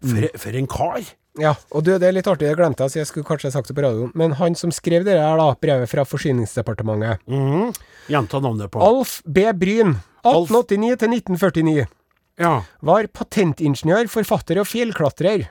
For, 0.00 0.24
for 0.40 0.56
en 0.56 0.70
kar! 0.70 1.04
Ja, 1.40 1.54
og 1.74 1.82
du, 1.82 1.90
det 1.98 2.06
er 2.06 2.12
litt 2.14 2.28
artig, 2.30 2.46
jeg 2.46 2.56
glemte 2.56 2.84
det, 2.84 2.92
så 2.94 3.00
jeg 3.00 3.08
skulle 3.10 3.26
kanskje 3.26 3.50
sagt 3.50 3.66
det 3.66 3.74
på 3.74 3.82
radioen. 3.82 4.12
Men 4.14 4.36
han 4.38 4.54
som 4.54 4.70
skrev 4.70 5.02
det 5.04 5.16
her, 5.18 5.36
da, 5.40 5.48
brevet 5.58 5.90
fra 5.90 6.04
Forsyningsdepartementet, 6.06 7.18
Mhm. 7.26 7.72
Gjenta 8.08 8.40
navnet 8.40 8.70
på. 8.70 8.80
Alf 8.84 9.20
B. 9.26 9.40
Bryn, 9.52 9.96
Alf- 10.24 10.46
1889 10.52 10.96
til 10.98 11.08
1949, 11.10 11.86
Ja. 12.38 12.62
var 12.82 13.06
patentingeniør, 13.08 14.06
forfatter 14.08 14.60
og 14.60 14.66
fjellklatrer, 14.66 15.48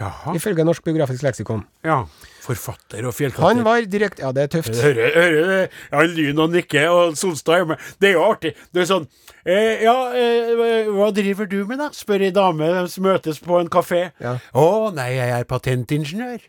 Jaha. 0.00 0.34
ifølge 0.34 0.64
Norsk 0.64 0.84
biografisk 0.86 1.22
leksikon. 1.26 1.64
Ja. 1.84 2.02
Forfatter 2.40 3.04
og 3.06 3.14
Han 3.44 3.62
var 3.64 3.84
direkt 3.84 4.18
Ja, 4.18 4.32
det 4.32 4.42
er 4.42 4.52
tøft. 4.56 4.74
Hører, 4.80 5.12
hører 5.14 5.68
ja, 5.92 6.02
Lyn 6.08 6.38
og 6.40 6.50
Nikke 6.54 6.86
og 6.90 7.16
Solstad 7.20 7.60
er 7.60 7.64
med. 7.72 7.76
Det 8.00 8.08
er 8.08 8.12
jo 8.16 8.24
artig. 8.24 8.54
Det 8.72 8.82
er 8.82 8.88
sånn 8.88 9.06
eh, 9.44 9.84
Ja, 9.84 9.94
eh, 10.16 10.88
hva 10.88 11.10
driver 11.14 11.46
du 11.50 11.64
med, 11.66 11.78
da? 11.78 11.90
spør 11.92 12.24
ei 12.26 12.32
dame 12.34 12.70
som 12.88 13.04
møtes 13.04 13.40
på 13.44 13.60
en 13.60 13.68
kafé. 13.68 14.10
Ja. 14.20 14.38
Å, 14.56 14.90
nei, 14.96 15.12
jeg 15.18 15.36
er 15.36 15.44
patentingeniør. 15.44 16.40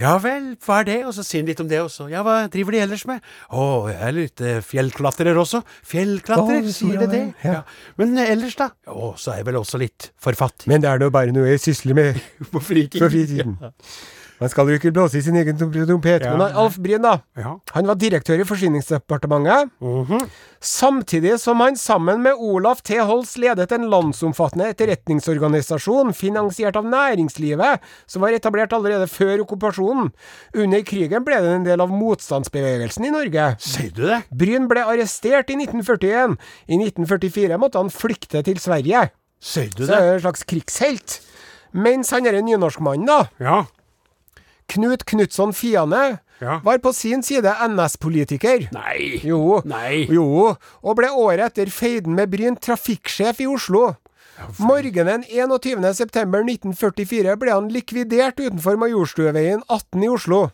Ja 0.00 0.14
vel, 0.24 0.54
hva 0.64 0.78
er 0.80 0.86
det? 0.88 0.94
Og 1.04 1.12
så 1.12 1.20
sier 1.26 1.42
han 1.42 1.48
litt 1.50 1.60
om 1.60 1.68
det 1.68 1.76
også. 1.82 2.06
Ja, 2.08 2.22
hva 2.24 2.46
driver 2.52 2.72
de 2.72 2.80
ellers 2.80 3.02
med? 3.10 3.20
Å, 3.52 3.64
jeg 3.90 3.98
er 4.08 4.14
litt 4.16 4.40
eh, 4.40 4.60
fjellklatrer 4.64 5.36
også. 5.36 5.60
Fjellklatrer, 5.84 6.62
Å, 6.64 6.72
sier 6.72 6.94
ja 6.96 7.02
det 7.04 7.10
det? 7.12 7.20
vel, 7.26 7.34
ja. 7.44 7.58
Ja. 7.58 7.92
Men 8.00 8.16
eh, 8.16 8.32
ellers, 8.32 8.56
da? 8.56 8.70
Å, 8.88 9.12
så 9.20 9.34
er 9.34 9.42
jeg 9.42 9.50
vel 9.50 9.60
også 9.60 9.82
litt 9.82 10.08
forfatter. 10.22 10.70
Men 10.72 10.80
det 10.84 10.88
er 10.94 11.02
nå 11.04 11.10
bare 11.12 11.34
noe 11.36 11.50
jeg 11.52 11.60
sysler 11.66 11.98
med 11.98 12.22
På 12.54 12.62
fritiden. 12.64 13.04
på 13.04 13.12
fritiden. 13.12 13.56
Man 14.42 14.50
skal 14.50 14.66
jo 14.72 14.74
ikke 14.80 14.90
blåse 14.94 15.20
i 15.20 15.22
sin 15.22 15.36
egen 15.38 15.54
trom- 15.58 15.70
trompet. 15.86 16.24
Ja. 16.26 16.32
Men 16.36 16.56
Alf 16.58 16.74
Bryn, 16.82 17.02
da. 17.04 17.12
Ja. 17.38 17.52
Han 17.76 17.86
var 17.86 17.94
direktør 18.00 18.40
i 18.42 18.46
Forsyningsdepartementet. 18.48 19.70
Mhm. 19.80 20.24
Samtidig 20.62 21.36
som 21.42 21.58
han 21.62 21.74
sammen 21.78 22.22
med 22.22 22.34
Olaf 22.38 22.82
T. 22.86 22.98
Holst 23.02 23.38
ledet 23.38 23.72
en 23.74 23.88
landsomfattende 23.90 24.68
etterretningsorganisasjon 24.70 26.12
finansiert 26.14 26.76
av 26.78 26.84
næringslivet, 26.86 27.80
som 28.06 28.22
var 28.22 28.34
etablert 28.36 28.72
allerede 28.76 29.08
før 29.10 29.42
okkupasjonen. 29.44 30.12
Under 30.54 30.82
krigen 30.86 31.24
ble 31.26 31.40
det 31.42 31.54
en 31.56 31.66
del 31.66 31.80
av 31.82 31.90
motstandsbevegelsen 31.90 33.06
i 33.08 33.10
Norge. 33.14 33.48
Sier 33.62 33.90
du 33.94 34.04
det? 34.06 34.22
Bryn 34.30 34.68
ble 34.70 34.84
arrestert 34.86 35.50
i 35.50 35.56
1941. 35.58 36.36
I 36.68 36.78
1944 36.78 37.58
måtte 37.62 37.78
han 37.82 37.90
flykte 37.90 38.42
til 38.46 38.58
Sverige. 38.62 39.08
Sier 39.42 39.70
du 39.74 39.84
det? 39.84 39.90
Så 39.90 39.98
er 39.98 40.06
det 40.06 40.16
en 40.20 40.26
slags 40.28 40.44
krigshelt. 40.46 41.20
Mens 41.74 42.10
han 42.12 42.26
er 42.28 42.38
en 42.38 42.46
nynorskmann, 42.46 43.06
da, 43.08 43.24
Ja. 43.40 43.62
Knut 44.72 45.04
Knutson 45.08 45.52
Fiane, 45.52 46.18
Ja. 46.42 46.56
var 46.64 46.78
på 46.82 46.90
sin 46.92 47.22
side 47.22 47.52
NS-politiker. 47.68 48.64
Nei. 48.74 49.20
Jo. 49.22 49.60
Nei. 49.64 50.06
Jo, 50.10 50.56
og 50.82 50.96
ble 50.98 51.06
året 51.14 51.52
etter 51.52 51.70
feiden 51.70 52.16
med 52.18 52.30
Bryn 52.32 52.56
trafikksjef 52.58 53.38
i 53.44 53.46
Oslo. 53.46 53.92
Morgenen 54.58 55.22
21.9.1944 55.30 57.36
ble 57.38 57.52
han 57.54 57.68
likvidert 57.72 58.40
utenfor 58.40 58.76
Majorstueveien 58.80 59.62
18 59.68 60.02
i 60.02 60.08
Oslo. 60.10 60.48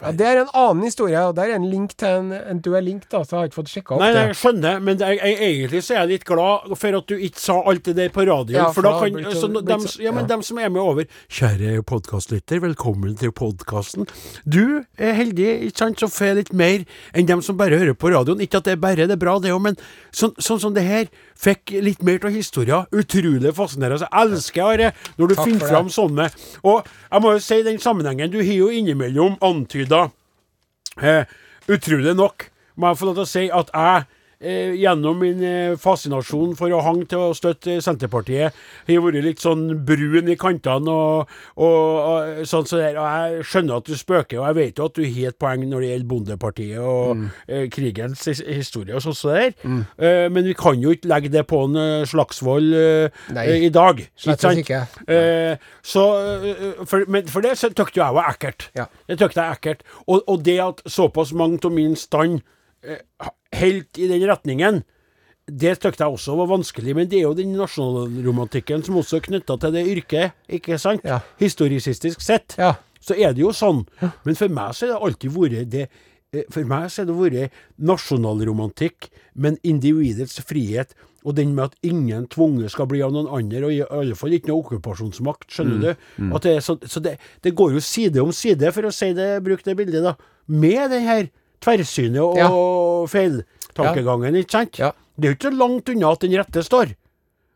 Ja, 0.00 0.12
Det 0.16 0.26
er 0.26 0.40
en 0.42 0.50
annen 0.56 0.84
historie, 0.86 1.20
og 1.28 1.34
der 1.36 1.50
er 1.52 1.56
en 1.58 1.66
link 1.70 1.92
til 2.00 2.08
en, 2.08 2.30
en 2.32 2.60
du 2.64 2.70
er 2.74 2.84
link, 2.84 3.04
da, 3.12 3.20
så 3.24 3.36
jeg 3.36 3.40
har 3.40 3.50
ikke 3.50 3.58
fått 3.60 3.72
sjekka 3.72 3.94
opp 3.96 4.00
Nei, 4.00 4.10
nei, 4.16 4.22
jeg 4.30 4.38
skjønner, 4.40 4.78
men 4.80 4.96
det, 5.00 5.08
jeg, 5.12 5.20
jeg, 5.20 5.50
egentlig 5.50 5.82
så 5.84 5.94
er 5.94 5.98
jeg 6.00 6.10
litt 6.14 6.24
glad 6.28 6.70
for 6.80 6.98
at 7.00 7.10
du 7.10 7.14
ikke 7.28 7.42
sa 7.42 7.56
alt 7.72 7.84
det 7.90 7.94
der 7.98 8.12
på 8.14 8.24
radioen. 8.28 8.56
Ja, 8.56 8.68
for, 8.72 8.86
da 8.86 8.94
kan 9.00 9.12
blitt 9.18 9.34
så, 9.36 9.42
så- 9.44 9.64
dem, 9.70 9.86
ja, 10.06 10.14
men 10.16 10.24
ja. 10.24 10.28
dem 10.32 10.44
som 10.46 10.58
er 10.62 10.72
med 10.72 10.80
over 10.82 11.04
Kjære 11.28 11.82
podkastlytter, 11.90 12.62
velkommen 12.64 13.16
til 13.20 13.34
podkasten. 13.36 14.08
Du 14.48 14.62
er 14.96 15.12
heldig, 15.20 15.50
ikke 15.68 15.82
sant, 15.84 16.00
som 16.00 16.12
får 16.12 16.38
litt 16.40 16.54
mer 16.56 16.86
enn 17.12 17.28
dem 17.28 17.44
som 17.44 17.58
bare 17.60 17.76
hører 17.80 17.98
på 17.98 18.12
radioen. 18.14 18.40
Ikke 18.40 18.62
at 18.62 18.70
det 18.70 18.78
er 18.78 18.80
bare 18.80 19.04
det 19.10 19.18
er 19.18 19.20
bra, 19.20 19.36
det 19.42 19.52
òg, 19.52 19.60
men 19.68 19.78
sånn, 20.16 20.32
sånn 20.40 20.60
som 20.64 20.74
det 20.76 20.86
her 20.88 21.10
fikk 21.40 21.74
litt 21.84 22.02
mer 22.06 22.24
av 22.24 22.32
historien. 22.34 22.88
Utrolig 22.96 23.52
fascinerende. 23.56 24.08
Jeg 24.08 24.24
elsker 24.24 24.64
Are 24.64 24.90
når 25.18 25.30
du 25.30 25.36
Takk 25.36 25.46
finner 25.48 25.68
fram 25.70 25.92
sånne. 25.92 26.26
Og 26.64 26.88
jeg 26.88 27.24
må 27.24 27.32
jo 27.36 27.44
si 27.44 27.60
den 27.66 27.78
sammenhengen, 27.82 28.32
du 28.32 28.40
har 28.40 28.56
jo 28.56 28.68
innimellom 28.72 29.36
antyda 29.44 29.89
Eh, 29.90 31.24
utrolig 31.70 32.14
nok 32.18 32.48
må 32.76 32.90
jeg 32.90 33.00
få 33.00 33.08
lov 33.08 33.18
til 33.18 33.26
å 33.26 33.30
si 33.30 33.44
at 33.50 33.70
jeg 33.74 34.06
eh, 34.40 34.74
gjennom 34.80 35.20
min 35.20 35.42
eh, 35.44 35.76
fascinasjon 35.80 36.56
for 36.58 36.72
å 36.74 36.82
hang 36.84 37.02
til 37.08 37.28
å 37.28 37.34
støtte 37.36 37.78
Senterpartiet, 37.84 38.56
har 38.88 39.04
vært 39.04 39.24
litt 39.24 39.42
sånn 39.42 39.68
brun 39.86 40.30
i 40.30 40.36
kantene 40.40 40.90
og, 40.90 41.30
og, 41.60 41.80
og 42.10 42.48
sånn 42.48 42.68
så 42.68 42.80
der. 42.80 42.98
Og 43.00 43.06
jeg 43.06 43.46
skjønner 43.50 43.80
at 43.80 43.90
du 43.90 43.96
spøker, 43.98 44.40
og 44.40 44.48
jeg 44.48 44.58
vet 44.60 44.80
jo 44.80 44.88
at 44.90 44.98
du 44.98 45.04
har 45.04 45.30
et 45.30 45.40
poeng 45.40 45.66
når 45.68 45.84
det 45.84 45.90
gjelder 45.92 46.10
Bondepartiet 46.10 46.80
og 46.82 47.24
eh, 47.46 47.66
krigens 47.72 48.26
historie 48.30 48.96
og 48.96 49.04
sånn 49.04 49.18
så 49.18 49.34
der. 49.36 49.54
Eh, 50.00 50.26
men 50.32 50.48
vi 50.48 50.56
kan 50.58 50.80
jo 50.82 50.94
ikke 50.96 51.10
legge 51.12 51.32
det 51.32 51.46
på 51.50 51.64
en 51.68 51.80
eh, 51.80 52.06
Slagsvold 52.10 52.76
eh, 52.76 53.52
i 53.66 53.72
dag. 53.74 54.02
Slett 54.18 54.46
ikke. 54.64 54.84
Eh, 55.10 55.60
så, 55.82 56.06
for, 56.88 57.04
men 57.10 57.28
for 57.30 57.44
det 57.44 57.56
så 57.60 57.70
tykte 57.70 58.00
jo 58.00 58.06
jeg 58.06 58.16
var 58.16 58.32
ekkelt. 58.32 58.70
Ja. 58.76 58.88
Det 59.08 59.18
tykte 59.20 59.44
jeg 59.44 59.58
ekkelt. 59.60 59.84
Og, 60.06 60.22
og 60.26 60.42
det 60.46 60.56
at 60.64 60.82
såpass 60.90 61.34
mange 61.36 61.60
av 61.64 61.74
min 61.74 61.96
stand 61.98 62.40
eh, 62.82 63.02
helt 63.56 63.98
i 63.98 64.08
den 64.10 64.24
retningen, 64.28 64.82
det 65.50 65.74
syntes 65.78 65.98
jeg 65.98 66.14
også 66.14 66.36
var 66.38 66.50
vanskelig. 66.52 66.94
Men 66.96 67.08
det 67.10 67.20
er 67.20 67.26
jo 67.26 67.34
den 67.38 67.56
nasjonalromantikken 67.58 68.84
som 68.86 69.00
også 69.00 69.18
er 69.18 69.26
knytta 69.26 69.56
til 69.60 69.74
det 69.74 69.86
yrket, 69.90 70.38
ikke 70.60 70.78
sant? 70.78 71.04
Ja. 71.06 71.20
Historisistisk 71.40 72.22
sett. 72.24 72.54
Ja. 72.60 72.76
Så 73.00 73.16
er 73.16 73.34
det 73.34 73.42
jo 73.42 73.52
sånn. 73.56 73.86
Men 74.26 74.38
for 74.38 74.52
meg 74.52 74.76
så 74.76 74.86
er 74.86 74.94
det 74.94 75.02
alltid 75.08 75.32
vært 75.34 75.70
det 75.72 75.86
eh, 75.88 76.44
For 76.52 76.68
meg 76.68 76.90
så 76.92 77.02
er 77.02 77.08
det 77.08 77.16
vært 77.16 77.62
nasjonalromantikk, 77.80 79.08
men 79.34 79.56
individets 79.66 80.38
frihet. 80.46 80.94
Og 81.24 81.34
den 81.36 81.52
med 81.56 81.72
at 81.72 81.74
ingen 81.84 82.26
tvunget 82.32 82.72
skal 82.72 82.86
bli 82.88 83.02
av 83.04 83.12
noen 83.12 83.28
andre, 83.28 83.64
og 83.66 83.74
i 83.74 83.82
alle 83.84 84.16
fall 84.16 84.32
ikke 84.36 84.48
noe 84.52 84.62
okkupasjonsmakt. 84.62 85.50
Skjønner 85.52 85.82
du? 85.82 86.06
At 86.36 86.46
det 86.46 86.54
så 86.64 86.78
så 86.88 87.02
det, 87.04 87.18
det 87.44 87.52
går 87.58 87.74
jo 87.76 87.82
side 87.84 88.22
om 88.22 88.32
side, 88.32 88.70
for 88.72 88.88
å 88.88 88.94
si 88.94 89.10
det, 89.16 89.34
bruk 89.44 89.64
det 89.66 89.76
bildet, 89.76 90.06
da. 90.06 90.14
Med 90.48 90.94
det 90.94 91.02
her 91.04 91.28
tverrsynet 91.60 92.20
og 92.22 92.36
Ja. 92.38 92.48
feiltankegangen, 93.12 94.34
ikke 94.40 94.50
sant? 94.50 94.78
Ja. 94.78 94.92
Det 95.18 95.28
er 95.28 95.32
jo 95.34 95.36
ikke 95.36 95.50
så 95.52 95.58
langt 95.58 95.88
unna 95.92 96.10
at 96.12 96.20
den 96.20 96.32
rette 96.38 96.62
står. 96.64 96.94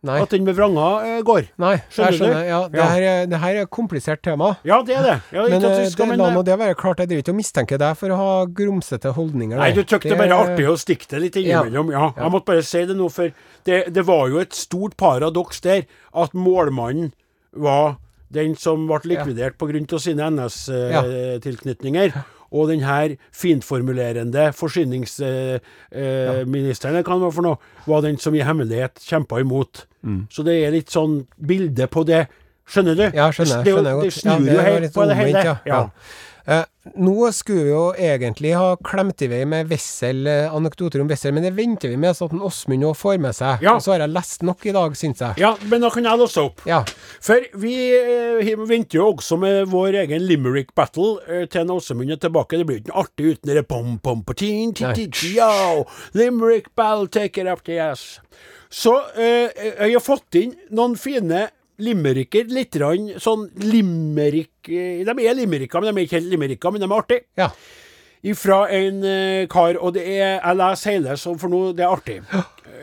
Nei. 0.05 0.19
At 0.21 0.29
den 0.35 0.45
med 0.45 0.53
vranga 0.55 0.87
eh, 1.01 1.23
går. 1.25 1.47
Nei, 1.57 1.79
Skjønner 1.89 2.13
skjønner. 2.13 2.35
du? 2.43 2.49
Ja, 2.51 2.59
det, 2.69 2.77
Ja. 2.77 2.85
her 2.93 3.01
er, 3.09 3.27
det 3.27 3.39
her 3.41 3.55
er 3.63 3.67
komplisert 3.73 4.21
tema. 4.21 4.51
Ja, 4.63 4.83
det 4.83 4.97
er 4.99 5.03
det. 5.03 5.15
Ja, 5.33 5.47
Men 5.49 5.65
eh, 5.65 5.89
skal, 5.89 6.07
men, 6.11 6.19
la 6.19 6.29
nå 6.35 6.43
det 6.45 6.59
være 6.61 6.75
klart, 6.77 6.99
jeg 7.01 7.09
driver 7.09 7.23
ikke 7.25 7.33
og 7.33 7.39
mistenker 7.39 7.79
deg 7.81 7.97
for 7.97 8.09
å 8.13 8.17
ha 8.21 8.45
grumsete 8.45 9.15
holdninger. 9.17 9.57
Nei, 9.57 9.71
du 9.73 9.81
syntes 9.81 10.03
det 10.11 10.19
bare 10.19 10.37
artig 10.37 10.69
å 10.69 10.77
stikke 10.77 11.09
det 11.09 11.21
litt 11.23 11.37
Ja. 11.41 11.63
innimellom. 11.63 11.91
Ja. 11.91 12.13
Jeg 12.21 12.31
måtte 12.37 12.45
bare 12.53 12.63
si 12.63 12.85
det 12.85 12.97
nå, 12.99 13.09
for 13.11 13.33
det, 13.65 13.95
det 13.95 14.05
var 14.05 14.29
jo 14.29 14.39
et 14.45 14.53
stort 14.53 14.95
paradoks 14.99 15.61
der 15.63 15.87
at 16.13 16.33
målmannen 16.37 17.15
var 17.57 17.97
den 18.31 18.55
som 18.57 18.85
ble 18.87 19.01
likvidert 19.09 19.57
på 19.57 19.71
grunn 19.73 19.89
av 19.91 20.01
sine 20.05 20.21
NS-tilknytninger. 20.29 22.13
Og 22.55 22.69
den 22.71 22.81
her 22.87 23.17
fintformulerende 23.35 24.53
forsyningsministeren, 24.55 26.97
eh, 26.97 27.03
kan 27.07 27.19
det 27.19 27.25
var 27.27 27.35
for 27.35 27.43
noe, 27.43 27.57
var 27.91 28.01
den 28.07 28.19
som 28.23 28.31
i 28.35 28.43
hemmelighet 28.47 28.95
kjempa 29.03 29.41
imot. 29.43 29.87
Så 30.31 30.43
det 30.47 30.55
er 30.63 30.71
litt 30.75 30.91
sånn 30.93 31.27
bilde 31.41 31.87
på 31.91 32.05
det. 32.07 32.27
Skjønner 32.69 32.95
du? 32.97 33.03
Ja, 33.17 33.31
skjønner, 33.33 33.63
det, 33.65 33.73
er 33.73 33.75
skjønner 33.75 33.91
jeg 33.91 33.97
godt. 33.99 34.05
Det 34.05 34.13
snur 34.21 34.47
jo 34.47 34.55
ja, 34.55 34.63
helt 34.69 34.95
på 34.95 35.05
det 35.09 35.17
hele. 35.19 35.45
ja. 35.45 35.57
Ja. 35.69 35.81
Eh, 36.47 36.65
nå 37.01 37.31
skulle 37.33 37.63
vi 37.65 37.71
jo 37.73 37.85
egentlig 37.97 38.51
ha 38.53 38.75
klemt 38.85 39.23
i 39.25 39.29
vei 39.33 39.41
med 39.49 39.71
Wessel, 39.71 40.27
anekdoter 40.29 41.01
om 41.01 41.09
Wessel, 41.09 41.33
men 41.33 41.47
det 41.47 41.55
venter 41.57 41.89
vi 41.89 41.97
med 42.01 42.13
så 42.17 42.29
at 42.29 42.35
en 42.37 42.45
Åsmund 42.45 42.85
nå 42.85 42.91
får 42.99 43.17
med 43.25 43.37
seg. 43.37 43.65
Ja. 43.65 43.77
Og 43.79 43.85
så 43.85 43.95
har 43.95 44.05
jeg 44.05 44.13
lest 44.13 44.45
nok 44.45 44.67
i 44.69 44.75
dag, 44.77 44.99
syns 45.01 45.23
jeg. 45.25 45.41
ja, 45.41 45.55
men 45.71 45.85
da 45.85 45.91
kan 45.95 46.05
jeg 46.05 46.21
låse 46.21 46.45
opp. 46.45 46.61
Ja. 46.69 46.83
For 47.25 47.49
vi 47.63 47.75
eh, 47.97 48.53
venter 48.69 49.01
jo 49.01 49.09
også 49.15 49.41
med 49.41 49.73
vår 49.73 50.01
egen 50.05 50.27
Limerick 50.29 50.75
Battle 50.77 51.17
eh, 51.25 51.47
til 51.49 51.73
Åsmund 51.73 52.13
er 52.13 52.21
tilbake. 52.21 52.61
Det 52.61 52.69
blir 52.69 52.81
jo 52.81 52.85
ikke 52.85 53.01
artig 53.05 53.33
uten 53.33 53.55
det 53.55 53.67
pom 53.71 53.97
pom 54.05 54.21
patin, 54.27 54.75
ti, 54.77 54.85
ti, 54.99 55.09
ti, 55.09 55.35
yo. 55.39 55.87
Limerick 56.19 56.75
Battle, 56.77 57.09
take 57.09 57.41
it 57.41 57.49
up 57.49 57.65
to 57.65 57.73
yes. 57.73 58.19
Så 58.75 58.93
eh, 59.17 59.49
jeg 59.55 59.95
har 59.95 60.03
fått 60.03 60.37
inn 60.37 60.57
noen 60.75 60.99
fine 60.99 61.47
limericker, 61.83 62.51
litt 62.55 62.75
grann 62.77 63.15
sånn 63.23 63.49
limerick 63.63 64.69
eh, 64.71 65.03
De 65.07 65.15
er 65.25 65.39
limericker, 65.39 65.81
men 65.81 65.91
de 65.91 66.03
er 66.03 66.07
ikke 66.07 66.21
helt 66.21 66.31
limericker, 66.33 66.75
men 66.75 66.85
de 66.85 66.89
er 66.91 66.99
artige. 66.99 67.27
ja. 67.41 67.51
Ifra 68.25 68.65
en 68.73 69.03
eh, 69.05 69.45
kar, 69.53 69.77
og 69.77 69.95
det 69.97 70.05
er 70.09 70.39
Jeg 70.39 70.57
leser 70.57 70.95
hele, 70.97 71.17
så 71.21 71.35
for 71.41 71.53
nå 71.53 71.65
det 71.77 71.85
er 71.85 71.93
artig. 71.93 72.21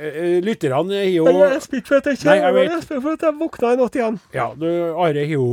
Eh, 0.01 0.37
Lytterne 0.45 0.97
har 0.97 1.07
jo 1.09 1.25
Jeg 1.27 1.55
er 1.55 1.63
spent 1.63 1.89
for 1.89 1.97
at 1.97 2.09
jeg 2.09 2.19
Nei, 2.25 2.37
jeg 2.41 2.67
jeg 2.69 3.01
for 3.01 3.15
at 3.15 3.25
jeg 3.25 3.37
våkna 3.39 3.71
i 3.73 3.79
natt 3.79 3.97
igjen. 3.97 4.19
Ja, 4.33 4.51
du, 4.57 4.67
Are 4.93 5.25
har 5.25 5.33
jo 5.33 5.47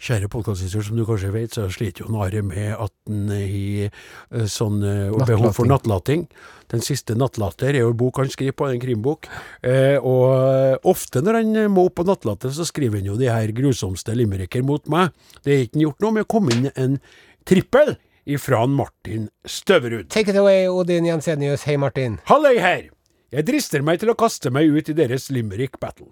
Kjære 0.00 0.30
podkastlytter, 0.32 0.86
som 0.88 0.96
du 0.96 1.04
kanskje 1.08 1.32
vet, 1.36 1.56
så 1.56 1.68
sliter 1.72 2.04
jo 2.06 2.20
Are 2.20 2.42
med 2.44 2.72
at 2.76 2.94
han 3.08 3.28
har 3.32 3.92
eh, 3.92 4.48
sånn 4.48 4.80
eh, 4.84 5.12
behov 5.28 5.52
for 5.56 5.68
nattlating. 5.68 6.26
Den 6.70 6.84
siste 6.84 7.16
nattlater 7.18 7.74
er 7.74 7.84
jo 7.84 7.92
en 7.92 8.00
bok 8.00 8.20
han 8.22 8.30
skriver 8.30 8.56
på, 8.56 8.68
en 8.70 8.82
krimbok. 8.82 9.30
Eh, 9.66 9.96
og 9.96 10.26
eh, 10.32 10.76
ofte 10.88 11.22
når 11.24 11.42
han 11.42 11.64
eh, 11.64 11.72
må 11.72 11.88
opp 11.88 11.98
på 12.00 12.06
nattlater, 12.08 12.52
så 12.54 12.66
skriver 12.68 13.02
han 13.02 13.10
jo 13.10 13.18
de 13.20 13.28
her 13.30 13.52
grusomste 13.56 14.14
limericker 14.16 14.64
mot 14.66 14.86
meg. 14.92 15.12
Det 15.44 15.56
er 15.56 15.66
ikke 15.66 15.84
gjort 15.84 16.04
noe 16.04 16.16
med 16.18 16.28
å 16.28 16.30
komme 16.30 16.56
inn 16.56 16.70
en 16.72 17.00
trippel 17.48 17.96
ifra 18.24 18.66
Martin 18.66 19.28
Støverud. 19.44 20.08
Take 20.08 20.30
it 20.30 20.36
away, 20.36 20.68
Odin 20.68 21.06
Jensenius. 21.06 21.64
Hei, 21.68 21.76
Martin. 21.76 22.18
Halløy 22.28 22.58
her! 22.60 22.88
Jeg 23.30 23.46
drister 23.46 23.84
meg 23.86 24.00
til 24.02 24.10
å 24.10 24.16
kaste 24.18 24.50
meg 24.50 24.72
ut 24.74 24.88
i 24.90 24.96
deres 24.96 25.28
limerick 25.30 25.78
battle. 25.80 26.10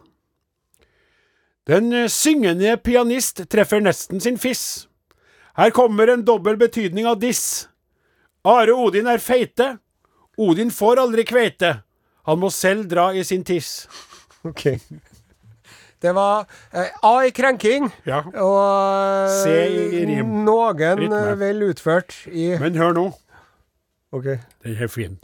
Den 1.69 1.91
eh, 1.93 2.07
syngende 2.09 2.77
pianist 2.81 3.43
treffer 3.51 3.83
nesten 3.83 4.23
sin 4.23 4.39
fiss. 4.39 4.87
Her 5.59 5.75
kommer 5.75 6.09
en 6.09 6.23
dobbel 6.25 6.57
betydning 6.57 7.09
av 7.11 7.19
diss. 7.21 7.67
Are 8.47 8.73
Odin 8.73 9.11
er 9.11 9.19
feite. 9.21 9.75
Odin 10.39 10.71
får 10.71 11.03
aldri 11.03 11.27
kveite. 11.27 11.81
Han 12.31 12.39
må 12.39 12.53
selv 12.55 12.87
dra 12.89 13.11
i 13.13 13.25
sin 13.27 13.45
tiss. 13.45 13.83
Ok. 14.47 14.79
Det 16.03 16.13
var 16.15 16.45
eh, 16.73 16.91
A 17.03 17.15
i 17.27 17.31
krenking, 17.35 17.89
Ja. 18.07 18.21
og 18.39 19.29
eh, 19.29 19.33
C 19.43 19.55
i 20.01 20.05
rim. 20.07 20.45
noen 20.47 20.77
Rytme. 21.01 21.23
eh, 21.33 21.35
vel 21.41 21.65
utført 21.73 22.15
i 22.31 22.53
Men 22.61 22.75
hør 22.79 22.93
nå. 22.95 23.07
Ok. 24.15 24.29
Den 24.65 24.77
er 24.83 24.87
fin. 24.89 25.19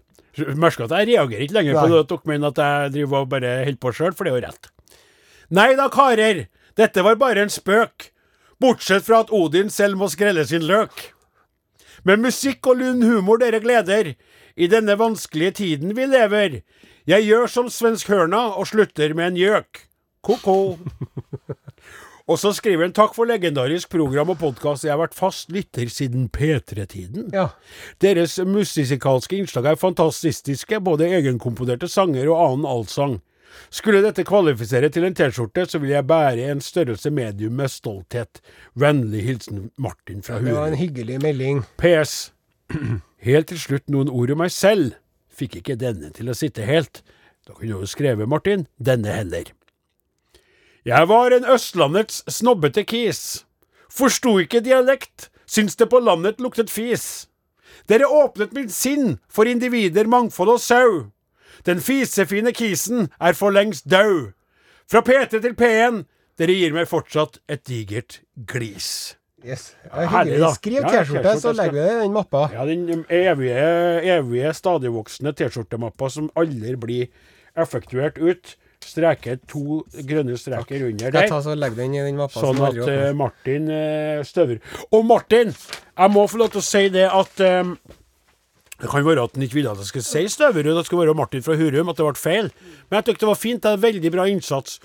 Merk 0.59 0.81
at 0.83 0.91
jeg 0.91 1.13
reagerer 1.13 1.45
ikke 1.47 1.55
lenger 1.55 1.77
på 1.79 1.85
Nei. 1.87 1.91
det 1.95 2.01
at 2.03 2.09
dere 2.11 2.27
mener 2.33 2.49
at 2.51 2.59
jeg 2.59 2.93
driver 2.97 3.21
og 3.23 3.29
bare 3.31 3.53
holder 3.65 3.79
på 3.85 3.93
sjøl, 3.95 4.15
for 4.19 4.25
det 4.27 4.33
er 4.33 4.41
jo 4.41 4.47
rett. 4.49 4.71
Nei 5.55 5.69
da, 5.79 5.87
karer. 5.89 6.47
Dette 6.77 7.05
var 7.07 7.15
bare 7.21 7.45
en 7.47 7.53
spøk. 7.55 8.11
Bortsett 8.61 9.05
fra 9.07 9.21
at 9.23 9.31
Odin 9.31 9.71
selv 9.71 9.97
må 10.01 10.09
skrelle 10.11 10.43
sin 10.49 10.67
løk. 10.67 11.13
Med 12.05 12.19
musikk 12.21 12.67
og 12.67 12.81
lund 12.83 13.05
humor 13.07 13.39
dere 13.39 13.61
gleder, 13.63 14.15
i 14.57 14.67
denne 14.71 14.99
vanskelige 14.99 15.55
tiden 15.63 15.95
vi 15.97 16.07
lever. 16.07 16.61
Jeg 17.07 17.27
gjør 17.29 17.47
som 17.51 17.71
svensk 17.71 18.09
hørna 18.11 18.43
og 18.59 18.67
slutter 18.67 19.15
med 19.15 19.33
en 19.33 19.39
gjøk. 19.39 19.85
Ko-ko. 20.25 20.79
Og 22.25 22.39
så 22.41 22.55
skriver 22.57 22.87
han 22.87 22.95
takk 22.97 23.13
for 23.13 23.29
legendarisk 23.29 23.91
program 23.93 24.31
og 24.33 24.39
podkast. 24.41 24.87
Jeg 24.87 24.95
har 24.95 25.03
vært 25.03 25.17
fast 25.17 25.51
lytter 25.53 25.91
siden 25.93 26.31
P3-tiden. 26.33 27.27
Ja. 27.37 27.51
Deres 28.01 28.39
musikalske 28.41 29.37
innslag 29.37 29.69
er 29.69 29.77
fantastiske, 29.77 30.79
både 30.81 31.11
egenkomponerte 31.19 31.91
sanger 31.93 32.31
og 32.33 32.41
annen 32.41 32.69
allsang. 32.71 33.19
Skulle 33.69 34.01
dette 34.03 34.25
kvalifisere 34.27 34.89
til 34.91 35.05
en 35.05 35.15
T-skjorte, 35.15 35.67
så 35.69 35.79
vil 35.83 35.93
jeg 35.93 36.07
bære 36.09 36.49
en 36.49 36.63
størrelse 36.65 37.13
medium 37.13 37.61
med 37.61 37.69
stolthet. 37.71 38.41
Vennlig 38.73 39.21
hilsen 39.27 39.67
Martin 39.77 40.25
fra 40.25 40.41
Det 40.41 40.55
var 40.57 40.73
en 40.73 40.81
hyggelig 40.81 41.21
melding. 41.23 41.61
PS. 41.77 42.33
Helt 43.29 43.53
til 43.53 43.61
slutt 43.61 43.93
noen 43.93 44.09
ord 44.09 44.33
om 44.33 44.41
meg 44.41 44.55
selv. 44.55 44.97
Fikk 45.35 45.61
ikke 45.61 45.77
denne 45.77 46.09
til 46.17 46.33
å 46.33 46.39
sitte 46.39 46.65
helt. 46.65 47.03
Da 47.45 47.53
kunne 47.53 47.75
du 47.75 47.85
jo 47.85 47.91
skrevet, 47.91 48.25
Martin, 48.33 48.65
denne 48.81 49.13
heller. 49.13 49.53
Jeg 50.85 51.09
var 51.09 51.33
en 51.33 51.47
Østlandets 51.49 52.19
snobbete 52.29 52.83
kis. 52.85 53.47
Forsto 53.89 54.35
ikke 54.43 54.61
dialekt, 54.61 55.31
syns 55.49 55.79
det 55.81 55.87
på 55.89 56.01
landet 56.05 56.43
luktet 56.45 56.69
fis. 56.69 57.27
Dere 57.89 58.05
åpnet 58.05 58.53
mitt 58.53 58.73
sinn 58.73 59.15
for 59.33 59.49
individer, 59.49 60.05
mangfold 60.05 60.59
og 60.59 60.61
sau. 60.61 61.07
Den 61.65 61.81
fisefine 61.81 62.53
kisen 62.53 63.09
er 63.17 63.33
for 63.39 63.55
lengst 63.55 63.89
dau. 63.89 64.35
Fra 64.85 65.01
P3 65.01 65.41
til 65.41 65.55
P1, 65.57 66.03
dere 66.37 66.57
gir 66.59 66.77
meg 66.77 66.91
fortsatt 66.91 67.39
et 67.49 67.65
digert 67.65 68.19
glis. 68.37 69.15
Yes. 69.45 69.71
Er 69.89 70.11
Herlig, 70.13 70.37
da. 70.41 70.51
Skriv 70.57 70.85
T-skjorte 70.85 71.33
så 71.41 71.55
legger 71.57 71.79
vi 71.79 71.81
det 71.81 71.95
i 71.95 72.03
den 72.03 72.13
mappa. 72.13 72.45
Ja, 72.53 72.67
den 72.69 73.07
evige, 73.09 73.65
evige 74.19 74.53
stadigvoksende 74.57 75.33
T-skjortemappa 75.37 76.13
som 76.13 76.29
aldri 76.37 76.77
blir 76.81 77.33
effektuert 77.57 78.21
ut. 78.21 78.55
Streker 78.85 79.39
to 79.51 79.81
grønne 80.07 80.37
streker 80.39 80.85
under 80.87 81.09
Skal 81.09 81.17
der. 81.17 81.29
så? 82.33 82.43
Sånn 82.53 82.63
at 82.69 82.79
uh, 82.85 83.11
Martin 83.17 83.69
uh, 83.73 84.23
støver. 84.27 84.61
Og 84.91 85.05
Martin, 85.09 85.55
jeg 85.55 86.15
må 86.15 86.27
få 86.31 86.41
lov 86.43 86.53
til 86.55 86.63
å 86.63 86.67
si 86.67 86.83
det 86.95 87.07
at 87.09 87.45
um, 87.65 87.77
Det 88.81 88.91
kan 88.91 89.07
være 89.07 89.25
at 89.25 89.39
han 89.39 89.47
ikke 89.47 89.59
ville 89.61 89.73
at 89.73 89.81
jeg 89.81 89.91
skulle 89.93 90.07
si 90.07 90.27
Støverud, 90.35 90.73
at 90.75 90.83
det 90.83 90.87
skulle 90.89 91.07
være 91.07 91.17
Martin 91.17 91.45
fra 91.47 91.57
Hurum, 91.57 91.89
at 91.89 92.01
det 92.01 92.07
ble 92.09 92.21
feil. 92.21 92.51
Men 92.91 92.99
jeg 92.99 93.07
syntes 93.09 93.23
det 93.23 93.31
var 93.31 93.41
fint. 93.41 93.63
Det 93.65 93.73
er 93.73 93.85
veldig 93.89 94.11
bra 94.13 94.29
innsats. 94.29 94.79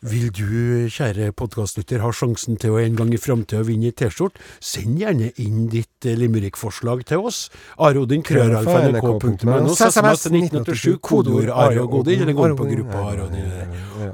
Vil 0.00 0.30
du, 0.32 0.88
kjære 0.88 1.26
podkastlytter, 1.36 2.00
ha 2.00 2.08
sjansen 2.16 2.56
til 2.56 2.72
å 2.72 2.78
en 2.80 2.94
gang 2.96 3.10
i 3.12 3.18
framtida 3.20 3.60
vinne 3.68 3.90
ei 3.90 3.92
T-skjorte? 3.92 4.40
Send 4.64 4.96
gjerne 4.96 5.28
inn 5.44 5.66
ditt 5.68 6.08
eh, 6.08 6.16
limerickforslag 6.16 7.02
til 7.10 7.26
oss. 7.28 7.42
Arodin 7.76 8.24
krøralfa.nrk.no. 8.24 9.58
SMS 9.76 10.24
1987, 10.30 10.96
kodeord 11.04 11.52
Are 11.52 11.84
og 11.84 11.92
Godin, 11.98 12.24
eller 12.24 12.38
gå 12.38 12.48
inn 12.48 12.56
på 12.56 12.70
gruppa 12.72 13.04
Arodin. 13.10 13.52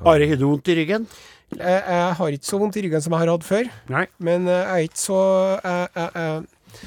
Are, 0.02 0.26
har 0.26 0.42
du 0.42 0.44
vondt 0.48 0.74
i 0.74 0.78
ryggen? 0.80 1.06
Jeg, 1.54 2.02
har 2.18 2.34
ikke 2.34 2.50
så 2.50 2.58
vondt 2.58 2.80
i 2.80 2.86
ryggen 2.88 3.06
som 3.06 3.14
jeg 3.14 3.22
har 3.22 3.34
hatt 3.36 3.46
før, 3.46 3.70
Nei. 3.94 4.06
men 4.18 4.50
eh, 4.50 4.58
jeg 4.58 4.88
er 4.90 4.90
ikke 4.90 5.04
så 5.04 5.20
Jeg, 5.62 5.90
jeg, 6.02 6.86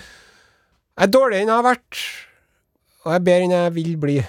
er 1.00 1.14
dårligere 1.16 1.46
enn 1.46 1.54
jeg 1.54 1.62
har 1.62 1.70
vært, 1.70 2.08
og 3.06 3.14
jeg 3.14 3.22
er 3.22 3.30
bedre 3.32 3.48
enn 3.48 3.62
jeg 3.62 3.78
vil 3.80 3.94
bli. 4.04 4.24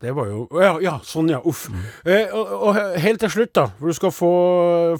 Det 0.00 0.14
var 0.16 0.30
jo 0.30 0.46
Ja, 0.56 0.72
ja 0.80 0.94
sånn, 1.04 1.28
ja. 1.32 1.40
Uff. 1.44 1.66
Eh, 2.04 2.32
og, 2.32 2.52
og 2.70 2.78
helt 3.00 3.20
til 3.20 3.32
slutt, 3.34 3.52
da, 3.56 3.66
for 3.78 3.92
du 3.92 3.96
skal 3.98 4.14
få, 4.14 4.32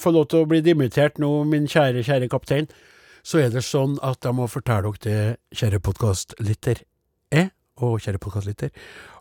få 0.00 0.12
lov 0.12 0.28
til 0.30 0.44
å 0.44 0.50
bli 0.50 0.60
dimittert 0.64 1.20
nå, 1.22 1.30
min 1.48 1.68
kjære, 1.70 2.04
kjære 2.04 2.28
kaptein, 2.32 2.68
så 3.24 3.40
er 3.40 3.50
det 3.52 3.64
sånn 3.64 3.98
at 4.04 4.24
jeg 4.24 4.36
må 4.36 4.48
fortelle 4.50 4.92
dere 5.00 5.04
det, 5.06 5.56
kjære 5.56 5.80
podkastlytter, 5.88 6.84
jeg 7.32 7.50
og 7.80 8.00
kjære 8.04 8.20
podkastlytter, 8.20 8.72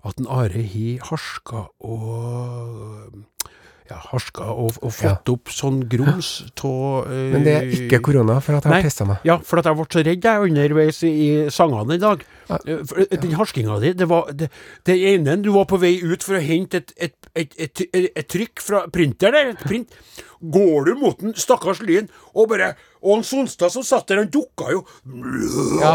at 0.03 0.19
en 0.19 0.27
Are 0.27 0.51
har 0.51 1.07
harska 1.09 1.65
og 1.79 3.23
ja, 3.89 3.97
harska 4.11 4.45
og, 4.53 4.75
og 4.85 4.91
fått 4.93 5.29
opp 5.33 5.49
sånn 5.53 5.79
grums 5.89 6.29
av 6.63 7.07
Men 7.09 7.45
det 7.45 7.53
er 7.57 7.71
ikke 7.73 7.99
korona, 8.05 8.39
for 8.45 8.59
at 8.59 8.67
jeg 8.67 8.73
har 8.75 8.85
pissa 8.85 9.07
meg. 9.09 9.23
ja, 9.25 9.37
for 9.41 9.61
at 9.61 9.65
jeg 9.69 9.79
ble 9.79 9.87
så 9.95 10.03
redd 10.05 10.27
jeg 10.29 10.49
underveis 10.51 11.01
i, 11.07 11.15
sangene 11.49 11.97
i 11.97 12.01
dag. 12.03 12.21
Ja. 12.49 12.59
Eh, 12.65 12.83
For 12.89 13.01
eh, 13.05 13.17
den 13.23 13.33
harskinga 13.39 13.79
di, 13.81 13.93
det 13.97 14.07
var 14.09 14.29
det, 14.33 14.49
det 14.85 14.97
ene 15.13 15.37
du 15.41 15.51
var 15.55 15.65
på 15.69 15.79
vei 15.81 15.95
ut 16.01 16.23
for 16.25 16.37
å 16.37 16.43
hente 16.43 16.83
et, 16.83 16.93
et, 16.97 17.29
et, 17.35 17.57
et, 17.57 17.83
et, 17.93 18.11
et 18.15 18.29
trykk 18.29 18.61
fra 18.61 18.83
printeren 18.93 19.53
der, 19.53 19.65
print. 19.65 19.91
Går 20.39 20.85
du 20.87 20.93
mot 21.01 21.19
den 21.19 21.33
stakkars 21.35 21.81
Lyn, 21.83 22.07
og 22.33 22.47
bare 22.53 22.73
Og 22.99 23.13
han 23.15 23.23
Sonstad 23.23 23.71
som 23.71 23.83
satt 23.87 24.09
der, 24.11 24.17
han 24.23 24.31
dukka 24.33 24.73
jo 24.73 24.81
Ja. 25.79 25.93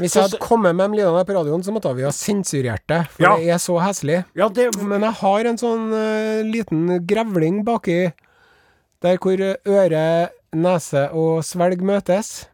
Hvis 0.00 0.16
jeg 0.16 0.24
hadde 0.26 0.40
kommet 0.42 0.74
med 0.74 0.90
de 0.90 1.00
lydene 1.00 1.22
på 1.26 1.36
radioen, 1.36 1.62
så 1.62 1.74
måtte 1.74 1.92
vi 1.96 2.02
ha 2.06 2.12
sensurert 2.14 2.82
det, 2.90 3.02
for 3.14 3.22
Ja. 3.22 3.36
det 3.38 3.50
er 3.54 3.60
så 3.62 3.78
heslig. 3.82 4.24
Ja, 4.34 4.48
det 4.48 4.74
Men 4.82 5.02
jeg 5.06 5.12
har 5.22 5.44
en 5.46 5.58
sånn 5.58 5.92
uh, 5.92 6.42
liten 6.42 7.06
grevling 7.06 7.64
baki 7.64 8.12
der 9.02 9.18
hvor 9.22 9.38
øre, 9.38 10.30
nese 10.56 11.10
og 11.12 11.44
svelg 11.44 11.82
møtes. 11.84 12.46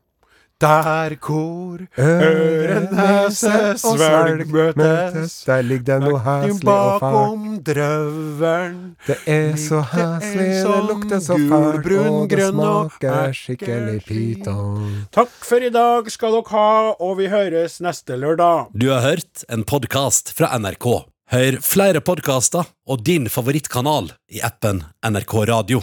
Der 0.62 1.16
hvor 1.18 1.80
øre, 1.98 2.76
nese, 2.92 3.52
svelg 3.82 4.52
møtes. 4.78 5.34
Der 5.48 5.64
ligger 5.66 5.88
det 5.88 5.96
noe 6.04 6.20
heslig 6.22 6.68
og 6.70 7.00
fælt. 7.02 7.02
Bakom 7.02 7.48
drøvelen 7.66 8.78
Det 9.08 9.16
er 9.26 9.56
så 9.58 9.82
heslig, 9.92 10.46
det 10.52 10.62
sånn 10.62 10.86
lukter 10.92 11.22
så 11.24 11.38
fælt, 11.40 11.90
og 12.06 12.30
det 12.30 12.48
smaker 12.52 13.34
skikkelig 13.34 13.98
pyton. 14.06 14.86
Takk 15.14 15.34
for 15.50 15.66
i 15.66 15.72
dag 15.74 16.10
skal 16.14 16.38
dere 16.38 16.54
ha, 16.54 16.70
og 16.94 17.18
vi 17.18 17.30
høres 17.32 17.80
neste 17.82 18.18
lørdag. 18.22 18.70
Du 18.78 18.92
har 18.94 19.02
hørt 19.02 19.42
en 19.50 19.66
podkast 19.66 20.30
fra 20.38 20.52
NRK. 20.62 20.88
Hør 21.32 21.58
flere 21.64 22.02
podkaster 22.04 22.66
og 22.86 23.02
din 23.06 23.26
favorittkanal 23.32 24.12
i 24.30 24.42
appen 24.44 24.84
NRK 25.02 25.38
Radio. 25.48 25.82